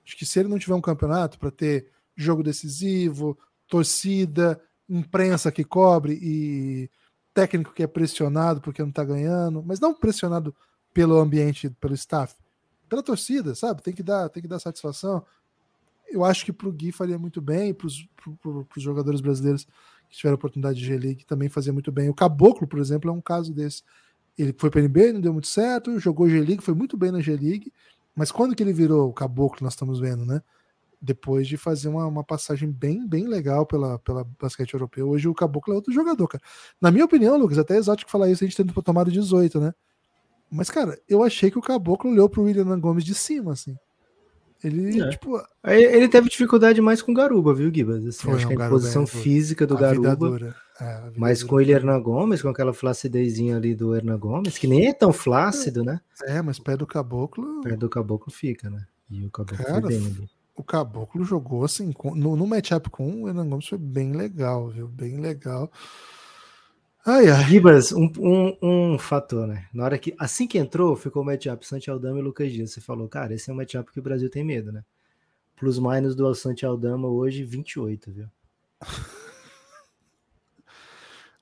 Acho 0.05 0.17
que 0.17 0.25
se 0.25 0.39
ele 0.39 0.49
não 0.49 0.59
tiver 0.59 0.75
um 0.75 0.81
campeonato 0.81 1.37
para 1.37 1.51
ter 1.51 1.87
jogo 2.15 2.41
decisivo, 2.41 3.37
torcida, 3.67 4.61
imprensa 4.87 5.51
que 5.51 5.63
cobre 5.63 6.17
e 6.21 6.89
técnico 7.33 7.73
que 7.73 7.83
é 7.83 7.87
pressionado 7.87 8.61
porque 8.61 8.81
não 8.81 8.91
tá 8.91 9.03
ganhando, 9.03 9.61
mas 9.63 9.79
não 9.79 9.93
pressionado 9.93 10.55
pelo 10.93 11.19
ambiente, 11.19 11.69
pelo 11.69 11.93
staff, 11.93 12.33
pela 12.87 13.03
torcida, 13.03 13.53
sabe? 13.53 13.81
Tem 13.81 13.93
que 13.93 14.03
dar, 14.03 14.29
tem 14.29 14.41
que 14.41 14.47
dar 14.47 14.59
satisfação. 14.59 15.25
Eu 16.07 16.23
acho 16.23 16.45
que 16.45 16.53
para 16.53 16.69
o 16.69 16.71
Gui 16.71 16.91
faria 16.91 17.19
muito 17.19 17.41
bem, 17.41 17.73
para 17.73 17.87
os 17.87 18.07
jogadores 18.77 19.19
brasileiros 19.19 19.67
que 20.15 20.19
tiveram 20.19 20.35
oportunidade 20.35 20.79
de 20.79 20.85
G-League 20.85 21.25
também 21.25 21.49
fazia 21.49 21.73
muito 21.73 21.91
bem. 21.91 22.09
O 22.09 22.13
Caboclo, 22.13 22.65
por 22.65 22.79
exemplo, 22.79 23.09
é 23.09 23.13
um 23.13 23.21
caso 23.21 23.53
desse. 23.53 23.83
Ele 24.37 24.55
foi 24.57 24.69
para 24.69 24.79
a 24.81 24.83
NBA, 24.83 25.13
não 25.13 25.21
deu 25.21 25.33
muito 25.33 25.47
certo, 25.47 25.99
jogou 25.99 26.29
G-League, 26.29 26.63
foi 26.63 26.73
muito 26.73 26.97
bem 26.97 27.11
na 27.11 27.19
G-League, 27.19 27.71
mas 28.15 28.31
quando 28.31 28.55
que 28.55 28.63
ele 28.63 28.73
virou 28.73 29.09
o 29.09 29.13
Caboclo, 29.13 29.59
nós 29.61 29.73
estamos 29.73 29.99
vendo, 29.99 30.25
né? 30.25 30.41
Depois 31.01 31.47
de 31.47 31.57
fazer 31.57 31.89
uma, 31.89 32.05
uma 32.07 32.23
passagem 32.23 32.71
bem, 32.71 33.05
bem 33.07 33.27
legal 33.27 33.65
pela, 33.65 33.99
pela 33.99 34.25
basquete 34.41 34.73
europeu. 34.73 35.09
Hoje 35.09 35.27
o 35.27 35.33
Caboclo 35.33 35.73
é 35.73 35.75
outro 35.75 35.93
jogador, 35.93 36.27
cara. 36.27 36.43
Na 36.81 36.91
minha 36.91 37.05
opinião, 37.05 37.37
Lucas, 37.37 37.57
até 37.57 37.75
é 37.75 37.77
exótico 37.77 38.09
falar 38.09 38.29
isso, 38.29 38.43
a 38.43 38.47
gente 38.47 38.57
tendo 38.57 38.73
tomado 38.81 39.11
18, 39.11 39.59
né? 39.59 39.73
Mas, 40.49 40.69
cara, 40.69 40.97
eu 41.07 41.23
achei 41.23 41.51
que 41.51 41.59
o 41.59 41.61
Caboclo 41.61 42.11
olhou 42.11 42.29
pro 42.29 42.43
William 42.43 42.79
Gomes 42.79 43.03
de 43.03 43.13
cima, 43.13 43.53
assim. 43.53 43.75
Ele, 44.65 44.99
é. 44.99 45.09
tipo. 45.09 45.39
Ele 45.63 46.07
teve 46.07 46.27
dificuldade 46.27 46.81
mais 46.81 47.01
com 47.01 47.11
o 47.11 47.15
Garuba, 47.15 47.53
viu, 47.53 47.71
Gibas? 47.73 48.03
Assim, 48.05 48.31
acho 48.31 48.47
que 48.47 48.53
a 48.53 48.69
posição 48.69 49.03
é, 49.03 49.07
física 49.07 49.67
do 49.67 49.77
Garuba. 49.77 50.55
É, 50.81 51.11
mas 51.15 51.43
com 51.43 51.61
ele 51.61 51.71
Hernan 51.71 52.01
Gomes, 52.01 52.41
com 52.41 52.49
aquela 52.49 52.73
flacidezinha 52.73 53.55
ali 53.55 53.75
do 53.75 53.95
Hernan 53.95 54.17
Gomes, 54.17 54.57
que 54.57 54.67
nem 54.67 54.87
é 54.87 54.93
tão 54.93 55.13
flácido, 55.13 55.83
né? 55.83 56.01
É, 56.23 56.41
mas 56.41 56.57
pé 56.57 56.75
do 56.75 56.87
Caboclo. 56.87 57.61
Pé 57.61 57.77
do 57.77 57.87
Caboclo 57.87 58.31
fica, 58.31 58.69
né? 58.69 58.85
E 59.09 59.25
o 59.25 59.29
Caboclo 59.29 59.63
Cara, 59.63 59.81
foi 59.81 59.89
bem 59.89 60.05
ali. 60.05 60.29
O 60.55 60.63
Caboclo 60.63 61.23
jogou 61.23 61.63
assim, 61.63 61.93
no, 62.15 62.35
no 62.35 62.47
matchup 62.47 62.89
com 62.89 63.23
o 63.23 63.29
Hernan 63.29 63.47
Gomes 63.47 63.67
foi 63.67 63.77
bem 63.77 64.13
legal, 64.13 64.69
viu? 64.69 64.87
Bem 64.87 65.19
legal. 65.19 65.71
Ai, 67.05 67.29
ai. 67.29 67.43
Ribas, 67.43 67.91
um, 67.91 68.11
um, 68.17 68.57
um, 68.61 68.97
fator, 68.97 69.45
né? 69.45 69.67
Na 69.71 69.83
hora 69.83 69.97
que, 69.99 70.15
assim 70.17 70.47
que 70.47 70.57
entrou, 70.57 70.95
ficou 70.95 71.21
o 71.21 71.25
matchup 71.25 71.65
Santi 71.65 71.89
Aldama 71.89 72.17
e 72.17 72.21
Lucas 72.23 72.51
Dias. 72.51 72.71
Você 72.71 72.81
falou, 72.81 73.07
cara, 73.07 73.35
esse 73.35 73.49
é 73.49 73.53
um 73.53 73.55
matchup 73.55 73.91
que 73.91 73.99
o 73.99 74.03
Brasil 74.03 74.27
tem 74.29 74.43
medo, 74.43 74.71
né? 74.71 74.83
Plus 75.55 75.77
minus 75.77 76.15
do 76.15 76.33
Santi 76.33 76.65
Aldama 76.65 77.07
hoje, 77.07 77.43
28, 77.43 78.11
viu? 78.11 78.27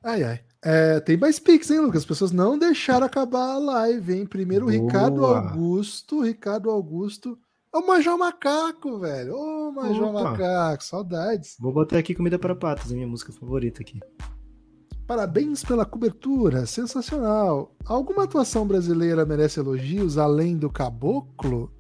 Ai, 0.06 0.22
ai. 0.22 0.42
É, 0.62 1.00
tem 1.00 1.16
mais 1.16 1.40
pics, 1.40 1.72
hein, 1.72 1.80
Lucas? 1.80 2.02
As 2.02 2.06
pessoas 2.06 2.34
não 2.34 2.58
deixaram 2.60 3.06
acabar 3.06 3.54
a 3.54 3.58
live, 3.58 4.14
hein? 4.14 4.26
Primeiro 4.26 4.66
o 4.66 4.70
Ricardo 4.70 5.26
Augusto. 5.26 6.22
Ricardo 6.22 6.70
Augusto. 6.70 7.40
Ô, 7.72 7.80
Major 7.88 8.18
Macaco, 8.18 9.00
velho. 9.00 9.34
Ô, 9.34 9.72
Major 9.72 10.10
Opa. 10.10 10.24
Macaco. 10.24 10.84
Saudades. 10.84 11.56
Vou 11.58 11.72
botar 11.72 12.00
aqui 12.00 12.14
Comida 12.14 12.38
para 12.38 12.54
Patos, 12.54 12.92
a 12.92 12.96
minha 12.96 13.08
música 13.08 13.32
favorita 13.32 13.82
aqui. 13.82 14.02
Parabéns 15.08 15.64
pela 15.64 15.86
cobertura, 15.86 16.66
sensacional. 16.66 17.76
Alguma 17.86 18.24
atuação 18.24 18.66
brasileira 18.66 19.26
merece 19.26 19.60
elogios 19.60 20.18
além 20.18 20.58
do 20.58 20.70
caboclo? 20.70 21.72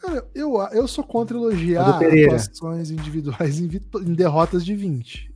Cara, 0.00 0.26
eu, 0.34 0.56
eu 0.72 0.88
sou 0.88 1.04
contra 1.04 1.36
elogiar 1.36 1.98
atuações 1.98 2.90
individuais 2.90 3.58
em, 3.58 3.70
em, 4.00 4.12
derrotas 4.14 4.64
de 4.64 4.74
20. 4.74 5.32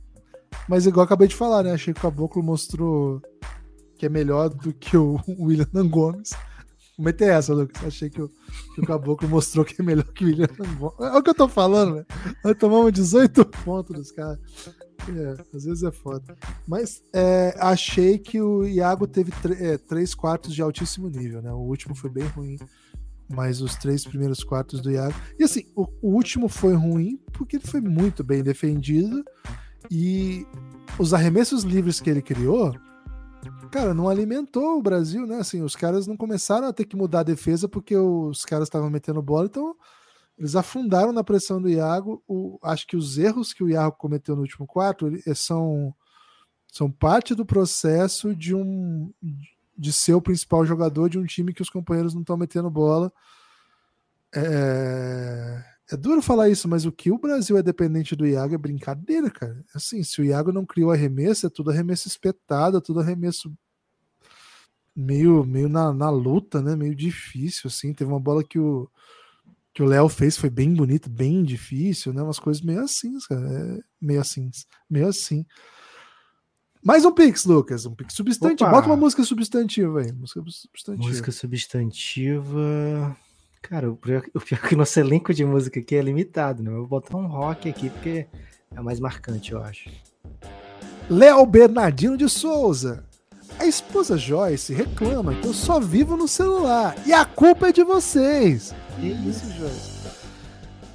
Mas 0.67 0.85
igual 0.85 1.05
acabei 1.05 1.27
de 1.27 1.35
falar, 1.35 1.63
né? 1.63 1.71
Achei 1.71 1.93
que 1.93 1.99
o 1.99 2.03
caboclo 2.03 2.43
mostrou 2.43 3.21
que 3.97 4.05
é 4.05 4.09
melhor 4.09 4.49
do 4.49 4.73
que 4.73 4.95
o 4.95 5.19
William 5.39 5.87
Gomes. 5.87 6.31
Vou 6.97 7.05
meter 7.05 7.29
essa, 7.29 7.53
Lucas. 7.53 7.83
Achei 7.83 8.09
que 8.09 8.21
o, 8.21 8.29
que 8.75 8.81
o 8.81 8.85
caboclo 8.85 9.27
mostrou 9.27 9.65
que 9.65 9.79
é 9.79 9.83
melhor 9.83 10.05
que 10.05 10.23
o 10.23 10.27
William 10.27 10.47
Gomes. 10.77 10.99
É 10.99 11.17
o 11.17 11.23
que 11.23 11.29
eu 11.29 11.35
tô 11.35 11.47
falando, 11.47 11.93
velho. 11.95 12.05
Nós 12.43 12.57
tomamos 12.57 12.91
18 12.93 13.45
pontos 13.45 13.95
dos 13.95 14.11
caras. 14.11 14.39
É, 15.07 15.55
às 15.55 15.63
vezes 15.63 15.83
é 15.83 15.91
foda. 15.91 16.35
Mas 16.67 17.03
é, 17.13 17.55
achei 17.59 18.17
que 18.17 18.41
o 18.41 18.65
Iago 18.65 19.07
teve 19.07 19.31
é, 19.59 19.77
três 19.77 20.13
quartos 20.13 20.53
de 20.53 20.61
altíssimo 20.61 21.09
nível, 21.09 21.41
né? 21.41 21.51
O 21.51 21.59
último 21.59 21.95
foi 21.95 22.09
bem 22.09 22.25
ruim. 22.25 22.57
mas 23.31 23.61
os 23.61 23.75
três 23.75 24.03
primeiros 24.03 24.43
quartos 24.43 24.81
do 24.81 24.91
Iago. 24.91 25.13
E 25.37 25.43
assim, 25.43 25.65
o, 25.75 25.87
o, 26.01 26.09
último 26.15 26.49
foi 26.49 26.73
ruim 26.73 27.19
porque 27.31 27.57
ele 27.57 27.67
foi 27.67 27.79
muito 27.79 28.23
bem 28.23 28.41
defendido 28.41 29.23
e 29.89 30.47
os 30.97 31.13
arremessos 31.13 31.63
livres 31.63 32.01
que 32.01 32.09
ele 32.09 32.23
criou, 32.23 32.75
cara, 33.71 33.93
não 33.93 34.09
alimentou 34.09 34.79
o 34.79 34.81
Brasil, 34.81 35.27
né? 35.27 35.37
Assim, 35.37 35.61
os 35.61 35.75
caras 35.75 36.07
não 36.07 36.17
começaram 36.17 36.67
a 36.67 36.73
ter 36.73 36.85
que 36.85 36.95
mudar 36.95 37.19
a 37.19 37.23
defesa 37.23 37.69
porque 37.69 37.95
os 37.95 38.43
caras 38.45 38.67
estavam 38.67 38.89
metendo 38.89 39.21
bola, 39.21 39.45
então 39.45 39.75
eles 40.39 40.55
afundaram 40.55 41.11
na 41.11 41.21
pressão 41.21 41.61
do 41.61 41.67
Iago. 41.69 42.23
O, 42.25 42.57
acho 42.63 42.87
que 42.87 42.95
os 42.95 43.17
erros 43.17 43.51
que 43.51 43.61
o 43.61 43.69
Iago 43.69 43.97
cometeu 43.97 44.37
no 44.37 44.41
último 44.41 44.65
quarto 44.65 45.11
são, 45.35 45.93
são 46.71 46.89
parte 46.89 47.35
do 47.35 47.45
processo 47.45 48.33
de 48.33 48.55
um 48.55 49.13
de 49.77 49.93
ser 49.93 50.13
o 50.13 50.21
principal 50.21 50.65
jogador 50.65 51.09
de 51.09 51.17
um 51.17 51.25
time 51.25 51.53
que 51.53 51.61
os 51.61 51.69
companheiros 51.69 52.13
não 52.13 52.21
estão 52.21 52.35
metendo 52.35 52.69
bola. 52.69 53.11
É... 54.33 55.63
é 55.91 55.97
duro 55.97 56.21
falar 56.21 56.49
isso, 56.49 56.67
mas 56.67 56.85
o 56.85 56.91
que 56.91 57.11
o 57.11 57.17
Brasil 57.17 57.57
é 57.57 57.63
dependente 57.63 58.15
do 58.15 58.27
Iago 58.27 58.55
é 58.55 58.57
brincadeira, 58.57 59.29
cara. 59.29 59.63
Assim, 59.73 60.03
se 60.03 60.21
o 60.21 60.25
Iago 60.25 60.51
não 60.51 60.65
criou 60.65 60.91
arremesso, 60.91 61.47
é 61.47 61.49
tudo 61.49 61.71
arremesso 61.71 62.09
espetado, 62.09 62.77
é 62.77 62.81
tudo 62.81 62.99
arremesso 62.99 63.53
meio, 64.93 65.45
meio 65.45 65.69
na, 65.69 65.93
na 65.93 66.09
luta, 66.09 66.61
né? 66.61 66.75
Meio 66.75 66.95
difícil, 66.95 67.69
assim. 67.69 67.93
Teve 67.93 68.11
uma 68.11 68.19
bola 68.19 68.43
que 68.43 68.59
o 68.59 68.89
que 69.79 69.83
o 69.83 69.85
Léo 69.85 70.09
fez 70.09 70.35
foi 70.35 70.49
bem 70.49 70.73
bonito, 70.73 71.09
bem 71.09 71.41
difícil, 71.41 72.11
né? 72.11 72.21
Umas 72.21 72.37
coisas 72.37 72.61
meio 72.61 72.81
assim, 72.81 73.17
cara. 73.29 73.47
É 73.47 73.79
meio 74.01 74.19
assim, 74.19 74.51
meio 74.89 75.07
assim. 75.07 75.45
Mais 76.83 77.05
um 77.05 77.13
Pix, 77.13 77.45
Lucas. 77.45 77.85
Um 77.85 77.95
Pix 77.95 78.13
substantivo. 78.13 78.69
Opa. 78.69 78.75
Bota 78.75 78.87
uma 78.87 78.97
música 78.97 79.23
substantiva 79.23 80.01
aí. 80.01 80.11
Música 80.11 80.41
substantiva. 80.45 81.07
Música 81.07 81.31
substantiva. 81.31 83.17
Cara, 83.61 83.89
o 83.89 83.95
pior, 83.95 84.21
o 84.33 84.41
pior 84.41 84.59
é 84.61 84.67
que 84.67 84.75
o 84.75 84.77
nosso 84.77 84.99
elenco 84.99 85.33
de 85.33 85.45
música 85.45 85.79
aqui 85.79 85.95
é 85.95 86.01
limitado, 86.01 86.61
né? 86.61 86.71
Eu 86.71 86.79
vou 86.79 86.87
botar 86.87 87.15
um 87.15 87.27
rock 87.27 87.69
aqui 87.69 87.89
porque 87.89 88.27
é 88.75 88.81
mais 88.81 88.99
marcante, 88.99 89.53
eu 89.53 89.63
acho. 89.63 89.89
Léo 91.09 91.45
Bernardino 91.45 92.17
de 92.17 92.27
Souza. 92.27 93.05
A 93.57 93.65
esposa 93.65 94.17
Joyce 94.17 94.73
reclama 94.73 95.35
que 95.35 95.47
eu 95.47 95.53
só 95.53 95.79
vivo 95.79 96.17
no 96.17 96.27
celular 96.27 96.97
e 97.05 97.13
a 97.13 97.23
culpa 97.23 97.69
é 97.69 97.71
de 97.71 97.83
vocês. 97.85 98.73
Que 98.99 99.07
isso, 99.29 99.45
Joyce? 99.53 99.91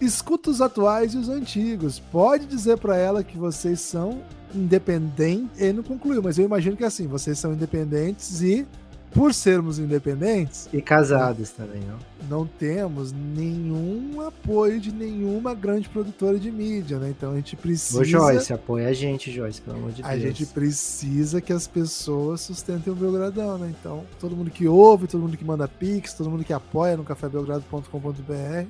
Escuta 0.01 0.51
os 0.51 0.61
atuais 0.61 1.15
e 1.15 1.19
os 1.19 1.29
antigos. 1.29 1.99
Pode 1.99 2.47
dizer 2.47 2.77
para 2.79 2.97
ela 2.97 3.25
que 3.25 3.39
vocês 3.39 3.81
são 3.81 4.23
independente. 4.55 5.51
Ele 5.57 5.75
não 5.75 5.83
concluiu, 5.83 6.23
mas 6.23 6.39
eu 6.39 6.45
imagino 6.45 6.77
que 6.77 6.85
assim, 6.85 7.07
vocês 7.07 7.39
são 7.39 7.53
independentes 7.53 8.43
e, 8.43 8.67
por 9.15 9.33
sermos 9.33 9.79
independentes. 9.79 10.69
E 10.73 10.83
casados 10.83 11.51
também, 11.51 11.81
não? 11.83 11.99
Não 12.29 12.47
temos 12.47 13.13
nenhum 13.13 14.21
apoio 14.27 14.81
de 14.81 14.93
nenhuma 14.93 15.55
grande 15.55 15.89
produtora 15.89 16.39
de 16.39 16.51
mídia, 16.51 16.99
né? 16.99 17.11
Então 17.11 17.31
a 17.31 17.37
gente 17.37 17.55
precisa. 17.55 18.01
Ô, 18.01 18.05
Joyce, 18.05 18.53
apoia 18.53 18.89
a 18.89 18.93
gente, 18.93 19.31
Joyce, 19.31 19.61
pelo 19.63 19.77
amor 19.77 19.93
de 19.93 20.03
a 20.03 20.09
Deus. 20.09 20.23
A 20.23 20.27
gente 20.27 20.47
precisa 20.47 21.41
que 21.41 21.53
as 21.53 21.69
pessoas 21.69 22.41
sustentem 22.41 22.93
o 22.93 22.97
Belgradão, 22.97 23.57
né? 23.57 23.73
Então, 23.79 24.05
todo 24.19 24.35
mundo 24.35 24.51
que 24.51 24.67
ouve, 24.67 25.07
todo 25.07 25.21
mundo 25.21 25.37
que 25.37 25.45
manda 25.45 25.69
pix, 25.69 26.13
todo 26.15 26.29
mundo 26.29 26.45
que 26.45 26.53
apoia 26.53 26.97
no 26.97 27.05
cafébelgrado.com.br. 27.05 28.67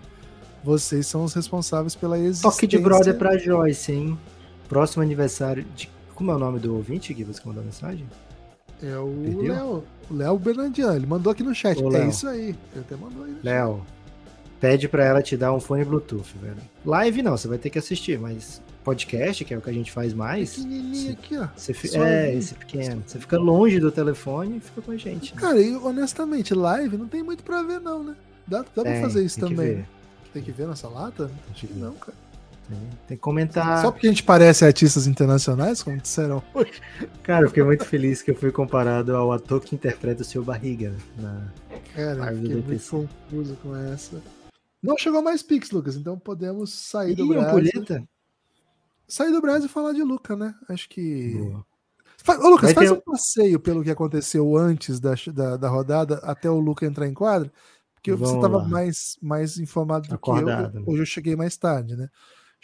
Vocês 0.63 1.07
são 1.07 1.25
os 1.25 1.33
responsáveis 1.33 1.95
pela 1.95 2.19
existência. 2.19 2.51
Toque 2.51 2.67
de 2.67 2.79
brother 2.79 3.17
pra 3.17 3.39
Joyce, 3.39 3.93
hein? 3.93 4.19
Próximo 4.69 5.03
aniversário 5.03 5.65
de. 5.75 5.91
Como 6.15 6.31
é 6.31 6.35
o 6.35 6.39
nome 6.39 6.61
do 6.61 6.75
ouvinte, 6.75 7.13
Gui? 7.13 7.25
Você 7.25 7.41
mandou 7.45 7.63
a 7.63 7.65
mensagem? 7.65 8.07
É 8.83 8.97
o 8.99 9.43
Léo. 9.43 9.85
O 10.11 10.15
Léo 10.15 10.39
Bernardiano. 10.39 10.97
Ele 10.97 11.07
mandou 11.07 11.31
aqui 11.33 11.43
no 11.43 11.55
chat. 11.55 11.83
Ô, 11.83 11.95
é 11.95 12.09
isso 12.09 12.29
aí. 12.29 12.49
Ele 12.73 12.81
até 12.81 12.97
mandou 12.97 13.25
aí. 13.25 13.37
Léo, 13.43 13.83
pede 14.61 14.89
pra 14.89 15.05
ela 15.05 15.23
te 15.23 15.37
dar 15.37 15.53
um 15.53 15.61
fone 15.61 15.85
Bluetooth, 15.85 16.35
velho. 16.41 16.57
Live 16.85 17.23
não, 17.23 17.37
você 17.37 17.49
vai 17.49 17.59
ter 17.59 17.71
que 17.71 17.79
assistir, 17.79 18.19
mas 18.19 18.61
podcast, 18.83 19.45
que 19.45 19.55
é 19.55 19.59
o 19.59 19.61
que 19.63 19.71
a 19.71 19.73
gente 19.73 19.91
faz 19.91 20.13
mais. 20.13 20.57
Pequenininho 20.57 21.13
aqui, 21.13 21.37
ó. 21.39 21.49
Você 21.57 21.73
fi... 21.73 21.97
É, 21.97 22.35
esse 22.35 22.55
pequeno. 22.55 23.03
Você 23.07 23.19
fica 23.19 23.39
longe 23.39 23.81
do 23.81 23.91
telefone 23.91 24.59
e 24.59 24.61
fica 24.61 24.83
com 24.83 24.91
a 24.91 24.97
gente. 24.97 25.35
Né? 25.35 25.41
Cara, 25.41 25.61
e 25.61 25.75
honestamente, 25.75 26.55
live 26.55 26.99
não 26.99 27.09
tem 27.09 27.23
muito 27.23 27.43
pra 27.43 27.63
ver, 27.63 27.81
não, 27.81 28.05
né? 28.05 28.15
Dá, 28.47 28.59
dá 28.59 28.83
pra 28.83 29.01
fazer 29.01 29.25
isso 29.25 29.41
tem 29.41 29.49
também. 29.49 29.87
Que 30.25 30.31
tem 30.35 30.43
que 30.43 30.53
ver 30.53 30.69
nessa 30.69 30.87
lata? 30.87 31.31
Acho 31.51 31.67
que 31.67 31.73
não, 31.73 31.95
cara. 31.95 32.24
Tem 33.07 33.17
que 33.17 33.23
comentar. 33.23 33.83
Só 33.83 33.91
porque 33.91 34.07
a 34.07 34.11
gente 34.11 34.23
parece 34.23 34.65
artistas 34.65 35.07
internacionais, 35.07 35.83
como 35.83 35.99
disseram 35.99 36.43
hoje. 36.55 36.81
Cara, 37.23 37.45
eu 37.45 37.49
fiquei 37.49 37.63
muito 37.63 37.85
feliz 37.85 38.23
que 38.23 38.31
eu 38.31 38.35
fui 38.35 38.51
comparado 38.51 39.15
ao 39.15 39.33
ator 39.33 39.61
que 39.61 39.75
interpreta 39.75 40.23
o 40.23 40.25
seu 40.25 40.43
Barriga 40.43 40.95
na 41.19 41.53
Cara, 41.95 42.33
eu 42.33 42.37
fiquei 42.39 42.63
muito 42.63 42.91
confuso 42.91 43.57
com 43.63 43.77
essa. 43.77 44.23
Não 44.83 44.97
chegou 44.99 45.23
mais 45.23 45.43
Pix, 45.43 45.71
Lucas, 45.71 45.97
então 45.97 46.19
podemos 46.19 46.73
sair 46.73 47.15
do 47.15 47.27
Brasil. 47.27 47.49
Ampulheta? 47.49 48.09
Sair 49.07 49.33
do 49.33 49.41
Brasil 49.41 49.67
e 49.67 49.71
falar 49.71 49.93
de 49.93 50.03
Luca, 50.03 50.37
né? 50.37 50.55
Acho 50.69 50.89
que. 50.89 51.35
Boa. 51.39 51.67
Ô, 52.43 52.49
Lucas, 52.49 52.73
Vai 52.73 52.75
faz 52.75 52.91
ter... 52.91 52.97
um 52.97 53.01
passeio 53.01 53.61
pelo 53.61 53.83
que 53.85 53.91
aconteceu 53.91 54.57
antes 54.57 54.99
da, 54.99 55.15
da, 55.33 55.57
da 55.57 55.69
rodada 55.69 56.17
até 56.23 56.51
o 56.51 56.59
Luca 56.59 56.87
entrar 56.87 57.07
em 57.07 57.13
quadro, 57.13 57.51
porque 57.95 58.13
Vamos 58.13 58.31
você 58.31 58.37
estava 58.37 58.67
mais, 58.67 59.19
mais 59.21 59.59
informado 59.59 60.09
do 60.09 60.15
Acordado, 60.15 60.71
que 60.71 60.77
eu. 60.77 60.81
Né? 60.81 60.87
Hoje 60.87 61.03
eu 61.03 61.07
cheguei 61.07 61.37
mais 61.37 61.57
tarde, 61.57 61.97
né? 61.97 62.09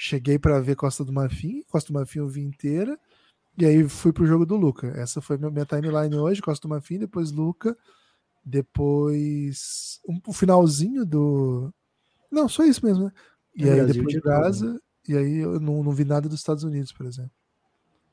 Cheguei 0.02 0.38
para 0.38 0.58
ver 0.62 0.76
Costa 0.76 1.04
do 1.04 1.12
Marfim, 1.12 1.62
Costa 1.68 1.92
do 1.92 1.98
Marfim 1.98 2.20
eu 2.20 2.26
vi 2.26 2.40
inteira, 2.40 2.98
e 3.58 3.66
aí 3.66 3.86
fui 3.86 4.14
pro 4.14 4.24
jogo 4.24 4.46
do 4.46 4.56
Luca. 4.56 4.86
Essa 4.96 5.20
foi 5.20 5.36
minha, 5.36 5.50
minha 5.50 5.66
timeline 5.66 6.16
hoje, 6.16 6.40
Costa 6.40 6.66
do 6.66 6.70
Marfim, 6.70 6.98
depois 6.98 7.30
Luca, 7.30 7.76
depois 8.42 10.00
um, 10.08 10.18
o 10.26 10.32
finalzinho 10.32 11.04
do. 11.04 11.70
Não, 12.32 12.48
só 12.48 12.64
isso 12.64 12.82
mesmo, 12.82 13.04
né? 13.04 13.12
E 13.54 13.68
é 13.68 13.72
aí 13.72 13.76
Brasil 13.76 13.94
depois 13.94 14.14
de 14.14 14.20
Gaza, 14.22 14.72
né? 14.72 14.78
e 15.06 15.16
aí 15.18 15.36
eu 15.36 15.60
não, 15.60 15.82
não 15.82 15.92
vi 15.92 16.06
nada 16.06 16.30
dos 16.30 16.38
Estados 16.38 16.64
Unidos, 16.64 16.92
por 16.92 17.04
exemplo. 17.04 17.32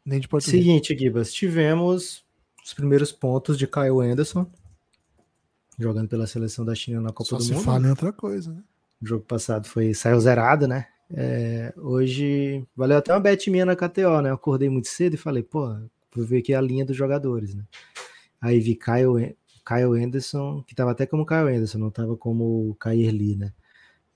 Nem 0.04 0.20
de 0.20 0.28
Portugal. 0.28 0.60
Seguinte, 0.60 0.94
Gibas, 0.94 1.32
tivemos 1.32 2.26
os 2.66 2.74
primeiros 2.74 3.14
pontos 3.14 3.58
de 3.58 3.66
Kyle 3.66 4.02
Anderson, 4.02 4.46
jogando 5.80 6.10
pela 6.10 6.28
seleção 6.28 6.66
da 6.66 6.76
China 6.76 7.00
na 7.00 7.14
Copa 7.14 7.30
Só 7.30 7.38
do 7.38 7.44
se 7.44 7.54
Mundo. 7.54 7.64
fala 7.64 7.88
em 7.88 7.92
outra 7.92 8.12
coisa, 8.12 8.52
né? 8.52 8.62
O 9.02 9.08
jogo 9.08 9.24
passado 9.24 9.66
foi 9.70 9.94
saiu 9.94 10.20
zerado, 10.20 10.68
né? 10.68 10.88
É, 11.14 11.74
hoje 11.78 12.66
valeu 12.76 12.98
até 12.98 13.14
uma 13.14 13.20
bet 13.20 13.50
minha 13.50 13.66
na 13.66 13.76
KTO, 13.76 14.22
né? 14.22 14.30
Eu 14.30 14.36
acordei 14.36 14.70
muito 14.70 14.88
cedo 14.88 15.14
e 15.14 15.18
falei, 15.18 15.44
pô, 15.44 15.68
vou 16.14 16.26
ver 16.26 16.40
aqui 16.40 16.54
a 16.54 16.62
linha 16.62 16.86
dos 16.86 16.96
jogadores, 16.96 17.56
né? 17.56 17.64
Aí 18.42 18.60
vi 18.60 18.76
Kyle, 18.76 19.36
Kyle 19.66 20.04
Anderson, 20.04 20.64
que 20.68 20.76
tava 20.76 20.92
até 20.92 21.06
como 21.06 21.26
Kyle 21.26 21.56
Anderson, 21.56 21.78
não 21.78 21.92
tava 21.92 22.16
como 22.18 22.76
Kair 22.80 23.12
Lee, 23.12 23.36
né? 23.36 23.54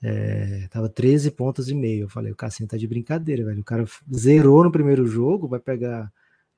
É, 0.02 0.68
tava 0.70 0.88
13 0.88 1.30
pontos 1.30 1.68
e 1.68 1.74
meio. 1.74 2.04
Eu 2.04 2.08
falei, 2.08 2.32
o 2.32 2.36
Cassinho 2.36 2.68
tá 2.68 2.76
de 2.76 2.86
brincadeira, 2.86 3.44
velho. 3.44 3.60
O 3.60 3.64
cara 3.64 3.84
zerou 4.14 4.64
no 4.64 4.72
primeiro 4.72 5.06
jogo, 5.06 5.48
vai 5.48 5.60
pegar 5.60 6.12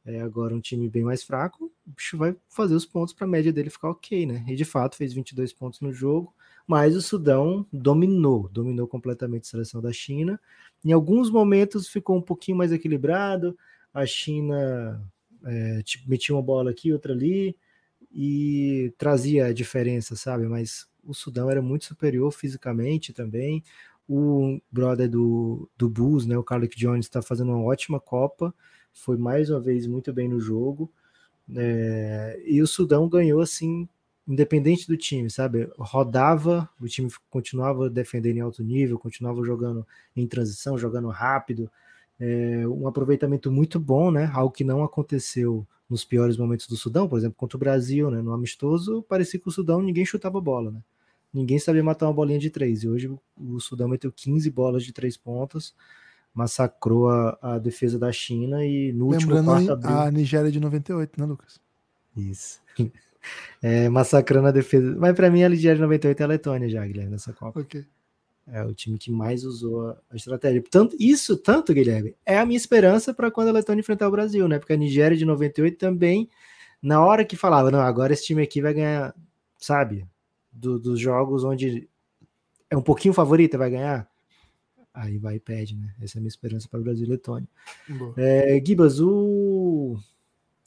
é, 0.04 0.20
agora 0.20 0.54
um 0.54 0.60
time 0.60 0.88
bem 0.88 1.02
mais 1.02 1.22
fraco, 1.22 1.72
o 1.86 1.90
bicho 1.90 2.18
vai 2.18 2.36
fazer 2.48 2.74
os 2.74 2.84
pontos 2.84 3.14
para 3.14 3.26
a 3.26 3.30
média 3.30 3.52
dele 3.52 3.70
ficar 3.70 3.90
ok, 3.90 4.26
né? 4.26 4.44
E 4.46 4.54
de 4.54 4.64
fato 4.64 4.96
fez 4.96 5.12
22 5.14 5.52
pontos 5.52 5.80
no 5.80 5.92
jogo, 5.92 6.32
mas 6.66 6.96
o 6.96 7.02
Sudão 7.02 7.66
dominou, 7.72 8.48
dominou 8.48 8.86
completamente 8.88 9.42
a 9.42 9.50
seleção 9.50 9.82
da 9.82 9.92
China. 9.92 10.40
Em 10.84 10.92
alguns 10.92 11.30
momentos 11.30 11.88
ficou 11.88 12.16
um 12.16 12.22
pouquinho 12.22 12.56
mais 12.56 12.72
equilibrado, 12.72 13.56
a 13.92 14.06
China 14.06 15.00
é, 15.44 15.82
metia 16.06 16.34
uma 16.34 16.42
bola 16.42 16.70
aqui, 16.70 16.92
outra 16.92 17.12
ali, 17.12 17.56
e 18.10 18.92
trazia 18.96 19.46
a 19.46 19.52
diferença, 19.52 20.16
sabe? 20.16 20.46
Mas 20.46 20.88
o 21.02 21.12
Sudão 21.12 21.50
era 21.50 21.60
muito 21.60 21.84
superior 21.84 22.32
fisicamente 22.32 23.12
também. 23.12 23.62
O 24.08 24.60
brother 24.70 25.08
do, 25.08 25.68
do 25.76 25.88
Bulls, 25.88 26.26
né, 26.26 26.36
o 26.36 26.44
Carlick 26.44 26.76
Jones, 26.76 27.06
está 27.06 27.22
fazendo 27.22 27.52
uma 27.52 27.62
ótima 27.62 28.00
Copa, 28.00 28.54
foi 28.92 29.16
mais 29.16 29.50
uma 29.50 29.60
vez 29.60 29.86
muito 29.86 30.12
bem 30.12 30.28
no 30.28 30.40
jogo. 30.40 30.90
É, 31.54 32.42
e 32.46 32.62
o 32.62 32.66
Sudão 32.66 33.08
ganhou 33.08 33.40
assim 33.40 33.88
independente 34.26 34.86
do 34.86 34.96
time, 34.96 35.30
sabe? 35.30 35.68
Rodava, 35.78 36.68
o 36.80 36.88
time 36.88 37.10
continuava 37.28 37.90
defendendo 37.90 38.38
em 38.38 38.40
alto 38.40 38.62
nível, 38.62 38.98
continuava 38.98 39.44
jogando 39.44 39.86
em 40.16 40.26
transição, 40.26 40.78
jogando 40.78 41.08
rápido, 41.08 41.70
é, 42.18 42.66
um 42.66 42.86
aproveitamento 42.86 43.50
muito 43.50 43.78
bom, 43.78 44.10
né? 44.10 44.30
Algo 44.32 44.54
que 44.54 44.64
não 44.64 44.82
aconteceu 44.82 45.66
nos 45.88 46.04
piores 46.04 46.36
momentos 46.36 46.66
do 46.66 46.76
Sudão, 46.76 47.08
por 47.08 47.18
exemplo, 47.18 47.36
contra 47.36 47.56
o 47.56 47.60
Brasil, 47.60 48.10
né? 48.10 48.22
No 48.22 48.32
amistoso, 48.32 49.02
parecia 49.02 49.38
que 49.38 49.48
o 49.48 49.52
Sudão 49.52 49.82
ninguém 49.82 50.06
chutava 50.06 50.40
bola, 50.40 50.70
né? 50.70 50.80
Ninguém 51.32 51.58
sabia 51.58 51.82
matar 51.82 52.06
uma 52.06 52.14
bolinha 52.14 52.38
de 52.38 52.48
três. 52.48 52.84
E 52.84 52.88
hoje 52.88 53.12
o 53.36 53.60
Sudão 53.60 53.88
meteu 53.88 54.12
15 54.12 54.48
bolas 54.50 54.84
de 54.84 54.92
três 54.92 55.16
pontos, 55.16 55.74
massacrou 56.32 57.08
a, 57.10 57.38
a 57.42 57.58
defesa 57.58 57.98
da 57.98 58.12
China 58.12 58.64
e 58.64 58.92
no 58.92 59.10
Lembrando 59.10 59.36
último 59.36 59.44
quarto 59.44 59.72
abriu... 59.72 59.98
a 59.98 60.10
Nigéria 60.10 60.50
de 60.50 60.60
98, 60.60 61.20
né, 61.20 61.26
Lucas? 61.26 61.60
Isso. 62.16 62.60
É, 63.62 63.88
massacrando 63.88 64.48
a 64.48 64.50
defesa. 64.50 64.94
Mas 64.98 65.14
para 65.14 65.30
mim 65.30 65.42
a 65.42 65.48
Nigéria 65.48 65.80
98 65.80 66.20
é 66.20 66.24
a 66.24 66.26
Letônia 66.26 66.68
já, 66.68 66.86
Guilherme, 66.86 67.12
nessa 67.12 67.32
Copa. 67.32 67.60
Okay. 67.60 67.84
É 68.46 68.62
o 68.62 68.74
time 68.74 68.98
que 68.98 69.10
mais 69.10 69.44
usou 69.44 69.96
a 70.10 70.16
estratégia. 70.16 70.62
Tanto, 70.70 70.94
isso, 71.00 71.36
tanto, 71.36 71.72
Guilherme, 71.72 72.14
é 72.26 72.38
a 72.38 72.44
minha 72.44 72.58
esperança 72.58 73.14
para 73.14 73.30
quando 73.30 73.48
a 73.48 73.52
Letônia 73.52 73.80
enfrentar 73.80 74.06
o 74.06 74.10
Brasil, 74.10 74.46
né? 74.46 74.58
Porque 74.58 74.74
a 74.74 74.76
Nigéria 74.76 75.16
de 75.16 75.24
98 75.24 75.78
também, 75.78 76.28
na 76.82 77.02
hora 77.02 77.24
que 77.24 77.36
falava, 77.36 77.70
não, 77.70 77.80
agora 77.80 78.12
esse 78.12 78.26
time 78.26 78.42
aqui 78.42 78.60
vai 78.60 78.74
ganhar, 78.74 79.14
sabe? 79.56 80.06
Do, 80.52 80.78
dos 80.78 81.00
jogos 81.00 81.42
onde 81.42 81.88
é 82.68 82.76
um 82.76 82.82
pouquinho 82.82 83.14
favorita, 83.14 83.56
vai 83.56 83.70
ganhar? 83.70 84.06
Aí 84.92 85.16
vai 85.16 85.36
e 85.36 85.40
pede, 85.40 85.74
né? 85.74 85.94
Essa 86.00 86.18
é 86.18 86.20
a 86.20 86.20
minha 86.20 86.28
esperança 86.28 86.68
para 86.68 86.78
o 86.78 86.82
Brasil 86.82 87.06
e 87.06 87.10
Letônia. 87.10 87.48
É, 88.16 88.62
Gibas, 88.64 89.00
o 89.00 89.98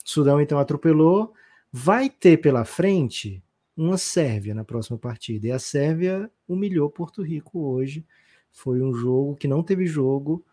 Sudão 0.04 0.40
então 0.40 0.58
atropelou. 0.58 1.32
Vai 1.72 2.08
ter 2.08 2.38
pela 2.38 2.64
frente 2.64 3.42
uma 3.76 3.98
Sérvia 3.98 4.54
na 4.54 4.64
próxima 4.64 4.98
partida. 4.98 5.48
E 5.48 5.52
a 5.52 5.58
Sérvia 5.58 6.30
humilhou 6.46 6.90
Porto 6.90 7.22
Rico 7.22 7.60
hoje. 7.60 8.04
Foi 8.50 8.82
um 8.82 8.92
jogo 8.94 9.36
que 9.36 9.46
não 9.46 9.62
teve 9.62 9.86
jogo. 9.86 10.44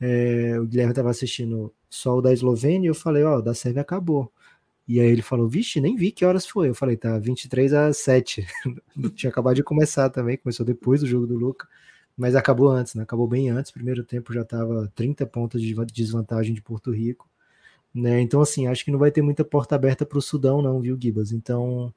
É, 0.00 0.58
o 0.60 0.66
Guilherme 0.66 0.92
estava 0.92 1.10
assistindo 1.10 1.74
só 1.90 2.16
o 2.18 2.22
da 2.22 2.32
Eslovênia 2.32 2.86
e 2.86 2.90
eu 2.90 2.94
falei, 2.94 3.24
ó, 3.24 3.38
oh, 3.38 3.42
da 3.42 3.54
Sérvia 3.54 3.82
acabou. 3.82 4.32
E 4.86 5.00
aí 5.00 5.08
ele 5.08 5.22
falou, 5.22 5.48
vixe, 5.48 5.80
nem 5.80 5.96
vi 5.96 6.12
que 6.12 6.24
horas 6.24 6.46
foi. 6.46 6.68
Eu 6.68 6.74
falei, 6.74 6.96
tá, 6.96 7.18
23 7.18 7.72
a 7.74 7.92
7. 7.92 8.46
Tinha 9.14 9.30
acabado 9.30 9.56
de 9.56 9.62
começar 9.62 10.08
também, 10.10 10.36
começou 10.38 10.64
depois 10.64 11.00
do 11.00 11.06
jogo 11.06 11.26
do 11.26 11.36
Luca 11.36 11.68
mas 12.18 12.34
acabou 12.34 12.68
antes, 12.68 12.96
né? 12.96 13.04
Acabou 13.04 13.28
bem 13.28 13.48
antes. 13.48 13.70
Primeiro 13.70 14.02
tempo 14.02 14.32
já 14.32 14.42
estava 14.42 14.90
30 14.96 15.24
pontos 15.24 15.62
de 15.62 15.72
desvantagem 15.92 16.52
de 16.52 16.60
Porto 16.60 16.90
Rico. 16.90 17.30
Né? 17.94 18.20
Então, 18.20 18.40
assim, 18.40 18.66
acho 18.66 18.84
que 18.84 18.90
não 18.90 18.98
vai 18.98 19.10
ter 19.10 19.22
muita 19.22 19.44
porta 19.44 19.74
aberta 19.74 20.04
para 20.06 20.18
o 20.18 20.22
Sudão, 20.22 20.62
não, 20.62 20.80
viu, 20.80 20.96
Gibas? 21.00 21.32
Então, 21.32 21.92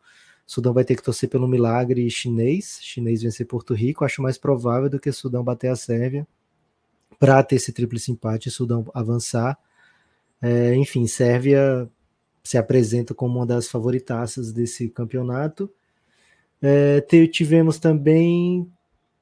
Sudão 0.45 0.73
vai 0.73 0.83
ter 0.83 0.95
que 0.95 1.03
torcer 1.03 1.29
pelo 1.29 1.47
milagre 1.47 2.09
chinês, 2.09 2.79
chinês 2.81 3.21
vencer 3.21 3.45
Porto 3.45 3.73
Rico. 3.73 4.03
Acho 4.03 4.21
mais 4.21 4.37
provável 4.37 4.89
do 4.89 4.99
que 4.99 5.11
Sudão 5.11 5.43
bater 5.43 5.69
a 5.69 5.75
Sérvia 5.75 6.27
para 7.19 7.41
ter 7.43 7.57
esse 7.57 7.71
tríplice 7.71 8.11
empate 8.11 8.49
e 8.49 8.51
Sudão 8.51 8.85
avançar. 8.93 9.57
É, 10.41 10.75
enfim, 10.75 11.05
Sérvia 11.07 11.89
se 12.43 12.57
apresenta 12.57 13.13
como 13.13 13.39
uma 13.39 13.45
das 13.45 13.69
favoritaças 13.69 14.51
desse 14.51 14.89
campeonato. 14.89 15.71
É, 16.61 16.99
tivemos 17.31 17.79
também 17.79 18.69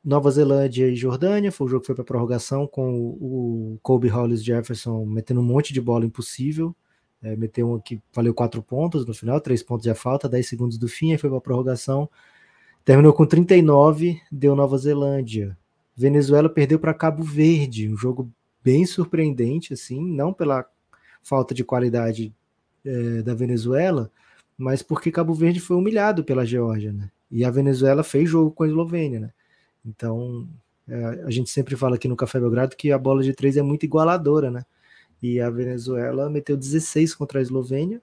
Nova 0.04 0.32
Zelândia 0.32 0.88
e 0.88 0.96
Jordânia, 0.96 1.52
foi 1.52 1.68
o 1.68 1.70
jogo 1.70 1.82
que 1.82 1.88
foi 1.88 1.96
para 1.96 2.06
prorrogação 2.06 2.66
com 2.66 2.90
o, 2.94 3.78
Kobe 3.84 4.08
Hollis 4.08 4.44
Jefferson 4.44 5.06
metendo 5.06 5.42
um 5.42 5.44
monte 5.44 5.74
de 5.74 5.82
bola 5.82 6.06
impossível. 6.06 6.76
É, 7.22 7.36
meteu 7.36 7.74
um 7.74 7.80
que 7.80 8.02
valeu 8.14 8.34
quatro 8.34 8.64
pontos 8.64 9.06
no 9.06 9.14
final, 9.14 9.42
três 9.42 9.62
pontos 9.62 9.84
de 9.84 9.94
falta, 9.94 10.30
10 10.30 10.48
segundos 10.48 10.78
do 10.78 10.88
fim, 10.88 11.12
aí 11.12 11.18
foi 11.18 11.30
para 11.30 11.42
prorrogação. 11.42 12.10
Terminou 12.86 13.12
com 13.12 13.26
39, 13.26 14.22
deu 14.32 14.56
Nova 14.56 14.78
Zelândia. 14.78 15.58
Venezuela 15.96 16.50
perdeu 16.50 16.80
para 16.80 16.94
Cabo 16.94 17.22
Verde, 17.22 17.90
um 17.90 17.98
jogo 17.98 18.32
bem 18.64 18.86
surpreendente, 18.86 19.74
assim, 19.74 20.02
não 20.02 20.32
pela 20.32 20.66
falta 21.22 21.54
de 21.54 21.64
qualidade 21.64 22.34
é, 22.86 23.22
da 23.22 23.34
Venezuela, 23.34 24.10
mas 24.58 24.82
porque 24.82 25.12
Cabo 25.12 25.34
Verde 25.34 25.60
foi 25.60 25.76
humilhado 25.76 26.24
pela 26.24 26.46
Geórgia, 26.46 26.94
né? 26.94 27.12
E 27.30 27.44
a 27.44 27.52
Venezuela 27.52 28.02
fez 28.02 28.30
jogo 28.30 28.52
com 28.52 28.64
a 28.64 28.68
Eslovênia, 28.68 29.20
né? 29.20 29.32
Então, 29.86 30.48
é, 30.88 31.24
a 31.26 31.30
gente 31.30 31.50
sempre 31.50 31.76
fala 31.76 31.96
aqui 31.96 32.08
no 32.08 32.16
Café 32.16 32.40
Belgrado 32.40 32.76
que 32.76 32.92
a 32.92 32.98
bola 32.98 33.24
de 33.24 33.34
três 33.34 33.58
é 33.58 33.62
muito 33.62 33.86
igualadora, 33.86 34.50
né? 34.50 34.66
E 35.22 35.40
a 35.40 35.50
Venezuela 35.50 36.30
meteu 36.30 36.58
16 36.58 37.14
contra 37.16 37.40
a 37.40 37.42
Eslovênia 37.42 38.02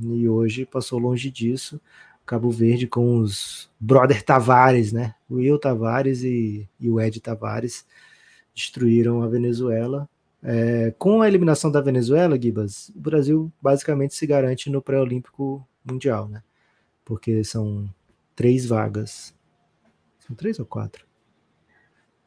e 0.00 0.28
hoje 0.28 0.66
passou 0.66 0.98
longe 0.98 1.30
disso. 1.30 1.80
Cabo 2.24 2.50
Verde 2.50 2.86
com 2.86 3.18
os 3.18 3.70
brother 3.78 4.22
Tavares, 4.22 4.92
né? 4.92 5.14
O 5.28 5.34
Will 5.34 5.58
Tavares 5.58 6.22
e, 6.22 6.68
e 6.78 6.88
o 6.88 7.00
Ed 7.00 7.20
Tavares 7.20 7.84
destruíram 8.54 9.22
a 9.22 9.28
Venezuela. 9.28 10.08
É, 10.42 10.92
com 10.98 11.22
a 11.22 11.28
eliminação 11.28 11.70
da 11.70 11.80
Venezuela, 11.80 12.40
Gibas, 12.40 12.90
o 12.90 13.00
Brasil 13.00 13.52
basicamente 13.60 14.14
se 14.14 14.26
garante 14.26 14.70
no 14.70 14.82
pré-olímpico 14.82 15.66
mundial, 15.84 16.28
né? 16.28 16.42
Porque 17.04 17.42
são 17.44 17.88
três 18.34 18.66
vagas 18.66 19.34
são 20.26 20.36
três 20.36 20.58
ou 20.58 20.66
quatro? 20.66 21.06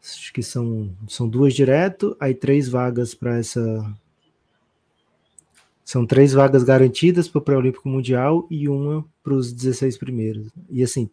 Acho 0.02 0.32
que 0.32 0.44
são, 0.44 0.96
são 1.08 1.28
duas 1.28 1.54
direto, 1.54 2.16
aí 2.20 2.34
três 2.34 2.70
vagas 2.70 3.16
para 3.16 3.38
essa. 3.38 3.98
São 5.84 6.06
três 6.06 6.34
vagas 6.34 6.64
garantidas 6.64 7.28
para 7.28 7.40
o 7.40 7.42
Pré-Olímpico 7.42 7.88
Mundial 7.88 8.48
e 8.50 8.68
uma 8.68 9.06
para 9.24 9.34
os 9.34 9.52
16 9.52 9.98
primeiros. 9.98 10.52
E 10.70 10.84
assim, 10.84 11.10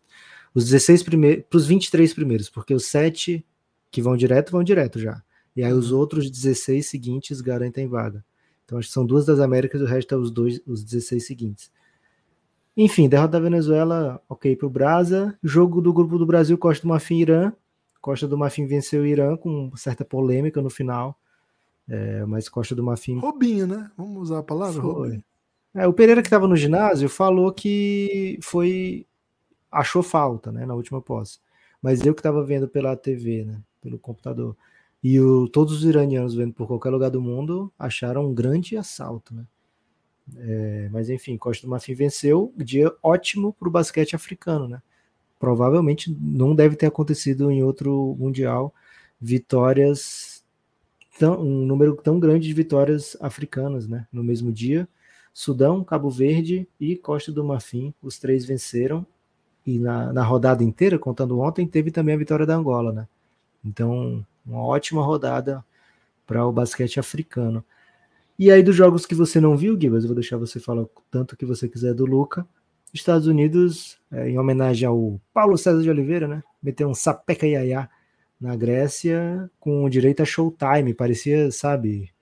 os 0.55 0.65
16 0.65 1.03
primeiros, 1.03 1.45
para 1.49 1.57
os 1.57 1.67
23 1.67 2.13
primeiros, 2.15 2.49
porque 2.51 2.75
os 2.75 2.87
sete 2.87 3.45
que 3.91 4.03
vão 4.03 4.17
direto 4.17 4.51
vão 4.51 4.65
direto 4.65 4.99
já. 4.99 5.23
E 5.55 5.63
aí 5.63 5.73
os 5.73 5.93
uhum. 5.93 5.99
outros 5.99 6.31
16 6.31 6.87
seguintes 6.87 7.41
garantem 7.41 7.87
vaga. 7.87 8.25
Então 8.65 8.79
acho 8.79 8.89
que 8.89 8.95
são 8.95 9.05
duas 9.05 9.27
das 9.27 9.39
Américas 9.41 9.81
e 9.81 9.85
o 9.85 9.87
resto 9.87 10.15
é 10.15 10.19
os 10.19 10.31
dois, 10.31 10.61
os 10.67 10.83
16 10.83 11.27
seguintes. 11.27 11.71
Enfim, 12.77 13.09
derrota 13.09 13.33
da 13.33 13.41
Venezuela, 13.41 14.21
ok 14.29 14.57
para 14.57 14.67
o 14.67 14.71
Brasa. 14.71 15.39
Jogo 15.43 15.81
do 15.81 15.93
grupo 15.93 16.19
do 16.19 16.27
Brasil, 16.27 16.57
Costa 16.57 16.83
do 16.83 16.89
Marfim 16.89 17.17
Irã. 17.19 17.53
Costa 18.01 18.27
do 18.27 18.37
Marfim 18.37 18.67
venceu 18.67 19.03
o 19.03 19.07
Irã 19.07 19.37
com 19.37 19.75
certa 19.77 20.05
polêmica 20.05 20.61
no 20.63 20.71
final. 20.71 21.19
É, 21.89 22.25
mas 22.25 22.49
Costa 22.49 22.75
do 22.75 22.83
Marfim. 22.83 23.19
Robinho, 23.19 23.67
né? 23.67 23.91
Vamos 23.97 24.23
usar 24.23 24.39
a 24.39 24.43
palavra? 24.43 24.81
Foi. 24.81 25.23
É, 25.75 25.87
o 25.87 25.93
Pereira, 25.93 26.23
que 26.23 26.27
estava 26.27 26.47
no 26.47 26.57
ginásio, 26.57 27.09
falou 27.09 27.53
que 27.53 28.39
foi. 28.43 29.07
achou 29.71 30.03
falta 30.03 30.51
né, 30.51 30.67
na 30.67 30.75
última 30.75 31.01
posse. 31.01 31.39
Mas 31.81 32.05
eu 32.05 32.15
que 32.15 32.21
estava 32.21 32.43
vendo 32.45 32.69
pela 32.69 32.97
TV, 32.97 33.45
né, 33.45 33.61
pelo 33.81 33.99
computador. 33.99 34.57
E 35.03 35.19
o, 35.21 35.49
todos 35.49 35.79
os 35.79 35.85
iranianos 35.85 36.35
vendo 36.35 36.53
por 36.53 36.67
qualquer 36.67 36.91
lugar 36.91 37.11
do 37.11 37.21
mundo 37.21 37.73
acharam 37.79 38.27
um 38.27 38.35
grande 38.35 38.77
assalto. 38.77 39.35
Né? 39.35 39.45
É, 40.39 40.89
mas 40.91 41.11
enfim, 41.11 41.37
Costa 41.37 41.67
do 41.67 41.71
Marfim 41.71 41.95
venceu, 41.95 42.53
dia 42.57 42.93
ótimo 43.03 43.53
para 43.53 43.69
o 43.69 43.71
basquete 43.71 44.15
africano, 44.15 44.69
né? 44.69 44.83
Provavelmente 45.39 46.17
não 46.21 46.55
deve 46.55 46.77
ter 46.77 46.87
acontecido 46.87 47.51
em 47.51 47.63
outro 47.63 48.17
mundial 48.19 48.73
vitórias 49.21 50.45
tão, 51.19 51.41
um 51.41 51.67
número 51.67 51.97
tão 51.97 52.19
grande 52.19 52.47
de 52.47 52.55
vitórias 52.55 53.17
africanas, 53.21 53.87
né? 53.89 54.07
No 54.13 54.23
mesmo 54.23 54.53
dia, 54.53 54.89
Sudão, 55.35 55.85
Cabo 55.85 56.11
Verde 56.11 56.69
e 56.79 56.97
Costa 56.97 57.33
do 57.33 57.45
Marfim, 57.45 57.95
os 58.03 58.19
três 58.19 58.45
venceram 58.45 59.07
e 59.67 59.79
na, 59.79 60.13
na 60.13 60.23
rodada 60.25 60.65
inteira, 60.65 60.99
contando 60.99 61.39
ontem, 61.41 61.67
teve 61.67 61.91
também 61.91 62.15
a 62.15 62.19
vitória 62.19 62.45
da 62.45 62.57
Angola, 62.57 62.93
né? 62.93 63.09
Então, 63.65 64.27
uma 64.45 64.61
ótima 64.61 65.03
rodada 65.03 65.65
para 66.27 66.45
o 66.47 66.53
basquete 66.53 66.99
africano. 66.99 67.65
E 68.39 68.51
aí, 68.51 68.63
dos 68.63 68.75
jogos 68.75 69.07
que 69.07 69.15
você 69.15 69.41
não 69.41 69.57
viu, 69.57 69.79
Gibas, 69.81 70.05
eu 70.05 70.09
vou 70.09 70.15
deixar 70.15 70.37
você 70.37 70.59
falar 70.59 70.87
tanto 71.11 71.37
que 71.37 71.45
você 71.45 71.69
quiser 71.69 71.95
do 71.95 72.07
Luca. 72.07 72.47
Estados 72.93 73.27
Unidos, 73.27 73.99
é, 74.11 74.29
em 74.29 74.39
homenagem 74.39 74.87
ao 74.87 75.21
Paulo 75.33 75.57
César 75.57 75.83
de 75.83 75.89
Oliveira, 75.89 76.29
né? 76.29 76.43
Meteu 76.63 76.89
um 76.89 76.95
sapeca 76.95 77.47
iaiá 77.47 77.89
na 78.41 78.55
Grécia 78.57 79.51
com 79.59 79.89
direito 79.89 80.23
a 80.23 80.27
showtime. 80.27 80.93
Parecia, 80.93 81.51
sabe, 81.51 82.13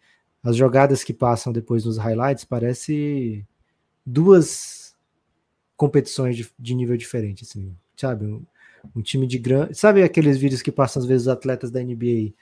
as 0.42 0.56
jogadas 0.56 1.02
que 1.02 1.12
passam 1.12 1.52
depois 1.52 1.84
nos 1.84 1.98
highlights, 1.98 2.44
parece 2.44 3.44
duas 4.04 4.94
competições 5.76 6.36
de, 6.36 6.48
de 6.58 6.74
nível 6.74 6.96
diferente, 6.96 7.44
assim, 7.44 7.74
sabe? 7.96 8.26
Um, 8.26 8.44
um 8.94 9.02
time 9.02 9.26
de 9.26 9.38
grande. 9.38 9.74
Sabe 9.76 10.02
aqueles 10.02 10.38
vídeos 10.38 10.62
que 10.62 10.70
passam 10.70 11.02
às 11.02 11.08
vezes 11.08 11.22
os 11.22 11.32
atletas 11.32 11.70
da 11.70 11.82
NBA 11.82 12.32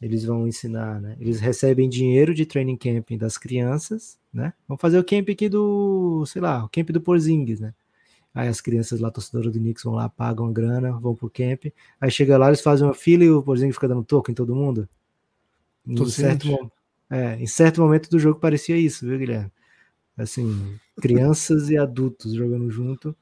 eles 0.00 0.24
vão 0.24 0.48
ensinar, 0.48 1.00
né? 1.00 1.16
Eles 1.20 1.40
recebem 1.40 1.88
dinheiro 1.88 2.34
de 2.34 2.46
training 2.46 2.76
camping 2.76 3.18
das 3.18 3.36
crianças, 3.36 4.18
né? 4.32 4.52
Vão 4.66 4.78
fazer 4.78 4.98
o 4.98 5.04
camp 5.04 5.28
aqui 5.28 5.48
do, 5.48 6.24
sei 6.26 6.40
lá, 6.40 6.64
o 6.64 6.68
camp 6.68 6.90
do 6.90 7.00
Porzingis, 7.00 7.60
né? 7.60 7.74
Aí 8.34 8.48
as 8.48 8.60
crianças 8.60 9.00
lá, 9.00 9.10
torcedoras 9.10 9.52
do 9.52 9.58
Knicks, 9.58 9.82
vão 9.82 9.94
lá, 9.94 10.08
pagam 10.08 10.46
a 10.46 10.52
grana, 10.52 10.92
vão 10.92 11.14
pro 11.14 11.28
camp. 11.28 11.66
Aí 12.00 12.10
chega 12.10 12.38
lá, 12.38 12.46
eles 12.46 12.60
fazem 12.60 12.86
uma 12.86 12.94
fila 12.94 13.24
e 13.24 13.30
o 13.30 13.42
Porzingis 13.42 13.74
fica 13.74 13.88
dando 13.88 14.04
toco 14.04 14.30
em 14.30 14.34
todo 14.34 14.54
mundo. 14.54 14.88
Em 15.86 16.06
certo, 16.06 16.70
é, 17.10 17.36
em 17.36 17.46
certo 17.46 17.80
momento 17.80 18.08
do 18.08 18.18
jogo 18.18 18.38
parecia 18.38 18.76
isso, 18.76 19.06
viu, 19.06 19.18
Guilherme? 19.18 19.50
Assim, 20.16 20.78
crianças 21.00 21.70
e 21.70 21.76
adultos 21.76 22.32
jogando 22.32 22.70
junto. 22.70 23.14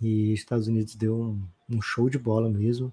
E 0.00 0.32
Estados 0.32 0.68
Unidos 0.68 0.94
deu 0.94 1.18
um, 1.18 1.42
um 1.76 1.82
show 1.82 2.08
de 2.08 2.18
bola 2.18 2.48
mesmo. 2.48 2.92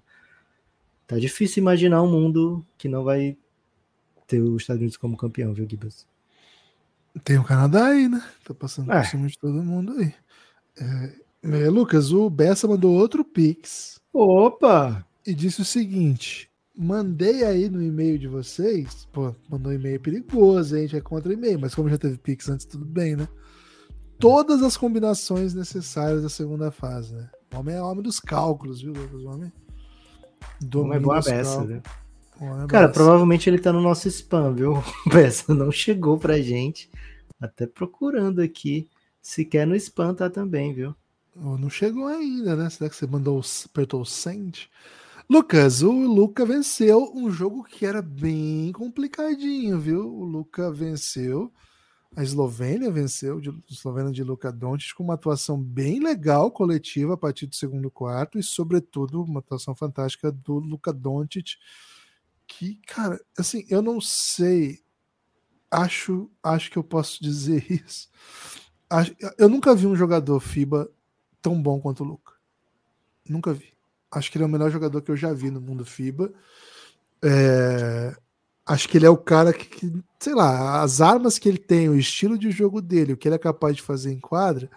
Tá 1.06 1.18
difícil 1.18 1.60
imaginar 1.60 2.02
um 2.02 2.10
mundo 2.10 2.66
que 2.76 2.88
não 2.88 3.04
vai 3.04 3.36
ter 4.26 4.40
os 4.40 4.62
Estados 4.62 4.80
Unidos 4.80 4.96
como 4.96 5.16
campeão, 5.16 5.54
viu, 5.54 5.68
Gibas? 5.68 6.06
Tem 7.22 7.38
o 7.38 7.44
Canadá 7.44 7.86
aí, 7.86 8.08
né? 8.08 8.22
Tá 8.44 8.52
passando 8.52 8.92
é. 8.92 9.00
por 9.00 9.06
cima 9.06 9.28
de 9.28 9.38
todo 9.38 9.62
mundo 9.62 9.92
aí. 9.92 10.12
É, 10.78 11.12
é, 11.44 11.70
Lucas, 11.70 12.12
o 12.12 12.28
Bessa 12.28 12.66
mandou 12.66 12.92
outro 12.92 13.24
Pix. 13.24 14.00
Opa! 14.12 15.06
E 15.24 15.32
disse 15.32 15.62
o 15.62 15.64
seguinte: 15.64 16.50
mandei 16.76 17.44
aí 17.44 17.70
no 17.70 17.82
e-mail 17.82 18.18
de 18.18 18.26
vocês. 18.26 19.08
Pô, 19.12 19.34
mandou 19.48 19.72
um 19.72 19.74
e-mail 19.74 20.00
perigoso, 20.00 20.74
a 20.74 20.78
gente 20.78 20.96
é 20.96 21.00
contra 21.00 21.32
e-mail, 21.32 21.58
mas 21.58 21.74
como 21.74 21.88
já 21.88 21.96
teve 21.96 22.18
Pix 22.18 22.48
antes, 22.48 22.66
tudo 22.66 22.84
bem, 22.84 23.16
né? 23.16 23.28
Todas 24.18 24.62
as 24.62 24.76
combinações 24.76 25.54
necessárias 25.54 26.22
da 26.22 26.28
segunda 26.28 26.70
fase, 26.70 27.14
né? 27.14 27.30
O 27.54 27.58
homem 27.58 27.76
é 27.76 27.82
homem 27.82 28.02
dos 28.02 28.18
cálculos, 28.18 28.82
viu, 28.82 28.92
Lucas? 28.92 29.22
O 29.22 29.28
homem 29.28 29.52
não 30.60 30.92
é 30.92 30.98
boa 30.98 31.20
beça, 31.20 31.64
viu? 31.64 31.82
É 32.40 32.66
Cara, 32.68 32.88
provavelmente 32.88 33.48
ele 33.48 33.58
tá 33.58 33.72
no 33.72 33.80
nosso 33.80 34.08
spam, 34.08 34.52
viu? 34.52 34.74
Beça 35.10 35.54
não 35.54 35.72
chegou 35.72 36.18
pra 36.18 36.40
gente. 36.40 36.90
Até 37.40 37.66
procurando 37.66 38.40
aqui. 38.40 38.88
Se 39.22 39.44
quer 39.44 39.66
no 39.66 39.74
spam, 39.76 40.14
tá 40.14 40.30
também, 40.30 40.72
viu? 40.72 40.94
não 41.34 41.68
chegou 41.68 42.06
ainda, 42.06 42.56
né? 42.56 42.70
Será 42.70 42.88
que 42.88 42.96
você 42.96 43.06
mandou, 43.06 43.42
apertou 43.66 44.00
o 44.00 44.06
send? 44.06 44.70
Lucas, 45.28 45.82
o 45.82 45.90
Luca 45.90 46.46
venceu 46.46 47.12
um 47.14 47.30
jogo 47.30 47.64
que 47.64 47.84
era 47.84 48.00
bem 48.00 48.70
complicadinho, 48.72 49.78
viu? 49.78 50.06
O 50.06 50.24
Luca 50.24 50.70
venceu, 50.70 51.52
a 52.16 52.22
Eslovênia 52.22 52.90
venceu, 52.90 53.38
a 53.38 53.72
Eslovênia 53.72 54.10
de 54.10 54.24
Luca 54.24 54.50
Doncic 54.50 54.94
com 54.94 55.04
uma 55.04 55.14
atuação 55.14 55.62
bem 55.62 56.00
legal 56.00 56.50
coletiva 56.50 57.12
a 57.12 57.16
partir 57.16 57.46
do 57.46 57.54
segundo 57.54 57.90
quarto 57.90 58.38
e 58.38 58.42
sobretudo 58.42 59.22
uma 59.22 59.40
atuação 59.40 59.74
fantástica 59.74 60.32
do 60.32 60.54
Luca 60.54 60.94
Doncic 60.94 61.56
que, 62.46 62.80
cara, 62.86 63.20
assim, 63.38 63.66
eu 63.68 63.82
não 63.82 64.00
sei, 64.00 64.80
acho, 65.70 66.30
acho 66.42 66.70
que 66.70 66.78
eu 66.78 66.84
posso 66.84 67.22
dizer 67.22 67.66
isso. 67.86 68.08
Eu 69.36 69.48
nunca 69.48 69.74
vi 69.74 69.86
um 69.86 69.96
jogador 69.96 70.40
FIBA 70.40 70.90
tão 71.42 71.60
bom 71.60 71.78
quanto 71.80 72.02
o 72.02 72.06
Luca. 72.06 72.32
Nunca 73.28 73.52
vi. 73.52 73.74
Acho 74.10 74.30
que 74.30 74.38
ele 74.38 74.44
é 74.44 74.46
o 74.46 74.50
melhor 74.50 74.70
jogador 74.70 75.02
que 75.02 75.10
eu 75.10 75.16
já 75.16 75.34
vi 75.34 75.50
no 75.50 75.60
mundo 75.60 75.84
FIBA. 75.84 76.32
É, 77.22 78.16
acho 78.66 78.88
que 78.88 78.98
ele 78.98 79.06
é 79.06 79.10
o 79.10 79.16
cara 79.16 79.52
que, 79.52 79.66
que, 79.66 79.92
sei 80.18 80.34
lá, 80.34 80.82
as 80.82 81.00
armas 81.00 81.38
que 81.38 81.48
ele 81.48 81.58
tem, 81.58 81.88
o 81.88 81.96
estilo 81.96 82.38
de 82.38 82.50
jogo 82.50 82.82
dele, 82.82 83.12
o 83.12 83.16
que 83.16 83.28
ele 83.28 83.36
é 83.36 83.38
capaz 83.38 83.76
de 83.76 83.82
fazer 83.82 84.12
em 84.12 84.20
quadra, 84.20 84.70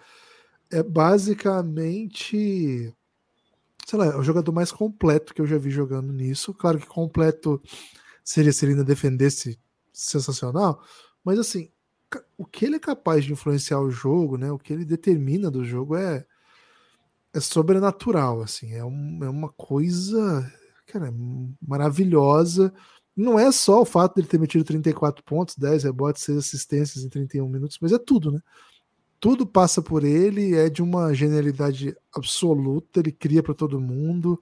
é 0.70 0.82
basicamente, 0.82 2.94
sei 3.86 3.98
lá, 3.98 4.06
é 4.06 4.16
o 4.16 4.22
jogador 4.22 4.52
mais 4.52 4.70
completo 4.70 5.34
que 5.34 5.40
eu 5.40 5.46
já 5.46 5.58
vi 5.58 5.70
jogando 5.70 6.12
nisso. 6.12 6.54
Claro 6.54 6.78
que 6.78 6.86
completo 6.86 7.60
seria 8.24 8.52
se 8.52 8.64
ele 8.64 8.72
ainda 8.72 8.84
defendesse 8.84 9.58
sensacional, 9.92 10.82
mas 11.24 11.38
assim, 11.38 11.70
o 12.38 12.46
que 12.46 12.64
ele 12.64 12.76
é 12.76 12.80
capaz 12.80 13.24
de 13.24 13.32
influenciar 13.32 13.80
o 13.80 13.90
jogo, 13.90 14.36
né? 14.36 14.50
O 14.52 14.58
que 14.58 14.72
ele 14.72 14.84
determina 14.84 15.50
do 15.50 15.64
jogo 15.64 15.96
é 15.96 16.24
é 17.32 17.40
sobrenatural, 17.40 18.42
assim, 18.42 18.74
é, 18.74 18.84
um, 18.84 19.20
é 19.22 19.30
uma 19.30 19.50
coisa, 19.50 20.52
cara, 20.86 21.12
maravilhosa. 21.62 22.72
Não 23.16 23.38
é 23.38 23.50
só 23.52 23.82
o 23.82 23.84
fato 23.84 24.14
dele 24.14 24.28
ter 24.28 24.38
metido 24.38 24.64
34 24.64 25.24
pontos, 25.24 25.56
10 25.56 25.84
rebotes, 25.84 26.22
6 26.22 26.38
assistências 26.38 27.04
em 27.04 27.08
31 27.08 27.48
minutos, 27.48 27.78
mas 27.80 27.92
é 27.92 27.98
tudo, 27.98 28.30
né? 28.30 28.40
Tudo 29.18 29.46
passa 29.46 29.82
por 29.82 30.02
ele, 30.02 30.54
é 30.54 30.70
de 30.70 30.82
uma 30.82 31.12
genialidade 31.12 31.94
absoluta, 32.14 33.00
ele 33.00 33.12
cria 33.12 33.42
para 33.42 33.52
todo 33.52 33.80
mundo, 33.80 34.40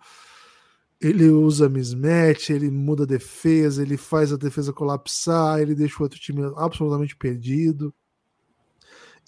ele 1.00 1.28
usa 1.28 1.68
mismatch, 1.68 2.50
ele 2.50 2.70
muda 2.70 3.02
a 3.02 3.06
defesa, 3.06 3.82
ele 3.82 3.96
faz 3.96 4.32
a 4.32 4.36
defesa 4.36 4.72
colapsar, 4.72 5.60
ele 5.60 5.74
deixa 5.74 5.98
o 5.98 6.02
outro 6.02 6.20
time 6.20 6.42
absolutamente 6.56 7.16
perdido. 7.16 7.92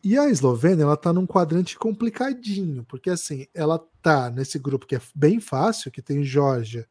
E 0.02 0.16
a 0.16 0.30
Eslovênia, 0.30 0.84
ela 0.84 0.96
tá 0.96 1.12
num 1.12 1.26
quadrante 1.26 1.78
complicadinho, 1.78 2.84
porque 2.88 3.10
assim, 3.10 3.46
ela 3.54 3.78
tá 4.00 4.30
nesse 4.30 4.58
grupo 4.58 4.86
que 4.86 4.96
é 4.96 5.00
bem 5.14 5.40
fácil, 5.40 5.90
que 5.90 6.00
tem 6.00 6.24
Geórgia, 6.24 6.88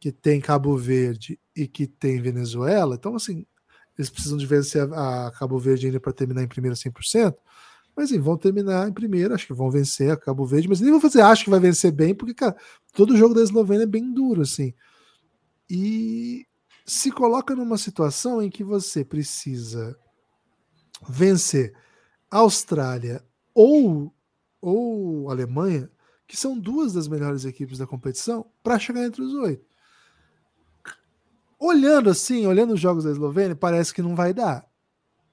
que 0.00 0.10
tem 0.10 0.40
Cabo 0.40 0.76
Verde 0.76 1.38
e 1.54 1.68
que 1.68 1.86
tem 1.86 2.20
Venezuela. 2.20 2.94
Então, 2.94 3.14
assim, 3.14 3.46
eles 3.96 4.08
precisam 4.08 4.38
de 4.38 4.46
vencer 4.46 4.90
a 4.94 5.30
Cabo 5.38 5.58
Verde 5.58 5.86
ainda 5.86 6.00
para 6.00 6.12
terminar 6.12 6.42
em 6.42 6.48
primeiro 6.48 6.74
100%. 6.74 7.36
Mas 7.94 8.10
assim, 8.10 8.18
vão 8.18 8.36
terminar 8.36 8.88
em 8.88 8.92
primeiro, 8.92 9.34
acho 9.34 9.46
que 9.46 9.52
vão 9.52 9.70
vencer 9.70 10.10
a 10.10 10.16
Cabo 10.16 10.46
Verde, 10.46 10.68
mas 10.68 10.80
nem 10.80 10.90
vou 10.90 11.00
fazer, 11.00 11.20
acho 11.20 11.44
que 11.44 11.50
vai 11.50 11.60
vencer 11.60 11.92
bem, 11.92 12.14
porque, 12.14 12.32
cara, 12.32 12.56
todo 12.94 13.16
jogo 13.16 13.34
da 13.34 13.42
Eslovênia 13.42 13.82
é 13.82 13.86
bem 13.86 14.10
duro, 14.12 14.40
assim. 14.42 14.72
E 15.68 16.46
se 16.86 17.10
coloca 17.10 17.54
numa 17.54 17.76
situação 17.76 18.40
em 18.40 18.48
que 18.48 18.64
você 18.64 19.04
precisa 19.04 19.98
vencer 21.08 21.74
Austrália 22.30 23.22
ou, 23.52 24.14
ou 24.62 25.28
Alemanha, 25.30 25.90
que 26.26 26.36
são 26.36 26.58
duas 26.58 26.92
das 26.92 27.06
melhores 27.06 27.44
equipes 27.44 27.76
da 27.78 27.86
competição, 27.86 28.46
para 28.62 28.78
chegar 28.78 29.04
entre 29.04 29.20
os 29.20 29.34
oito. 29.34 29.69
Olhando 31.62 32.08
assim, 32.08 32.46
olhando 32.46 32.72
os 32.72 32.80
jogos 32.80 33.04
da 33.04 33.10
Eslovênia, 33.10 33.54
parece 33.54 33.92
que 33.92 34.00
não 34.00 34.16
vai 34.16 34.32
dar. 34.32 34.66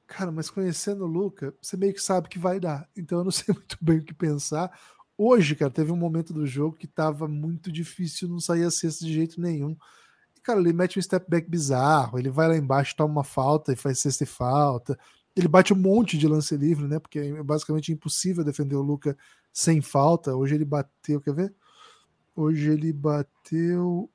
Cara, 0.05 0.29
mas 0.29 0.49
conhecendo 0.49 1.05
o 1.05 1.07
Luca, 1.07 1.55
você 1.61 1.77
meio 1.77 1.93
que 1.93 2.01
sabe 2.01 2.27
que 2.27 2.37
vai 2.37 2.59
dar. 2.59 2.89
Então 2.97 3.19
eu 3.19 3.23
não 3.23 3.31
sei 3.31 3.55
muito 3.55 3.77
bem 3.79 3.99
o 3.99 4.03
que 4.03 4.13
pensar. 4.13 4.77
Hoje, 5.17 5.55
cara, 5.55 5.71
teve 5.71 5.89
um 5.89 5.95
momento 5.95 6.33
do 6.33 6.45
jogo 6.45 6.75
que 6.75 6.85
tava 6.85 7.29
muito 7.29 7.71
difícil, 7.71 8.27
não 8.27 8.41
saía 8.41 8.69
cesta 8.69 9.05
de 9.05 9.13
jeito 9.13 9.39
nenhum. 9.39 9.75
E, 10.35 10.41
cara, 10.41 10.59
ele 10.59 10.73
mete 10.73 10.99
um 10.99 11.01
step 11.01 11.25
back 11.29 11.49
bizarro, 11.49 12.19
ele 12.19 12.29
vai 12.29 12.49
lá 12.49 12.57
embaixo, 12.57 12.95
toma 12.95 13.13
uma 13.13 13.23
falta 13.23 13.71
e 13.71 13.77
faz 13.77 13.99
cesta 13.99 14.25
e 14.25 14.27
falta. 14.27 14.99
Ele 15.33 15.47
bate 15.47 15.73
um 15.73 15.77
monte 15.77 16.17
de 16.17 16.27
lance 16.27 16.57
livre, 16.57 16.87
né? 16.87 16.99
Porque 16.99 17.19
é 17.19 17.43
basicamente 17.43 17.91
impossível 17.91 18.43
defender 18.43 18.75
o 18.75 18.81
Luca 18.81 19.17
sem 19.53 19.81
falta. 19.81 20.35
Hoje 20.35 20.55
ele 20.55 20.65
bateu, 20.65 21.21
quer 21.21 21.33
ver? 21.33 21.55
Hoje 22.35 22.69
ele 22.69 22.91
bateu 22.91 24.09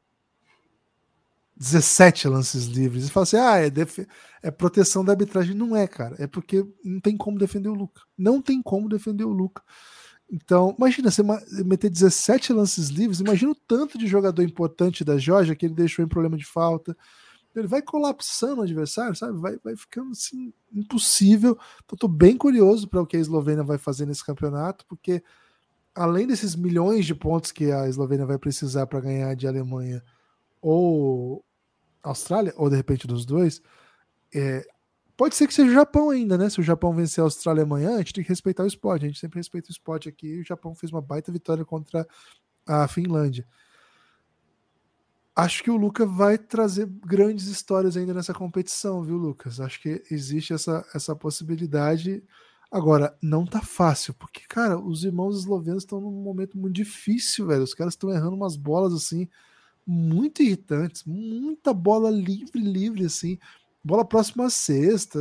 17 1.63 2.29
lances 2.29 2.67
livres. 2.67 3.07
E 3.07 3.11
fala 3.11 3.25
assim: 3.25 3.37
ah, 3.37 3.59
é, 3.61 3.71
é, 4.43 4.51
proteção 4.51 5.05
da 5.05 5.13
arbitragem. 5.13 5.55
Não 5.55 5.77
é, 5.77 5.87
cara. 5.87 6.17
É 6.19 6.27
porque 6.27 6.67
não 6.85 7.01
tem 7.01 7.17
como 7.17 7.39
defender 7.39 7.69
o 7.69 7.75
Luca. 7.75 8.03
Não 8.19 8.43
tem 8.43 8.61
como 8.61 8.89
defender 8.89 9.25
o 9.25 9.33
Luca. 9.33 9.63
Então, 10.31 10.75
imagina 10.79 11.11
você 11.11 11.23
meter 11.65 11.91
17 11.91 12.53
lances 12.53 12.89
livres. 12.89 13.21
Imagina 13.21 13.53
o 13.53 13.55
tanto 13.55 13.99
de 13.99 14.07
jogador 14.07 14.43
importante 14.43 15.05
da 15.05 15.19
Georgia 15.19 15.55
que 15.55 15.67
ele 15.67 15.75
deixou 15.75 16.05
em 16.05 16.09
problema 16.09 16.37
de 16.37 16.45
falta 16.45 16.97
ele 17.55 17.69
vai 17.69 17.83
colapsando 17.83 18.61
o 18.61 18.65
adversário, 18.65 19.15
sabe? 19.15 19.39
Vai, 19.39 19.59
vai 19.63 19.77
ficando 19.77 20.13
assim 20.13 20.53
impossível. 20.73 21.59
Então, 21.85 21.97
tô 21.99 22.09
bem 22.09 22.37
curioso 22.37 22.89
para 22.89 23.03
o 23.03 23.07
que 23.07 23.17
a 23.17 23.21
Eslovênia 23.21 23.63
vai 23.63 23.79
fazer 23.79 24.07
nesse 24.07 24.25
campeonato, 24.25 24.87
porque 24.87 25.23
além 25.95 26.27
desses 26.27 26.57
milhões 26.57 27.05
de 27.05 27.15
pontos 27.15 27.53
que 27.53 27.71
a 27.71 27.87
Eslovênia 27.89 28.25
vai 28.25 28.39
precisar 28.39 28.87
para 28.87 29.01
ganhar 29.01 29.35
de 29.35 29.47
Alemanha 29.47 30.03
ou 30.61 31.45
Austrália, 32.03 32.53
ou 32.57 32.69
de 32.69 32.77
repente 32.77 33.07
dos 33.07 33.25
dois, 33.25 33.63
é, 34.35 34.67
pode 35.17 35.37
ser 35.37 35.47
que 35.47 35.55
seja 35.55 35.71
o 35.71 35.75
Japão 35.75 36.11
ainda, 36.11 36.37
né? 36.37 36.49
Se 36.51 36.61
o 36.61 36.63
Japão 36.63 36.95
vencer 36.95 37.23
a 37.23 37.25
Austrália 37.25 37.63
amanhã, 37.63 37.95
a 37.95 37.99
gente 37.99 38.15
tem 38.15 38.25
que 38.25 38.31
respeitar 38.31 38.65
o 38.65 38.67
esporte. 38.67 39.05
A 39.05 39.09
gente 39.09 39.21
sempre 39.21 39.39
respeita 39.39 39.69
o 39.69 39.73
esporte 39.73 40.09
aqui. 40.09 40.27
E 40.27 40.41
o 40.41 40.45
Japão 40.45 40.75
fez 40.75 40.93
uma 40.93 41.03
baita 41.03 41.31
vitória 41.31 41.65
contra 41.65 42.07
a 42.67 42.89
Finlândia 42.89 43.47
acho 45.35 45.63
que 45.63 45.71
o 45.71 45.77
Lucas 45.77 46.09
vai 46.11 46.39
trazer 46.39 46.87
grandes 46.87 47.47
histórias 47.47 47.97
ainda 47.97 48.15
nessa 48.15 48.35
competição, 48.35 49.03
viu, 49.03 49.17
Lucas? 49.17 49.61
Acho 49.61 49.81
que 49.81 50.03
existe 50.11 50.53
essa, 50.53 50.85
essa 50.95 51.17
possibilidade. 51.17 52.23
Agora, 52.71 53.17
não 53.23 53.45
tá 53.45 53.61
fácil, 53.61 54.15
porque, 54.15 54.43
cara, 54.49 54.79
os 54.79 55.05
irmãos 55.05 55.39
eslovenos 55.39 55.83
estão 55.83 56.01
num 56.01 56.11
momento 56.11 56.59
muito 56.59 56.75
difícil, 56.75 57.47
velho. 57.47 57.63
Os 57.63 57.75
caras 57.75 57.95
estão 57.95 58.11
errando 58.11 58.37
umas 58.37 58.57
bolas 58.57 58.93
assim, 58.93 59.29
muito 59.87 60.43
irritantes, 60.43 61.05
muita 61.05 61.73
bola 61.73 62.11
livre, 62.11 62.61
livre, 62.61 63.05
assim. 63.05 63.39
Bola 63.85 64.05
próxima 64.05 64.47
à 64.47 64.51
sexta. 64.51 65.19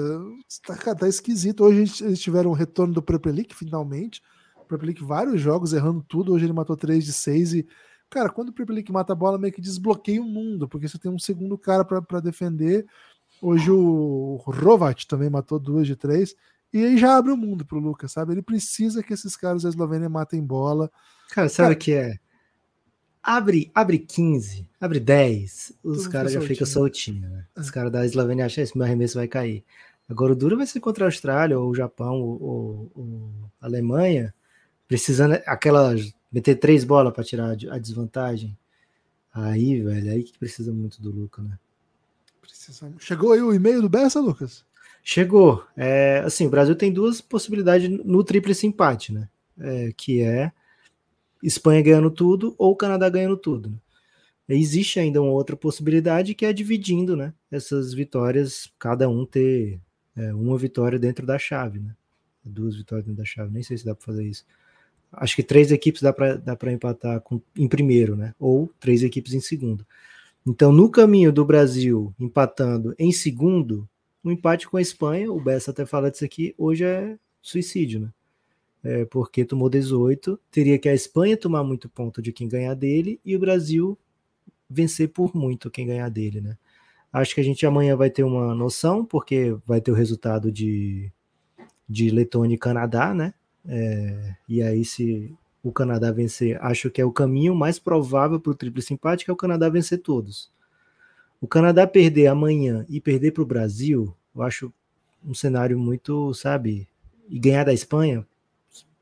Tá, 0.66 0.96
tá 0.96 1.08
esquisito. 1.08 1.64
Hoje 1.64 2.04
eles 2.04 2.20
tiveram 2.20 2.52
o 2.52 2.54
retorno 2.54 2.94
do 2.94 3.02
Prepelic, 3.02 3.56
finalmente. 3.56 4.22
O 4.56 4.66
Prepelic, 4.66 5.04
vários 5.04 5.42
jogos 5.42 5.74
errando 5.74 6.06
tudo. 6.08 6.34
Hoje 6.34 6.46
ele 6.46 6.54
matou 6.54 6.78
3 6.78 7.04
de 7.04 7.14
6 7.14 7.54
e 7.54 7.68
Cara, 8.12 8.30
quando 8.30 8.50
o 8.50 8.54
Premier 8.54 8.76
League 8.76 8.92
mata 8.92 9.14
a 9.14 9.16
bola, 9.16 9.38
meio 9.38 9.54
que 9.54 9.62
desbloqueia 9.62 10.22
o 10.22 10.26
mundo, 10.26 10.68
porque 10.68 10.86
você 10.86 11.00
tem 11.00 11.10
um 11.10 11.18
segundo 11.18 11.58
cara 11.58 11.86
para 11.86 12.20
defender. 12.20 12.86
Hoje 13.42 13.72
o 13.72 14.36
Rovat 14.46 15.08
também 15.08 15.30
matou 15.30 15.58
duas 15.58 15.88
de 15.88 15.96
três. 15.96 16.36
E 16.74 16.84
aí 16.84 16.98
já 16.98 17.16
abre 17.16 17.32
o 17.32 17.38
mundo 17.38 17.66
pro 17.66 17.80
Lucas, 17.80 18.12
sabe? 18.12 18.34
Ele 18.34 18.42
precisa 18.42 19.02
que 19.02 19.14
esses 19.14 19.38
caras 19.38 19.64
da 19.64 19.70
Eslovênia 19.70 20.10
matem 20.10 20.44
bola. 20.44 20.92
Cara, 21.30 21.48
sabe 21.48 21.74
o 21.74 21.78
que 21.78 21.94
é? 21.94 22.20
Abre, 23.23 23.72
abre 23.76 23.99
15, 23.99 24.68
abre 24.80 24.99
10, 24.99 25.73
os 25.84 26.07
caras 26.07 26.34
já 26.34 26.41
ficam 26.41 26.65
soltinhos, 26.65 27.30
né? 27.30 27.45
Os 27.56 27.69
é. 27.69 27.72
caras 27.72 27.91
da 27.91 28.03
Eslovênia 28.03 28.45
acham 28.45 28.65
que 28.65 28.76
meu 28.76 28.85
arremesso 28.85 29.19
vai 29.19 29.27
cair. 29.27 29.64
Agora 30.10 30.34
o 30.34 30.35
duro 30.35 30.57
vai 30.57 30.65
ser 30.65 30.80
contra 30.80 31.06
a 31.06 31.07
Austrália, 31.07 31.60
ou 31.60 31.69
o 31.69 31.76
Japão, 31.76 32.19
ou, 32.19 32.41
ou, 32.41 32.91
ou 32.95 33.31
a 33.61 33.68
Alemanha, 33.68 34.34
precisando 34.88 35.39
aquelas 35.45 36.14
meter 36.31 36.56
três 36.56 36.84
bolas 36.84 37.14
para 37.14 37.23
tirar 37.23 37.52
a 37.52 37.77
desvantagem. 37.77 38.57
Aí, 39.34 39.81
velho, 39.81 40.11
aí 40.11 40.23
que 40.23 40.38
precisa 40.38 40.73
muito 40.73 41.02
do 41.02 41.11
Lucas, 41.11 41.45
né? 41.45 41.57
Precisa... 42.41 42.91
Chegou 42.99 43.34
aí 43.34 43.41
o 43.41 43.53
e-mail 43.53 43.81
do 43.81 43.89
Bessa, 43.89 44.19
Lucas? 44.19 44.65
Chegou. 45.03 45.64
É, 45.77 46.19
assim, 46.26 46.48
o 46.48 46.49
Brasil 46.49 46.76
tem 46.76 46.91
duas 46.91 47.22
possibilidades 47.22 47.89
no 47.89 48.23
tríplice 48.23 48.68
empate, 48.68 49.14
né? 49.14 49.30
É, 49.60 49.93
que 49.95 50.22
é 50.22 50.52
Espanha 51.41 51.81
ganhando 51.81 52.11
tudo 52.11 52.55
ou 52.57 52.76
Canadá 52.76 53.09
ganhando 53.09 53.38
tudo. 53.38 53.69
Né? 54.47 54.55
Existe 54.55 54.99
ainda 54.99 55.22
uma 55.22 55.31
outra 55.31 55.55
possibilidade 55.55 56.35
que 56.35 56.45
é 56.45 56.53
dividindo, 56.53 57.15
né? 57.15 57.34
Essas 57.51 57.93
vitórias, 57.93 58.72
cada 58.77 59.09
um 59.09 59.26
ter 59.26 59.80
é, 60.15 60.34
uma 60.34 60.57
vitória 60.57 60.99
dentro 60.99 61.26
da 61.26 61.39
chave, 61.39 61.80
né? 61.80 61.95
Duas 62.43 62.76
vitórias 62.76 63.05
dentro 63.05 63.19
da 63.19 63.26
chave. 63.26 63.51
Nem 63.51 63.63
sei 63.63 63.77
se 63.77 63.85
dá 63.85 63.95
para 63.95 64.05
fazer 64.05 64.26
isso 64.26 64.45
acho 65.11 65.35
que 65.35 65.43
três 65.43 65.72
equipes 65.72 66.01
dá 66.01 66.13
para 66.13 66.72
empatar 66.72 67.19
com, 67.22 67.41
em 67.55 67.68
primeiro, 67.68 68.15
né? 68.15 68.34
Ou 68.39 68.72
três 68.80 69.03
equipes 69.03 69.34
em 69.34 69.41
segundo. 69.41 69.85
Então, 70.45 70.72
no 70.72 70.89
caminho 70.89 71.31
do 71.31 71.45
Brasil 71.45 72.13
empatando 72.19 72.95
em 72.97 73.11
segundo, 73.11 73.88
um 74.23 74.31
empate 74.31 74.68
com 74.68 74.77
a 74.77 74.81
Espanha, 74.81 75.31
o 75.31 75.39
Bessa 75.39 75.72
até 75.72 75.85
fala 75.85 76.09
disso 76.09 76.26
aqui, 76.26 76.55
hoje 76.57 76.84
é 76.84 77.18
suicídio, 77.41 77.99
né? 77.99 78.09
É, 78.84 79.06
porque 79.06 79.45
tomou 79.45 79.70
18, 79.70 80.40
teria 80.49 80.80
que 80.80 80.90
a 80.90 80.94
Espanha 80.94 81.38
tomar 81.38 81.64
muito 81.64 81.88
ponto 81.88 82.22
de 82.22 82.32
quem 82.32 82.48
ganhar 82.48 82.74
dele 82.74 83.20
e 83.24 83.36
o 83.36 83.40
Brasil 83.40 83.98
vencer 84.68 85.10
por 85.10 85.36
muito 85.36 85.70
quem 85.70 85.86
ganhar 85.86 86.10
dele, 86.10 86.41
né? 86.41 86.58
Acho 87.14 87.36
que 87.36 87.41
a 87.41 87.44
gente 87.44 87.66
amanhã 87.66 87.95
vai 87.95 88.10
ter 88.10 88.24
uma 88.24 88.56
noção, 88.56 89.06
porque 89.06 89.56
vai 89.66 89.82
ter 89.82 89.91
o 89.91 89.95
resultado 89.95 90.52
de, 90.52 91.12
de 91.88 92.10
Letônia 92.10 92.56
e 92.56 92.58
Canadá, 92.58 93.14
né? 93.14 93.34
É, 93.68 94.36
e 94.48 94.64
aí, 94.64 94.86
se 94.86 95.32
o 95.62 95.72
Canadá 95.72 96.12
vencer, 96.12 96.58
acho 96.64 96.90
que 96.90 97.02
é 97.02 97.06
o 97.06 97.12
caminho 97.12 97.53
mais 97.53 97.78
provável 97.78 98.40
para 98.40 98.52
o 98.52 98.56
triplo 98.56 98.82
simpático 98.82 99.30
é 99.30 99.34
o 99.34 99.38
Canadá 99.38 99.70
vencer 99.70 99.99
todos. 99.99 100.49
O 101.40 101.48
Canadá 101.48 101.86
perder 101.86 102.28
amanhã 102.28 102.86
e 102.90 102.99
perder 103.02 103.32
para 103.32 103.44
o 103.44 103.45
Brasil, 103.45 104.16
eu 104.36 104.41
acho 104.41 104.74
um 105.24 105.34
cenário 105.34 105.78
muito, 105.78 106.34
sabe? 106.34 106.88
E 107.30 107.38
ganhar 107.40 107.64
da 107.64 107.74
Espanha, 107.74 108.26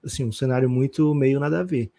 assim, 0.03 0.23
um 0.25 0.31
cenário 0.31 0.69
muito 0.69 1.13
meio 1.13 1.39
nada 1.39 1.59
a 1.61 1.63
ver. 1.63 1.91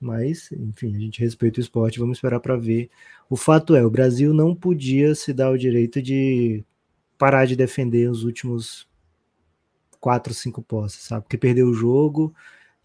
Mas, 0.00 0.50
enfim, 0.52 0.94
a 0.94 0.98
gente 1.00 1.20
respeita 1.20 1.58
o 1.58 1.62
esporte, 1.62 1.98
vamos 1.98 2.18
esperar 2.18 2.40
para 2.40 2.56
ver. 2.56 2.90
O 3.30 3.36
fato 3.36 3.74
é, 3.74 3.84
o 3.84 3.90
Brasil 3.90 4.34
não 4.34 4.54
podia 4.54 5.14
se 5.14 5.32
dar 5.32 5.50
o 5.50 5.58
direito 5.58 6.02
de 6.02 6.64
parar 7.18 7.46
de 7.46 7.56
defender 7.56 8.10
os 8.10 8.24
últimos 8.24 8.86
quatro, 10.00 10.34
cinco 10.34 10.62
posses, 10.62 11.02
sabe? 11.02 11.22
Porque 11.24 11.38
perdeu 11.38 11.68
o 11.68 11.74
jogo 11.74 12.34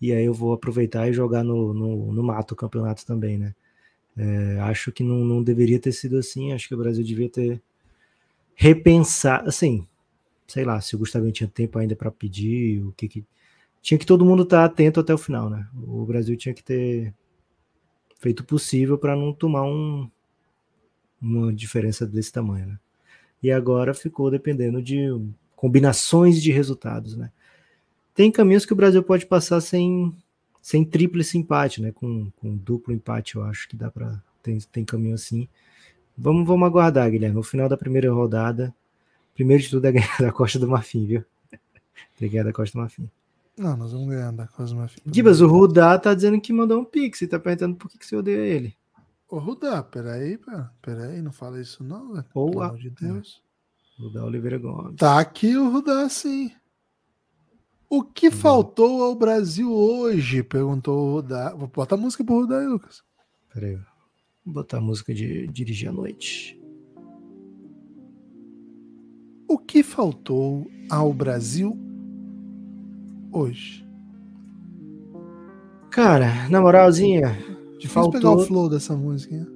e 0.02 0.14
aí 0.14 0.26
eu 0.26 0.34
vou 0.34 0.54
aproveitar 0.54 1.08
e 1.10 1.14
jogar 1.14 1.44
no, 1.44 1.74
no, 1.74 2.14
no 2.14 2.24
mato 2.24 2.54
o 2.54 2.58
campeonato 2.58 3.06
também, 3.06 3.38
né? 3.38 3.54
É, 4.18 4.60
acho 4.62 4.92
que 4.92 5.04
não, 5.04 5.18
não 5.24 5.44
deveria 5.44 5.80
ter 5.80 5.92
sido 5.92 6.18
assim, 6.18 6.52
acho 6.52 6.68
que 6.68 6.76
o 6.76 6.78
Brasil 6.78 7.04
devia 7.04 7.30
ter 7.30 7.62
repensar, 8.56 9.48
assim, 9.48 9.88
sei 10.48 10.64
lá, 10.66 10.80
se 10.82 10.96
o 10.96 11.00
Gustavo 11.00 11.32
tinha 11.32 11.48
tempo 11.48 11.80
ainda 11.80 11.96
para 11.96 12.12
pedir, 12.12 12.84
o 12.84 12.92
que 12.94 13.08
que 13.08 13.26
tinha 13.82 13.98
que 13.98 14.06
todo 14.06 14.26
mundo 14.26 14.44
estar 14.44 14.60
tá 14.60 14.66
atento 14.66 15.00
até 15.00 15.14
o 15.14 15.18
final, 15.18 15.50
né? 15.50 15.68
O 15.76 16.06
Brasil 16.06 16.38
tinha 16.38 16.54
que 16.54 16.64
ter 16.64 17.14
feito 18.20 18.42
o 18.42 18.46
possível 18.46 18.98
para 18.98 19.16
não 19.16 19.34
tomar 19.34 19.64
um, 19.64 20.10
uma 21.20 21.52
diferença 21.52 22.06
desse 22.06 22.32
tamanho, 22.32 22.68
né? 22.68 22.80
E 23.42 23.52
agora 23.52 23.94
ficou 23.94 24.30
dependendo 24.30 24.82
de 24.82 25.08
combinações 25.56 26.42
de 26.42 26.52
resultados, 26.52 27.18
né? 27.18 27.32
Tem 28.14 28.32
caminhos 28.32 28.66
que 28.66 28.74
o 28.74 28.76
Brasil 28.76 29.02
pode 29.02 29.26
passar 29.26 29.62
sem, 29.62 30.16
sem 30.62 30.86
tríplice 30.86 31.38
empate, 31.38 31.82
né? 31.82 31.92
Com, 31.92 32.30
com 32.38 32.56
duplo 32.56 32.94
empate, 32.94 33.36
eu 33.36 33.44
acho 33.44 33.68
que 33.68 33.76
dá 33.76 33.90
para 33.90 34.22
tem, 34.44 34.60
tem 34.72 34.86
caminho 34.86 35.16
assim. 35.16 35.48
Vamos, 36.18 36.46
vamos 36.46 36.68
aguardar, 36.68 37.10
Guilherme. 37.10 37.36
No 37.36 37.44
final 37.44 37.70
da 37.70 37.78
primeira 37.78 38.12
rodada, 38.12 38.74
primeiro 39.34 39.64
de 39.64 39.70
tudo 39.70 39.86
é 39.86 39.92
ganhar 39.92 40.18
da 40.20 40.32
Costa 40.32 40.60
do 40.60 40.68
Marfim, 40.68 41.06
viu? 41.06 41.26
Tem 42.18 42.28
que 42.28 42.30
ganhar 42.30 42.44
da 42.44 42.54
Costa 42.54 42.78
do 42.78 42.82
Marfim. 42.82 43.10
Não, 43.58 43.76
nós 43.76 43.92
vamos 43.92 44.08
ganhar 44.10 44.32
da 44.32 44.48
Cosma 44.48 44.90
Dibas, 45.06 45.42
o 45.42 45.48
Rudá 45.48 45.98
tá 46.00 46.14
dizendo 46.14 46.40
que 46.40 46.54
mandou 46.54 46.80
um 46.80 46.86
pix 46.86 47.22
e 47.22 47.28
tá 47.28 47.40
perguntando 47.40 47.76
por 47.76 47.90
que, 47.90 47.98
que 47.98 48.06
você 48.06 48.16
odeia 48.16 48.42
ele. 48.42 48.76
Ô, 49.30 49.40
Rudá, 49.40 49.84
peraí, 49.84 50.40
peraí, 50.82 51.22
não 51.22 51.32
fala 51.32 51.62
isso 51.62 51.84
não, 51.84 52.14
velho. 52.14 52.26
Ou 52.34 52.52
Pelo 52.52 52.64
amor 52.64 52.80
de 52.80 52.90
Deus. 52.90 53.42
Rudá 54.00 54.26
Oliveira 54.26 54.58
Gomes. 54.58 54.96
Tá 54.96 55.20
aqui 55.20 55.56
o 55.56 55.70
Rudá, 55.70 56.10
sim. 56.10 56.52
O 57.90 58.04
que 58.04 58.30
hum. 58.30 58.32
faltou 58.32 59.04
ao 59.04 59.16
Brasil 59.16 59.72
hoje? 59.72 60.44
Perguntou 60.44 61.08
o 61.08 61.14
Rudá. 61.14 61.54
Vou 61.54 61.68
botar 61.68 61.96
a 61.96 62.00
música 62.00 62.24
pro 62.24 62.42
Rudá 62.42 62.60
aí, 62.60 62.68
Lucas. 62.68 63.04
Peraí. 63.54 63.76
Vou 64.46 64.56
botar 64.56 64.78
a 64.78 64.82
música 64.82 65.14
de 65.14 65.48
Dirigir 65.48 65.90
à 65.90 65.92
Noite. 65.92 66.60
O 69.48 69.58
que 69.58 69.84
faltou 69.84 70.66
ao 70.90 71.14
Brasil 71.14 71.72
hoje? 71.72 71.91
Cara, 75.90 76.48
na 76.50 76.62
moralzinha. 76.62 77.38
Difícil 77.74 77.90
faltou... 77.90 78.12
pegar 78.12 78.32
o 78.32 78.40
flow 78.46 78.70
dessa 78.70 78.96
música. 78.96 79.36
Hein? 79.36 79.48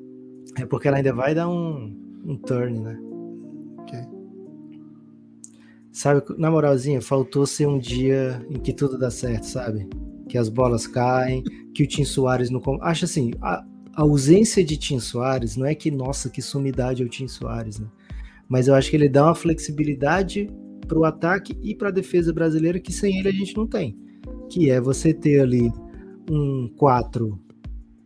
É 0.57 0.65
porque 0.65 0.87
ela 0.87 0.97
ainda 0.97 1.13
vai 1.13 1.35
dar 1.35 1.49
um, 1.49 1.95
um 2.25 2.37
turn, 2.37 2.79
né? 2.79 2.99
Ok. 3.79 3.99
Sabe, 5.91 6.23
na 6.37 6.49
moralzinha, 6.49 7.01
faltou 7.01 7.45
ser 7.45 7.67
um 7.67 7.77
dia 7.77 8.45
em 8.49 8.59
que 8.59 8.73
tudo 8.73 8.97
dá 8.97 9.11
certo, 9.11 9.43
sabe? 9.43 9.87
Que 10.27 10.37
as 10.37 10.49
bolas 10.49 10.87
caem, 10.87 11.43
que 11.73 11.83
o 11.83 11.87
Tim 11.87 12.03
Soares 12.03 12.49
não. 12.49 12.61
Acho 12.81 13.05
assim, 13.05 13.31
a, 13.41 13.63
a 13.93 14.01
ausência 14.01 14.63
de 14.63 14.75
Tim 14.75 14.99
Soares 14.99 15.55
não 15.55 15.65
é 15.65 15.75
que, 15.75 15.91
nossa, 15.91 16.29
que 16.29 16.41
sumidade 16.41 17.03
é 17.03 17.05
o 17.05 17.09
Tim 17.09 17.27
Soares, 17.27 17.79
né? 17.79 17.87
Mas 18.47 18.67
eu 18.67 18.75
acho 18.75 18.89
que 18.89 18.95
ele 18.95 19.09
dá 19.09 19.25
uma 19.25 19.35
flexibilidade 19.35 20.49
para 20.85 20.99
o 20.99 21.05
ataque 21.05 21.57
e 21.61 21.75
para 21.75 21.89
a 21.89 21.91
defesa 21.91 22.31
brasileira 22.31 22.79
que 22.79 22.93
sem 22.93 23.19
ele 23.19 23.29
a 23.29 23.31
gente 23.31 23.55
não 23.55 23.67
tem. 23.67 23.97
Que 24.49 24.69
é 24.69 24.79
você 24.79 25.13
ter 25.13 25.41
ali 25.41 25.71
um 26.29 26.69
4 26.77 27.39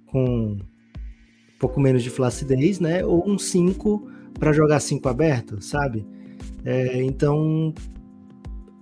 com 0.05 0.23
um 0.25 0.57
pouco 1.59 1.79
menos 1.79 2.03
de 2.03 2.09
flacidez, 2.09 2.79
né? 2.79 3.05
Ou 3.05 3.27
um 3.29 3.37
5 3.37 4.07
para 4.39 4.53
jogar 4.53 4.79
5 4.79 5.07
aberto, 5.07 5.61
sabe? 5.61 6.05
É, 6.63 7.01
então, 7.03 7.73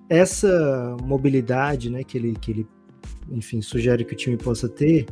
essa 0.09 0.95
mobilidade 1.03 1.89
né, 1.89 2.03
que, 2.03 2.17
ele, 2.17 2.33
que 2.39 2.51
ele, 2.51 2.67
enfim, 3.31 3.61
sugere 3.61 4.05
que 4.05 4.13
o 4.13 4.17
time 4.17 4.37
possa 4.37 4.69
ter, 4.69 5.05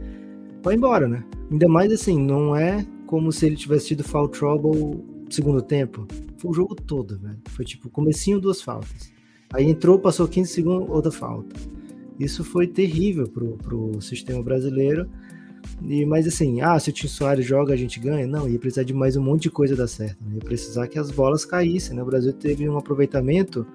vai 0.63 0.75
embora, 0.75 1.07
né? 1.07 1.23
Ainda 1.51 1.67
mais 1.67 1.91
assim, 1.91 2.19
não 2.19 2.55
é 2.55 2.85
como 3.05 3.31
se 3.31 3.45
ele 3.45 3.55
tivesse 3.55 3.87
tido 3.89 4.03
foul 4.03 4.27
trouble 4.27 5.03
segundo 5.29 5.61
tempo. 5.61 6.07
O 6.47 6.53
jogo 6.53 6.75
todo, 6.75 7.17
velho. 7.17 7.39
Foi 7.49 7.65
tipo, 7.65 7.89
comecinho, 7.89 8.39
duas 8.39 8.61
faltas. 8.61 9.11
Aí 9.53 9.65
entrou, 9.69 9.99
passou 9.99 10.27
15 10.27 10.51
segundos, 10.51 10.89
outra 10.89 11.11
falta. 11.11 11.55
Isso 12.19 12.43
foi 12.43 12.67
terrível 12.67 13.27
pro, 13.27 13.57
pro 13.57 14.01
sistema 14.01 14.41
brasileiro. 14.41 15.09
E, 15.83 16.05
mas 16.05 16.27
assim, 16.27 16.61
ah, 16.61 16.79
se 16.79 16.89
o 16.89 16.93
Tim 16.93 17.07
Soares 17.07 17.45
joga, 17.45 17.73
a 17.73 17.77
gente 17.77 17.99
ganha? 17.99 18.27
Não, 18.27 18.47
ia 18.47 18.59
precisar 18.59 18.83
de 18.83 18.93
mais 18.93 19.15
um 19.15 19.23
monte 19.23 19.43
de 19.43 19.49
coisa 19.49 19.75
dar 19.75 19.87
certo. 19.87 20.23
Né? 20.23 20.35
Ia 20.35 20.41
precisar 20.41 20.87
que 20.87 20.97
as 20.99 21.11
bolas 21.11 21.43
caíssem, 21.43 21.95
né? 21.95 22.03
O 22.03 22.05
Brasil 22.05 22.31
teve 22.33 22.67
um 22.69 22.77
aproveitamento 22.77 23.65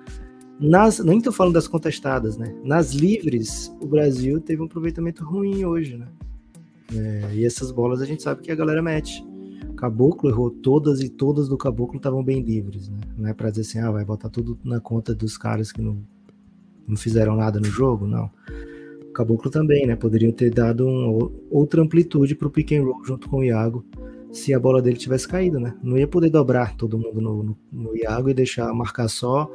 nas, 0.59 0.99
nem 0.99 1.19
estou 1.19 1.33
falando 1.33 1.55
das 1.55 1.67
contestadas, 1.67 2.37
né? 2.37 2.55
Nas 2.63 2.93
livres, 2.93 3.75
o 3.81 3.87
Brasil 3.87 4.41
teve 4.41 4.61
um 4.61 4.67
aproveitamento 4.67 5.25
ruim 5.25 5.65
hoje, 5.65 5.97
né? 5.97 6.07
É, 6.95 7.35
e 7.35 7.45
essas 7.45 7.71
bolas 7.71 8.03
a 8.03 8.05
gente 8.05 8.23
sabe 8.23 8.43
que 8.43 8.51
a 8.51 8.55
galera 8.55 8.83
mete. 8.83 9.25
Caboclo 9.81 10.29
errou 10.29 10.51
todas 10.51 11.01
e 11.01 11.09
todas 11.09 11.49
do 11.49 11.57
Caboclo 11.57 11.97
estavam 11.97 12.23
bem 12.23 12.43
livres, 12.43 12.91
né? 12.91 13.01
Não 13.17 13.31
é 13.31 13.33
para 13.33 13.49
dizer 13.49 13.63
assim, 13.63 13.79
ah, 13.79 13.91
vai 13.91 14.05
botar 14.05 14.29
tudo 14.29 14.59
na 14.63 14.79
conta 14.79 15.15
dos 15.15 15.39
caras 15.39 15.73
que 15.73 15.81
não, 15.81 16.03
não 16.87 16.99
fizeram 16.99 17.35
nada 17.35 17.59
no 17.59 17.65
jogo, 17.65 18.07
não. 18.07 18.31
O 19.09 19.13
Caboclo 19.13 19.51
também, 19.51 19.87
né? 19.87 19.97
Poderiam 19.97 20.33
ter 20.33 20.51
dado 20.51 20.87
um, 20.87 21.31
outra 21.51 21.81
amplitude 21.81 22.35
para 22.35 22.47
o 22.47 22.51
pick 22.51 22.73
and 22.73 22.83
roll 22.83 23.03
junto 23.07 23.27
com 23.27 23.39
o 23.39 23.45
Iago 23.45 23.83
se 24.31 24.53
a 24.53 24.61
bola 24.61 24.83
dele 24.83 24.99
tivesse 24.99 25.27
caído, 25.27 25.59
né? 25.59 25.75
Não 25.83 25.97
ia 25.97 26.07
poder 26.07 26.29
dobrar 26.29 26.77
todo 26.77 26.99
mundo 26.99 27.19
no, 27.19 27.43
no, 27.43 27.59
no 27.73 27.97
Iago 27.97 28.29
e 28.29 28.35
deixar 28.35 28.71
marcar 28.75 29.09
só 29.09 29.51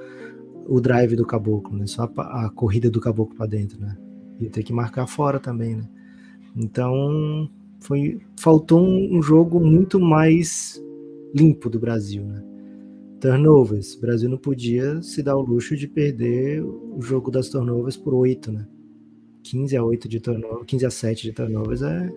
o 0.68 0.82
drive 0.82 1.16
do 1.16 1.24
Caboclo, 1.24 1.78
né? 1.78 1.86
Só 1.86 2.12
a, 2.18 2.46
a 2.48 2.50
corrida 2.50 2.90
do 2.90 3.00
Caboclo 3.00 3.36
para 3.36 3.46
dentro, 3.46 3.80
né? 3.80 3.96
Ia 4.40 4.50
ter 4.50 4.64
que 4.64 4.74
marcar 4.74 5.06
fora 5.06 5.40
também, 5.40 5.76
né? 5.76 5.88
Então, 6.56 7.48
foi 7.80 8.20
faltou 8.40 8.82
um, 8.82 9.18
um, 9.18 9.22
jogo 9.22 9.60
muito 9.60 10.00
mais 10.00 10.82
limpo 11.34 11.70
do 11.70 11.80
Brasil, 11.80 12.24
né? 12.24 12.44
Turnovers, 13.20 13.96
o 13.96 14.02
Brasil 14.02 14.30
não 14.30 14.38
podia 14.38 15.02
se 15.02 15.24
dar 15.24 15.36
o 15.36 15.42
luxo 15.42 15.76
de 15.76 15.88
perder 15.88 16.64
o 16.64 17.02
jogo 17.02 17.32
das 17.32 17.50
turnovers 17.50 17.98
por 17.98 18.14
8, 18.14 18.52
né? 18.52 18.68
15 19.44 19.78
a 19.78 19.84
8 19.84 20.10
de 20.10 20.20
turnovers, 20.20 20.66
15 20.66 20.86
a 20.86 20.90
7 20.90 21.24
de 21.24 21.32
turnovers 21.32 21.82
é 21.82 22.12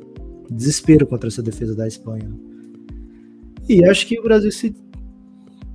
desespero 0.51 1.06
contra 1.06 1.28
essa 1.28 1.43
defesa 1.43 1.74
da 1.74 1.86
Espanha. 1.86 2.28
Né? 2.28 2.36
E 3.68 3.85
acho 3.85 4.06
que 4.06 4.18
o 4.18 4.22
Brasil 4.22 4.51
se 4.51 4.74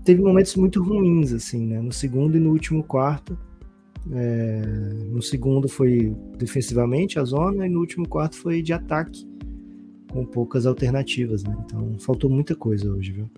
teve 0.03 0.21
momentos 0.21 0.55
muito 0.55 0.81
ruins 0.81 1.31
assim, 1.31 1.67
né? 1.67 1.79
No 1.79 1.91
segundo 1.91 2.35
e 2.37 2.39
no 2.39 2.51
último 2.51 2.83
quarto. 2.83 3.37
É... 4.11 4.61
no 5.09 5.21
segundo 5.21 5.69
foi 5.69 6.13
defensivamente 6.37 7.17
a 7.17 7.23
zona 7.23 7.65
e 7.65 7.69
no 7.69 7.79
último 7.79 8.05
quarto 8.05 8.35
foi 8.35 8.61
de 8.61 8.73
ataque 8.73 9.25
com 10.13 10.23
poucas 10.23 10.67
alternativas, 10.67 11.43
né? 11.43 11.57
Então 11.65 11.97
faltou 11.97 12.29
muita 12.29 12.55
coisa 12.55 12.89
hoje, 12.89 13.11
viu? 13.11 13.29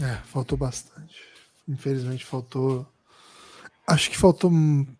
É, 0.00 0.16
faltou 0.24 0.56
bastante. 0.56 1.20
Infelizmente 1.68 2.24
faltou. 2.24 2.86
Acho 3.86 4.10
que 4.10 4.16
faltou. 4.16 4.50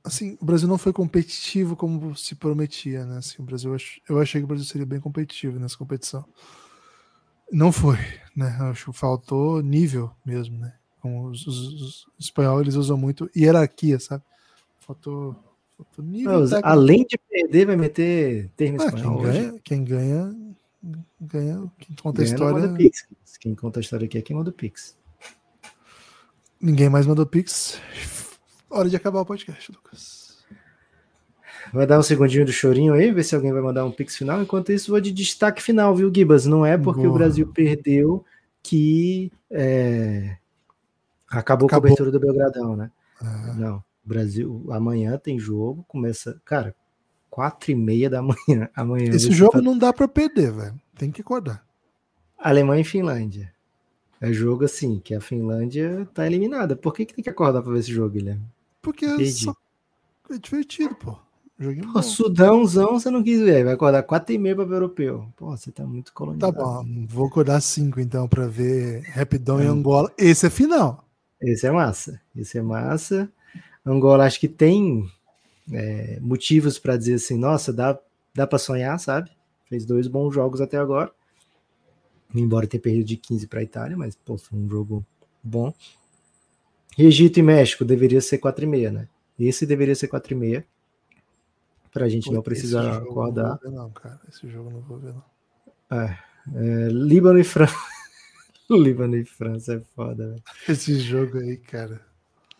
Assim, 0.05 0.37
o 0.41 0.45
Brasil 0.45 0.69
não 0.69 0.79
foi 0.79 0.93
competitivo 0.93 1.75
como 1.75 2.15
se 2.15 2.35
prometia, 2.35 3.05
né? 3.07 3.19
Assim, 3.19 3.43
o 3.43 3.45
Brasil, 3.45 3.75
eu 4.09 4.21
achei 4.21 4.41
que 4.41 4.45
o 4.45 4.49
Brasil 4.49 4.67
seria 4.67 4.87
bem 4.87 5.01
competitivo 5.01 5.59
nessa 5.59 5.77
competição. 5.77 6.25
Não 7.51 7.73
foi, 7.73 7.99
né? 8.37 8.57
Acho 8.61 8.93
que 8.93 8.99
faltou 8.99 9.63
nível 9.63 10.11
mesmo, 10.25 10.59
né? 10.59 10.75
Como 11.01 11.29
os, 11.29 11.47
os, 11.47 11.59
os 11.59 12.07
espanhóis 12.19 12.63
eles 12.63 12.75
usam 12.75 12.97
muito 12.97 13.31
hierarquia, 13.35 13.99
sabe? 13.99 14.23
Faltou, 14.81 15.37
faltou 15.77 16.05
nível. 16.05 16.47
Não, 16.47 16.61
além 16.63 17.05
de 17.05 17.19
perder, 17.19 17.67
vai 17.67 17.77
meter 17.77 18.51
termo 18.57 18.83
ah, 18.83 18.87
espanhol. 18.87 19.23
Quem 19.23 19.33
ganha, 19.33 19.61
quem 19.63 19.85
ganha 19.85 20.46
ganha. 21.21 21.71
Quem 21.79 21.97
conta 21.97 22.23
ganha 22.23 22.31
a 22.31 22.35
história. 22.35 22.75
Pix. 22.75 23.09
Quem 23.41 23.55
conta 23.55 23.81
a 23.81 23.83
história 23.83 24.07
aqui 24.07 24.19
é 24.19 24.23
quem 24.23 24.37
manda 24.37 24.51
o 24.51 24.53
Pix. 24.53 24.97
Ninguém 26.61 26.89
mais 26.89 27.07
mandou 27.07 27.27
Pix. 27.27 27.81
Hora 28.71 28.89
de 28.89 28.97
acabar 28.97 29.21
o 29.21 29.27
podcast, 29.27 29.71
Lucas. 29.73 30.27
Vai 31.73 31.87
dar 31.87 31.99
um 31.99 32.03
segundinho 32.03 32.45
do 32.45 32.53
chorinho 32.53 32.93
aí, 32.93 33.11
ver 33.11 33.25
se 33.25 33.35
alguém 33.35 33.53
vai 33.53 33.63
mandar 33.63 33.85
um 33.85 33.91
pix 33.91 34.17
final. 34.17 34.41
Enquanto 34.41 34.71
isso, 34.71 34.91
vou 34.91 35.01
de 35.01 35.11
destaque 35.11 35.63
final, 35.63 35.95
viu, 35.95 36.13
Gibas? 36.15 36.47
Não 36.47 36.65
é 36.65 36.79
porque 36.79 37.03
Boa. 37.03 37.13
o 37.13 37.15
Brasil 37.15 37.47
perdeu 37.53 38.25
que 38.63 39.33
é, 39.51 40.37
acabou, 41.29 41.67
acabou, 41.67 41.67
a 41.67 41.71
cobertura 41.71 42.11
do 42.11 42.21
Belgradão, 42.21 42.77
né? 42.77 42.91
Ah. 43.21 43.55
Não. 43.55 43.85
Brasil, 44.05 44.65
amanhã 44.71 45.19
tem 45.19 45.39
jogo, 45.39 45.85
começa, 45.89 46.41
cara, 46.45 46.75
quatro 47.29 47.73
e 47.73 47.75
meia 47.75 48.09
da 48.09 48.23
manhã. 48.23 48.69
Amanhã 48.75 49.11
Esse 49.11 49.33
jogo 49.33 49.53
tá... 49.53 49.61
não 49.61 49.77
dá 49.77 49.93
para 49.93 50.07
perder, 50.07 50.53
velho. 50.53 50.81
Tem 50.97 51.11
que 51.11 51.21
acordar. 51.21 51.65
Alemanha 52.39 52.83
e 52.83 52.85
Finlândia. 52.85 53.53
É 54.21 54.33
jogo 54.33 54.65
assim, 54.65 54.99
que 54.99 55.15
a 55.15 55.21
Finlândia 55.21 56.09
tá 56.15 56.27
eliminada. 56.27 56.75
Por 56.75 56.95
que, 56.95 57.05
que 57.05 57.15
tem 57.15 57.25
que 57.25 57.31
acordar 57.31 57.63
para 57.63 57.73
ver 57.73 57.81
esse 57.81 57.93
jogo, 57.93 58.15
Guilherme? 58.15 58.43
Porque 58.81 59.05
é, 59.05 59.27
só... 59.27 59.55
é 60.31 60.39
divertido, 60.39 60.95
pô. 60.95 61.19
Joguinho 61.59 61.91
pô, 61.93 62.03
Sudãozão 62.03 62.93
você 62.99 63.11
não 63.11 63.23
quis 63.23 63.41
ver. 63.41 63.65
Vai 63.65 63.75
acordar 63.75 64.03
quatro 64.03 64.35
e 64.35 64.39
meia 64.39 64.55
para 64.55 64.69
o 64.69 64.75
europeu. 64.75 65.29
Pô, 65.37 65.57
você 65.57 65.71
tá 65.71 65.85
muito 65.85 66.13
colonizado. 66.13 66.53
Tá 66.53 66.63
bom, 66.63 67.07
vou 67.09 67.27
acordar 67.27 67.61
cinco 67.61 68.01
então 68.01 68.29
para 68.29 68.47
ver 68.47 69.03
Rapidão 69.11 69.61
é. 69.61 69.65
e 69.65 69.67
Angola. 69.67 70.13
Esse 70.19 70.47
é 70.47 70.51
final. 70.51 71.05
Esse 71.41 71.67
é 71.67 71.71
massa. 71.71 72.21
Esse 72.35 72.59
é 72.59 72.63
massa. 72.63 73.31
Angola 73.85 74.25
acho 74.25 74.41
que 74.41 74.49
tem 74.49 75.11
é, 75.73 76.19
motivos 76.21 76.79
para 76.79 76.97
dizer 76.97 77.15
assim, 77.15 77.39
nossa, 77.39 77.73
dá, 77.73 77.99
dá 78.35 78.47
para 78.47 78.59
sonhar, 78.59 78.99
sabe? 78.99 79.31
Fez 79.69 79.85
dois 79.85 80.07
bons 80.07 80.33
jogos 80.33 80.61
até 80.61 80.77
agora. 80.77 81.11
Embora 82.35 82.67
tenha 82.67 82.81
perdido 82.81 83.07
de 83.07 83.17
15 83.17 83.47
para 83.47 83.61
a 83.61 83.63
Itália, 83.63 83.97
mas 83.97 84.15
pô, 84.15 84.37
foi 84.37 84.59
um 84.59 84.69
jogo 84.69 85.05
bom. 85.43 85.73
Egito 86.99 87.39
e 87.39 87.43
México 87.43 87.85
deveria 87.85 88.21
ser 88.21 88.39
4,5, 88.39 88.91
né? 88.91 89.09
Esse 89.39 89.67
deveria 89.67 89.95
ser 89.95 90.09
4,5. 90.09 90.65
Pra 91.93 92.09
gente 92.09 92.29
pô, 92.29 92.35
não 92.35 92.43
precisar 92.43 92.99
acordar. 92.99 93.59
Não, 93.65 93.71
não, 93.71 93.91
cara. 93.91 94.21
Esse 94.29 94.49
jogo 94.49 94.71
não 94.71 94.81
vou 94.81 94.99
ver, 94.99 95.15
não. 95.15 95.25
É, 95.99 96.19
é, 96.55 96.89
Líbano 96.89 97.39
e 97.39 97.45
França. 97.45 97.75
Líbano 98.71 99.17
e 99.17 99.25
França 99.25 99.75
é 99.75 99.81
foda, 99.95 100.29
velho. 100.29 100.43
Esse 100.69 100.99
jogo 100.99 101.39
aí, 101.39 101.57
cara. 101.57 102.01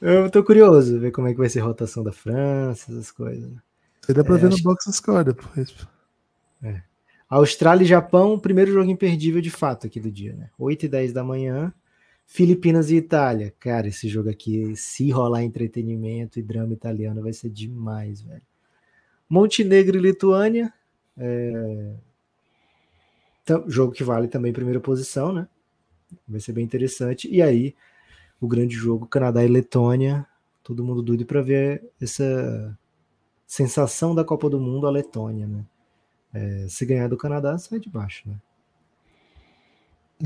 Eu 0.01 0.31
tô 0.31 0.45
curioso 0.45 0.99
ver 1.01 1.11
como 1.11 1.27
é 1.29 1.33
que 1.33 1.39
vai 1.39 1.49
ser 1.49 1.61
a 1.61 1.65
rotação 1.65 2.03
da 2.03 2.13
França, 2.13 2.93
essas 2.93 3.11
coisas. 3.11 3.51
Você 4.03 4.13
dá 4.13 4.23
pra 4.23 4.37
é, 4.37 4.39
ver 4.39 4.51
no 4.51 4.63
box 4.63 4.91
score 4.93 5.25
depois. 5.25 5.75
É. 6.63 6.83
Austrália 7.29 7.85
e 7.85 7.89
Japão, 7.89 8.39
primeiro 8.39 8.73
jogo 8.73 8.91
imperdível 8.91 9.41
de 9.41 9.51
fato 9.51 9.87
aqui 9.87 9.99
do 9.99 10.11
dia, 10.11 10.35
né? 10.35 10.51
8 10.59 10.87
e 10.87 10.89
10 10.89 11.13
da 11.13 11.25
manhã. 11.25 11.73
Filipinas 12.27 12.91
e 12.91 12.97
Itália. 12.97 13.55
Cara, 13.59 13.89
esse 13.89 14.09
jogo 14.09 14.29
aqui, 14.29 14.75
se 14.77 15.11
rolar 15.11 15.43
entretenimento 15.43 16.39
e 16.39 16.43
drama 16.43 16.73
italiano, 16.73 17.23
vai 17.23 17.33
ser 17.33 17.51
demais, 17.51 18.21
velho. 18.21 18.43
Montenegro 19.29 19.97
e 19.97 20.01
Lituânia. 20.01 20.73
É... 21.17 21.95
Jogo 23.69 23.93
que 23.93 24.03
vale 24.03 24.27
também 24.27 24.53
primeira 24.53 24.81
posição, 24.81 25.33
né? 25.33 25.49
Vai 26.27 26.41
ser 26.41 26.53
bem 26.53 26.65
interessante. 26.65 27.29
E 27.29 27.41
aí, 27.41 27.75
o 28.41 28.49
grande 28.49 28.75
jogo 28.75 29.07
Canadá 29.07 29.45
e 29.45 29.49
Letônia. 29.49 30.27
Todo 30.63 30.85
mundo 30.85 31.03
doido 31.03 31.25
para 31.25 31.43
ver 31.43 31.89
essa 32.01 32.77
sensação 33.47 34.15
da 34.15 34.25
Copa 34.25 34.51
do 34.51 34.59
Mundo 34.61 34.87
a 34.87 34.91
Letônia, 34.91 35.47
né? 35.47 35.65
É, 36.33 36.67
se 36.69 36.85
ganhar 36.85 37.09
do 37.09 37.17
Canadá, 37.17 37.57
sai 37.59 37.81
de 37.81 37.89
baixo, 37.89 38.29
né? 38.29 38.37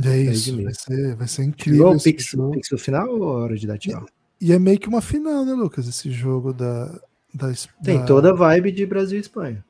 É 0.05 0.19
isso, 0.19 0.63
vai 0.63 0.75
ser, 0.75 1.17
vai 1.17 1.29
ser 1.29 1.45
incrível. 1.45 1.89
o 1.89 2.01
Pix, 2.01 2.33
Pix 2.53 2.71
no 2.71 2.79
final 2.79 3.09
ou 3.09 3.37
a 3.37 3.43
hora 3.43 3.57
de 3.57 3.67
dar 3.67 3.77
tchau? 3.77 4.07
E, 4.41 4.49
e, 4.49 4.53
é 4.53 4.59
meio 4.59 4.79
que 4.79 4.89
uma 4.89 5.03
final, 5.03 5.45
né, 5.45 5.53
Lucas? 5.53 5.89
Esse 5.89 6.11
jogo 6.11 6.53
da. 6.53 6.87
da 7.35 7.53
Tem 7.83 7.99
da... 7.99 8.05
toda 8.05 8.31
a 8.31 8.35
vibe 8.35 8.71
de 8.71 8.87
Brasil 8.87 9.19
e 9.19 9.21
Espanha. 9.21 9.65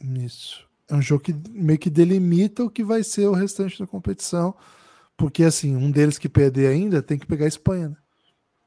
Isso. 0.00 0.66
É 0.88 0.94
um 0.94 1.02
jogo 1.02 1.22
que 1.22 1.34
meio 1.50 1.78
que 1.78 1.90
delimita 1.90 2.62
o 2.62 2.70
que 2.70 2.84
vai 2.84 3.02
ser 3.02 3.26
o 3.26 3.32
restante 3.32 3.78
da 3.78 3.86
competição. 3.86 4.54
Porque, 5.16 5.42
assim, 5.42 5.74
um 5.74 5.90
deles 5.90 6.16
que 6.16 6.28
perder 6.28 6.68
ainda 6.68 7.02
tem 7.02 7.18
que 7.18 7.26
pegar 7.26 7.46
a 7.46 7.48
Espanha, 7.48 7.88
né? 7.88 7.96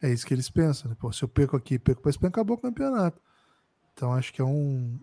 É 0.02 0.12
isso 0.12 0.26
que 0.26 0.34
eles 0.34 0.50
pensam. 0.50 0.90
Né? 0.90 0.98
Pô, 1.00 1.12
se 1.12 1.24
eu 1.24 1.30
perco 1.30 1.56
aqui 1.56 1.80
perco 1.80 2.02
para 2.02 2.10
a 2.10 2.12
Espanha, 2.12 2.30
acabou 2.30 2.58
o 2.58 2.62
campeonato. 2.62 3.22
Então, 3.94 4.14
acho 4.14 4.34
que 4.34 4.42
é 4.42 4.46
um, 4.46 5.00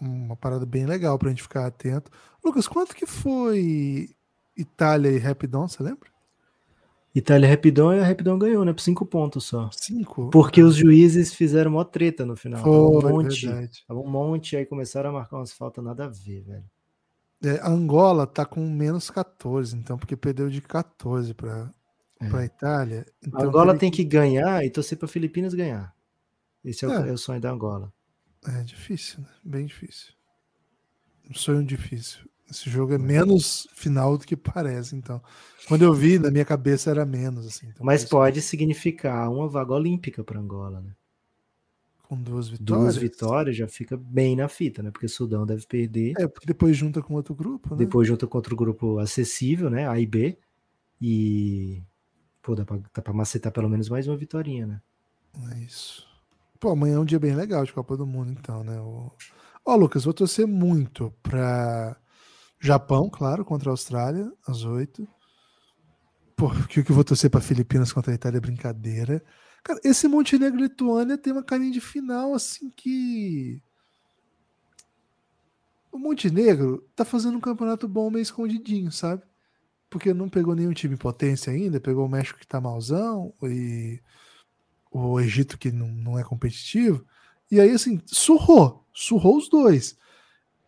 uma 0.00 0.36
parada 0.36 0.66
bem 0.66 0.86
legal 0.86 1.18
para 1.18 1.28
a 1.28 1.30
gente 1.30 1.42
ficar 1.42 1.66
atento. 1.66 2.10
Lucas, 2.44 2.66
quanto 2.66 2.94
que 2.94 3.06
foi 3.06 4.10
Itália 4.56 5.10
e 5.10 5.18
Rapidon, 5.18 5.68
você 5.68 5.82
lembra? 5.82 6.14
Itália 7.14 7.46
e 7.46 7.50
Rapidon 7.50 7.92
e 7.92 8.00
a 8.00 8.06
Rapidon 8.06 8.38
ganhou, 8.38 8.64
né? 8.64 8.72
Por 8.72 8.80
cinco 8.80 9.06
pontos 9.06 9.44
só. 9.44 9.70
Cinco? 9.72 10.30
Porque 10.30 10.62
os 10.62 10.74
juízes 10.74 11.32
fizeram 11.32 11.70
mó 11.70 11.84
treta 11.84 12.26
no 12.26 12.36
final. 12.36 12.62
Foi, 12.62 12.72
um 12.72 13.00
monte. 13.00 13.46
Verdade. 13.46 13.84
um 13.88 14.10
monte, 14.10 14.56
aí 14.56 14.66
começaram 14.66 15.10
a 15.10 15.12
marcar 15.12 15.36
umas 15.36 15.52
faltas 15.52 15.84
nada 15.84 16.06
a 16.06 16.08
ver, 16.08 16.42
velho. 16.42 16.64
É, 17.44 17.60
Angola 17.62 18.26
tá 18.26 18.44
com 18.44 18.66
menos 18.68 19.10
14, 19.10 19.76
então, 19.76 19.98
porque 19.98 20.16
perdeu 20.16 20.48
de 20.48 20.60
14 20.60 21.34
para 21.34 21.70
é. 22.20 22.36
a 22.36 22.44
Itália. 22.44 23.06
Então 23.24 23.42
Angola 23.42 23.76
tem 23.76 23.90
que... 23.90 23.98
que 23.98 24.04
ganhar 24.04 24.64
e 24.64 24.70
torcer 24.70 24.98
para 24.98 25.06
Filipinas 25.06 25.54
ganhar. 25.54 25.94
Esse 26.64 26.84
é, 26.84 26.88
é. 26.88 26.90
O, 26.90 27.06
é, 27.06 27.12
o, 27.12 27.18
sonho 27.18 27.40
da 27.40 27.50
Angola. 27.50 27.92
É 28.46 28.62
difícil, 28.62 29.20
né? 29.20 29.28
Bem 29.42 29.66
difícil. 29.66 30.12
Um 31.30 31.34
sonho 31.34 31.64
difícil. 31.64 32.20
Esse 32.50 32.68
jogo 32.68 32.92
é 32.92 32.98
menos 32.98 33.66
final 33.74 34.18
do 34.18 34.26
que 34.26 34.36
parece, 34.36 34.94
então. 34.94 35.20
Quando 35.66 35.82
eu 35.82 35.94
vi, 35.94 36.18
na 36.18 36.30
minha 36.30 36.44
cabeça 36.44 36.90
era 36.90 37.06
menos. 37.06 37.46
Assim, 37.46 37.66
então 37.68 37.84
Mas 37.84 38.04
pode 38.04 38.40
que... 38.40 38.46
significar 38.46 39.30
uma 39.30 39.48
vaga 39.48 39.72
olímpica 39.72 40.22
para 40.22 40.38
Angola, 40.38 40.80
né? 40.80 40.94
Com 42.02 42.20
duas 42.20 42.48
vitórias. 42.48 42.82
Duas 42.82 42.96
vitórias 42.96 43.56
já 43.56 43.66
fica 43.66 43.96
bem 43.96 44.36
na 44.36 44.46
fita, 44.46 44.82
né? 44.82 44.90
Porque 44.90 45.06
o 45.06 45.08
Sudão 45.08 45.46
deve 45.46 45.66
perder. 45.66 46.12
É, 46.18 46.28
porque 46.28 46.46
depois 46.46 46.76
junta 46.76 47.02
com 47.02 47.14
outro 47.14 47.34
grupo, 47.34 47.70
né? 47.70 47.78
Depois 47.78 48.06
junta 48.06 48.26
com 48.26 48.36
outro 48.36 48.54
grupo 48.54 48.98
acessível, 48.98 49.70
né? 49.70 49.88
A 49.88 49.98
e 49.98 50.04
B. 50.04 50.38
E. 51.00 51.82
Pô, 52.42 52.54
dá 52.54 52.66
pra, 52.66 52.76
dá 52.76 53.00
pra 53.00 53.12
macetar 53.14 53.50
pelo 53.50 53.70
menos 53.70 53.88
mais 53.88 54.06
uma 54.06 54.18
vitória, 54.18 54.66
né? 54.66 54.82
É 55.50 55.58
isso. 55.60 56.06
Pô, 56.64 56.70
amanhã 56.70 56.94
é 56.94 56.98
um 56.98 57.04
dia 57.04 57.20
bem 57.20 57.34
legal 57.34 57.62
de 57.62 57.74
Copa 57.74 57.94
do 57.94 58.06
Mundo, 58.06 58.32
então, 58.32 58.64
né? 58.64 58.80
Ó, 58.80 59.10
oh, 59.66 59.76
Lucas, 59.76 60.04
vou 60.04 60.14
torcer 60.14 60.46
muito 60.46 61.12
pra 61.22 61.94
Japão, 62.58 63.10
claro, 63.10 63.44
contra 63.44 63.68
a 63.68 63.72
Austrália, 63.74 64.32
às 64.48 64.64
oito. 64.64 65.06
Pô, 66.34 66.48
que 66.66 66.80
o 66.80 66.84
que 66.84 66.90
eu 66.90 66.94
vou 66.94 67.04
torcer 67.04 67.28
pra 67.28 67.42
Filipinas 67.42 67.92
contra 67.92 68.12
a 68.12 68.14
Itália 68.14 68.38
é 68.38 68.40
brincadeira. 68.40 69.22
Cara, 69.62 69.78
esse 69.84 70.08
Montenegro 70.08 70.58
Lituânia 70.58 71.18
tem 71.18 71.34
uma 71.34 71.42
carinha 71.42 71.70
de 71.70 71.82
final 71.82 72.32
assim 72.32 72.70
que. 72.70 73.62
O 75.92 75.98
Montenegro 75.98 76.88
tá 76.96 77.04
fazendo 77.04 77.36
um 77.36 77.42
campeonato 77.42 77.86
bom 77.86 78.08
meio 78.08 78.22
escondidinho, 78.22 78.90
sabe? 78.90 79.22
Porque 79.90 80.14
não 80.14 80.30
pegou 80.30 80.54
nenhum 80.54 80.72
time 80.72 80.96
potência 80.96 81.52
ainda, 81.52 81.78
pegou 81.78 82.06
o 82.06 82.10
México 82.10 82.40
que 82.40 82.46
tá 82.46 82.58
malzão 82.58 83.34
e 83.42 84.00
o 84.94 85.18
Egito 85.18 85.58
que 85.58 85.72
não, 85.72 85.88
não 85.88 86.18
é 86.18 86.22
competitivo. 86.22 87.04
E 87.50 87.60
aí, 87.60 87.70
assim, 87.70 88.00
surrou, 88.06 88.86
surrou 88.92 89.36
os 89.36 89.48
dois. 89.48 89.98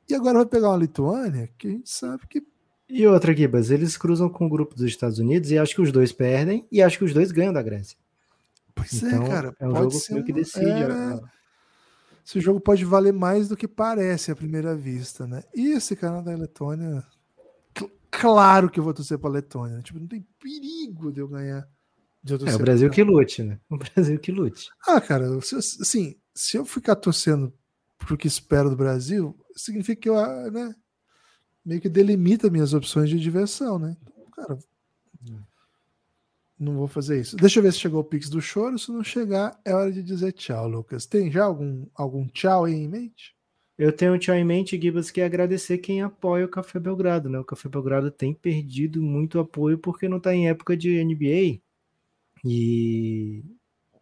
E 0.09 0.15
agora 0.15 0.39
vai 0.39 0.47
pegar 0.47 0.71
uma 0.71 0.77
Lituânia 0.77 1.49
que 1.57 1.69
a 1.69 1.71
gente 1.71 1.89
sabe 1.89 2.27
que. 2.27 2.45
E 2.89 3.07
outra, 3.07 3.35
Gibas, 3.35 3.71
eles 3.71 3.97
cruzam 3.97 4.29
com 4.29 4.47
o 4.47 4.49
grupo 4.49 4.75
dos 4.75 4.85
Estados 4.85 5.19
Unidos 5.19 5.51
e 5.51 5.59
acho 5.59 5.75
que 5.75 5.81
os 5.81 5.93
dois 5.93 6.13
perdem 6.13 6.67
e 6.71 6.83
acho 6.83 6.99
que 6.99 7.05
os 7.05 7.15
dois 7.15 7.31
ganham 7.31 7.53
da 7.53 7.63
Grécia. 7.63 7.97
Pois 8.75 9.03
é, 9.03 9.07
então, 9.07 9.23
é, 9.23 9.29
cara. 9.29 9.57
É 9.59 9.69
um 9.69 9.77
jogo 9.77 9.91
ser 9.93 10.25
que 10.25 10.33
decide. 10.33 10.67
É... 10.67 11.21
Esse 12.25 12.41
jogo 12.41 12.61
pode 12.61 12.85
valer 12.85 13.13
mais 13.13 13.49
do 13.49 13.57
que 13.57 13.69
parece 13.69 14.33
à 14.33 14.37
primeira 14.37 14.75
vista, 14.75 15.27
né? 15.27 15.45
E 15.55 15.69
esse 15.69 15.95
Canadá 15.95 16.33
e 16.33 16.37
Letônia. 16.37 17.05
Claro 18.11 18.71
que 18.71 18.81
eu 18.81 18.85
vou 18.85 18.95
torcer 18.95 19.19
para 19.19 19.31
Letônia. 19.31 19.77
Né? 19.77 19.83
Tipo, 19.83 20.01
não 20.01 20.09
tem 20.09 20.27
perigo 20.41 21.13
de 21.13 21.21
eu 21.21 21.29
ganhar. 21.29 21.69
É 22.29 22.55
o 22.55 22.59
Brasil 22.59 22.91
que 22.91 23.03
lute, 23.03 23.43
né? 23.43 23.61
O 23.71 23.77
Brasil 23.77 24.19
que 24.19 24.33
lute. 24.33 24.69
Ah, 24.87 25.01
cara, 25.01 25.41
se, 25.41 25.55
assim, 25.57 26.17
se 26.35 26.57
eu 26.57 26.65
ficar 26.65 26.97
torcendo 26.97 27.53
pro 27.99 28.17
que 28.17 28.27
espero 28.27 28.71
do 28.71 28.77
Brasil, 28.77 29.37
significa 29.55 30.01
que 30.01 30.09
eu, 30.09 30.17
ah, 30.17 30.51
né? 30.51 30.75
Meio 31.65 31.81
que 31.81 31.89
delimita 31.89 32.51
minhas 32.51 32.75
opções 32.75 33.09
de 33.09 33.19
diversão, 33.19 33.79
né? 33.79 33.97
Então, 34.03 34.31
cara, 34.31 34.59
não 36.59 36.75
vou 36.75 36.89
fazer 36.89 37.21
isso. 37.21 37.37
Deixa 37.37 37.59
eu 37.59 37.63
ver 37.63 37.73
se 37.73 37.81
chegou 37.81 38.01
o 38.01 38.05
Pix 38.05 38.31
do 38.31 38.41
choro. 38.41 38.79
Se 38.79 38.91
não 38.91 39.05
chegar, 39.05 39.61
é 39.65 39.75
hora 39.75 39.93
de 39.93 40.03
dizer 40.03 40.33
tchau, 40.33 40.67
Lucas. 40.67 41.05
Tem 41.05 41.31
já 41.31 41.45
algum, 41.45 41.87
algum 41.95 42.27
tchau 42.29 42.65
aí 42.65 42.75
em 42.75 42.89
mente? 42.89 43.35
Eu 43.77 43.93
tenho 43.93 44.15
um 44.15 44.19
tchau 44.19 44.35
em 44.35 44.45
mente, 44.45 44.81
Gibas, 44.81 45.11
que 45.11 45.21
é 45.21 45.27
agradecer 45.27 45.79
quem 45.79 46.01
apoia 46.01 46.47
o 46.47 46.49
Café 46.49 46.81
Belgrado, 46.81 47.29
né? 47.29 47.39
O 47.39 47.45
Café 47.45 47.69
Belgrado 47.69 48.11
tem 48.11 48.33
perdido 48.33 49.03
muito 49.03 49.39
apoio 49.39 49.79
porque 49.79 50.09
não 50.09 50.17
está 50.17 50.35
em 50.35 50.49
época 50.49 50.75
de 50.75 51.05
NBA. 51.05 51.61
E 52.47 53.43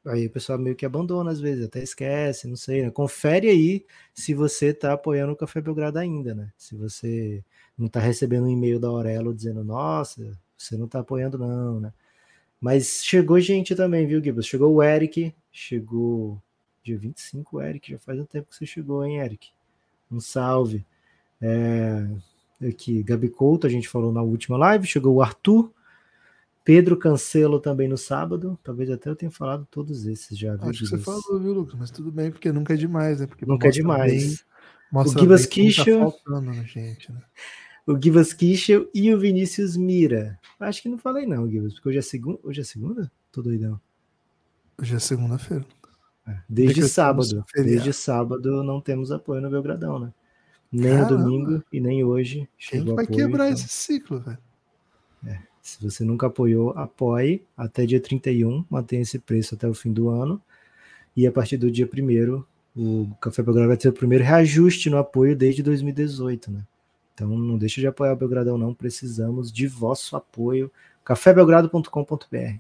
aí 0.07 0.27
o 0.27 0.31
pessoal 0.31 0.59
meio 0.59 0.77
que 0.77 0.87
abandona 0.87 1.31
às 1.31 1.41
vezes, 1.41 1.65
até 1.67 1.83
esquece, 1.83 2.47
não 2.49 2.57
sei, 2.57 2.83
né? 2.83 2.91
Confere 2.91 3.49
aí 3.49 3.87
se 4.15 4.35
você 4.35 4.67
está 4.69 4.93
apoiando 4.93 5.33
o 5.33 5.37
Café 5.37 5.61
Belgrado 5.61 5.99
ainda, 5.99 6.35
né? 6.35 6.53
Se 6.59 6.77
você 6.77 7.43
não 7.79 7.87
está 7.87 8.01
recebendo 8.01 8.45
um 8.45 8.51
e-mail 8.51 8.79
da 8.81 8.89
Aurelo 8.89 9.35
dizendo, 9.35 9.65
nossa, 9.65 10.39
você 10.59 10.77
não 10.77 10.87
está 10.87 11.01
apoiando 11.01 11.39
não, 11.39 11.81
né? 11.81 11.93
Mas 12.61 13.03
chegou 13.05 13.41
gente 13.41 13.75
também, 13.75 14.07
viu, 14.07 14.23
Gibbs? 14.23 14.47
Chegou 14.47 14.75
o 14.75 14.83
Eric, 14.83 15.35
chegou 15.53 16.41
Dia 16.85 16.99
25, 16.99 17.63
Eric. 17.63 17.93
Já 17.93 17.99
faz 17.99 18.21
um 18.21 18.27
tempo 18.27 18.51
que 18.51 18.57
você 18.57 18.67
chegou, 18.67 19.03
hein, 19.05 19.19
Eric? 19.21 19.49
Um 20.13 20.21
salve. 20.21 20.85
É, 21.41 22.07
aqui, 22.69 23.03
Gabi 23.03 23.31
Couto, 23.31 23.67
a 23.67 23.71
gente 23.71 23.89
falou 23.89 24.13
na 24.13 24.21
última 24.21 24.59
live. 24.59 24.87
Chegou 24.87 25.15
o 25.15 25.23
Arthur. 25.23 25.73
Pedro 26.65 26.97
Cancelo 26.97 27.61
também 27.61 27.87
no 27.87 27.99
sábado. 27.99 28.59
Talvez 28.65 28.91
até 28.91 29.11
eu 29.11 29.17
tenha 29.17 29.31
falado 29.31 29.67
todos 29.71 30.07
esses 30.07 30.37
já. 30.37 30.55
Acho 30.55 30.81
que 30.81 30.87
você 30.87 30.99
falou, 30.99 31.39
viu, 31.39 31.53
Lucas? 31.53 31.75
Mas 31.79 31.91
tudo 31.91 32.11
bem, 32.11 32.31
porque 32.31 32.51
nunca 32.51 32.73
é 32.73 32.77
demais, 32.77 33.21
né? 33.21 33.27
Porque 33.27 33.45
nunca 33.45 33.69
é 33.69 33.71
demais. 33.71 34.45
Bem, 34.91 35.03
o 35.03 35.19
Givas 35.19 35.45
Kischel. 35.45 36.11
Tá 36.11 36.19
faltando 36.25 36.53
gente, 36.65 37.13
né? 37.13 37.21
O 37.87 38.01
Givas 38.03 38.33
Kischel 38.33 38.89
e 38.95 39.13
o 39.13 39.21
Vinícius 39.21 39.77
Mira. 39.77 40.41
Acho 40.59 40.81
que 40.81 40.89
não 40.89 40.97
falei, 40.97 41.27
não, 41.27 41.47
Givas, 41.47 41.75
porque 41.75 41.91
hoje 41.91 41.99
é, 41.99 42.01
segunda. 42.01 42.39
hoje 42.43 42.63
é 42.63 42.65
segunda? 42.65 43.13
Tô 43.31 43.43
doidão. 43.43 43.79
Hoje 44.81 44.97
é 44.97 44.99
segunda-feira. 44.99 45.67
É, 46.27 46.39
desde 46.49 46.89
sábado. 46.89 47.45
Desde 47.55 47.93
sábado 47.93 48.65
não 48.65 48.81
temos 48.81 49.13
apoio 49.13 49.43
no 49.43 49.51
Belgradão, 49.51 49.99
né? 49.99 50.15
Nem 50.73 50.95
Caramba. 50.95 51.11
no 51.11 51.19
domingo 51.19 51.65
e 51.71 51.79
nem 51.79 52.03
hoje. 52.03 52.49
Quem 52.57 52.83
vai 52.87 53.05
apoio, 53.05 53.19
quebrar 53.19 53.51
então... 53.51 53.65
esse 53.65 53.69
ciclo, 53.69 54.19
velho? 54.19 54.39
É. 55.27 55.43
Se 55.65 55.83
você 55.83 56.05
nunca 56.05 56.27
apoiou, 56.27 56.73
apoie 56.77 57.43
até 57.57 57.87
dia 57.87 57.99
31, 57.99 58.67
mantenha 58.69 59.01
esse 59.01 59.19
preço 59.19 59.55
até 59.55 59.67
o 59.67 59.73
fim 59.73 59.95
do 59.95 60.11
ano. 60.11 60.41
E 61.17 61.27
a 61.27 61.33
partir 61.33 61.57
do 61.57 61.71
dia 61.71 61.89
1 61.91 62.45
o 62.77 63.09
Café 63.19 63.43
Belgrado 63.43 63.69
vai 63.69 63.77
ter 63.79 63.89
o 63.89 63.93
primeiro 63.93 64.23
reajuste 64.23 64.91
no 64.91 64.99
apoio 64.99 65.35
desde 65.35 65.63
2018, 65.63 66.51
né? 66.51 66.67
Então 67.15 67.29
não 67.29 67.57
deixe 67.57 67.81
de 67.81 67.87
apoiar 67.87 68.13
o 68.13 68.17
Belgradão, 68.17 68.59
não. 68.59 68.75
Precisamos 68.75 69.51
de 69.51 69.67
vosso 69.67 70.15
apoio. 70.17 70.71
cafébelgrado.com.br 71.03 72.59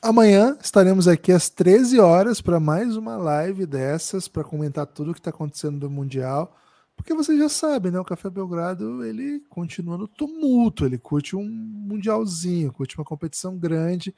Amanhã 0.00 0.56
estaremos 0.62 1.06
aqui 1.06 1.32
às 1.32 1.50
13 1.50 2.00
horas 2.00 2.40
para 2.40 2.58
mais 2.58 2.96
uma 2.96 3.18
live 3.18 3.66
dessas, 3.66 4.26
para 4.26 4.42
comentar 4.42 4.86
tudo 4.86 5.10
o 5.10 5.14
que 5.14 5.20
está 5.20 5.30
acontecendo 5.30 5.78
do 5.80 5.90
Mundial. 5.90 6.56
Porque 6.98 7.14
vocês 7.14 7.38
já 7.38 7.48
sabem, 7.48 7.92
né? 7.92 8.00
O 8.00 8.04
Café 8.04 8.28
Belgrado 8.28 9.04
ele 9.04 9.40
continua 9.48 9.96
no 9.96 10.08
tumulto, 10.08 10.84
ele 10.84 10.98
curte 10.98 11.36
um 11.36 11.48
mundialzinho, 11.48 12.72
curte 12.72 12.98
uma 12.98 13.04
competição 13.04 13.56
grande. 13.56 14.12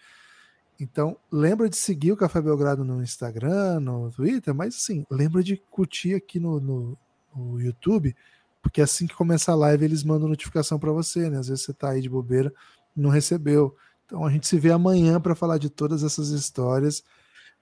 Então, 0.81 1.15
lembra 1.31 1.69
de 1.69 1.77
seguir 1.77 2.11
o 2.11 2.17
Café 2.17 2.41
Belgrado 2.41 2.83
no 2.83 3.03
Instagram, 3.03 3.81
no 3.81 4.11
Twitter, 4.11 4.55
mas 4.55 4.75
assim, 4.75 5.05
lembra 5.11 5.43
de 5.43 5.59
curtir 5.71 6.15
aqui 6.15 6.41
no, 6.41 6.59
no, 6.59 6.99
no 7.37 7.61
YouTube, 7.61 8.17
porque 8.63 8.81
assim 8.81 9.07
que 9.07 9.15
começa 9.15 9.53
a 9.53 9.55
live 9.55 9.85
eles 9.85 10.03
mandam 10.03 10.27
notificação 10.27 10.79
para 10.79 10.91
você, 10.91 11.29
né? 11.29 11.39
Às 11.39 11.49
vezes 11.49 11.65
você 11.65 11.75
tá 11.75 11.91
aí 11.91 12.01
de 12.01 12.09
bobeira, 12.09 12.51
não 12.97 13.11
recebeu. 13.11 13.77
Então 14.07 14.25
a 14.25 14.31
gente 14.31 14.49
se 14.49 14.59
vê 14.59 14.73
amanhã 14.73 15.21
para 15.21 15.35
falar 15.35 15.59
de 15.59 15.69
todas 15.69 16.03
essas 16.03 16.31
histórias. 16.31 17.05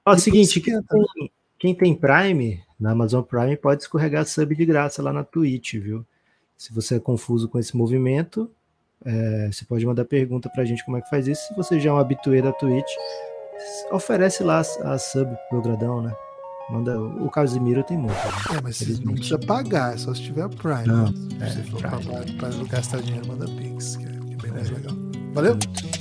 Ó, 0.07 0.13
é 0.13 0.17
o 0.17 0.19
seguinte, 0.19 0.61
quem 0.61 0.81
tem, 0.81 1.33
quem 1.59 1.75
tem 1.75 1.95
Prime, 1.97 2.63
na 2.79 2.93
Amazon 2.93 3.23
Prime, 3.23 3.57
pode 3.57 3.83
escorregar 3.83 4.25
sub 4.27 4.55
de 4.55 4.65
graça 4.65 5.03
lá 5.03 5.13
na 5.13 5.25
Twitch, 5.25 5.75
viu? 5.75 6.05
Se 6.57 6.73
você 6.73 6.97
é 6.97 7.01
confuso 7.01 7.49
com 7.49 7.59
esse 7.59 7.77
movimento, 7.77 8.51
é, 9.05 9.49
você 9.51 9.65
pode 9.65 9.85
mandar 9.87 10.05
pergunta 10.05 10.49
pra 10.49 10.65
gente 10.65 10.85
como 10.85 10.97
é 10.97 11.01
que 11.01 11.09
faz 11.09 11.27
isso. 11.27 11.49
Se 11.49 11.55
você 11.55 11.81
já 11.81 11.91
é 11.91 11.93
um 11.93 11.99
habituê 11.99 12.43
da 12.43 12.53
Twitch, 12.53 12.91
oferece 13.91 14.43
lá 14.43 14.63
a, 14.83 14.93
a 14.93 14.99
sub 14.99 15.31
pro 15.49 15.63
Gradão, 15.63 16.03
né? 16.03 16.15
Manda, 16.71 17.01
o 17.01 17.31
Casimiro 17.31 17.83
tem 17.83 17.97
muito. 17.97 18.15
Né? 18.15 18.59
É, 18.59 18.61
mas 18.63 18.77
você 18.77 19.03
não 19.03 19.15
precisa 19.15 19.39
pagar, 19.39 19.95
é 19.95 19.97
só 19.97 20.13
se 20.15 20.23
tiver 20.23 20.49
Prime. 20.51 20.87
Não, 20.87 21.07
é, 21.41 21.51
se 21.51 21.63
for 21.63 21.81
para 21.81 22.51
gastar 22.69 23.01
dinheiro, 23.01 23.27
manda 23.27 23.47
Pix, 23.47 23.97
que 23.97 24.05
é, 24.05 24.09
é 24.09 24.43
bem 24.43 24.53
mais 24.53 24.71
legal. 24.71 24.95
Valeu? 25.33 25.59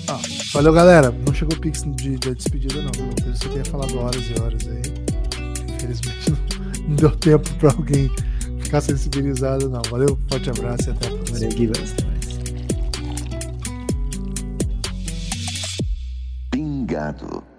Ah, 0.09 0.19
valeu, 0.53 0.73
galera. 0.73 1.11
Não 1.11 1.33
chegou 1.33 1.55
o 1.55 1.61
Pix 1.61 1.83
de, 1.83 2.17
de 2.17 2.35
despedida, 2.35 2.81
não. 2.81 2.91
Eu 3.05 3.35
você 3.35 3.47
tinha 3.49 3.63
falado 3.63 3.97
horas 3.97 4.21
e 4.23 4.41
horas 4.41 4.67
aí 4.67 5.17
infelizmente 5.77 6.31
não, 6.31 6.56
deu 6.87 7.11
tempo 7.11 7.49
para 7.55 7.71
alguém 7.71 8.09
ficar 8.59 8.81
sensibilizado, 8.81 9.69
não. 9.69 9.81
Valeu, 9.89 10.17
forte 10.29 10.49
abraço 10.49 10.89
e 10.89 10.91
até 10.91 11.07
a 11.07 11.11
próxima. 11.11 11.39
Valeu, 11.39 11.49
Pingado. 16.51 17.56